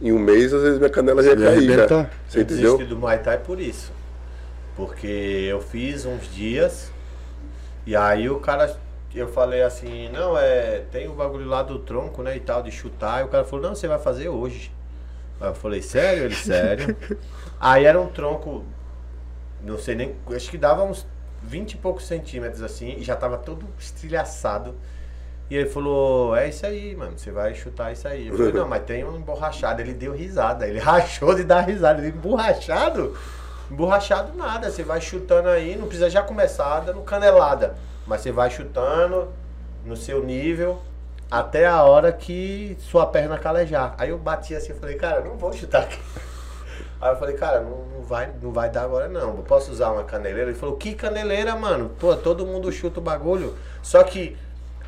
Em 0.00 0.12
um 0.12 0.18
mês, 0.18 0.54
às 0.54 0.62
vezes 0.62 0.78
minha 0.78 0.88
canela 0.88 1.22
já 1.22 1.32
ia 1.32 1.36
cair. 1.36 1.44
Já. 1.44 1.50
arrebentar. 1.50 2.10
Você 2.26 2.38
eu 2.38 2.42
entendeu? 2.42 2.72
desisti 2.72 2.94
do 2.94 2.98
Muay 2.98 3.18
Thai 3.18 3.36
por 3.36 3.60
isso. 3.60 3.92
Porque 4.74 5.46
eu 5.50 5.60
fiz 5.60 6.06
uns 6.06 6.26
dias 6.34 6.90
e 7.86 7.94
aí 7.94 8.30
o 8.30 8.40
cara, 8.40 8.74
eu 9.14 9.28
falei 9.28 9.62
assim, 9.62 10.08
não, 10.08 10.38
é, 10.38 10.84
tem 10.90 11.06
o 11.06 11.12
bagulho 11.12 11.46
lá 11.46 11.62
do 11.62 11.80
tronco, 11.80 12.22
né, 12.22 12.34
e 12.34 12.40
tal, 12.40 12.62
de 12.62 12.70
chutar. 12.70 13.20
E 13.20 13.24
o 13.24 13.28
cara 13.28 13.44
falou, 13.44 13.62
não, 13.62 13.74
você 13.74 13.86
vai 13.86 13.98
fazer 13.98 14.30
hoje. 14.30 14.72
Aí 15.38 15.50
eu 15.50 15.54
falei, 15.54 15.82
sério? 15.82 16.24
Ele, 16.24 16.34
sério. 16.34 16.96
aí 17.60 17.84
era 17.84 18.00
um 18.00 18.08
tronco, 18.08 18.64
não 19.62 19.78
sei 19.78 19.94
nem, 19.94 20.16
acho 20.34 20.50
que 20.50 20.58
dava 20.58 20.82
uns 20.84 21.06
20 21.42 21.72
e 21.72 21.76
poucos 21.76 22.06
centímetros 22.06 22.62
assim, 22.62 22.96
e 22.98 23.02
já 23.02 23.16
tava 23.16 23.38
todo 23.38 23.66
estilhaçado. 23.78 24.74
E 25.48 25.54
ele 25.54 25.68
falou, 25.68 26.34
é 26.34 26.48
isso 26.48 26.66
aí, 26.66 26.96
mano, 26.96 27.16
você 27.16 27.30
vai 27.30 27.54
chutar 27.54 27.92
isso 27.92 28.08
aí. 28.08 28.26
Eu 28.26 28.36
falei, 28.36 28.52
não, 28.52 28.68
mas 28.68 28.82
tem 28.82 29.04
um 29.04 29.16
emborrachado. 29.16 29.80
Ele 29.80 29.94
deu 29.94 30.12
risada, 30.12 30.66
ele 30.66 30.78
rachou 30.80 31.34
de 31.36 31.44
dar 31.44 31.60
risada. 31.60 32.00
Ele, 32.02 32.08
emborrachado? 32.08 33.16
Emborrachado 33.70 34.36
nada, 34.36 34.70
você 34.70 34.82
vai 34.82 35.00
chutando 35.00 35.48
aí, 35.48 35.76
não 35.76 35.86
precisa 35.86 36.10
já 36.10 36.22
começar 36.22 36.80
dando 36.80 37.00
canelada. 37.02 37.76
Mas 38.06 38.22
você 38.22 38.32
vai 38.32 38.50
chutando 38.50 39.28
no 39.84 39.96
seu 39.96 40.24
nível 40.24 40.82
até 41.30 41.66
a 41.66 41.82
hora 41.82 42.12
que 42.12 42.76
sua 42.80 43.06
perna 43.06 43.38
calejar. 43.38 43.94
Aí 43.98 44.10
eu 44.10 44.18
bati 44.18 44.54
assim, 44.54 44.74
falei, 44.74 44.96
cara, 44.96 45.20
não 45.20 45.36
vou 45.36 45.52
chutar 45.52 45.82
aqui. 45.82 45.98
Aí 47.06 47.12
eu 47.14 47.18
falei, 47.18 47.34
cara, 47.36 47.60
não, 47.60 47.84
não 47.94 48.02
vai, 48.02 48.28
não 48.42 48.52
vai 48.52 48.68
dar 48.70 48.82
agora 48.82 49.08
não. 49.08 49.36
Eu 49.36 49.42
posso 49.46 49.70
usar 49.70 49.90
uma 49.92 50.04
caneleira? 50.04 50.50
Ele 50.50 50.58
falou, 50.58 50.76
que 50.76 50.94
caneleira, 50.94 51.54
mano? 51.56 51.90
Pô, 51.98 52.14
todo 52.16 52.44
mundo 52.46 52.70
chuta 52.72 53.00
o 53.00 53.02
bagulho. 53.02 53.54
Só 53.82 54.02
que 54.02 54.36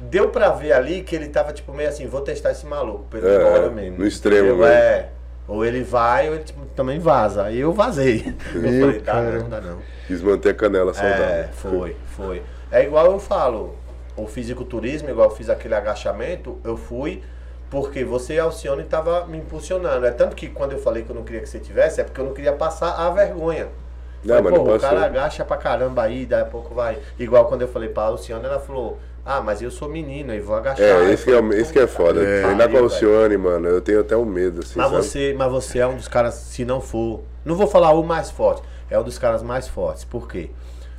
deu 0.01 0.29
pra 0.31 0.51
ver 0.51 0.73
ali 0.73 1.03
que 1.03 1.15
ele 1.17 1.29
tava 1.29 1.53
tipo 1.53 1.73
meio 1.73 1.89
assim, 1.89 2.07
vou 2.07 2.21
testar 2.21 2.53
esse 2.53 2.65
maluco, 2.67 3.05
pra 3.11 3.19
ele 3.19 3.29
É, 3.29 3.37
embora 3.37 3.71
mesmo. 3.71 3.99
no 3.99 4.07
extremo, 4.07 4.49
Entendeu? 4.49 4.67
né? 4.67 4.73
É. 4.75 5.09
Ou 5.49 5.65
ele 5.65 5.83
vai, 5.83 6.29
ou 6.29 6.35
ele 6.35 6.45
tipo, 6.45 6.65
também 6.77 6.99
vaza. 6.99 7.45
Aí 7.45 7.59
eu 7.59 7.73
vazei. 7.73 8.35
Eu 8.55 8.61
falei, 8.63 9.01
dá 9.01 9.13
cara. 9.13 9.39
não, 9.39 9.49
dá 9.49 9.61
não. 9.61 9.79
Quis 10.07 10.21
manter 10.23 10.51
a 10.51 10.55
canela 10.55 10.91
É, 10.91 10.95
saudável. 10.95 11.49
foi, 11.53 11.97
foi. 12.17 12.43
É 12.71 12.83
igual 12.85 13.07
eu 13.13 13.19
falo, 13.19 13.75
o 14.15 14.27
fisiculturismo, 14.27 15.09
igual 15.09 15.31
eu 15.31 15.35
fiz 15.35 15.49
aquele 15.49 15.75
agachamento, 15.75 16.59
eu 16.65 16.77
fui 16.77 17.23
porque 17.71 18.05
você 18.05 18.35
e 18.35 18.39
Alcione 18.39 18.83
estava 18.83 19.27
me 19.27 19.39
impulsionando. 19.39 20.07
É 20.07 20.11
tanto 20.11 20.35
que 20.35 20.49
quando 20.49 20.73
eu 20.73 20.79
falei 20.79 21.03
que 21.03 21.11
eu 21.11 21.17
não 21.17 21.25
queria 21.25 21.41
que 21.41 21.49
você 21.49 21.59
tivesse, 21.59 22.01
é 22.01 22.05
porque 22.05 22.21
eu 22.21 22.25
não 22.25 22.33
queria 22.33 22.53
passar 22.53 22.93
a 22.95 23.11
vergonha. 23.11 23.69
Não, 24.25 24.43
mas, 24.43 24.53
pô, 24.53 24.75
o 24.75 24.81
cara 24.81 25.05
agacha 25.05 25.45
pra 25.45 25.57
caramba 25.57 26.03
aí, 26.03 26.27
daí 26.27 26.43
a 26.43 26.45
pouco 26.45 26.75
vai. 26.75 26.99
Igual 27.19 27.47
quando 27.47 27.63
eu 27.63 27.69
falei 27.69 27.89
pra 27.89 28.05
Alcione, 28.05 28.45
ela 28.45 28.59
falou, 28.59 28.99
ah, 29.25 29.41
mas 29.41 29.63
eu 29.63 29.71
sou 29.71 29.89
menino 29.89 30.35
e 30.35 30.41
vou 30.41 30.57
agachar. 30.57 30.85
É, 30.85 31.13
esse, 31.13 31.25
que 31.25 31.31
é, 31.31 31.39
esse 31.61 31.73
que 31.73 31.79
é 31.79 31.87
foda. 31.87 32.21
É. 32.23 32.43
Treinar 32.43 32.69
com 32.69 32.79
a 32.79 32.81
Alcione, 32.81 33.37
mano, 33.37 33.69
eu 33.69 33.81
tenho 33.81 34.01
até 34.01 34.17
um 34.17 34.25
medo, 34.25 34.61
assim, 34.61 34.79
mas 34.79 34.91
Você, 34.91 35.35
mas 35.37 35.51
você 35.51 35.79
é 35.79 35.87
um 35.87 35.97
dos 35.97 36.09
caras, 36.09 36.35
se 36.35 36.65
não 36.65 36.81
for, 36.81 37.21
não 37.45 37.55
vou 37.55 37.67
falar 37.67 37.93
o 37.93 38.03
mais 38.03 38.31
forte, 38.31 38.63
é 38.91 38.99
um 38.99 39.05
dos 39.05 39.19
caras 39.19 39.43
mais 39.43 39.69
fortes. 39.69 40.05
Por 40.05 40.27
quê? 40.27 40.51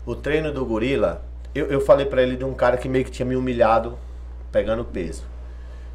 O 0.05 0.15
treino 0.15 0.53
do 0.53 0.65
gorila, 0.65 1.23
eu, 1.53 1.65
eu 1.67 1.81
falei 1.81 2.05
para 2.05 2.21
ele 2.21 2.35
de 2.35 2.45
um 2.45 2.53
cara 2.53 2.77
que 2.77 2.87
meio 2.87 3.03
que 3.03 3.11
tinha 3.11 3.25
me 3.25 3.35
humilhado 3.35 3.97
pegando 4.51 4.85
peso. 4.85 5.23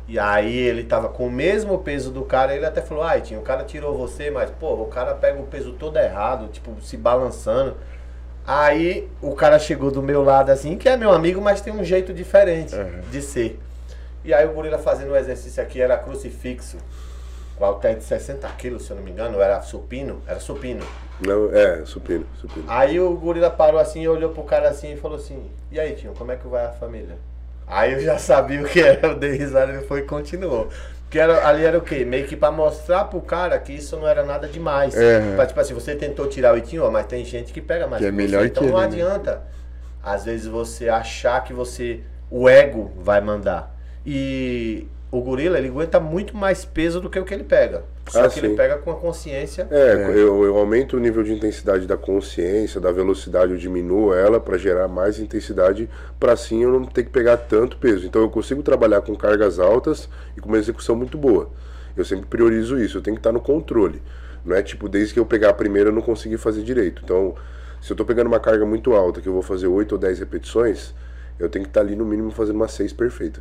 E 0.07 0.18
aí 0.18 0.55
ele 0.55 0.84
tava 0.84 1.09
com 1.09 1.26
o 1.26 1.30
mesmo 1.30 1.78
peso 1.78 2.11
do 2.11 2.22
cara, 2.24 2.55
ele 2.55 2.66
até 2.66 2.82
falou, 2.82 3.02
ai, 3.02 3.22
tinha, 3.22 3.40
o 3.40 3.42
cara 3.42 3.64
tirou 3.64 3.96
você, 3.96 4.30
mas, 4.30 4.50
pô, 4.50 4.74
o 4.74 4.86
cara 4.86 5.14
pega 5.14 5.40
o 5.40 5.46
peso 5.46 5.72
todo 5.72 5.96
errado, 5.96 6.48
tipo, 6.48 6.76
se 6.82 6.96
balançando. 6.96 7.76
Aí 8.46 9.09
o 9.22 9.34
cara 9.34 9.59
chegou 9.59 9.90
do 9.90 10.02
meu 10.02 10.22
lado 10.22 10.50
assim, 10.50 10.76
que 10.76 10.88
é 10.88 10.96
meu 10.96 11.11
amigo, 11.11 11.40
mas 11.40 11.62
tem 11.62 11.72
um 11.72 11.82
jeito 11.82 12.12
diferente 12.12 12.74
uhum. 12.74 13.00
de 13.11 13.22
ser. 13.22 13.59
E 14.22 14.34
aí 14.34 14.46
o 14.46 14.52
gorila 14.52 14.78
fazendo 14.78 15.12
o 15.12 15.16
exercício 15.16 15.62
aqui 15.62 15.80
era 15.80 15.96
crucifixo. 15.96 16.76
Com 17.57 17.64
halter 17.64 17.96
de 17.96 18.02
60 18.02 18.48
quilos, 18.59 18.84
se 18.84 18.90
eu 18.90 18.96
não 18.96 19.02
me 19.02 19.12
engano, 19.12 19.40
era 19.40 19.62
supino, 19.62 20.20
era 20.26 20.40
supino. 20.40 20.84
Não, 21.24 21.55
é, 21.55 21.86
supino, 21.86 22.26
supino. 22.34 22.64
Aí 22.66 22.98
o 22.98 23.14
gorila 23.16 23.48
parou 23.48 23.80
assim, 23.80 24.07
olhou 24.09 24.30
pro 24.30 24.42
cara 24.42 24.68
assim 24.68 24.92
e 24.92 24.96
falou 24.96 25.16
assim, 25.16 25.48
e 25.70 25.78
aí, 25.78 25.94
tio, 25.94 26.12
como 26.18 26.32
é 26.32 26.36
que 26.36 26.48
vai 26.48 26.66
a 26.66 26.72
família? 26.72 27.16
Aí 27.66 27.92
eu 27.92 28.00
já 28.00 28.18
sabia 28.18 28.60
o 28.62 28.64
que 28.64 28.80
era, 28.80 29.08
eu 29.08 29.14
dei 29.14 29.32
risada 29.32 29.72
e 29.72 29.86
foi 29.86 30.00
e 30.00 30.02
continuou. 30.02 30.68
Porque 31.04 31.18
era, 31.18 31.46
ali 31.46 31.64
era 31.64 31.78
o 31.78 31.80
quê? 31.80 32.04
Meio 32.04 32.26
que 32.26 32.36
pra 32.36 32.50
mostrar 32.50 33.04
pro 33.04 33.20
cara 33.20 33.58
que 33.58 33.72
isso 33.72 33.96
não 33.96 34.06
era 34.06 34.24
nada 34.24 34.48
demais. 34.48 34.96
É. 34.96 35.34
Pra, 35.36 35.46
tipo 35.46 35.60
assim, 35.60 35.72
você 35.72 35.94
tentou 35.94 36.26
tirar 36.26 36.52
o 36.54 36.58
itinho, 36.58 36.84
ó, 36.84 36.90
mas 36.90 37.06
tem 37.06 37.24
gente 37.24 37.52
que 37.52 37.60
pega 37.60 37.86
mais 37.86 38.02
que 38.02 38.08
é 38.08 38.10
melhor 38.10 38.42
você, 38.42 38.48
Então 38.48 38.64
não 38.64 38.70
ele, 38.70 38.96
né? 38.96 39.02
adianta, 39.04 39.32
né? 39.36 39.40
às 40.02 40.24
vezes, 40.24 40.46
você 40.46 40.88
achar 40.88 41.42
que 41.44 41.52
você. 41.52 42.00
O 42.30 42.48
ego 42.48 42.92
vai 42.98 43.20
mandar. 43.20 43.74
E 44.04 44.88
o 45.18 45.22
gorila 45.22 45.58
ele 45.58 45.68
aguenta 45.68 46.00
muito 46.00 46.36
mais 46.36 46.64
peso 46.64 47.00
do 47.00 47.08
que 47.08 47.18
o 47.18 47.24
que 47.24 47.32
ele 47.32 47.44
pega. 47.44 47.84
Só 48.08 48.24
ah, 48.24 48.28
que 48.28 48.40
sim. 48.40 48.46
ele 48.46 48.56
pega 48.56 48.78
com 48.78 48.90
a 48.90 48.94
consciência. 48.94 49.66
É, 49.70 49.92
é. 49.92 50.10
Eu, 50.10 50.44
eu, 50.44 50.58
aumento 50.58 50.96
o 50.96 51.00
nível 51.00 51.22
de 51.22 51.32
intensidade 51.32 51.86
da 51.86 51.96
consciência, 51.96 52.80
da 52.80 52.90
velocidade, 52.90 53.52
eu 53.52 53.58
diminuo 53.58 54.12
ela 54.12 54.40
para 54.40 54.58
gerar 54.58 54.88
mais 54.88 55.18
intensidade, 55.18 55.88
para 56.18 56.32
assim 56.32 56.62
eu 56.62 56.72
não 56.72 56.84
ter 56.84 57.04
que 57.04 57.10
pegar 57.10 57.36
tanto 57.36 57.76
peso. 57.76 58.06
Então 58.06 58.22
eu 58.22 58.28
consigo 58.28 58.62
trabalhar 58.62 59.02
com 59.02 59.14
cargas 59.14 59.58
altas 59.58 60.08
e 60.36 60.40
com 60.40 60.48
uma 60.48 60.58
execução 60.58 60.96
muito 60.96 61.16
boa. 61.16 61.48
Eu 61.96 62.04
sempre 62.04 62.26
priorizo 62.26 62.78
isso, 62.78 62.98
eu 62.98 63.02
tenho 63.02 63.14
que 63.16 63.20
estar 63.20 63.32
no 63.32 63.40
controle. 63.40 64.02
Não 64.44 64.54
é 64.54 64.62
tipo, 64.62 64.88
desde 64.88 65.14
que 65.14 65.20
eu 65.20 65.24
pegar 65.24 65.50
a 65.50 65.54
primeira 65.54 65.90
eu 65.90 65.94
não 65.94 66.02
consegui 66.02 66.36
fazer 66.36 66.62
direito. 66.62 67.02
Então, 67.04 67.34
se 67.80 67.90
eu 67.90 67.94
estou 67.94 68.04
pegando 68.04 68.26
uma 68.26 68.40
carga 68.40 68.66
muito 68.66 68.94
alta, 68.94 69.20
que 69.20 69.28
eu 69.28 69.32
vou 69.32 69.42
fazer 69.42 69.68
8 69.68 69.92
ou 69.92 69.98
10 69.98 70.18
repetições, 70.18 70.92
eu 71.38 71.48
tenho 71.48 71.64
que 71.64 71.70
estar 71.70 71.80
ali 71.80 71.94
no 71.94 72.04
mínimo 72.04 72.30
fazendo 72.30 72.56
uma 72.56 72.68
6 72.68 72.92
perfeita 72.92 73.40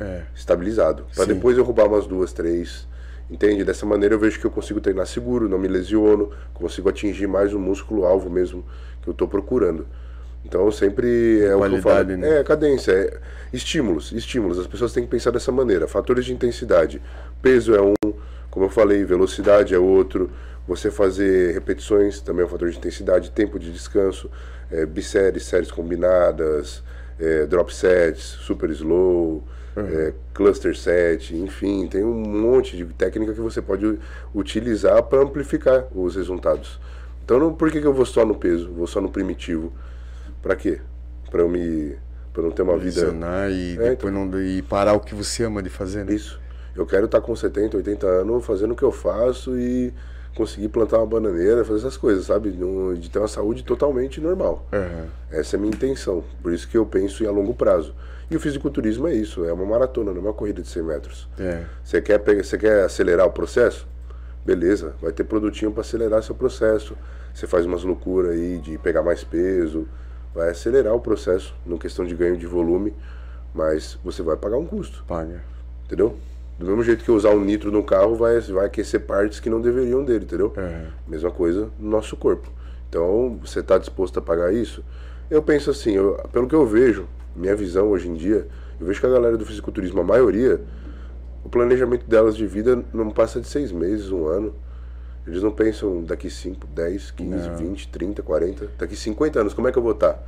é. 0.00 0.22
estabilizado. 0.34 1.06
Para 1.14 1.26
depois 1.26 1.56
eu 1.56 1.64
roubar 1.64 1.86
umas 1.86 2.06
duas, 2.06 2.32
três. 2.32 2.86
Entende? 3.30 3.64
Dessa 3.64 3.86
maneira 3.86 4.14
eu 4.14 4.18
vejo 4.18 4.38
que 4.38 4.46
eu 4.46 4.50
consigo 4.50 4.80
treinar 4.80 5.06
seguro, 5.06 5.48
não 5.48 5.58
me 5.58 5.68
lesiono, 5.68 6.30
consigo 6.52 6.88
atingir 6.88 7.26
mais 7.26 7.54
o 7.54 7.58
músculo 7.58 8.04
alvo 8.04 8.28
mesmo 8.28 8.64
que 9.02 9.08
eu 9.08 9.12
estou 9.12 9.26
procurando. 9.26 9.86
Então 10.44 10.70
sempre 10.70 11.42
é 11.42 11.56
o 11.56 11.60
que 11.62 11.76
eu 11.76 11.82
falo. 11.82 12.16
Né? 12.16 12.40
É, 12.40 12.44
cadência, 12.44 12.92
é 12.92 13.18
estímulos, 13.52 14.12
estímulos. 14.12 14.58
As 14.58 14.66
pessoas 14.66 14.92
têm 14.92 15.04
que 15.04 15.10
pensar 15.10 15.30
dessa 15.30 15.50
maneira. 15.50 15.88
Fatores 15.88 16.24
de 16.26 16.34
intensidade. 16.34 17.00
Peso 17.40 17.74
é 17.74 17.80
um, 17.80 17.94
como 18.50 18.66
eu 18.66 18.70
falei, 18.70 19.04
velocidade 19.04 19.74
é 19.74 19.78
outro. 19.78 20.30
Você 20.68 20.90
fazer 20.90 21.52
repetições 21.52 22.20
também 22.20 22.42
é 22.42 22.46
um 22.46 22.48
fator 22.48 22.70
de 22.70 22.76
intensidade, 22.76 23.30
tempo 23.30 23.58
de 23.58 23.70
descanso, 23.70 24.30
é, 24.70 24.86
bisséries, 24.86 25.44
séries 25.44 25.70
combinadas, 25.70 26.82
é, 27.18 27.46
drop 27.46 27.74
sets, 27.74 28.22
super 28.22 28.70
slow, 28.70 29.44
uhum. 29.76 29.86
é, 29.86 30.14
cluster 30.32 30.76
set, 30.76 31.34
enfim, 31.36 31.86
tem 31.86 32.04
um 32.04 32.14
monte 32.14 32.76
de 32.76 32.84
técnica 32.86 33.32
que 33.32 33.40
você 33.40 33.60
pode 33.62 33.98
utilizar 34.34 35.02
para 35.04 35.20
amplificar 35.20 35.86
os 35.94 36.16
resultados. 36.16 36.80
Então, 37.24 37.38
não, 37.38 37.54
por 37.54 37.70
que, 37.70 37.80
que 37.80 37.86
eu 37.86 37.94
vou 37.94 38.04
só 38.04 38.24
no 38.24 38.34
peso? 38.34 38.70
Vou 38.72 38.86
só 38.86 39.00
no 39.00 39.10
primitivo? 39.10 39.72
Para 40.42 40.54
quê? 40.56 40.80
Para 41.30 41.42
eu 41.42 41.48
me 41.48 41.96
para 42.34 42.42
não 42.42 42.50
ter 42.50 42.62
uma 42.62 42.76
vida 42.76 43.14
e 43.48 43.74
é, 43.74 43.90
depois 43.90 44.12
então... 44.12 44.26
não 44.26 44.42
e 44.42 44.60
parar 44.60 44.94
o 44.94 45.00
que 45.00 45.14
você 45.14 45.44
ama 45.44 45.62
de 45.62 45.70
fazer, 45.70 46.04
né? 46.04 46.12
Isso. 46.12 46.40
Eu 46.74 46.84
quero 46.84 47.06
estar 47.06 47.20
tá 47.20 47.26
com 47.26 47.34
70, 47.34 47.76
80 47.76 48.06
anos 48.06 48.44
fazendo 48.44 48.72
o 48.72 48.76
que 48.76 48.82
eu 48.82 48.90
faço 48.90 49.56
e 49.56 49.94
conseguir 50.34 50.68
plantar 50.68 50.98
uma 50.98 51.06
bananeira, 51.06 51.64
fazer 51.64 51.80
essas 51.80 51.96
coisas, 51.96 52.26
sabe? 52.26 52.50
De 52.98 53.10
ter 53.10 53.18
uma 53.18 53.28
saúde 53.28 53.62
totalmente 53.62 54.20
normal. 54.20 54.66
Uhum. 54.72 55.06
Essa 55.30 55.56
é 55.56 55.58
a 55.58 55.60
minha 55.60 55.72
intenção. 55.72 56.24
Por 56.42 56.52
isso 56.52 56.68
que 56.68 56.76
eu 56.76 56.84
penso 56.84 57.22
em 57.22 57.26
a 57.26 57.30
longo 57.30 57.54
prazo. 57.54 57.94
E 58.30 58.36
o 58.36 58.40
fisiculturismo 58.40 59.06
é 59.06 59.14
isso, 59.14 59.44
é 59.44 59.52
uma 59.52 59.66
maratona, 59.66 60.10
não 60.10 60.18
é 60.18 60.24
uma 60.24 60.32
corrida 60.32 60.62
de 60.62 60.68
100 60.68 60.82
metros. 60.82 61.28
É. 61.38 61.64
Você 61.84 62.00
quer, 62.00 62.18
você 62.18 62.56
quer 62.56 62.84
acelerar 62.84 63.26
o 63.26 63.30
processo? 63.30 63.86
Beleza, 64.44 64.94
vai 65.00 65.12
ter 65.12 65.24
produtinho 65.24 65.70
para 65.70 65.82
acelerar 65.82 66.22
seu 66.22 66.34
processo. 66.34 66.96
Você 67.32 67.46
faz 67.46 67.66
umas 67.66 67.84
loucuras 67.84 68.32
aí 68.32 68.58
de 68.58 68.78
pegar 68.78 69.02
mais 69.02 69.22
peso, 69.22 69.86
vai 70.34 70.50
acelerar 70.50 70.94
o 70.94 71.00
processo, 71.00 71.54
não 71.66 71.76
questão 71.76 72.04
de 72.04 72.14
ganho 72.14 72.36
de 72.36 72.46
volume, 72.46 72.94
mas 73.54 73.98
você 74.02 74.22
vai 74.22 74.36
pagar 74.36 74.56
um 74.56 74.66
custo. 74.66 75.04
Paga. 75.06 75.42
Entendeu? 75.84 76.16
Do 76.58 76.66
mesmo 76.66 76.82
jeito 76.82 77.04
que 77.04 77.10
usar 77.10 77.30
um 77.30 77.44
nitro 77.44 77.72
no 77.72 77.82
carro 77.82 78.14
vai, 78.14 78.38
vai 78.40 78.66
aquecer 78.66 79.00
partes 79.00 79.40
que 79.40 79.50
não 79.50 79.60
deveriam 79.60 80.04
dele, 80.04 80.24
entendeu? 80.24 80.52
É. 80.56 80.86
Mesma 81.06 81.30
coisa 81.30 81.68
no 81.78 81.90
nosso 81.90 82.16
corpo. 82.16 82.50
Então, 82.88 83.38
você 83.42 83.60
está 83.60 83.76
disposto 83.76 84.18
a 84.18 84.22
pagar 84.22 84.52
isso? 84.52 84.84
Eu 85.28 85.42
penso 85.42 85.70
assim, 85.70 85.92
eu, 85.92 86.14
pelo 86.32 86.46
que 86.46 86.54
eu 86.54 86.64
vejo, 86.64 87.08
minha 87.34 87.56
visão 87.56 87.88
hoje 87.88 88.08
em 88.08 88.14
dia, 88.14 88.46
eu 88.78 88.86
vejo 88.86 89.00
que 89.00 89.06
a 89.06 89.10
galera 89.10 89.36
do 89.36 89.44
fisiculturismo, 89.44 90.00
a 90.00 90.04
maioria, 90.04 90.60
o 91.42 91.48
planejamento 91.48 92.08
delas 92.08 92.36
de 92.36 92.46
vida 92.46 92.84
não 92.92 93.10
passa 93.10 93.40
de 93.40 93.48
seis 93.48 93.72
meses, 93.72 94.10
um 94.10 94.26
ano. 94.26 94.54
Eles 95.26 95.42
não 95.42 95.50
pensam 95.50 96.02
daqui 96.04 96.28
5, 96.28 96.66
10, 96.66 97.10
15, 97.12 97.48
não. 97.48 97.56
20, 97.56 97.88
30, 97.88 98.22
40. 98.22 98.68
Daqui 98.78 98.94
50 98.94 99.40
anos, 99.40 99.54
como 99.54 99.66
é 99.66 99.72
que 99.72 99.78
eu 99.78 99.82
vou 99.82 99.92
estar? 99.92 100.12
Tá? 100.12 100.22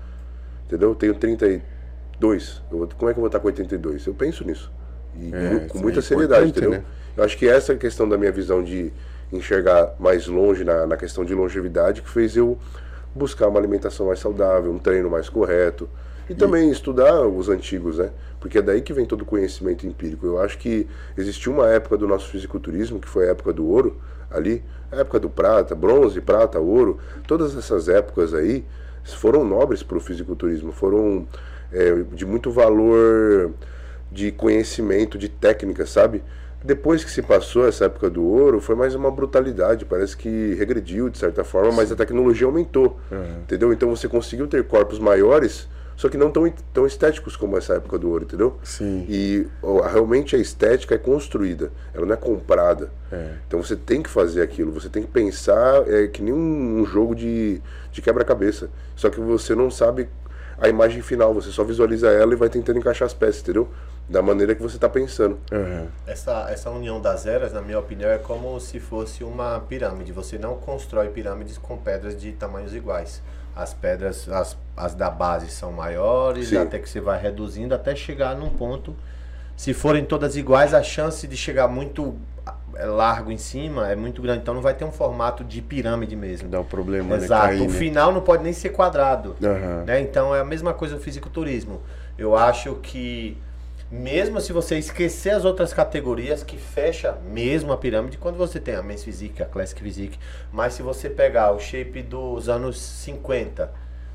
Entendeu? 0.65 0.91
Eu 0.91 0.95
tenho 0.95 1.15
32. 1.15 2.63
Eu 2.71 2.79
vou, 2.79 2.89
como 2.97 3.11
é 3.11 3.15
que 3.15 3.19
eu 3.19 3.23
vou 3.23 3.27
estar 3.27 3.39
tá 3.39 3.43
com 3.43 3.49
82? 3.49 4.07
Eu 4.07 4.15
penso 4.15 4.45
nisso. 4.45 4.73
E 5.19 5.35
é, 5.35 5.67
com, 5.69 5.79
muita 5.79 6.01
é 6.01 6.03
seriedade, 6.03 6.49
entendeu? 6.51 6.71
Né? 6.71 6.83
Eu 7.17 7.25
acho 7.25 7.37
que 7.37 7.49
essa 7.49 7.75
questão 7.75 8.09
da 8.09 8.19
minha 8.19 8.33
visão 8.33 8.63
de 8.63 8.93
enxergar 9.33 9.95
mais 9.99 10.27
longe 10.27 10.65
na, 10.65 10.87
na 10.87 10.97
questão 10.97 11.25
de 11.25 11.35
longevidade 11.35 12.03
que 12.03 12.09
fez 12.09 12.37
eu 12.37 12.59
buscar 13.15 13.49
uma 13.49 13.59
alimentação 13.59 14.07
mais 14.07 14.19
saudável, 14.19 14.71
um 14.71 14.79
treino 14.79 15.11
mais 15.11 15.29
correto. 15.29 15.89
E, 16.29 16.33
e 16.33 16.35
também 16.35 16.71
estudar 16.71 17.27
os 17.27 17.49
antigos, 17.49 17.99
né? 17.99 18.11
Porque 18.39 18.59
é 18.59 18.63
daí 18.63 18.83
que 18.83 18.93
vem 18.93 19.07
todo 19.07 19.23
o 19.23 19.25
conhecimento 19.25 19.87
empírico. 19.87 20.27
Eu 20.27 20.41
acho 20.41 20.59
que 20.59 20.87
existiu 21.17 21.53
uma 21.53 21.69
época 21.69 21.97
do 21.97 22.07
nosso 22.07 22.29
fisiculturismo, 22.29 23.01
que 23.01 23.09
foi 23.09 23.27
a 23.27 23.31
época 23.31 23.53
do 23.53 23.67
ouro, 23.67 23.97
ali, 24.31 24.63
a 24.93 24.97
época 24.97 25.19
do 25.19 25.31
prata, 25.31 25.75
bronze, 25.75 26.21
prata, 26.21 26.61
ouro, 26.61 26.99
todas 27.27 27.57
essas 27.57 27.89
épocas 27.89 28.35
aí 28.35 28.65
foram 29.05 29.45
nobres 29.45 29.83
para 29.83 29.97
o 29.97 30.01
fisiculturismo, 30.01 30.73
foram 30.73 31.27
é, 31.73 32.03
de 32.13 32.27
muito 32.27 32.51
valor 32.51 33.53
de 34.17 34.33
conhecimento, 34.33 35.19
de 35.19 35.29
técnica, 35.29 35.85
sabe? 35.85 36.23
Depois 36.65 37.05
que 37.05 37.11
se 37.11 37.21
passou 37.21 37.69
essa 37.69 37.85
época 37.85 38.09
do 38.09 38.25
ouro, 38.25 38.61
foi 38.63 38.75
mais 38.75 38.95
uma 38.95 39.11
brutalidade, 39.11 39.85
parece 39.85 40.17
que 40.17 40.55
regrediu 40.55 41.11
de 41.11 41.19
certa 41.19 41.45
forma, 41.45 41.71
Sim. 41.71 41.77
mas 41.77 41.93
a 41.93 41.97
tecnologia 41.97 42.47
aumentou, 42.47 42.99
uhum. 43.13 43.41
entendeu? 43.43 43.73
Então 43.75 43.95
você 43.95 44.09
conseguiu 44.09 44.49
ter 44.49 44.65
corpos 44.65 44.99
maiores, 44.99 45.69
só 45.99 46.09
que 46.09 46.17
não 46.17 46.31
tão, 46.31 46.51
tão 46.73 46.87
estéticos 46.87 47.37
como 47.37 47.59
essa 47.59 47.75
época 47.75 47.99
do 47.99 48.09
ouro, 48.09 48.25
entendeu? 48.25 48.57
Sim. 48.65 49.05
E 49.07 49.47
realmente 49.93 50.35
a 50.35 50.39
estética 50.39 50.95
é 50.95 50.99
construída, 50.99 51.71
ela 51.93 52.07
não 52.07 52.15
é 52.15 52.17
comprada. 52.17 52.91
É. 53.13 53.35
Então 53.47 53.63
você 53.63 53.77
tem 53.77 54.03
que 54.03 54.09
fazer 54.09 54.41
aquilo, 54.41 54.73
você 54.73 54.89
tem 54.89 55.03
que 55.03 55.11
pensar, 55.11 55.87
é 55.87 56.07
que 56.07 56.23
nem 56.23 56.33
um, 56.33 56.81
um 56.81 56.87
jogo 56.87 57.15
de, 57.15 57.61
de 57.93 58.01
quebra-cabeça. 58.01 58.71
Só 58.97 59.11
que 59.11 59.21
você 59.21 59.55
não 59.55 59.71
sabe 59.71 60.09
a 60.59 60.69
imagem 60.69 61.03
final, 61.03 61.35
você 61.35 61.51
só 61.51 61.63
visualiza 61.63 62.09
ela 62.09 62.33
e 62.33 62.37
vai 62.37 62.49
tentando 62.49 62.79
encaixar 62.79 63.05
as 63.05 63.15
peças, 63.15 63.43
entendeu? 63.43 63.69
Da 64.09 64.23
maneira 64.23 64.55
que 64.55 64.63
você 64.63 64.77
está 64.77 64.89
pensando. 64.89 65.39
Uhum. 65.51 65.89
Essa, 66.07 66.47
essa 66.51 66.71
união 66.71 67.01
das 67.01 67.27
eras, 67.27 67.53
na 67.53 67.61
minha 67.61 67.79
opinião, 67.79 68.09
é 68.11 68.19
como 68.19 68.59
se 68.61 68.79
fosse 68.79 69.25
uma 69.25 69.59
pirâmide. 69.61 70.13
Você 70.13 70.39
não 70.39 70.57
constrói 70.57 71.09
pirâmides 71.09 71.59
com 71.59 71.77
pedras 71.77 72.19
de 72.19 72.33
tamanhos 72.33 72.75
iguais. 72.75 73.21
As 73.55 73.75
pedras, 73.75 74.29
as, 74.29 74.57
as 74.77 74.95
da 74.95 75.11
base 75.11 75.51
são 75.51 75.73
maiores, 75.73 76.49
Sim. 76.49 76.59
até 76.59 76.79
que 76.79 76.89
você 76.89 77.01
vai 77.01 77.21
reduzindo 77.21 77.75
até 77.75 77.97
chegar 77.97 78.37
num 78.37 78.51
ponto. 78.51 78.95
Se 79.57 79.73
forem 79.73 80.05
todas 80.05 80.37
iguais, 80.37 80.75
a 80.75 80.83
chance 80.83 81.27
de 81.27 81.37
chegar 81.37 81.67
muito 81.67 82.17
é 82.77 82.85
largo 82.85 83.33
em 83.33 83.39
cima, 83.39 83.91
é 83.91 83.97
muito 83.97 84.21
grande, 84.21 84.43
então 84.43 84.53
não 84.53 84.61
vai 84.61 84.75
ter 84.75 84.85
um 84.85 84.93
formato 84.93 85.43
de 85.43 85.63
pirâmide 85.63 86.15
mesmo. 86.15 86.49
Dá 86.49 86.59
o 86.59 86.63
um 86.63 86.67
problema, 86.67 87.17
Exato. 87.17 87.47
né? 87.47 87.49
Cair, 87.49 87.63
o 87.63 87.73
né? 87.73 87.79
final 87.79 88.13
não 88.13 88.21
pode 88.21 88.43
nem 88.43 88.53
ser 88.53 88.69
quadrado. 88.69 89.35
Uhum. 89.41 89.85
Né? 89.85 90.01
Então 90.03 90.35
é 90.35 90.41
a 90.41 90.45
mesma 90.45 90.75
coisa 90.75 90.95
do 90.97 91.01
fisiculturismo. 91.01 91.81
Eu 92.19 92.37
acho 92.37 92.75
que 92.77 93.37
mesmo 93.91 94.41
se 94.41 94.53
você 94.53 94.79
esquecer 94.79 95.31
as 95.31 95.45
outras 95.45 95.73
categorias 95.73 96.43
que 96.43 96.57
fecha 96.57 97.17
mesmo 97.31 97.73
a 97.73 97.77
pirâmide, 97.77 98.19
quando 98.19 98.37
você 98.37 98.59
tem 98.59 98.75
a 98.75 98.83
Men's 98.83 99.05
Physique, 99.05 99.43
a 99.43 99.47
Classic 99.47 99.81
Physique, 99.81 100.19
mas 100.53 100.75
se 100.75 100.83
você 100.83 101.09
pegar 101.09 101.53
o 101.53 101.61
shape 101.61 102.03
dos 102.03 102.49
anos 102.49 102.81
50, 102.81 103.73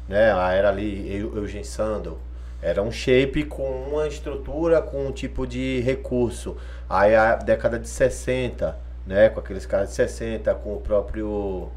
né, 0.07 0.30
era 0.53 0.69
ali 0.69 1.15
Eugene 1.15 1.64
Sandel, 1.64 2.19
era 2.61 2.84
um 2.84 2.91
shape 2.91 3.45
com 3.45 3.64
uma 3.64 4.07
estrutura, 4.07 4.81
com 4.81 5.07
um 5.07 5.11
tipo 5.11 5.48
de 5.48 5.80
recurso. 5.80 6.57
Aí 6.88 7.15
a 7.15 7.35
década 7.35 7.80
de 7.80 7.88
60, 7.89 8.77
né, 9.07 9.30
com 9.30 9.39
aqueles 9.39 9.65
caras 9.65 9.89
de 9.89 9.95
60, 9.95 10.53
com 10.56 10.76
o 10.76 10.81
próprio 10.81 11.69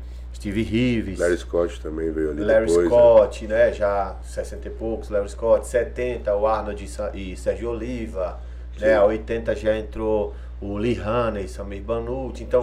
Steve 0.44 0.62
Reeves. 0.62 1.18
Larry 1.18 1.38
Scott 1.38 1.80
também 1.80 2.10
veio 2.10 2.30
ali 2.30 2.44
Larry 2.44 2.66
depois, 2.66 2.86
Scott, 2.86 3.46
né? 3.46 3.66
né? 3.66 3.72
Já 3.72 4.16
60 4.22 4.68
e 4.68 4.70
poucos, 4.70 5.08
Larry 5.08 5.30
Scott, 5.30 5.66
70, 5.66 6.36
o 6.36 6.46
Arnold 6.46 6.84
e 7.14 7.34
Sérgio 7.34 7.70
Oliva, 7.70 8.38
Sim. 8.76 8.84
né? 8.84 8.96
A 8.96 9.04
80 9.04 9.56
já 9.56 9.74
entrou 9.74 10.34
o 10.60 10.76
Lee 10.76 11.00
Haney, 11.00 11.48
Samir 11.48 11.82
Banucci, 11.82 12.42
então 12.42 12.62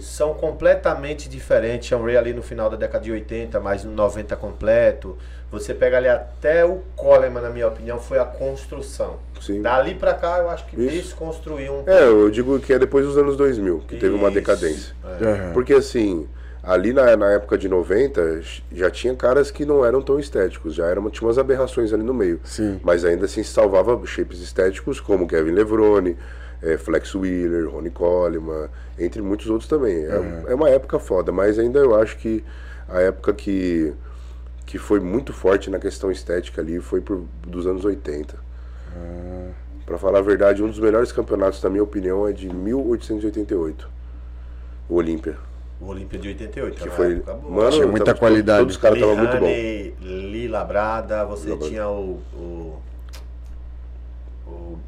são 0.00 0.34
completamente 0.34 1.28
diferentes. 1.28 1.88
Sean 1.88 2.02
Ray 2.02 2.16
ali 2.16 2.32
no 2.32 2.42
final 2.42 2.68
da 2.68 2.76
década 2.76 3.04
de 3.04 3.12
80, 3.12 3.60
mais 3.60 3.84
no 3.84 3.92
90 3.92 4.34
completo. 4.36 5.16
Você 5.52 5.72
pega 5.72 5.96
ali 5.96 6.08
até 6.08 6.64
o 6.64 6.82
Coleman, 6.96 7.40
na 7.40 7.50
minha 7.50 7.66
opinião, 7.66 7.98
foi 7.98 8.18
a 8.18 8.24
construção. 8.24 9.18
Sim. 9.40 9.62
Dali 9.62 9.94
pra 9.94 10.14
cá, 10.14 10.38
eu 10.38 10.50
acho 10.50 10.66
que 10.66 10.76
desconstruiu 10.76 11.74
um. 11.74 11.84
É, 11.88 12.04
eu 12.04 12.30
digo 12.30 12.58
que 12.60 12.72
é 12.72 12.78
depois 12.78 13.04
dos 13.04 13.16
anos 13.16 13.36
2000 13.36 13.78
que 13.80 13.94
Isso. 13.94 14.00
teve 14.00 14.14
uma 14.14 14.30
decadência. 14.30 14.94
É. 15.20 15.52
Porque 15.52 15.74
assim, 15.74 16.28
ali 16.62 16.92
na, 16.92 17.16
na 17.16 17.30
época 17.30 17.56
de 17.56 17.68
90 17.68 18.42
já 18.72 18.90
tinha 18.90 19.14
caras 19.14 19.50
que 19.50 19.64
não 19.64 19.84
eram 19.84 20.02
tão 20.02 20.18
estéticos, 20.18 20.74
já 20.74 20.86
eram, 20.86 21.08
tinha 21.10 21.26
umas 21.26 21.38
aberrações 21.38 21.92
ali 21.92 22.02
no 22.02 22.14
meio. 22.14 22.40
Sim. 22.44 22.80
Mas 22.82 23.04
ainda 23.04 23.24
assim 23.24 23.42
se 23.42 23.50
salvava 23.50 24.00
shapes 24.06 24.40
estéticos 24.40 25.00
como 25.00 25.26
Kevin 25.26 25.52
Levrone, 25.52 26.16
é, 26.62 26.76
Flex 26.76 27.14
Wheeler, 27.14 27.68
Ronnie 27.68 27.90
Coleman, 27.90 28.68
entre 28.98 29.22
muitos 29.22 29.48
outros 29.48 29.68
também. 29.68 30.04
É, 30.04 30.18
uhum. 30.18 30.48
é, 30.48 30.54
uma 30.54 30.68
época 30.68 30.98
foda, 30.98 31.32
mas 31.32 31.58
ainda 31.58 31.78
eu 31.78 31.94
acho 31.94 32.18
que 32.18 32.44
a 32.88 33.00
época 33.00 33.32
que, 33.32 33.94
que 34.66 34.78
foi 34.78 35.00
muito 35.00 35.32
forte 35.32 35.70
na 35.70 35.78
questão 35.78 36.10
estética 36.10 36.60
ali 36.60 36.78
foi 36.80 37.00
por, 37.00 37.24
dos 37.46 37.66
anos 37.66 37.84
80. 37.84 38.36
Uhum. 38.94 39.50
Para 39.86 39.98
falar 39.98 40.18
a 40.18 40.22
verdade, 40.22 40.62
um 40.62 40.68
dos 40.68 40.78
melhores 40.78 41.10
campeonatos, 41.10 41.62
na 41.62 41.70
minha 41.70 41.82
opinião, 41.82 42.28
é 42.28 42.32
de 42.32 42.48
1888, 42.48 43.88
o 44.88 44.94
Olímpia. 44.94 45.49
O 45.80 45.86
Olímpia 45.86 46.18
de 46.18 46.28
88, 46.28 46.82
que 46.82 46.90
foi. 46.90 47.22
Mano, 47.48 47.70
tinha 47.70 47.86
muita 47.86 48.14
qualidade. 48.14 48.60
Todos 48.60 48.74
os 48.76 48.82
caras 48.82 48.98
estavam 48.98 49.16
muito 49.16 49.38
bom. 49.38 49.46
Lila 50.06 50.62
Brada, 50.62 51.24
você 51.24 51.56
tinha 51.56 51.88
o, 51.88 52.20
o, 52.34 52.78
o, 54.46 54.78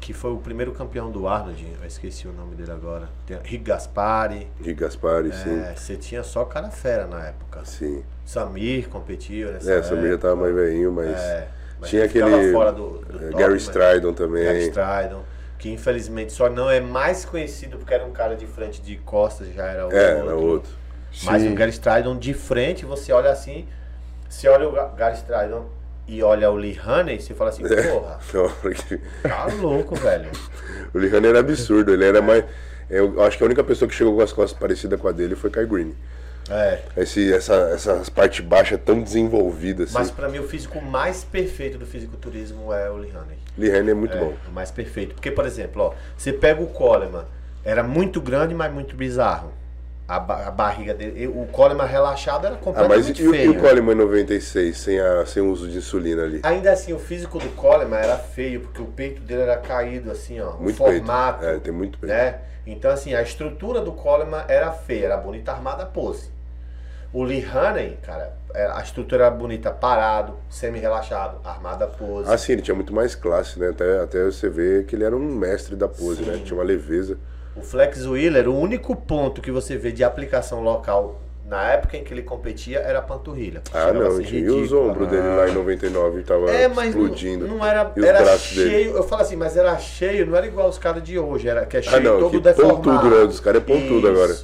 que 0.00 0.12
foi 0.12 0.32
o 0.32 0.38
primeiro 0.38 0.72
campeão 0.72 1.10
do 1.10 1.28
Arnold, 1.28 1.64
eu 1.80 1.86
esqueci 1.86 2.26
o 2.26 2.32
nome 2.32 2.56
dele 2.56 2.72
agora. 2.72 3.08
Rick 3.44 3.62
Gaspari. 3.64 4.48
Rick 4.60 4.80
Gaspari, 4.80 5.28
é, 5.28 5.32
sim. 5.32 5.62
Você 5.76 5.96
tinha 5.96 6.22
só 6.24 6.44
cara 6.44 6.68
fera 6.70 7.06
na 7.06 7.26
época. 7.26 7.64
Sim. 7.64 8.02
Samir 8.24 8.88
competiu 8.88 9.52
nessa 9.52 9.70
É, 9.70 9.74
época. 9.76 9.94
Samir 9.94 10.10
já 10.12 10.18
tava 10.18 10.36
mais 10.36 10.54
velhinho, 10.54 10.90
mas, 10.90 11.16
é, 11.16 11.48
mas 11.78 11.90
tinha 11.90 12.04
aquele 12.04 12.52
fora 12.52 12.72
do, 12.72 12.98
do 12.98 13.18
é, 13.18 13.30
top, 13.30 13.42
Gary 13.42 13.56
Stridon 13.58 14.12
também. 14.14 14.44
Gary 14.44 14.68
Stridon 14.68 15.22
que 15.58 15.70
infelizmente 15.70 16.32
só 16.32 16.48
não 16.48 16.70
é 16.70 16.80
mais 16.80 17.24
conhecido 17.24 17.76
porque 17.78 17.92
era 17.92 18.04
um 18.04 18.12
cara 18.12 18.36
de 18.36 18.46
frente 18.46 18.80
de 18.80 18.96
costas, 18.96 19.52
já 19.52 19.66
era 19.66 19.84
outro. 19.84 19.98
É, 19.98 20.18
era 20.18 20.36
outro. 20.36 20.70
Mas 21.24 21.42
Sim. 21.42 21.52
o 21.52 21.54
Gary 21.54 21.70
Stridon 21.72 22.16
de 22.16 22.32
frente, 22.32 22.84
você 22.84 23.12
olha 23.12 23.30
assim, 23.30 23.66
você 24.28 24.46
olha 24.48 24.68
o 24.68 24.94
Gary 24.94 25.16
Stridon 25.16 25.66
e 26.06 26.22
olha 26.22 26.50
o 26.50 26.56
Lee 26.56 26.78
Haney, 26.78 27.20
você 27.20 27.34
fala 27.34 27.50
assim, 27.50 27.64
É. 27.66 27.82
porra, 27.82 28.18
tá 29.22 29.46
louco, 29.60 29.96
velho. 29.96 30.30
o 30.94 30.98
Lee 30.98 31.14
Haney 31.14 31.30
era 31.30 31.40
absurdo, 31.40 31.92
ele 31.92 32.04
era 32.04 32.22
mais... 32.22 32.44
Eu 32.88 33.22
acho 33.22 33.36
que 33.36 33.42
a 33.42 33.46
única 33.46 33.62
pessoa 33.62 33.86
que 33.88 33.94
chegou 33.94 34.14
com 34.14 34.22
as 34.22 34.32
costas 34.32 34.58
parecidas 34.58 34.98
com 34.98 35.08
a 35.08 35.12
dele 35.12 35.36
foi 35.36 35.50
Kai 35.50 35.66
Green. 35.66 35.94
É. 36.50 36.80
Esse, 36.96 37.32
essa, 37.32 37.54
essa 37.74 38.02
parte 38.14 38.40
baixa 38.42 38.78
tão 38.78 39.02
desenvolvida 39.02 39.84
assim. 39.84 39.94
Mas 39.94 40.10
pra 40.10 40.28
mim 40.28 40.38
o 40.38 40.48
físico 40.48 40.80
mais 40.80 41.22
perfeito 41.24 41.76
do 41.78 41.84
fisiculturismo 41.86 42.72
é 42.72 42.90
o. 42.90 42.96
Lee 42.96 43.70
Haney 43.70 43.90
é 43.90 43.94
muito 43.94 44.16
É, 44.16 44.20
bom. 44.20 44.32
o 44.48 44.52
mais 44.52 44.70
perfeito. 44.70 45.14
Porque, 45.14 45.30
por 45.30 45.44
exemplo, 45.44 45.82
ó, 45.82 45.94
você 46.16 46.32
pega 46.32 46.62
o 46.62 46.66
Coleman, 46.68 47.24
era 47.64 47.82
muito 47.82 48.20
grande, 48.20 48.54
mas 48.54 48.72
muito 48.72 48.94
bizarro. 48.96 49.52
A, 50.06 50.18
ba- 50.18 50.46
a 50.46 50.50
barriga 50.50 50.94
dele. 50.94 51.26
O 51.26 51.44
Coleman 51.52 51.84
relaxado 51.84 52.46
era 52.46 52.54
Ah, 52.54 52.58
mas 52.58 52.64
completamente 52.64 53.22
e, 53.22 53.28
o- 53.28 53.34
e 53.34 53.38
feio. 53.38 53.50
o 53.52 53.60
Coleman 53.60 53.94
96, 53.96 54.74
sem, 54.78 54.98
a, 54.98 55.26
sem 55.26 55.42
o 55.42 55.50
uso 55.50 55.68
de 55.68 55.76
insulina 55.76 56.22
ali? 56.22 56.40
Ainda 56.44 56.72
assim, 56.72 56.94
o 56.94 56.98
físico 56.98 57.38
do 57.38 57.48
Coleman 57.50 57.98
era 57.98 58.16
feio, 58.16 58.60
porque 58.62 58.80
o 58.80 58.86
peito 58.86 59.20
dele 59.20 59.42
era 59.42 59.58
caído, 59.58 60.10
assim, 60.10 60.40
ó. 60.40 60.52
Muito 60.52 60.76
o 60.76 60.78
formato. 60.78 61.40
peito. 61.40 61.56
É, 61.56 61.58
tem 61.60 61.72
muito 61.74 61.98
peito. 61.98 62.10
né? 62.14 62.36
Então, 62.66 62.90
assim, 62.90 63.12
a 63.14 63.20
estrutura 63.20 63.82
do 63.82 63.92
Coleman 63.92 64.44
era 64.48 64.72
feia, 64.72 65.06
era 65.06 65.16
bonita 65.18 65.52
armada 65.52 65.84
pose. 65.84 66.30
O 67.12 67.24
Lee 67.24 67.44
Haney, 67.44 67.96
cara, 68.02 68.34
é, 68.54 68.66
a 68.66 68.80
estrutura 68.82 69.24
era 69.24 69.30
bonita 69.34 69.70
parado, 69.70 70.34
semi-relaxado, 70.50 71.38
armada 71.42 71.86
pose. 71.86 72.30
Ah, 72.30 72.36
sim, 72.36 72.52
ele 72.52 72.62
tinha 72.62 72.74
muito 72.74 72.92
mais 72.92 73.14
classe, 73.14 73.58
né? 73.58 73.70
Até, 73.70 74.00
até 74.00 74.24
você 74.24 74.48
ver 74.50 74.84
que 74.84 74.94
ele 74.94 75.04
era 75.04 75.16
um 75.16 75.20
mestre 75.34 75.74
da 75.74 75.88
pose, 75.88 76.22
Sim. 76.22 76.30
né? 76.30 76.40
Tinha 76.44 76.56
uma 76.58 76.64
leveza. 76.64 77.16
O 77.56 77.62
Flex 77.62 78.04
Wheeler, 78.06 78.48
o 78.48 78.54
único 78.54 78.94
ponto 78.94 79.40
que 79.40 79.50
você 79.50 79.76
vê 79.76 79.90
de 79.90 80.04
aplicação 80.04 80.62
local 80.62 81.18
na 81.48 81.70
época 81.72 81.96
em 81.96 82.04
que 82.04 82.12
ele 82.12 82.22
competia 82.22 82.78
era 82.80 82.98
a 82.98 83.02
panturrilha. 83.02 83.62
Ah, 83.72 83.90
não. 83.90 84.20
E 84.20 84.46
os 84.50 84.70
ombros 84.70 85.08
dele 85.08 85.28
lá 85.34 85.48
em 85.48 85.54
99 85.54 86.22
tava 86.22 86.50
É, 86.50 86.68
mas 86.68 86.90
explodindo. 86.90 87.46
não, 87.48 87.56
não 87.56 87.64
era, 87.66 87.90
E 87.96 88.00
os 88.00 88.06
era 88.06 88.20
braços 88.22 88.42
cheio. 88.48 88.68
dele. 88.68 88.90
Eu 88.90 89.02
falo 89.02 89.22
assim, 89.22 89.34
mas 89.34 89.56
era 89.56 89.76
cheio, 89.78 90.26
não 90.26 90.36
era 90.36 90.46
igual 90.46 90.68
os 90.68 90.76
caras 90.78 91.02
de 91.02 91.18
hoje, 91.18 91.48
era 91.48 91.64
que 91.64 91.78
é 91.78 91.82
cheio 91.82 91.96
Ah, 91.96 92.00
não, 92.00 92.18
todo 92.20 92.32
que 92.32 92.40
deformado. 92.40 92.76
pontudo, 92.82 93.08
né? 93.10 93.22
Os 93.24 93.40
caras 93.40 93.62
é 93.62 93.64
pontudo 93.64 94.08
agora. 94.08 94.36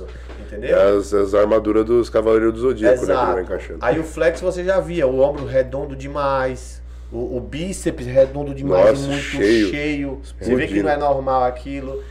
Entendeu? 0.59 0.98
As, 0.98 1.12
as 1.12 1.35
armaduras 1.35 1.85
dos 1.85 2.09
Cavaleiros 2.09 2.52
do 2.55 2.60
Zodíaco, 2.60 3.06
né? 3.06 3.06
Que 3.06 3.12
vai 3.12 3.24
Exato. 3.24 3.40
encaixando. 3.40 3.78
Aí 3.81 3.98
o 3.98 4.05
flex 4.05 4.40
você 4.40 4.64
já 4.64 4.81
via, 4.81 5.06
o 5.06 5.20
ombro 5.20 5.44
redondo 5.44 5.94
demais, 5.97 6.82
o, 7.12 7.36
o 7.36 7.40
bíceps 7.40 8.06
redondo 8.06 8.55
demais 8.55 9.01
Nossa, 9.01 9.06
muito 9.09 9.22
cheio. 9.22 9.70
cheio. 9.70 10.20
Você 10.40 10.55
vê 10.55 10.66
que 10.66 10.82
não 10.82 10.90
é 10.90 10.97
normal 10.97 11.44
aquilo. 11.44 12.02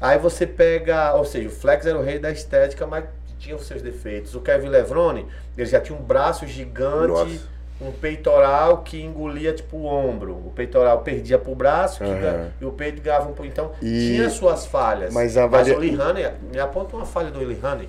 Aí 0.00 0.18
você 0.18 0.46
pega, 0.46 1.14
ou 1.14 1.24
seja, 1.24 1.48
o 1.48 1.52
flex 1.52 1.84
era 1.84 1.98
o 1.98 2.02
rei 2.02 2.18
da 2.18 2.30
estética, 2.30 2.86
mas 2.86 3.04
tinha 3.38 3.56
os 3.56 3.66
seus 3.66 3.82
defeitos. 3.82 4.34
O 4.34 4.40
Kevin 4.40 4.68
Levrone, 4.68 5.26
ele 5.56 5.66
já 5.68 5.80
tinha 5.80 5.96
um 5.98 6.02
braço 6.02 6.46
gigante, 6.46 7.08
Nossa. 7.08 7.40
Um 7.80 7.92
peitoral 7.92 8.78
que 8.78 9.00
engolia 9.02 9.52
tipo 9.52 9.76
o 9.76 9.84
ombro. 9.86 10.32
O 10.32 10.52
peitoral 10.54 10.98
perdia 11.00 11.38
pro 11.38 11.54
braço 11.54 12.00
ga- 12.02 12.48
e 12.60 12.64
o 12.64 12.72
peito 12.72 13.00
ganhava 13.00 13.24
um 13.24 13.32
pouco. 13.32 13.46
Então 13.46 13.70
E- 13.80 14.14
tinha 14.16 14.28
suas 14.30 14.66
falhas. 14.66 15.12
Mas 15.14 15.36
a 15.36 15.46
varia- 15.46 15.76
o 15.76 15.78
Lee 15.78 15.98
Haney, 16.00 16.26
me 16.52 16.58
aponta 16.58 16.96
uma 16.96 17.06
falha 17.06 17.30
do 17.30 17.38
Lee 17.38 17.58
Haney. 17.62 17.88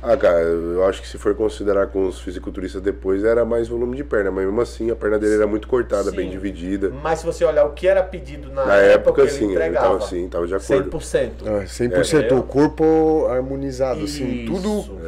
Ah, 0.00 0.16
cara, 0.16 0.38
eu 0.38 0.84
acho 0.86 1.02
que 1.02 1.08
se 1.08 1.18
for 1.18 1.34
considerar 1.34 1.88
com 1.88 2.06
os 2.06 2.20
fisiculturistas 2.20 2.80
depois, 2.80 3.24
era 3.24 3.44
mais 3.44 3.66
volume 3.66 3.96
de 3.96 4.04
perna, 4.04 4.30
mas 4.30 4.44
mesmo 4.44 4.60
assim 4.60 4.90
a 4.92 4.96
perna 4.96 5.18
dele 5.18 5.34
era 5.34 5.46
muito 5.46 5.66
cortada, 5.66 6.10
Sim. 6.10 6.16
bem 6.16 6.30
dividida. 6.30 6.88
Mas 7.02 7.18
se 7.18 7.26
você 7.26 7.44
olhar 7.44 7.64
o 7.64 7.72
que 7.72 7.88
era 7.88 8.00
pedido 8.02 8.48
na, 8.52 8.64
Na 8.64 8.76
época, 8.76 9.22
ele 9.22 9.30
sim, 9.30 9.44
ele 9.46 9.54
entregava. 9.54 9.86
tava 9.88 9.98
assim, 9.98 10.28
tava 10.28 10.46
de 10.46 10.54
acordo. 10.54 10.84
100%. 10.84 11.48
É, 11.48 11.66
100% 11.66 12.32
É. 12.32 12.38
o 12.38 12.44
corpo 12.44 13.26
harmonizado, 13.28 14.04
assim, 14.04 14.44
Isso. 14.44 14.52
tudo 14.52 14.98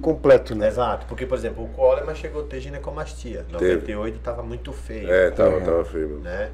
completo, 0.00 0.54
né? 0.54 0.66
Exato, 0.68 1.06
porque, 1.06 1.26
por 1.26 1.36
exemplo, 1.36 1.64
o 1.64 1.68
Coleman 1.68 2.14
chegou 2.14 2.42
a 2.42 2.46
ter 2.46 2.60
ginecomastia. 2.60 3.44
Em 3.48 3.52
98 3.52 4.18
tava 4.20 4.42
muito 4.42 4.72
feio. 4.72 5.10
É, 5.10 5.30
tava, 5.30 5.56
É. 5.56 5.60
tava 5.60 5.84
feio 5.84 6.08
mesmo. 6.08 6.22
Né? 6.22 6.50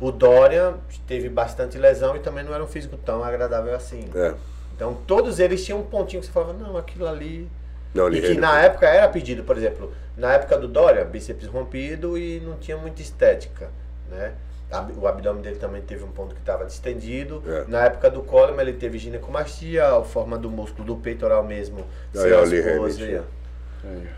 O 0.00 0.10
Dorian 0.10 0.74
teve 1.06 1.28
bastante 1.28 1.78
lesão 1.78 2.16
e 2.16 2.18
também 2.18 2.44
não 2.44 2.52
era 2.52 2.62
um 2.62 2.66
físico 2.66 2.96
tão 2.96 3.22
agradável 3.22 3.74
assim. 3.74 4.08
É. 4.14 4.34
Então 4.74 4.94
todos 5.06 5.38
eles 5.38 5.64
tinham 5.64 5.80
um 5.80 5.84
pontinho 5.84 6.20
que 6.20 6.26
você 6.26 6.32
falava, 6.32 6.52
não, 6.52 6.76
aquilo 6.76 7.06
ali. 7.06 7.48
Não, 7.94 8.08
E 8.12 8.20
que 8.20 8.34
na 8.34 8.58
época 8.60 8.88
era 8.88 9.06
pedido, 9.08 9.44
por 9.44 9.56
exemplo, 9.56 9.92
na 10.16 10.32
época 10.32 10.58
do 10.58 10.66
Dória, 10.66 11.04
bíceps 11.04 11.46
rompido 11.46 12.18
e 12.18 12.40
não 12.40 12.56
tinha 12.56 12.76
muita 12.76 13.00
estética, 13.02 13.70
né? 14.10 14.32
O 14.98 15.06
abdômen 15.06 15.42
dele 15.42 15.56
também 15.56 15.82
teve 15.82 16.04
um 16.04 16.10
ponto 16.10 16.34
que 16.34 16.40
estava 16.40 16.64
distendido. 16.64 17.42
É. 17.46 17.64
Na 17.68 17.84
época 17.84 18.10
do 18.10 18.22
Coleman 18.22 18.62
ele 18.62 18.72
teve 18.72 18.98
ginecomastia, 18.98 19.96
a 19.96 20.02
forma 20.02 20.38
do 20.38 20.50
músculo 20.50 20.86
do 20.86 20.96
peitoral 20.96 21.44
mesmo. 21.44 21.80
Aí, 22.14 22.20
sem 22.20 22.32
ó, 22.32 22.42
as 22.42 22.50
Lee 22.50 22.62
poses, 22.62 23.02
Hamilton. 23.02 23.24
aí. 23.84 24.08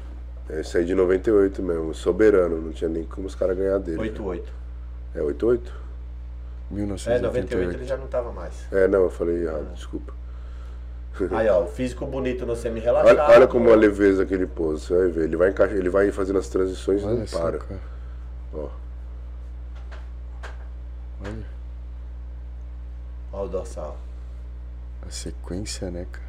Aí. 0.50 0.64
Aí 0.74 0.84
de 0.84 0.94
98 0.94 1.62
mesmo, 1.62 1.94
soberano, 1.94 2.60
não 2.60 2.72
tinha 2.72 2.88
nem 2.90 3.04
como 3.04 3.26
os 3.26 3.34
caras 3.34 3.56
ganhar 3.56 3.78
dele. 3.78 3.98
8-8. 3.98 4.42
É 5.14 5.22
88? 5.22 5.72
É, 6.70 7.18
98 7.18 7.54
ele 7.54 7.66
1988. 7.76 7.84
já 7.84 7.96
não 7.96 8.06
tava 8.06 8.32
mais. 8.32 8.66
É, 8.72 8.86
não, 8.88 9.02
eu 9.02 9.10
falei 9.10 9.44
errado, 9.44 9.72
desculpa. 9.74 10.12
Aí, 11.30 11.48
ó, 11.48 11.62
o 11.62 11.66
físico 11.68 12.04
bonito 12.06 12.44
no 12.44 12.56
semi-relaxado. 12.56 13.16
Olha, 13.16 13.30
olha 13.30 13.46
como 13.46 13.70
a 13.70 13.76
leveza 13.76 14.26
que 14.26 14.34
ele 14.34 14.46
pôs, 14.46 14.82
você 14.82 14.94
vai 14.94 15.08
ver. 15.08 15.24
Ele 15.24 15.36
vai, 15.36 15.50
encaixar, 15.50 15.76
ele 15.76 15.88
vai 15.88 16.10
fazendo 16.10 16.38
as 16.40 16.48
transições 16.48 17.02
e 17.02 17.06
não 17.06 17.24
para. 17.26 17.58
cara. 17.58 17.80
Ó. 18.52 18.68
Olha. 21.22 21.44
Olha 23.32 23.44
o 23.44 23.48
dorsal. 23.48 23.96
A 25.06 25.10
sequência, 25.10 25.90
né, 25.90 26.06
cara? 26.10 26.24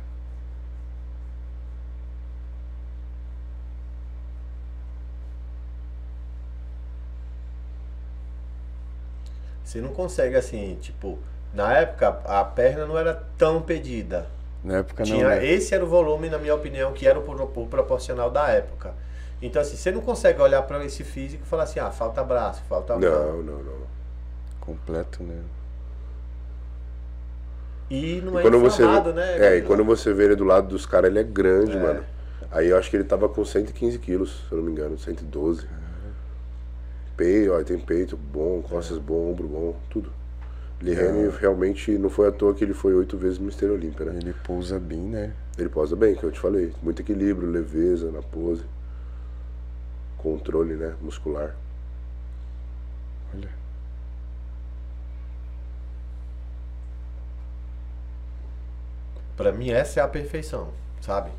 Você 9.64 9.82
não 9.82 9.90
consegue 9.90 10.36
assim, 10.36 10.78
tipo, 10.80 11.20
na 11.54 11.74
época 11.78 12.20
a 12.26 12.44
perna 12.44 12.86
não 12.86 12.98
era 12.98 13.14
tão 13.38 13.62
pedida. 13.62 14.28
Na 14.64 14.78
época 14.78 15.04
Tinha, 15.04 15.24
não. 15.24 15.30
Né? 15.30 15.46
Esse 15.46 15.76
era 15.76 15.84
o 15.84 15.88
volume, 15.88 16.30
na 16.30 16.38
minha 16.38 16.56
opinião, 16.56 16.94
que 16.94 17.08
era 17.08 17.20
o, 17.20 17.24
o 17.24 17.68
proporcional 17.68 18.30
da 18.30 18.48
época. 18.50 18.94
Então, 19.42 19.62
assim, 19.62 19.76
você 19.76 19.92
não 19.92 20.02
consegue 20.02 20.42
olhar 20.42 20.62
para 20.64 20.84
esse 20.86 21.04
físico 21.04 21.44
e 21.46 21.48
falar 21.48 21.64
assim, 21.64 21.80
ah, 21.80 21.92
falta 21.92 22.24
braço, 22.24 22.62
falta 22.70 22.98
Não, 22.98 23.44
não, 23.44 23.64
não. 23.64 23.95
Completo, 24.66 25.24
né? 25.24 25.42
E 27.90 28.22
não 28.22 28.40
e 28.40 28.42
quando 28.42 28.58
é 28.58 28.60
você 28.60 28.84
né? 29.14 29.38
É, 29.38 29.58
e 29.58 29.62
quando 29.62 29.84
você 29.84 30.12
vê 30.14 30.26
ele 30.26 30.36
do 30.36 30.44
lado 30.44 30.68
dos 30.68 30.86
caras, 30.86 31.10
ele 31.10 31.20
é 31.20 31.24
grande, 31.24 31.78
É. 31.78 31.80
mano. 31.80 32.04
Aí 32.52 32.70
eu 32.70 32.78
acho 32.78 32.90
que 32.90 32.96
ele 32.98 33.04
tava 33.04 33.30
com 33.30 33.44
115 33.44 34.00
quilos, 34.00 34.44
se 34.48 34.52
eu 34.52 34.58
não 34.58 34.66
me 34.66 34.72
engano, 34.72 34.98
112. 34.98 35.68
Peito, 37.16 37.54
ó, 37.54 37.64
tem 37.64 37.78
peito 37.80 38.18
bom, 38.18 38.62
costas 38.62 38.98
bom, 38.98 39.32
ombro 39.32 39.48
bom, 39.48 39.76
tudo. 39.90 40.12
Lihane 40.82 41.30
realmente 41.40 41.98
não 41.98 42.10
foi 42.10 42.28
à 42.28 42.32
toa 42.32 42.54
que 42.54 42.64
ele 42.64 42.74
foi 42.74 42.94
oito 42.94 43.18
vezes 43.18 43.40
Mister 43.40 43.72
Olímpia, 43.72 44.06
né? 44.06 44.20
Ele 44.22 44.34
pousa 44.34 44.80
bem, 44.80 45.00
né? 45.00 45.34
Ele 45.58 45.70
posa 45.70 45.96
bem, 45.96 46.16
que 46.16 46.24
eu 46.24 46.32
te 46.32 46.40
falei. 46.40 46.74
Muito 46.84 47.02
equilíbrio, 47.02 47.50
leveza 47.50 48.12
na 48.12 48.22
pose. 48.22 48.64
Controle, 50.18 50.76
né? 50.76 50.94
Muscular. 51.02 51.56
Olha. 53.34 53.65
Pra 59.36 59.52
mim, 59.52 59.70
essa 59.70 60.00
é 60.00 60.04
a 60.04 60.08
perfeição, 60.08 60.70
sabe? 61.02 61.30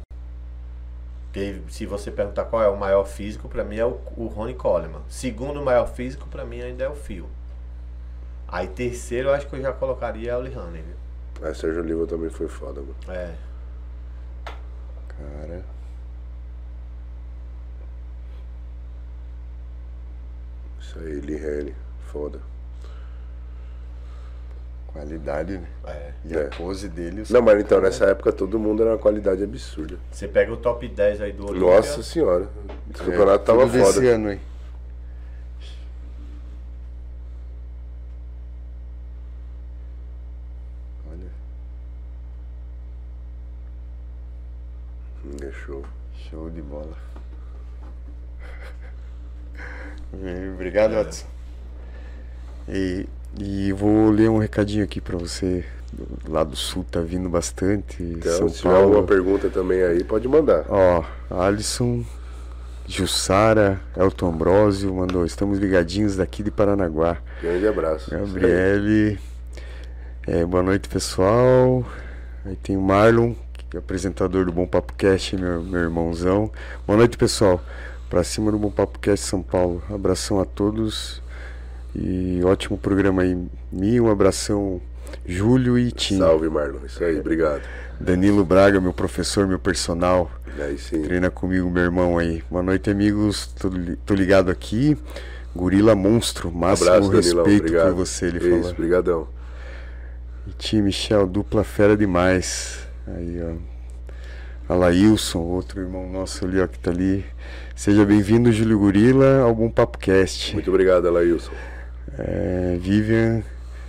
Porque 1.26 1.60
se 1.68 1.84
você 1.86 2.10
perguntar 2.10 2.44
qual 2.46 2.62
é 2.62 2.68
o 2.68 2.76
maior 2.76 3.04
físico, 3.04 3.48
pra 3.48 3.62
mim 3.62 3.76
é 3.76 3.84
o, 3.84 4.00
o 4.16 4.26
Ronnie 4.26 4.54
Coleman. 4.54 5.02
Segundo 5.08 5.62
maior 5.62 5.86
físico, 5.86 6.26
pra 6.28 6.44
mim 6.44 6.60
ainda 6.62 6.84
é 6.84 6.88
o 6.88 6.94
Phil. 6.94 7.28
Aí 8.48 8.68
terceiro, 8.68 9.28
eu 9.28 9.34
acho 9.34 9.46
que 9.46 9.56
eu 9.56 9.60
já 9.60 9.72
colocaria 9.72 10.38
o 10.38 10.42
Lihane, 10.42 10.82
viu? 10.82 11.48
A 11.48 11.52
Sérgio 11.52 11.82
Oliva 11.82 12.06
também 12.06 12.30
foi 12.30 12.48
foda, 12.48 12.80
mano. 12.80 12.94
É. 13.08 13.34
Cara. 15.08 15.64
Isso 20.80 20.98
aí, 20.98 21.20
Lihane, 21.20 21.74
foda. 22.12 22.40
Qualidade, 24.96 25.58
né? 25.58 25.66
é. 25.86 26.10
E 26.24 26.34
É. 26.34 26.46
a 26.46 26.48
pose 26.48 26.88
dele. 26.88 27.22
Não, 27.28 27.42
mas 27.42 27.60
então, 27.60 27.80
nessa 27.80 28.06
época 28.06 28.32
todo 28.32 28.58
mundo 28.58 28.82
era 28.82 28.92
uma 28.92 28.98
qualidade 28.98 29.42
absurda. 29.44 29.98
Você 30.10 30.26
pega 30.26 30.50
o 30.52 30.56
top 30.56 30.88
10 30.88 31.20
aí 31.20 31.32
do 31.32 31.44
Olímpia. 31.50 31.68
Nossa 31.76 32.02
senhora. 32.02 32.48
Esse 32.92 33.02
É, 33.02 33.04
campeonato 33.04 33.44
tava 33.44 33.60
tudo 33.62 33.72
desse 33.72 33.92
foda. 33.94 34.06
ano, 34.08 34.32
hein? 34.32 34.40
Olha, 41.10 41.30
Hum, 45.24 45.36
É 45.42 45.52
show. 45.52 45.84
show 46.30 46.50
de 46.50 46.62
bola. 46.62 46.96
Obrigado, 50.54 50.94
É. 50.94 51.02
Watson. 51.02 51.26
E, 52.68 53.06
e 53.38 53.72
vou 53.72 54.10
ler 54.10 54.30
um 54.30 54.38
recadinho 54.38 54.84
aqui 54.84 55.00
pra 55.00 55.16
você. 55.16 55.64
Lado 56.28 56.50
do 56.50 56.56
sul 56.56 56.84
tá 56.90 57.00
vindo 57.00 57.28
bastante. 57.28 58.02
Então, 58.02 58.36
São 58.36 58.48
se 58.48 58.56
tiver 58.58 58.70
Paulo. 58.70 58.84
alguma 58.84 59.02
pergunta 59.04 59.48
também 59.48 59.82
aí, 59.82 60.04
pode 60.04 60.28
mandar. 60.28 60.64
Ó, 60.68 61.04
Alisson, 61.30 62.04
Jussara, 62.86 63.80
Elton 63.96 64.28
Ambrosio 64.28 64.94
mandou, 64.94 65.24
estamos 65.24 65.58
ligadinhos 65.58 66.16
daqui 66.16 66.42
de 66.42 66.50
Paranaguá. 66.50 67.18
Grande 67.40 67.66
abraço. 67.66 68.10
Gabriele, 68.10 69.18
é, 70.26 70.44
boa 70.44 70.62
noite 70.62 70.88
pessoal. 70.88 71.84
Aí 72.44 72.56
tem 72.56 72.76
o 72.76 72.80
Marlon, 72.82 73.34
que 73.70 73.76
é 73.76 73.80
apresentador 73.80 74.44
do 74.44 74.52
Bom 74.52 74.66
Papo 74.66 74.92
Cast, 74.94 75.36
meu, 75.36 75.62
meu 75.62 75.80
irmãozão. 75.80 76.50
Boa 76.86 76.96
noite 76.96 77.16
pessoal, 77.16 77.60
pra 78.10 78.22
cima 78.22 78.52
do 78.52 78.58
Bom 78.58 78.70
Papo 78.70 78.98
Cast 78.98 79.26
São 79.26 79.42
Paulo. 79.42 79.82
Abração 79.90 80.40
a 80.40 80.44
todos 80.44 81.22
e 81.98 82.40
ótimo 82.44 82.76
programa 82.76 83.22
aí. 83.22 83.36
Mi, 83.72 84.00
um 84.00 84.10
abração, 84.10 84.80
Júlio 85.24 85.78
e 85.78 85.90
Tim. 85.90 86.18
Salve, 86.18 86.48
Marlon. 86.48 86.84
Isso 86.84 87.02
aí, 87.02 87.18
obrigado. 87.18 87.62
Danilo 87.98 88.44
Braga, 88.44 88.80
meu 88.80 88.92
professor, 88.92 89.46
meu 89.46 89.58
personal. 89.58 90.30
Aí 90.58 90.78
sim. 90.78 91.02
Treina 91.02 91.30
comigo, 91.30 91.70
meu 91.70 91.82
irmão 91.82 92.18
aí. 92.18 92.42
Boa 92.50 92.62
noite, 92.62 92.90
amigos. 92.90 93.46
Tô, 93.58 93.70
tô 94.04 94.14
ligado 94.14 94.50
aqui. 94.50 94.96
Gorila 95.54 95.94
Monstro. 95.94 96.52
Máximo 96.52 96.90
Abraço, 96.90 97.10
Danilão. 97.10 97.44
respeito 97.44 97.62
Obrigado. 97.64 97.86
por 97.88 97.94
você, 97.94 98.26
ele 98.26 98.38
Isso, 98.38 98.50
falou. 98.60 98.74
brigadão. 98.74 99.28
E 100.46 100.50
time 100.52 100.82
Michel, 100.82 101.26
dupla 101.26 101.64
fera 101.64 101.96
demais. 101.96 102.78
Aí, 103.06 103.40
ó. 103.42 103.76
Alailson, 104.72 105.38
outro 105.38 105.80
irmão 105.80 106.10
nosso 106.10 106.44
ali, 106.44 106.60
ó, 106.60 106.66
que 106.66 106.78
tá 106.78 106.90
ali. 106.90 107.24
Seja 107.74 108.04
bem-vindo, 108.04 108.50
Júlio 108.50 108.78
Gorila, 108.78 109.40
ao 109.40 109.54
Bom 109.54 109.70
Papo 109.70 109.96
Cast. 109.98 110.54
Muito 110.54 110.70
obrigado, 110.70 111.06
Alailson. 111.06 111.52
É, 112.18 112.78
Vivian, 112.80 113.42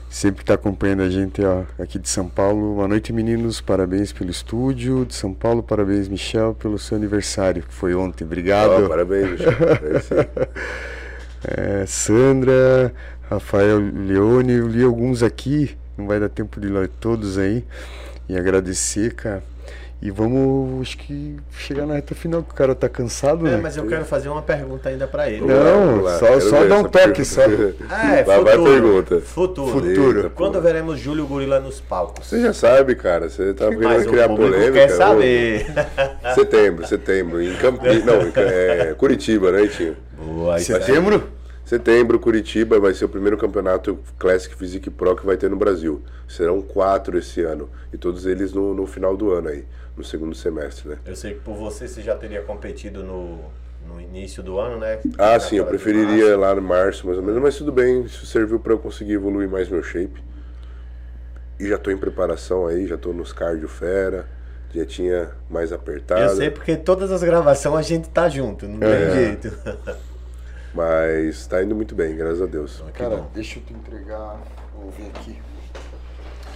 sempre 0.10 0.44
tá 0.44 0.56
acompanhando 0.56 1.04
a 1.04 1.10
gente 1.10 1.44
ó, 1.44 1.64
aqui 1.80 1.98
de 1.98 2.10
São 2.10 2.28
Paulo. 2.28 2.76
Boa 2.76 2.88
noite, 2.88 3.14
meninos. 3.14 3.62
Parabéns 3.62 4.12
pelo 4.12 4.30
estúdio 4.30 5.06
de 5.06 5.16
São 5.16 5.34
Paulo. 5.34 5.64
Parabéns, 5.64 6.08
Michel, 6.08 6.54
pelo 6.56 6.78
seu 6.78 6.98
aniversário, 6.98 7.64
que 7.64 7.74
foi 7.74 7.96
ontem. 7.96 8.26
Obrigado. 8.26 8.86
Ó, 8.86 8.88
parabéns. 8.88 9.40
Aí 9.42 10.02
sim. 10.02 10.16
É, 11.44 11.86
Sandra, 11.86 12.92
Rafael 13.30 13.80
Leone, 13.80 14.54
eu 14.54 14.68
li 14.68 14.84
alguns 14.84 15.22
aqui, 15.22 15.78
não 15.96 16.08
vai 16.08 16.20
dar 16.20 16.30
tempo 16.30 16.60
de 16.60 16.68
ler 16.68 16.90
todos 17.00 17.38
aí. 17.38 17.64
E 18.28 18.36
agradecer, 18.36 19.14
cara. 19.14 19.44
E 20.00 20.12
vamos, 20.12 20.82
acho 20.82 20.98
que 21.00 21.38
chegar 21.58 21.88
na 21.88 21.96
reta 21.96 22.14
final, 22.14 22.44
que 22.44 22.52
o 22.52 22.56
cara 22.56 22.76
tá 22.76 22.88
cansado, 22.88 23.48
É, 23.48 23.52
né? 23.52 23.60
mas 23.64 23.76
eu 23.78 23.88
quero 23.88 24.06
fazer 24.06 24.30
uma 24.30 24.44
pergunta 24.44 24.90
ainda 24.90 25.08
pra 25.08 25.28
ele. 25.28 25.44
Não, 25.44 26.02
lá, 26.04 26.20
só- 26.20 26.40
só 26.40 26.66
dá 26.66 26.78
um 26.78 26.84
toque, 26.84 27.24
pergunta. 27.26 27.76
É, 27.90 28.24
Vai, 28.24 28.44
vai 28.44 28.56
futuro. 28.58 28.72
pergunta. 28.72 29.22
Futuro. 29.22 29.72
Futuro. 29.72 30.18
Eita, 30.20 30.30
Quando 30.30 30.62
veremos 30.62 31.00
Júlio 31.00 31.26
Gorila 31.26 31.60
nos 31.60 31.82
palcos? 31.82 32.28
Você 32.28 32.40
já 32.42 32.54
sabe, 32.54 32.94
cara. 32.94 33.28
Você 33.28 33.56
tá 33.56 33.70
querendo 33.70 34.08
criar 34.08 34.30
polêmica. 34.30 34.72
quer 34.72 34.90
né? 34.90 34.96
saber. 34.96 35.66
Setembro, 36.36 36.88
setembro. 36.88 37.42
Em 37.42 37.56
Campinas. 37.56 38.06
Não, 38.06 38.22
em 38.22 38.32
é, 38.36 38.94
Curitiba, 38.96 39.52
né, 39.52 39.64
Itinho? 39.64 39.98
Boa. 40.16 40.60
Setembro? 40.60 41.24
Setembro, 41.68 42.18
Curitiba 42.18 42.80
vai 42.80 42.94
ser 42.94 43.04
o 43.04 43.10
primeiro 43.10 43.38
campeonato 43.38 44.00
Classic 44.18 44.56
Physique 44.56 44.90
Pro 44.90 45.18
que 45.18 45.26
vai 45.26 45.36
ter 45.36 45.50
no 45.50 45.58
Brasil. 45.58 46.02
Serão 46.26 46.62
quatro 46.62 47.18
esse 47.18 47.42
ano. 47.42 47.70
E 47.92 47.98
todos 47.98 48.26
eles 48.26 48.54
no, 48.54 48.74
no 48.74 48.88
final 48.88 49.18
do 49.18 49.34
ano 49.34 49.50
aí, 49.50 49.66
no 49.98 50.02
segundo 50.02 50.34
semestre, 50.34 50.88
né? 50.88 50.98
Eu 51.06 51.14
sei 51.14 51.34
que 51.34 51.42
por 51.42 51.56
você 51.58 51.86
você 51.86 52.02
já 52.02 52.16
teria 52.16 52.42
competido 52.42 53.04
no, 53.04 53.40
no 53.86 54.00
início 54.00 54.42
do 54.42 54.58
ano, 54.58 54.80
né? 54.80 55.00
Ah, 55.18 55.38
sim, 55.42 55.58
eu 55.58 55.66
preferiria 55.66 56.38
lá 56.38 56.56
no 56.56 56.62
março, 56.62 57.06
mais 57.06 57.18
ou 57.18 57.24
menos, 57.26 57.42
mas 57.42 57.58
tudo 57.58 57.74
bem, 57.74 58.04
isso 58.04 58.26
serviu 58.26 58.62
para 58.62 58.72
eu 58.72 58.80
conseguir 58.80 59.12
evoluir 59.16 59.50
mais 59.50 59.68
meu 59.68 59.84
shape. 59.84 60.24
E 61.60 61.68
já 61.68 61.78
tô 61.78 61.92
em 61.92 61.98
preparação 61.98 62.66
aí, 62.66 62.88
já 62.88 62.98
tô 62.98 63.12
nos 63.12 63.34
cardio 63.34 63.68
fera, 63.68 64.26
já 64.74 64.86
tinha 64.86 65.32
mais 65.50 65.74
apertado. 65.74 66.22
Eu 66.22 66.30
sei 66.30 66.50
porque 66.50 66.78
todas 66.78 67.12
as 67.12 67.22
gravações 67.22 67.76
a 67.76 67.82
gente 67.82 68.08
tá 68.08 68.30
junto, 68.30 68.66
não 68.70 68.80
tem 68.80 68.88
É. 68.88 69.12
jeito. 69.14 69.52
Mas 70.74 71.48
tá 71.48 71.64
indo 71.64 71.76
muito 71.76 71.96
bem, 71.96 72.16
graças 72.16 72.42
a 72.42 72.46
Deus. 72.46 72.84
Que 72.88 72.92
Cara, 73.04 73.18
bom. 73.18 73.32
deixa 73.34 73.60
eu 73.60 73.64
te 73.64 73.74
entregar, 73.74 74.40
ver 74.98 75.08
aqui. 75.16 75.38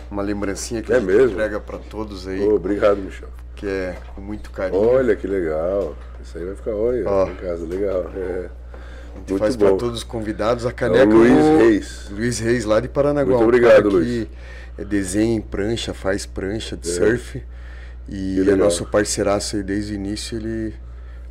Uma 0.09 0.21
lembrancinha 0.21 0.81
que 0.81 0.91
É 0.91 0.97
a 0.97 0.99
gente 0.99 1.07
mesmo? 1.07 1.31
entrega 1.31 1.59
pra 1.59 1.77
todos 1.77 2.27
aí, 2.27 2.41
Ô, 2.41 2.55
obrigado, 2.55 2.97
Michel. 2.97 3.29
que 3.55 3.65
é 3.65 3.95
com 4.13 4.21
muito 4.21 4.51
carinho. 4.51 4.81
Olha 4.81 5.15
que 5.15 5.25
legal. 5.25 5.95
Isso 6.21 6.37
aí 6.37 6.45
vai 6.45 6.55
ficar, 6.55 6.71
olha, 6.75 7.07
Ó. 7.09 7.27
em 7.27 7.35
casa, 7.35 7.65
legal. 7.65 8.05
É. 8.15 8.49
A 9.13 9.17
gente 9.17 9.29
Muito 9.31 9.37
faz 9.39 9.55
pra 9.55 9.69
todos 9.71 9.99
os 9.99 10.03
convidados 10.03 10.65
a 10.65 10.69
É 10.69 10.73
caneca. 10.73 11.05
o 11.05 11.17
Luiz 11.17 11.31
no- 11.33 11.57
Reis. 11.57 12.09
Luiz 12.11 12.39
Reis, 12.39 12.65
lá 12.65 12.79
de 12.79 12.87
Paranaguá. 12.87 13.31
Muito 13.31 13.43
um 13.43 13.47
obrigado, 13.47 13.71
cara 13.73 13.83
que 13.83 13.89
Luiz. 13.89 14.27
é 14.77 14.85
desenha 14.85 15.35
em 15.35 15.41
prancha, 15.41 15.93
faz 15.93 16.25
prancha 16.25 16.77
de 16.77 16.89
É. 16.89 16.93
surf. 16.93 17.43
E 18.07 18.39
é 18.49 18.55
nosso 18.55 18.85
parceiraço 18.85 19.55
aí 19.55 19.63
desde 19.63 19.93
o 19.93 19.95
início, 19.95 20.37
ele 20.37 20.73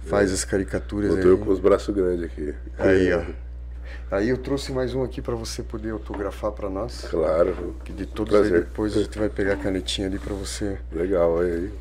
faz 0.07 0.33
as 0.33 0.45
caricaturas 0.45 1.15
Botou 1.15 1.31
eu 1.31 1.37
aí. 1.37 1.43
com 1.45 1.51
os 1.51 1.61
braços 1.61 1.95
grandes 1.95 2.25
aqui. 2.25 2.55
Aí, 2.79 3.13
ó. 3.13 3.23
Aí 4.11 4.29
eu 4.29 4.39
trouxe 4.39 4.73
mais 4.73 4.93
um 4.93 5.05
aqui 5.05 5.23
pra 5.23 5.37
você 5.37 5.63
poder 5.63 5.91
autografar 5.91 6.51
pra 6.51 6.69
nós. 6.69 7.07
Claro. 7.09 7.77
Que 7.85 7.93
de 7.93 8.07
todos 8.07 8.35
aí 8.35 8.41
Prazer. 8.41 8.61
depois 8.65 8.97
a 8.97 9.03
gente 9.03 9.17
vai 9.17 9.29
pegar 9.29 9.53
a 9.53 9.57
canetinha 9.63 10.09
ali 10.09 10.19
pra 10.19 10.35
você. 10.35 10.79
Legal, 10.91 11.31
olha 11.31 11.55
aí. 11.55 11.73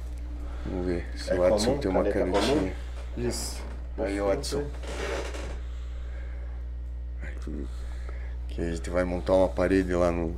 Vamos 0.67 0.85
ver 0.85 1.05
se 1.15 1.31
É 1.31 1.35
o 1.35 1.39
Watson 1.39 1.65
comum? 1.65 1.77
tem 1.79 1.89
uma 1.91 2.03
Caneta 2.03 2.19
canetinha. 2.19 2.55
comum? 3.15 3.27
Isso. 3.27 3.61
Aí, 3.97 4.19
Watson. 4.19 4.63
Que 8.49 8.61
a 8.61 8.65
gente 8.71 8.89
vai 8.91 9.03
montar 9.03 9.33
uma 9.33 9.49
parede 9.49 9.93
lá 9.93 10.11
no, 10.11 10.35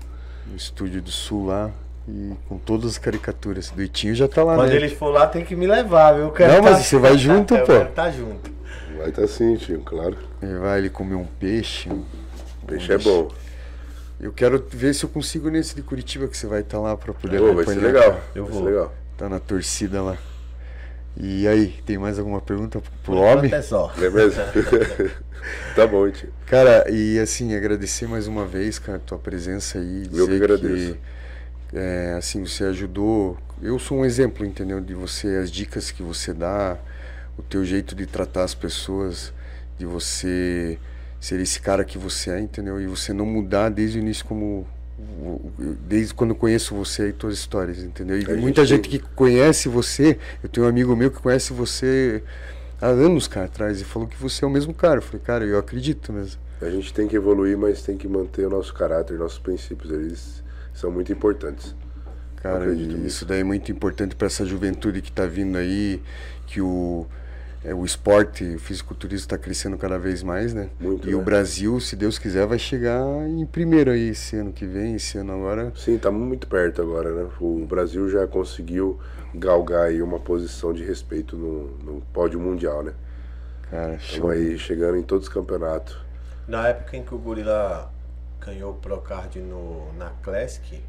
no 0.48 0.56
estúdio 0.56 1.02
do 1.02 1.12
sul 1.12 1.48
lá. 1.48 1.72
E 2.07 2.34
com 2.49 2.57
todas 2.57 2.91
as 2.91 2.98
caricaturas. 2.98 3.69
Do 3.69 3.82
Itinho 3.82 4.15
já 4.15 4.28
tá 4.28 4.44
lá, 4.44 4.56
Quando 4.56 4.69
né? 4.69 4.76
ele 4.76 4.90
for 4.90 5.10
lá, 5.10 5.28
tem 5.28 5.45
que 5.45 5.56
me 5.56 5.68
levar, 5.68 6.14
viu? 6.14 6.23
Eu 6.23 6.32
quero 6.32 6.53
Não, 6.53 6.61
mas 6.64 6.78
tá- 6.78 6.84
você 6.84 6.98
vai 6.98 7.18
junto, 7.18 7.53
Eu 7.56 7.65
pô. 7.65 7.73
quero 7.73 7.90
tá 7.91 8.10
junto. 8.10 8.52
Vai 8.98 9.10
estar 9.10 9.28
sim, 9.28 9.56
tio, 9.56 9.82
claro. 9.82 10.18
Ele 10.41 10.57
vai 10.57 10.80
ele 10.80 10.90
comer 10.90 11.15
um 11.15 11.26
peixe. 11.26 11.90
um- 11.90 12.03
Peixe 12.68 12.91
é 12.94 12.98
bom. 12.98 13.30
Eu 14.19 14.32
quero 14.32 14.64
ver 14.69 14.94
se 14.94 15.03
eu 15.03 15.10
consigo 15.10 15.49
nesse 15.49 15.76
de 15.76 15.82
Curitiba 15.82 16.28
que 16.28 16.38
você 16.38 16.45
vai 16.45 16.61
estar 16.61 16.80
lá 16.80 16.95
pra 16.95 17.11
poder 17.14 17.40
Pô, 17.40 17.53
vai 17.56 17.65
ser 17.65 17.72
acompanhar. 17.72 17.94
legal. 17.94 18.22
Eu 18.36 18.44
vai 18.45 18.53
vou. 18.53 18.64
ser 18.64 18.69
legal. 18.69 18.94
Tá 19.18 19.28
na 19.30 19.40
torcida 19.40 20.02
lá. 20.02 20.18
E 21.18 21.48
aí, 21.48 21.68
tem 21.86 21.98
mais 21.98 22.18
alguma 22.19 22.40
pergunta 22.40 22.80
pro 23.03 23.15
Por 23.15 23.18
homem? 23.18 23.52
É 23.53 23.61
só. 23.61 23.91
Não 23.98 24.06
é 24.06 24.10
mesmo? 24.10 24.41
tá 25.76 25.88
bom, 25.88 26.10
tio. 26.10 26.30
Cara, 26.45 26.86
e 26.90 27.19
assim, 27.19 27.56
agradecer 27.56 28.07
mais 28.07 28.28
uma 28.28 28.45
vez, 28.45 28.78
cara, 28.80 28.99
tua 28.99 29.18
presença 29.18 29.78
aí. 29.80 30.07
Eu 30.14 30.28
que 30.28 30.36
agradeço. 30.36 30.94
que, 30.94 30.99
é, 31.73 32.15
assim, 32.18 32.45
você 32.45 32.65
ajudou. 32.65 33.38
Eu 33.61 33.77
sou 33.80 33.99
um 33.99 34.06
exemplo, 34.06 34.45
entendeu? 34.45 34.81
De 34.81 34.93
você, 34.93 35.27
as 35.38 35.52
dicas 35.52 35.91
que 35.91 36.02
você 36.03 36.34
dá, 36.34 36.77
o 37.38 37.41
teu 37.41 37.64
jeito 37.64 37.95
de 37.95 38.06
tratar 38.06 38.43
as 38.43 38.53
pessoas, 38.53 39.34
de 39.77 39.85
você 39.85 40.77
ser 41.19 41.39
esse 41.39 41.60
cara 41.61 41.84
que 41.85 41.98
você 41.98 42.31
é, 42.31 42.39
entendeu? 42.39 42.81
E 42.81 42.88
você 42.88 43.14
não 43.14 43.26
mudar 43.26 43.69
desde 43.69 43.99
o 43.99 44.02
início 44.02 44.26
como. 44.26 44.65
Desde 45.88 46.14
quando 46.14 46.31
eu 46.31 46.35
conheço 46.35 46.76
você 46.76 47.10
e 47.10 47.14
tuas 47.14 47.34
histórias, 47.35 47.80
entendeu? 47.80 48.18
E 48.18 48.22
gente 48.22 48.35
muita 48.38 48.65
gente 48.65 48.89
tem- 48.89 48.99
que 48.99 49.06
conhece 49.15 49.68
você, 49.68 50.18
eu 50.43 50.49
tenho 50.49 50.65
um 50.65 50.69
amigo 50.69 50.95
meu 50.95 51.10
que 51.10 51.19
conhece 51.19 51.53
você 51.53 52.23
há 52.80 52.88
anos, 52.88 53.27
cara, 53.27 53.48
atrás, 53.48 53.81
e 53.81 53.84
falou 53.84 54.07
que 54.07 54.15
você 54.18 54.45
é 54.45 54.48
o 54.48 54.52
mesmo 54.52 54.73
cara. 54.73 54.98
Eu 54.99 55.02
falei, 55.02 55.22
cara, 55.23 55.43
eu 55.45 55.57
acredito 55.57 56.14
mesmo. 56.14 56.39
A 56.62 56.70
gente 56.70 56.94
tem 56.94 57.08
que 57.08 57.16
evoluir, 57.16 57.58
mas 57.58 57.82
tem 57.82 57.98
que 57.98 58.08
manter 58.08 58.46
o 58.46 58.50
nosso 58.50 58.74
caráter, 58.74 59.18
nossos 59.18 59.40
princípios. 59.40 59.92
Eles 59.92 60.44
são 60.74 60.92
muito 60.92 61.12
importantes. 61.12 61.76
Cara, 62.42 62.74
isso 62.74 63.24
daí 63.24 63.42
é 63.42 63.44
muito 63.44 63.72
importante 63.72 64.16
para 64.16 64.26
essa 64.26 64.44
juventude 64.44 65.02
que 65.02 65.10
está 65.10 65.28
vindo 65.28 65.58
aí, 65.58 66.02
que 66.48 66.60
o, 66.60 67.06
é, 67.64 67.72
o 67.72 67.86
esporte, 67.86 68.44
o 68.56 68.60
fisiculturismo 68.60 69.26
está 69.26 69.38
crescendo 69.38 69.78
cada 69.78 70.00
vez 70.00 70.24
mais, 70.24 70.52
né? 70.52 70.70
Muito, 70.80 71.08
e 71.08 71.12
né? 71.12 71.18
o 71.18 71.22
Brasil, 71.22 71.80
se 71.80 71.96
Deus 71.96 72.18
quiser, 72.18 72.48
vai 72.48 72.58
chegar 72.58 73.00
em 73.28 73.46
primeiro 73.46 73.92
aí 73.92 74.10
esse 74.10 74.36
ano 74.36 74.52
que 74.52 74.66
vem, 74.66 74.96
esse 74.96 75.20
ano 75.20 75.34
agora. 75.34 75.72
Sim, 75.76 75.96
estamos 75.96 76.28
muito 76.28 76.48
perto 76.48 76.82
agora, 76.82 77.14
né? 77.14 77.30
O 77.40 77.64
Brasil 77.68 78.10
já 78.10 78.26
conseguiu 78.26 79.00
galgar 79.36 79.84
aí 79.84 80.02
uma 80.02 80.20
posição 80.20 80.74
de 80.74 80.84
respeito 80.84 81.36
no, 81.38 81.78
no 81.78 82.02
pódio 82.12 82.40
mundial, 82.40 82.84
né? 82.84 82.94
Cara. 83.70 83.96
Estamos 83.96 84.32
aí 84.32 84.58
chegando 84.58 84.98
em 84.98 85.04
todos 85.04 85.28
os 85.28 85.34
campeonatos. 85.34 85.96
Na 86.52 86.68
época 86.68 86.98
em 86.98 87.02
que 87.02 87.15
o 87.15 87.18
Gorila 87.18 87.90
ganhou 88.41 88.72
o 88.72 88.73
Procard 88.73 89.40
no, 89.40 89.94
na 89.94 90.10
Classic, 90.22 90.84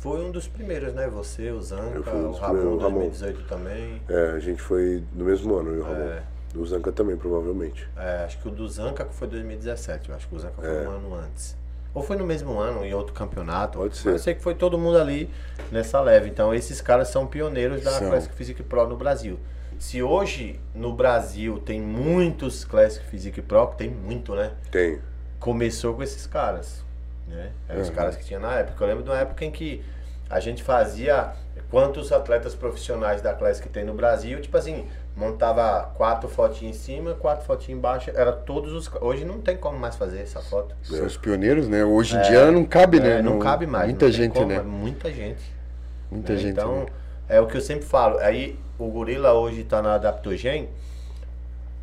foi 0.00 0.20
um 0.20 0.32
dos 0.32 0.48
primeiros, 0.48 0.92
né? 0.92 1.06
Você, 1.06 1.52
o 1.52 1.62
Zanca, 1.62 2.10
um 2.10 2.30
o 2.30 2.32
Ramon 2.32 2.54
primeiros, 2.54 2.74
o 2.74 2.78
Ramon. 2.78 2.98
2018 3.02 3.42
também. 3.44 4.02
É, 4.08 4.30
a 4.32 4.40
gente 4.40 4.60
foi 4.60 5.04
no 5.12 5.24
mesmo 5.24 5.54
ano, 5.54 5.68
eu 5.70 5.76
e 5.76 5.78
o 5.78 5.84
Ramon. 5.84 6.00
É. 6.08 6.22
O 6.56 6.66
Zanca 6.66 6.90
também, 6.90 7.16
provavelmente. 7.16 7.88
É, 7.96 8.24
acho 8.24 8.36
que 8.38 8.48
o 8.48 8.50
do 8.50 8.68
Zanca 8.68 9.04
foi 9.12 9.28
2017, 9.28 10.08
eu 10.10 10.16
acho 10.16 10.26
que 10.26 10.34
o 10.34 10.38
Zanca 10.40 10.54
foi 10.60 10.68
É. 10.68 10.88
um 10.88 10.90
ano 10.90 11.14
antes. 11.14 11.56
Ou 11.94 12.02
foi 12.02 12.16
no 12.16 12.26
mesmo 12.26 12.58
ano, 12.58 12.84
em 12.84 12.92
outro 12.92 13.14
campeonato. 13.14 13.78
Pode 13.78 13.90
Mas 13.90 13.98
ser. 13.98 14.08
Eu 14.08 14.18
sei 14.18 14.34
que 14.34 14.42
foi 14.42 14.56
todo 14.56 14.76
mundo 14.76 14.98
ali 14.98 15.30
nessa 15.70 16.00
leve. 16.00 16.28
Então 16.28 16.52
esses 16.52 16.80
caras 16.80 17.06
são 17.06 17.28
pioneiros 17.28 17.84
da 17.84 17.92
São. 17.92 18.08
Classic 18.08 18.34
Physique 18.34 18.64
Pro 18.64 18.88
no 18.88 18.96
Brasil. 18.96 19.38
Se 19.82 20.00
hoje 20.00 20.60
no 20.72 20.92
Brasil 20.92 21.58
tem 21.58 21.80
muitos 21.82 22.64
Classic 22.64 23.04
Physique 23.04 23.42
Pro, 23.42 23.66
que 23.66 23.78
tem 23.78 23.90
muito, 23.90 24.32
né? 24.32 24.52
Tem. 24.70 25.00
começou 25.40 25.92
com 25.94 26.04
esses 26.04 26.24
caras, 26.24 26.84
né? 27.26 27.50
Eram 27.68 27.80
os 27.82 27.88
Uhum. 27.88 27.94
caras 27.96 28.14
que 28.14 28.24
tinha 28.24 28.38
na 28.38 28.60
época. 28.60 28.84
Eu 28.84 28.86
lembro 28.86 29.02
de 29.02 29.10
uma 29.10 29.18
época 29.18 29.44
em 29.44 29.50
que 29.50 29.82
a 30.30 30.38
gente 30.38 30.62
fazia 30.62 31.32
quantos 31.68 32.12
atletas 32.12 32.54
profissionais 32.54 33.20
da 33.20 33.34
classe 33.34 33.60
que 33.60 33.68
tem 33.68 33.84
no 33.84 33.92
Brasil, 33.92 34.40
tipo 34.40 34.56
assim, 34.56 34.86
montava 35.16 35.90
quatro 35.96 36.28
fotinhos 36.28 36.76
em 36.76 36.78
cima, 36.78 37.14
quatro 37.14 37.44
fotinhos 37.44 37.76
embaixo, 37.80 38.12
era 38.14 38.30
todos 38.30 38.72
os. 38.72 38.88
Hoje 39.00 39.24
não 39.24 39.40
tem 39.40 39.56
como 39.56 39.76
mais 39.76 39.96
fazer 39.96 40.20
essa 40.20 40.40
foto. 40.40 40.76
São 40.84 41.04
os 41.04 41.16
pioneiros, 41.16 41.66
né? 41.66 41.84
Hoje 41.84 42.16
em 42.16 42.22
dia 42.22 42.52
não 42.52 42.64
cabe, 42.64 43.00
né? 43.00 43.18
É, 43.18 43.22
não, 43.22 43.40
cabe 43.40 43.66
mais. 43.66 43.86
Muita 43.86 44.06
não 44.06 44.12
gente, 44.12 44.34
como, 44.34 44.46
né? 44.46 44.54
é 44.58 44.62
Muita 44.62 45.10
gente. 45.10 45.42
Muita 46.08 46.34
né? 46.34 46.38
gente. 46.38 46.52
Então, 46.52 46.84
né? 46.84 46.86
É 47.32 47.40
o 47.40 47.46
que 47.46 47.56
eu 47.56 47.60
sempre 47.62 47.86
falo. 47.86 48.18
Aí 48.18 48.58
o 48.78 48.88
gorila 48.88 49.32
hoje 49.32 49.64
tá 49.64 49.80
na 49.80 49.94
Adaptogen 49.94 50.68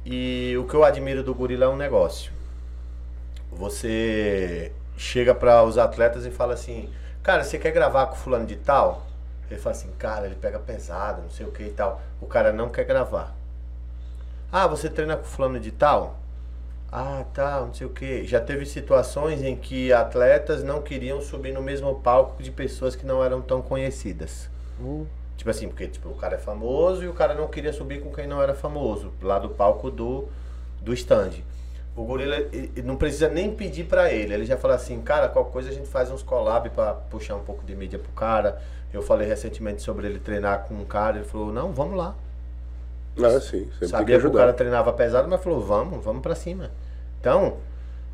e 0.05 0.55
o 0.57 0.65
que 0.65 0.75
eu 0.75 0.83
admiro 0.83 1.23
do 1.23 1.33
gorila 1.33 1.65
é 1.65 1.67
um 1.67 1.75
negócio. 1.75 2.31
Você 3.51 4.71
chega 4.95 5.33
para 5.33 5.63
os 5.63 5.77
atletas 5.79 6.23
e 6.25 6.29
fala 6.29 6.53
assim: 6.53 6.87
"Cara, 7.23 7.43
você 7.43 7.57
quer 7.57 7.71
gravar 7.71 8.05
com 8.07 8.15
fulano 8.15 8.45
de 8.45 8.57
tal?" 8.57 9.07
Ele 9.49 9.59
fala 9.59 9.75
assim: 9.75 9.89
"Cara, 9.97 10.27
ele 10.27 10.35
pega 10.35 10.59
pesado, 10.59 11.23
não 11.23 11.31
sei 11.31 11.47
o 11.47 11.51
que 11.51 11.63
e 11.63 11.71
tal". 11.71 11.99
O 12.21 12.27
cara 12.27 12.53
não 12.53 12.69
quer 12.69 12.83
gravar. 12.85 13.35
Ah, 14.51 14.67
você 14.67 14.87
treina 14.87 15.17
com 15.17 15.23
fulano 15.23 15.59
de 15.59 15.71
tal? 15.71 16.19
Ah, 16.91 17.25
tá, 17.33 17.61
não 17.61 17.73
sei 17.73 17.87
o 17.87 17.89
que. 17.89 18.23
Já 18.25 18.39
teve 18.39 18.65
situações 18.67 19.41
em 19.41 19.55
que 19.55 19.91
atletas 19.93 20.63
não 20.63 20.81
queriam 20.81 21.21
subir 21.21 21.53
no 21.53 21.61
mesmo 21.61 21.95
palco 22.01 22.41
de 22.41 22.51
pessoas 22.51 22.95
que 22.95 23.05
não 23.05 23.23
eram 23.23 23.41
tão 23.41 23.61
conhecidas. 23.61 24.49
Hum, 24.79 25.05
Tipo 25.39 25.49
assim, 25.51 25.69
porque 25.69 25.87
tipo, 25.87 26.09
o 26.09 26.15
cara 26.15 26.35
é 26.35 26.37
famoso 26.39 27.01
e 27.03 27.07
o 27.07 27.13
cara 27.13 27.33
não 27.33 27.47
queria 27.47 27.71
subir 27.71 28.01
com 28.01 28.11
quem 28.11 28.27
não 28.27 28.41
era 28.43 28.53
famoso, 28.53 29.13
lá 29.21 29.39
do 29.39 29.49
palco 29.49 29.89
do, 29.89 30.27
do 30.81 30.93
stand. 30.93 31.31
O 31.95 32.03
gorila 32.03 32.35
ele- 32.35 32.71
ele 32.75 32.87
não 32.87 32.97
precisa 32.97 33.29
nem 33.29 33.55
pedir 33.55 33.85
pra 33.85 34.11
ele, 34.11 34.33
ele 34.33 34.45
já 34.45 34.57
fala 34.57 34.75
assim, 34.75 35.01
cara, 35.01 35.29
qualquer 35.29 35.51
coisa 35.53 35.69
a 35.69 35.73
gente 35.73 35.87
faz 35.87 36.11
uns 36.11 36.23
collab 36.23 36.69
pra 36.71 36.93
puxar 36.93 37.35
um 37.37 37.43
pouco 37.43 37.63
de 37.65 37.73
mídia 37.75 37.97
pro 37.99 38.11
cara. 38.11 38.61
Eu 38.93 39.01
falei 39.01 39.27
recentemente 39.27 39.81
sobre 39.81 40.07
ele 40.07 40.19
treinar 40.19 40.65
com 40.67 40.73
um 40.75 40.85
cara, 40.85 41.17
ele 41.19 41.25
falou, 41.25 41.53
não, 41.53 41.71
vamos 41.73 41.97
lá. 41.97 42.15
Ah, 43.21 43.39
sim. 43.39 43.69
Sempre 43.71 43.95
tem 43.97 44.05
que 44.05 44.11
Sabia 44.11 44.19
que, 44.19 44.27
o 44.27 44.31
cara 44.33 44.53
treinava 44.53 44.93
pesado, 44.93 45.27
mas 45.27 45.41
falou, 45.43 45.61
vamos, 45.61 46.03
vamos 46.03 46.21
pra 46.21 46.35
cima. 46.35 46.71
Então, 47.19 47.57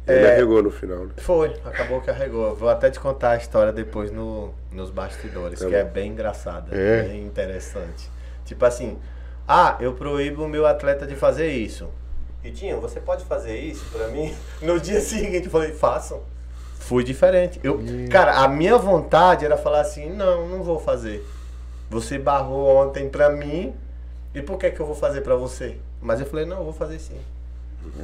Ele 0.08 0.26
é, 0.26 0.34
arregou 0.34 0.62
no 0.62 0.70
final, 0.70 1.06
né? 1.06 1.14
foi, 1.18 1.56
acabou 1.66 2.00
que 2.02 2.10
arregou. 2.10 2.54
Vou 2.56 2.70
até 2.70 2.92
te 2.92 3.00
contar 3.00 3.32
a 3.32 3.38
história 3.38 3.74
depois 3.74 4.12
no, 4.12 4.54
nos 4.72 4.92
bastidores, 4.92 5.60
Tá 5.60 5.68
que 5.68 5.74
é 5.76 5.84
bem 5.84 6.12
engraçada, 6.12 6.76
É? 6.76 7.04
bem 7.04 7.26
interessante. 7.26 8.10
Tipo 8.46 8.66
assim, 8.66 9.00
ah, 9.48 9.78
eu 9.80 9.94
proíbo 9.94 10.44
o 10.44 10.48
meu 10.48 10.66
atleta 10.68 11.08
de 11.08 11.16
fazer 11.16 11.48
isso. 11.50 11.90
Ritinho, 12.44 12.80
você 12.80 13.00
pode 13.00 13.26
fazer 13.26 13.58
isso 13.58 13.86
pra 13.92 14.08
mim? 14.10 14.36
No 14.62 14.80
dia 14.80 15.02
seguinte 15.02 15.46
eu 15.46 15.52
falei, 15.52 15.72
façam. 15.72 16.22
Fui 16.78 17.04
diferente. 17.04 17.60
Eu, 17.64 17.80
cara, 18.12 18.34
a 18.44 18.48
minha 18.48 18.78
vontade 18.78 19.44
era 19.44 19.58
falar 19.58 19.82
assim, 19.82 20.08
não, 20.12 20.48
não 20.48 20.62
vou 20.62 20.80
fazer. 20.80 21.26
Você 21.90 22.20
barrou 22.20 22.68
ontem 22.68 23.10
pra 23.10 23.32
mim, 23.32 23.74
e 24.36 24.42
por 24.42 24.60
que 24.60 24.70
que 24.70 24.80
eu 24.80 24.86
vou 24.86 24.96
fazer 24.96 25.22
pra 25.22 25.36
você? 25.36 25.78
Mas 26.00 26.20
eu 26.20 26.28
falei, 26.28 26.46
não, 26.46 26.58
eu 26.58 26.64
vou 26.66 26.74
fazer 26.74 27.00
sim. 27.00 27.18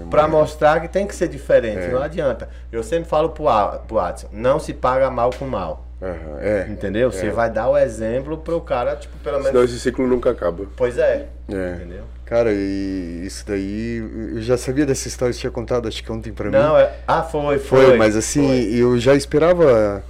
Pra 0.09 0.27
mostrar 0.27 0.79
que 0.81 0.87
tem 0.87 1.05
que 1.07 1.15
ser 1.15 1.27
diferente, 1.27 1.79
É. 1.85 1.89
não 1.91 2.01
adianta. 2.01 2.49
Eu 2.71 2.83
sempre 2.83 3.09
falo 3.09 3.29
pro, 3.29 3.45
pro 3.87 3.99
Adson, 3.99 4.27
não 4.31 4.59
se 4.59 4.73
paga 4.73 5.09
mal 5.09 5.29
com 5.37 5.45
mal. 5.45 5.85
aham, 6.01 6.39
é. 6.39 6.67
Entendeu? 6.69 7.11
Você 7.11 7.29
vai 7.29 7.49
dar 7.49 7.69
o 7.69 7.77
exemplo 7.77 8.37
pro 8.37 8.59
cara, 8.61 8.95
tipo, 8.95 9.15
pelo 9.19 9.37
menos. 9.37 9.49
Senão 9.51 9.63
esse 9.63 9.79
ciclo 9.79 10.07
nunca 10.07 10.31
acaba. 10.31 10.65
Pois 10.75 10.97
é. 10.97 11.27
É. 11.49 11.75
Entendeu? 11.75 12.03
Cara, 12.25 12.49
e 12.53 13.23
isso 13.25 13.45
daí, 13.45 13.97
eu 14.35 14.41
já 14.41 14.57
sabia 14.57 14.85
dessa 14.85 15.07
história, 15.07 15.33
você 15.33 15.41
tinha 15.41 15.51
contado, 15.51 15.87
acho 15.89 16.01
que 16.01 16.09
ontem 16.11 16.31
pra 16.31 16.45
mim. 16.45 16.51
Não, 16.51 16.77
é. 16.77 16.89
Ah, 17.05 17.21
foi, 17.23 17.59
foi. 17.59 17.85
Foi, 17.87 17.97
mas 17.97 18.15
assim, 18.15 18.47
foi. 18.47 18.73
eu 18.73 18.97
já 18.97 19.13
esperava 19.15 20.01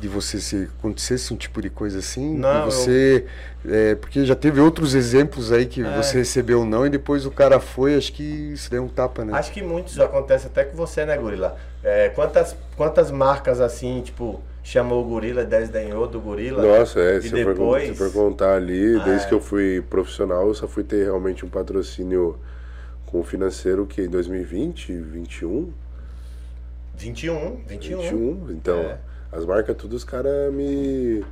de 0.00 0.06
você 0.06 0.40
se 0.40 0.68
acontecesse 0.78 1.34
um 1.34 1.36
tipo 1.36 1.60
de 1.60 1.68
coisa 1.68 1.98
assim, 1.98 2.38
Não, 2.38 2.66
você, 2.66 3.26
é, 3.68 3.96
porque 3.96 4.24
já 4.24 4.36
teve 4.36 4.60
outros 4.60 4.94
exemplos 4.94 5.50
aí 5.50 5.66
que 5.66 5.82
É. 5.82 5.96
você 5.96 6.18
recebeu 6.18 6.64
não 6.64 6.86
e 6.86 6.90
depois 6.90 7.26
o 7.26 7.30
cara 7.32 7.58
foi, 7.58 7.96
acho 7.96 8.12
que 8.12 8.22
isso 8.22 8.72
é 8.74 8.80
um 8.80 8.86
tapa, 8.88 9.24
né? 9.24 9.32
Acho 9.36 9.50
que 9.50 9.60
muitos 9.60 9.98
acontece 9.98 10.46
até 10.46 10.62
com 10.64 10.76
você, 10.76 11.04
né, 11.04 11.16
Gorila? 11.16 11.56
É, 11.82 12.10
quantas, 12.10 12.54
quantas 12.76 13.10
marcas 13.10 13.60
assim, 13.60 14.00
tipo, 14.02 14.40
chamou 14.62 15.04
o 15.04 15.08
Gorila, 15.08 15.44
desdenhou 15.44 16.06
do 16.06 16.20
Gorila? 16.20 16.62
Nossa, 16.78 17.00
é, 17.00 17.18
E 17.18 17.22
se, 17.22 17.30
depois- 17.30 17.88
se 17.88 17.94
for 17.94 18.12
contar 18.12 18.54
ali, 18.54 18.96
Ah, 19.00 19.04
desde 19.04 19.24
é. 19.24 19.28
que 19.28 19.34
eu 19.34 19.40
fui 19.40 19.82
profissional, 19.90 20.46
eu 20.46 20.54
só 20.54 20.68
fui 20.68 20.84
ter 20.84 21.02
realmente 21.04 21.44
um 21.44 21.48
patrocínio 21.48 22.38
com 23.06 23.18
o 23.18 23.24
financeiro 23.24 23.84
que 23.84 24.02
em 24.02 24.08
2020, 24.08 24.92
21, 24.92 25.72
21, 26.96 27.62
21. 27.66 27.98
21. 28.00 28.50
Então, 28.52 28.78
É. 28.78 28.98
as 29.32 29.44
marcas, 29.44 29.76
tudo 29.76 29.94
os 29.96 30.04
caras 30.04 30.52
me. 30.52 31.24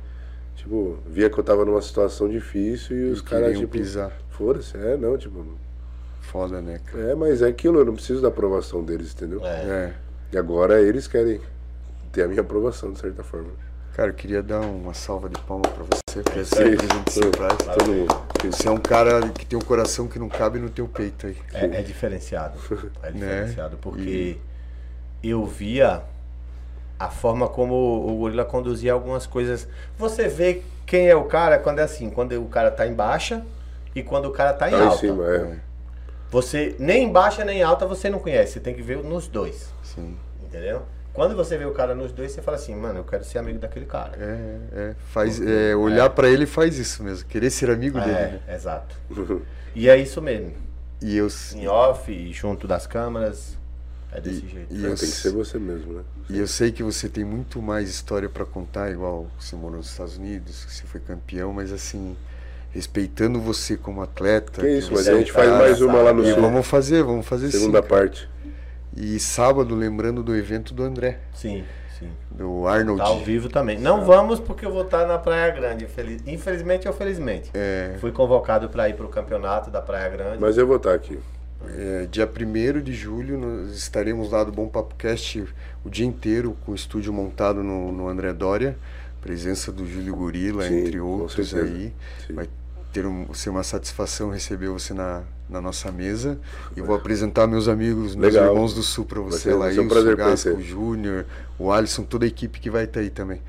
Tipo, 0.55 0.97
via 1.05 1.29
que 1.29 1.37
eu 1.39 1.43
tava 1.43 1.63
numa 1.63 1.81
situação 1.81 2.27
difícil 2.27 2.97
e 2.97 3.11
os 3.11 3.19
E 3.19 3.23
caras, 3.23 3.57
tipo. 3.57 3.71
pisar. 3.71 4.11
Foda-se, 4.29 4.75
é, 4.77 4.97
não, 4.97 5.17
tipo. 5.17 5.45
Foda, 6.21 6.59
né, 6.61 6.79
cara? 6.85 7.11
É, 7.11 7.15
mas 7.15 7.41
é 7.41 7.47
aquilo, 7.47 7.79
eu 7.79 7.85
não 7.85 7.93
preciso 7.93 8.21
da 8.21 8.27
aprovação 8.27 8.83
deles, 8.83 9.13
entendeu? 9.13 9.45
É. 9.45 9.49
É. 9.49 9.93
E 10.33 10.37
agora 10.37 10.81
eles 10.81 11.07
querem 11.07 11.39
ter 12.11 12.23
a 12.23 12.27
minha 12.27 12.41
aprovação, 12.41 12.91
de 12.91 12.99
certa 12.99 13.23
forma. 13.23 13.49
Cara, 13.95 14.09
eu 14.09 14.13
queria 14.13 14.43
dar 14.43 14.59
uma 14.61 14.93
salva 14.93 15.27
de 15.29 15.39
palmas 15.41 15.71
pra 15.71 15.83
você, 15.83 16.21
porque 16.21 16.39
é. 16.39 17.73
Todo 17.75 17.91
mundo. 17.93 18.27
Você 18.43 18.67
é 18.67 18.71
um 18.71 18.77
cara 18.77 19.27
que 19.29 19.45
tem 19.45 19.57
um 19.57 19.61
coração 19.61 20.07
que 20.07 20.19
não 20.19 20.29
cabe 20.29 20.59
no 20.59 20.69
teu 20.69 20.87
peito 20.87 21.27
aí. 21.27 21.37
É, 21.53 21.65
é 21.65 21.81
diferenciado. 21.81 22.59
É 23.01 23.11
Né? 23.11 23.19
diferenciado, 23.19 23.77
porque 23.77 24.37
eu 25.23 25.45
via 25.45 26.03
a 26.99 27.09
forma 27.09 27.47
como 27.47 27.75
o 27.75 28.17
gorila 28.17 28.45
conduzia 28.45 28.93
algumas 28.93 29.27
coisas. 29.27 29.67
Você 29.97 30.27
vê 30.27 30.63
quem 30.85 31.07
é 31.07 31.15
o 31.15 31.25
cara 31.25 31.59
quando 31.59 31.79
é 31.79 31.83
assim, 31.83 32.09
quando 32.09 32.33
o 32.41 32.47
cara 32.47 32.71
tá 32.71 32.87
em 32.87 32.93
baixa 32.93 33.43
e 33.93 34.01
quando 34.01 34.25
o 34.25 34.31
cara 34.31 34.53
tá 34.53 34.67
em 34.69 34.71
tá 34.71 34.83
alta. 34.85 34.95
Em 34.95 34.99
cima, 34.99 35.27
é. 35.27 35.59
Você 36.29 36.75
nem 36.79 37.05
em 37.05 37.11
baixa 37.11 37.45
nem 37.45 37.59
em 37.59 37.63
alta 37.63 37.85
você 37.85 38.09
não 38.09 38.19
conhece, 38.19 38.53
você 38.53 38.59
tem 38.59 38.73
que 38.73 38.81
ver 38.81 38.97
nos 38.97 39.27
dois. 39.27 39.71
Sim. 39.83 40.17
Entendeu? 40.43 40.83
Quando 41.13 41.35
você 41.35 41.57
vê 41.57 41.65
o 41.65 41.71
cara 41.71 41.95
nos 41.95 42.11
dois, 42.11 42.31
você 42.31 42.43
fala 42.43 42.57
assim, 42.57 42.75
mano, 42.75 42.99
eu 42.99 43.03
quero 43.03 43.23
ser 43.23 43.39
amigo 43.39 43.57
daquele 43.57 43.87
cara. 43.87 44.11
É, 44.19 44.57
é. 44.71 44.95
Faz, 45.11 45.41
é, 45.41 45.75
olhar 45.75 46.05
é. 46.05 46.09
para 46.09 46.29
ele 46.29 46.45
faz 46.45 46.77
isso 46.77 47.01
mesmo, 47.01 47.27
querer 47.27 47.49
ser 47.49 47.71
amigo 47.71 47.97
é, 47.97 48.03
dele. 48.03 48.41
É, 48.47 48.53
exato. 48.53 48.95
e 49.73 49.89
é 49.89 49.97
isso 49.97 50.21
mesmo. 50.21 50.53
E 51.01 51.17
eu... 51.17 51.27
Em 51.55 51.67
off, 51.67 52.33
junto 52.33 52.67
das 52.67 52.85
câmeras, 52.85 53.57
é 54.11 54.21
desse 54.21 54.45
e, 54.45 54.49
jeito. 54.49 54.73
E 54.73 54.83
eu, 54.83 54.95
tem 54.95 55.09
que 55.09 55.15
ser 55.15 55.31
você 55.31 55.59
mesmo, 55.59 55.93
né? 55.93 56.03
E 56.29 56.37
eu 56.37 56.47
sei 56.47 56.71
que 56.71 56.83
você 56.83 57.09
tem 57.09 57.23
muito 57.23 57.61
mais 57.61 57.89
história 57.89 58.29
para 58.29 58.45
contar, 58.45 58.91
igual 58.91 59.27
você 59.39 59.55
morou 59.55 59.77
nos 59.77 59.89
Estados 59.89 60.17
Unidos, 60.17 60.65
que 60.65 60.73
você 60.73 60.83
foi 60.83 61.01
campeão, 61.01 61.51
mas 61.53 61.71
assim, 61.71 62.15
respeitando 62.71 63.39
você 63.39 63.75
como 63.75 64.01
atleta. 64.01 64.61
Que 64.61 64.77
isso, 64.77 64.93
mas 64.93 65.07
a 65.07 65.17
gente 65.17 65.31
faz 65.31 65.49
mais 65.51 65.81
uma 65.81 66.01
lá 66.01 66.13
no 66.13 66.23
sul. 66.23 66.41
Vamos 66.41 66.67
fazer, 66.67 67.03
vamos 67.03 67.25
fazer 67.25 67.51
Segunda 67.51 67.81
sim, 67.81 67.87
parte. 67.87 68.29
E 68.95 69.19
sábado, 69.19 69.75
lembrando 69.75 70.23
do 70.23 70.35
evento 70.35 70.73
do 70.73 70.83
André. 70.83 71.19
Sim, 71.33 71.63
sim. 71.99 72.09
Do 72.31 72.65
Arnold. 72.67 72.99
Tá 72.99 73.07
ao 73.07 73.19
vivo 73.19 73.49
também. 73.49 73.77
Não 73.77 74.05
vamos 74.05 74.39
porque 74.39 74.65
eu 74.65 74.71
vou 74.71 74.83
estar 74.83 75.05
na 75.05 75.19
Praia 75.19 75.51
Grande. 75.51 75.87
Infelizmente 76.25 76.87
ou 76.87 76.93
felizmente. 76.93 77.51
É. 77.53 77.95
Fui 77.99 78.11
convocado 78.11 78.69
para 78.69 78.89
ir 78.89 78.95
para 78.95 79.05
o 79.05 79.09
campeonato 79.09 79.69
da 79.69 79.81
Praia 79.81 80.09
Grande. 80.09 80.37
Mas 80.39 80.57
eu 80.57 80.65
vou 80.65 80.77
estar 80.77 80.93
aqui. 80.93 81.19
É, 81.65 82.07
dia 82.09 82.29
1 82.29 82.81
de 82.81 82.93
julho 82.93 83.37
nós 83.37 83.75
estaremos 83.75 84.31
lá 84.31 84.43
do 84.43 84.51
Bom 84.51 84.67
Papo 84.67 84.95
Cast 84.95 85.43
o 85.83 85.89
dia 85.89 86.05
inteiro 86.05 86.55
com 86.65 86.71
o 86.71 86.75
estúdio 86.75 87.11
montado 87.11 87.63
no, 87.63 87.91
no 87.91 88.07
André 88.07 88.33
Dória. 88.33 88.77
Presença 89.21 89.71
do 89.71 89.85
Júlio 89.85 90.15
Gorila, 90.15 90.67
Sim, 90.67 90.79
entre 90.79 90.99
outros 90.99 91.53
aí. 91.53 91.93
Sim. 92.25 92.33
Vai 92.33 92.47
ter 92.93 93.05
um, 93.05 93.33
ser 93.33 93.49
uma 93.49 93.63
satisfação 93.63 94.29
receber 94.29 94.69
você 94.69 94.93
na, 94.93 95.23
na 95.49 95.59
nossa 95.59 95.91
mesa. 95.91 96.39
E 96.75 96.81
vou 96.81 96.95
apresentar 96.95 97.47
meus 97.47 97.67
amigos, 97.67 98.15
meus 98.15 98.33
Legal. 98.33 98.53
irmãos 98.53 98.73
do 98.73 98.83
Sul 98.83 99.05
para 99.05 99.19
você 99.19 99.53
lá. 99.53 99.67
Um 99.67 99.87
prazer 99.87 100.13
o 100.13 100.17
Gasco, 100.17 100.49
o 100.49 100.61
Júnior, 100.61 101.25
o 101.57 101.71
Alisson, 101.71 102.03
toda 102.03 102.25
a 102.25 102.27
equipe 102.27 102.59
que 102.59 102.69
vai 102.69 102.85
estar 102.85 102.99
aí 102.99 103.09
também. 103.09 103.41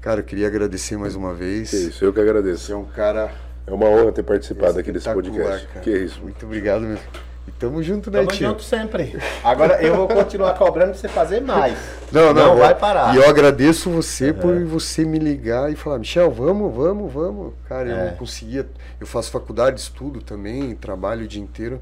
Cara, 0.00 0.20
eu 0.20 0.24
queria 0.24 0.46
agradecer 0.46 0.96
mais 0.96 1.14
uma 1.14 1.34
vez. 1.34 1.70
Que 1.70 1.76
isso, 1.76 2.04
eu 2.04 2.12
que 2.12 2.20
agradeço. 2.20 2.64
Você 2.64 2.72
é 2.72 2.76
um 2.76 2.84
cara. 2.84 3.32
É 3.66 3.72
uma 3.72 3.86
honra 3.86 4.12
ter 4.12 4.22
participado 4.22 4.78
aqui 4.78 4.90
desse 4.90 5.12
podcast. 5.12 5.66
Cara. 5.66 5.80
Que 5.80 5.90
isso. 5.90 6.20
Muito 6.22 6.46
obrigado 6.46 6.82
mesmo. 6.82 7.04
E 7.48 7.50
tamo 7.52 7.82
junto, 7.82 8.10
né, 8.10 8.18
tamo 8.18 8.30
tio? 8.30 8.48
junto 8.48 8.62
sempre. 8.62 9.18
Agora 9.42 9.82
eu 9.82 9.96
vou 9.96 10.06
continuar 10.06 10.54
cobrando 10.54 10.90
pra 10.90 11.00
você 11.00 11.08
fazer 11.08 11.40
mais. 11.40 11.76
Não, 12.12 12.34
não, 12.34 12.48
não 12.48 12.56
vai 12.58 12.74
parar. 12.74 13.14
E 13.14 13.18
eu 13.18 13.28
agradeço 13.28 13.90
você 13.90 14.30
uhum. 14.30 14.38
por 14.38 14.64
você 14.64 15.04
me 15.04 15.18
ligar 15.18 15.72
e 15.72 15.76
falar, 15.76 15.98
Michel, 15.98 16.30
vamos, 16.30 16.74
vamos, 16.74 17.12
vamos. 17.12 17.54
Cara, 17.68 17.88
eu 17.88 17.96
é. 17.96 18.10
não 18.10 18.16
conseguia. 18.16 18.68
Eu 19.00 19.06
faço 19.06 19.30
faculdade, 19.30 19.80
estudo 19.80 20.20
também, 20.20 20.74
trabalho 20.74 21.24
o 21.24 21.28
dia 21.28 21.40
inteiro. 21.40 21.80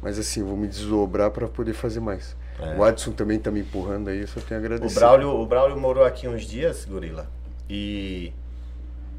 Mas 0.00 0.18
assim, 0.18 0.42
vou 0.42 0.56
me 0.56 0.66
desdobrar 0.66 1.30
para 1.30 1.46
poder 1.46 1.72
fazer 1.72 2.00
mais. 2.00 2.36
É. 2.60 2.76
O 2.76 2.84
Adson 2.84 3.12
também 3.12 3.38
tá 3.38 3.50
me 3.50 3.60
empurrando 3.60 4.08
aí, 4.08 4.20
eu 4.20 4.28
só 4.28 4.40
tenho 4.40 4.60
a 4.60 4.64
agradecer. 4.64 4.96
O 4.96 5.00
Braulio, 5.00 5.28
o 5.30 5.46
Braulio 5.46 5.76
morou 5.80 6.04
aqui 6.04 6.28
uns 6.28 6.42
dias, 6.42 6.84
Gorila. 6.84 7.28
E 7.68 8.32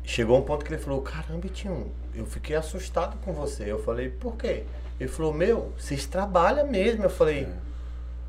chegou 0.04 0.38
um 0.38 0.42
ponto 0.42 0.64
que 0.64 0.74
ele 0.74 0.82
falou: 0.82 1.02
Caramba, 1.02 1.48
Tinho, 1.48 1.92
eu 2.14 2.26
fiquei 2.26 2.56
assustado 2.56 3.18
com 3.24 3.34
você. 3.34 3.64
Eu 3.64 3.80
falei: 3.80 4.10
Por 4.10 4.36
quê? 4.36 4.64
Ele 5.00 5.10
falou, 5.10 5.34
meu, 5.34 5.72
vocês 5.78 6.06
trabalham 6.06 6.68
mesmo. 6.68 7.04
Eu 7.04 7.10
falei, 7.10 7.48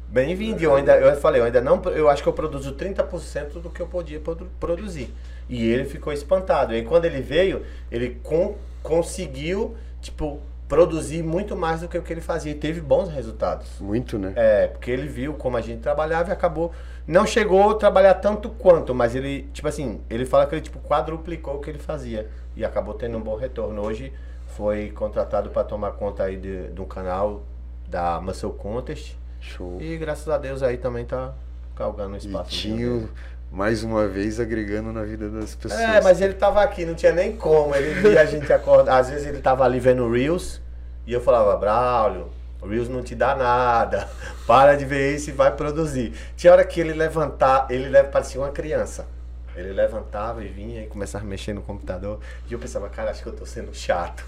bem-vindo. 0.08 0.62
Eu 0.62 0.74
ainda, 0.74 0.96
eu 0.96 1.16
falei, 1.16 1.40
eu 1.40 1.44
ainda 1.44 1.60
não, 1.60 1.82
eu 1.84 2.08
acho 2.08 2.22
que 2.22 2.28
eu 2.28 2.32
produzo 2.32 2.74
30% 2.74 3.60
do 3.60 3.70
que 3.70 3.80
eu 3.80 3.86
podia 3.86 4.20
produzir. 4.58 5.12
E 5.48 5.66
ele 5.68 5.84
ficou 5.84 6.12
espantado. 6.12 6.72
E 6.72 6.76
aí, 6.76 6.84
quando 6.84 7.04
ele 7.04 7.20
veio, 7.20 7.64
ele 7.90 8.18
com, 8.22 8.56
conseguiu, 8.82 9.76
tipo, 10.00 10.40
produzir 10.68 11.22
muito 11.22 11.54
mais 11.54 11.82
do 11.82 11.88
que 11.88 11.98
o 11.98 12.02
que 12.02 12.12
ele 12.12 12.20
fazia 12.20 12.52
e 12.52 12.54
teve 12.54 12.80
bons 12.80 13.08
resultados. 13.08 13.68
Muito, 13.80 14.18
né? 14.18 14.32
É, 14.34 14.66
porque 14.68 14.90
ele 14.90 15.06
viu 15.06 15.34
como 15.34 15.56
a 15.56 15.60
gente 15.60 15.80
trabalhava 15.80 16.30
e 16.30 16.32
acabou. 16.32 16.72
Não 17.06 17.26
chegou 17.26 17.70
a 17.70 17.74
trabalhar 17.74 18.14
tanto 18.14 18.48
quanto, 18.48 18.94
mas 18.94 19.14
ele, 19.14 19.42
tipo 19.52 19.68
assim, 19.68 20.00
ele 20.08 20.24
fala 20.24 20.46
que 20.46 20.54
ele 20.54 20.62
tipo 20.62 20.78
quadruplicou 20.80 21.56
o 21.56 21.60
que 21.60 21.70
ele 21.70 21.78
fazia 21.78 22.28
e 22.56 22.64
acabou 22.64 22.94
tendo 22.94 23.18
um 23.18 23.20
bom 23.20 23.36
retorno. 23.36 23.82
Hoje 23.82 24.12
foi 24.56 24.90
contratado 24.90 25.50
para 25.50 25.64
tomar 25.64 25.92
conta 25.92 26.24
aí 26.24 26.36
de, 26.36 26.68
de 26.68 26.80
um 26.80 26.84
canal 26.84 27.42
da 27.88 28.20
Muscle 28.20 28.52
Contest. 28.52 29.16
Show. 29.40 29.78
E 29.80 29.96
graças 29.96 30.28
a 30.28 30.38
Deus 30.38 30.62
aí 30.62 30.78
também 30.78 31.04
tá 31.04 31.34
calgando 31.76 32.14
o 32.14 32.16
espaço. 32.16 32.50
E 32.50 32.56
tinha, 32.56 33.08
mais 33.50 33.84
uma 33.84 34.08
vez, 34.08 34.40
agregando 34.40 34.92
na 34.92 35.02
vida 35.02 35.28
das 35.28 35.54
pessoas. 35.54 35.80
É, 35.80 36.00
mas 36.00 36.20
ele 36.20 36.34
tava 36.34 36.62
aqui, 36.62 36.84
não 36.84 36.94
tinha 36.94 37.12
nem 37.12 37.36
como. 37.36 37.74
Ele 37.74 37.94
via 38.00 38.20
a 38.20 38.24
gente 38.24 38.50
acordar. 38.52 38.98
Às 38.98 39.10
vezes 39.10 39.26
ele 39.26 39.40
tava 39.40 39.64
ali 39.64 39.78
vendo 39.78 40.10
Reels 40.10 40.60
e 41.06 41.12
eu 41.12 41.20
falava, 41.20 41.56
Braulio, 41.56 42.28
o 42.62 42.66
Reels 42.66 42.88
não 42.88 43.02
te 43.02 43.14
dá 43.14 43.36
nada. 43.36 44.08
Para 44.46 44.76
de 44.76 44.84
ver 44.84 45.14
isso 45.14 45.30
e 45.30 45.32
vai 45.32 45.54
produzir. 45.54 46.14
Tinha 46.36 46.52
hora 46.52 46.64
que 46.64 46.80
ele 46.80 46.94
levantar, 46.94 47.66
ele 47.70 48.02
parecia 48.04 48.40
uma 48.40 48.50
criança. 48.50 49.06
Ele 49.54 49.72
levantava 49.72 50.42
e 50.42 50.48
vinha 50.48 50.82
e 50.82 50.86
começava 50.86 51.24
a 51.24 51.28
mexer 51.28 51.52
no 51.52 51.62
computador. 51.62 52.18
E 52.48 52.52
eu 52.52 52.58
pensava, 52.58 52.88
cara, 52.88 53.10
acho 53.10 53.22
que 53.22 53.28
eu 53.28 53.32
tô 53.32 53.46
sendo 53.46 53.74
chato. 53.74 54.24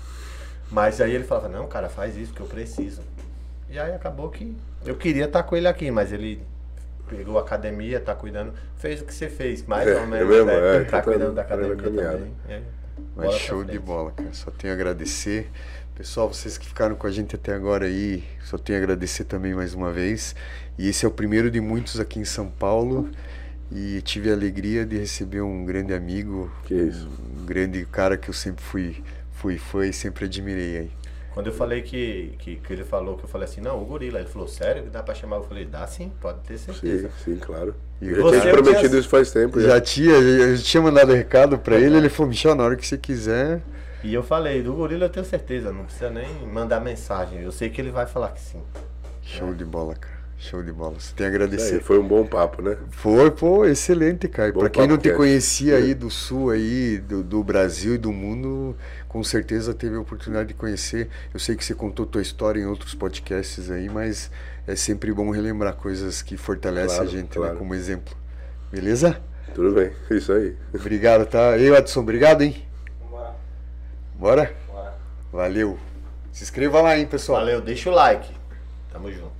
Mas 0.70 1.01
aí 1.01 1.14
ele 1.14 1.24
falava, 1.24 1.48
não, 1.48 1.66
cara, 1.66 1.88
faz 1.88 2.16
isso 2.16 2.32
que 2.32 2.40
eu 2.40 2.47
preciso. 2.47 3.02
E 3.70 3.78
aí 3.78 3.93
acabou 3.93 4.30
que 4.30 4.56
eu 4.84 4.97
queria 4.97 5.24
estar 5.24 5.43
com 5.43 5.56
ele 5.56 5.68
aqui, 5.68 5.90
mas 5.90 6.12
ele 6.12 6.43
pegou 7.09 7.38
a 7.38 7.43
academia, 7.43 8.01
tá 8.01 8.14
cuidando, 8.14 8.52
fez 8.76 9.01
o 9.01 9.05
que 9.05 9.14
você 9.14 9.28
fez, 9.28 9.64
mais 9.66 9.88
é, 9.88 10.01
ou 10.01 10.06
menos. 10.06 10.20
É 10.20 10.24
mesmo, 10.24 10.47
né? 10.47 10.76
é, 10.76 10.84
tá, 10.84 10.90
tá 10.98 11.02
cuidando 11.02 11.34
da 11.34 11.43
academia 11.43 11.76
também. 11.76 12.32
É, 12.48 12.60
mas 13.14 13.34
show 13.34 13.64
de 13.64 13.78
bola, 13.78 14.12
cara. 14.12 14.32
Só 14.32 14.51
tenho 14.51 14.72
a 14.72 14.76
agradecer. 14.76 15.51
Pessoal, 15.94 16.32
vocês 16.32 16.59
que 16.59 16.66
ficaram 16.66 16.94
com 16.94 17.06
a 17.06 17.10
gente 17.10 17.34
até 17.34 17.55
agora 17.55 17.86
aí, 17.86 18.22
só 18.44 18.59
tenho 18.59 18.78
a 18.78 18.82
agradecer 18.82 19.24
também 19.24 19.55
mais 19.55 19.72
uma 19.72 19.90
vez. 19.90 20.34
E 20.78 20.88
esse 20.88 21.06
é 21.06 21.09
o 21.09 21.10
primeiro 21.10 21.51
de 21.51 21.60
muitos 21.60 21.98
aqui 21.98 22.18
em 22.18 22.24
São 22.24 22.48
Paulo. 22.48 23.09
E 23.72 24.01
tive 24.02 24.30
a 24.30 24.34
alegria 24.34 24.86
de 24.86 24.97
receber 24.98 25.40
um 25.40 25.64
grande 25.64 25.93
amigo, 25.93 26.52
um 26.70 27.44
grande 27.44 27.84
cara 27.86 28.16
que 28.16 28.28
eu 28.28 28.34
sempre 28.34 28.62
fui 28.62 29.02
fui 29.36 29.58
foi 29.58 29.92
sempre 29.92 30.24
admirei 30.24 30.78
aí. 30.78 30.90
Quando 31.32 31.48
eu 31.48 31.52
falei 31.52 31.82
que, 31.82 32.32
que, 32.38 32.56
que, 32.56 32.72
ele 32.72 32.82
falou, 32.82 33.14
que 33.18 33.24
eu 33.24 33.28
falei 33.28 33.46
assim, 33.46 33.60
não, 33.60 33.82
o 33.82 33.84
gorila, 33.84 34.18
ele 34.18 34.28
falou, 34.28 34.48
sério 34.48 34.84
que 34.84 34.88
dá 34.88 35.02
pra 35.02 35.14
chamar? 35.14 35.36
Eu 35.36 35.42
falei, 35.42 35.66
dá 35.66 35.86
sim, 35.86 36.10
pode 36.18 36.40
ter 36.40 36.56
certeza. 36.56 37.10
Sim, 37.22 37.34
sim, 37.34 37.38
claro. 37.38 37.74
E 38.00 38.08
eu 38.08 38.32
já 38.32 38.40
tinha 38.40 38.52
prometido 38.54 38.88
tinha, 38.88 39.00
isso 39.00 39.08
faz 39.08 39.30
tempo. 39.30 39.60
Já, 39.60 39.68
já 39.68 39.80
tinha, 39.80 40.14
eu 40.14 40.56
tinha 40.56 40.82
mandado 40.82 41.12
recado 41.12 41.58
pra 41.58 41.76
ele, 41.76 41.98
ele 41.98 42.08
falou, 42.08 42.30
Michel, 42.30 42.54
na 42.54 42.64
hora 42.64 42.74
que 42.74 42.86
você 42.86 42.96
quiser. 42.96 43.60
E 44.02 44.14
eu 44.14 44.22
falei, 44.22 44.62
do 44.62 44.72
gorila 44.72 45.04
eu 45.04 45.10
tenho 45.10 45.26
certeza, 45.26 45.70
não 45.70 45.84
precisa 45.84 46.08
nem 46.08 46.26
mandar 46.46 46.80
mensagem. 46.80 47.42
Eu 47.42 47.52
sei 47.52 47.68
que 47.68 47.82
ele 47.82 47.90
vai 47.90 48.06
falar 48.06 48.28
que 48.28 48.40
sim. 48.40 48.62
Show 49.20 49.50
é. 49.50 49.52
de 49.52 49.64
bola, 49.64 49.94
cara. 49.94 50.15
Show 50.38 50.62
de 50.62 50.70
bola. 50.70 51.00
Você 51.00 51.14
tem 51.14 51.26
a 51.26 51.28
agradecer. 51.30 51.76
Aí, 51.76 51.80
foi 51.80 51.98
um 51.98 52.06
bom 52.06 52.26
papo, 52.26 52.60
né? 52.60 52.76
Foi, 52.90 53.30
pô, 53.30 53.64
excelente, 53.64 54.28
cara. 54.28 54.52
Para 54.52 54.68
quem 54.68 54.86
não 54.86 54.98
te 54.98 55.10
conhecia 55.12 55.76
aí 55.76 55.94
do 55.94 56.10
sul 56.10 56.50
aí, 56.50 56.98
do, 56.98 57.22
do, 57.22 57.42
Brasil 57.42 57.94
e 57.94 57.98
do 57.98 58.12
mundo, 58.12 58.76
com 59.08 59.24
certeza 59.24 59.72
teve 59.72 59.96
a 59.96 60.00
oportunidade 60.00 60.48
de 60.48 60.54
conhecer. 60.54 61.08
Eu 61.32 61.40
sei 61.40 61.56
que 61.56 61.64
você 61.64 61.74
contou 61.74 62.04
tua 62.04 62.20
história 62.20 62.60
em 62.60 62.66
outros 62.66 62.94
podcasts 62.94 63.70
aí, 63.70 63.88
mas 63.88 64.30
é 64.66 64.76
sempre 64.76 65.12
bom 65.12 65.30
relembrar 65.30 65.74
coisas 65.74 66.20
que 66.20 66.36
fortalecem 66.36 66.96
claro, 66.96 67.08
a 67.08 67.12
gente, 67.12 67.28
né, 67.28 67.34
claro. 67.34 67.52
né, 67.54 67.58
como 67.58 67.74
exemplo. 67.74 68.14
Beleza? 68.70 69.18
Tudo 69.54 69.72
bem, 69.72 69.90
isso 70.10 70.32
aí. 70.32 70.54
Obrigado, 70.74 71.24
tá? 71.24 71.56
Ei, 71.56 71.74
Adson, 71.74 72.00
obrigado, 72.00 72.42
hein? 72.42 72.62
Bora. 73.10 73.34
Bora? 74.14 74.54
Bora. 74.68 74.94
Valeu. 75.32 75.78
Se 76.30 76.44
inscreva 76.44 76.82
lá, 76.82 76.98
hein, 76.98 77.06
pessoal. 77.06 77.38
Valeu, 77.38 77.62
deixa 77.62 77.88
o 77.88 77.94
like. 77.94 78.30
Tamo 78.92 79.10
junto. 79.10 79.35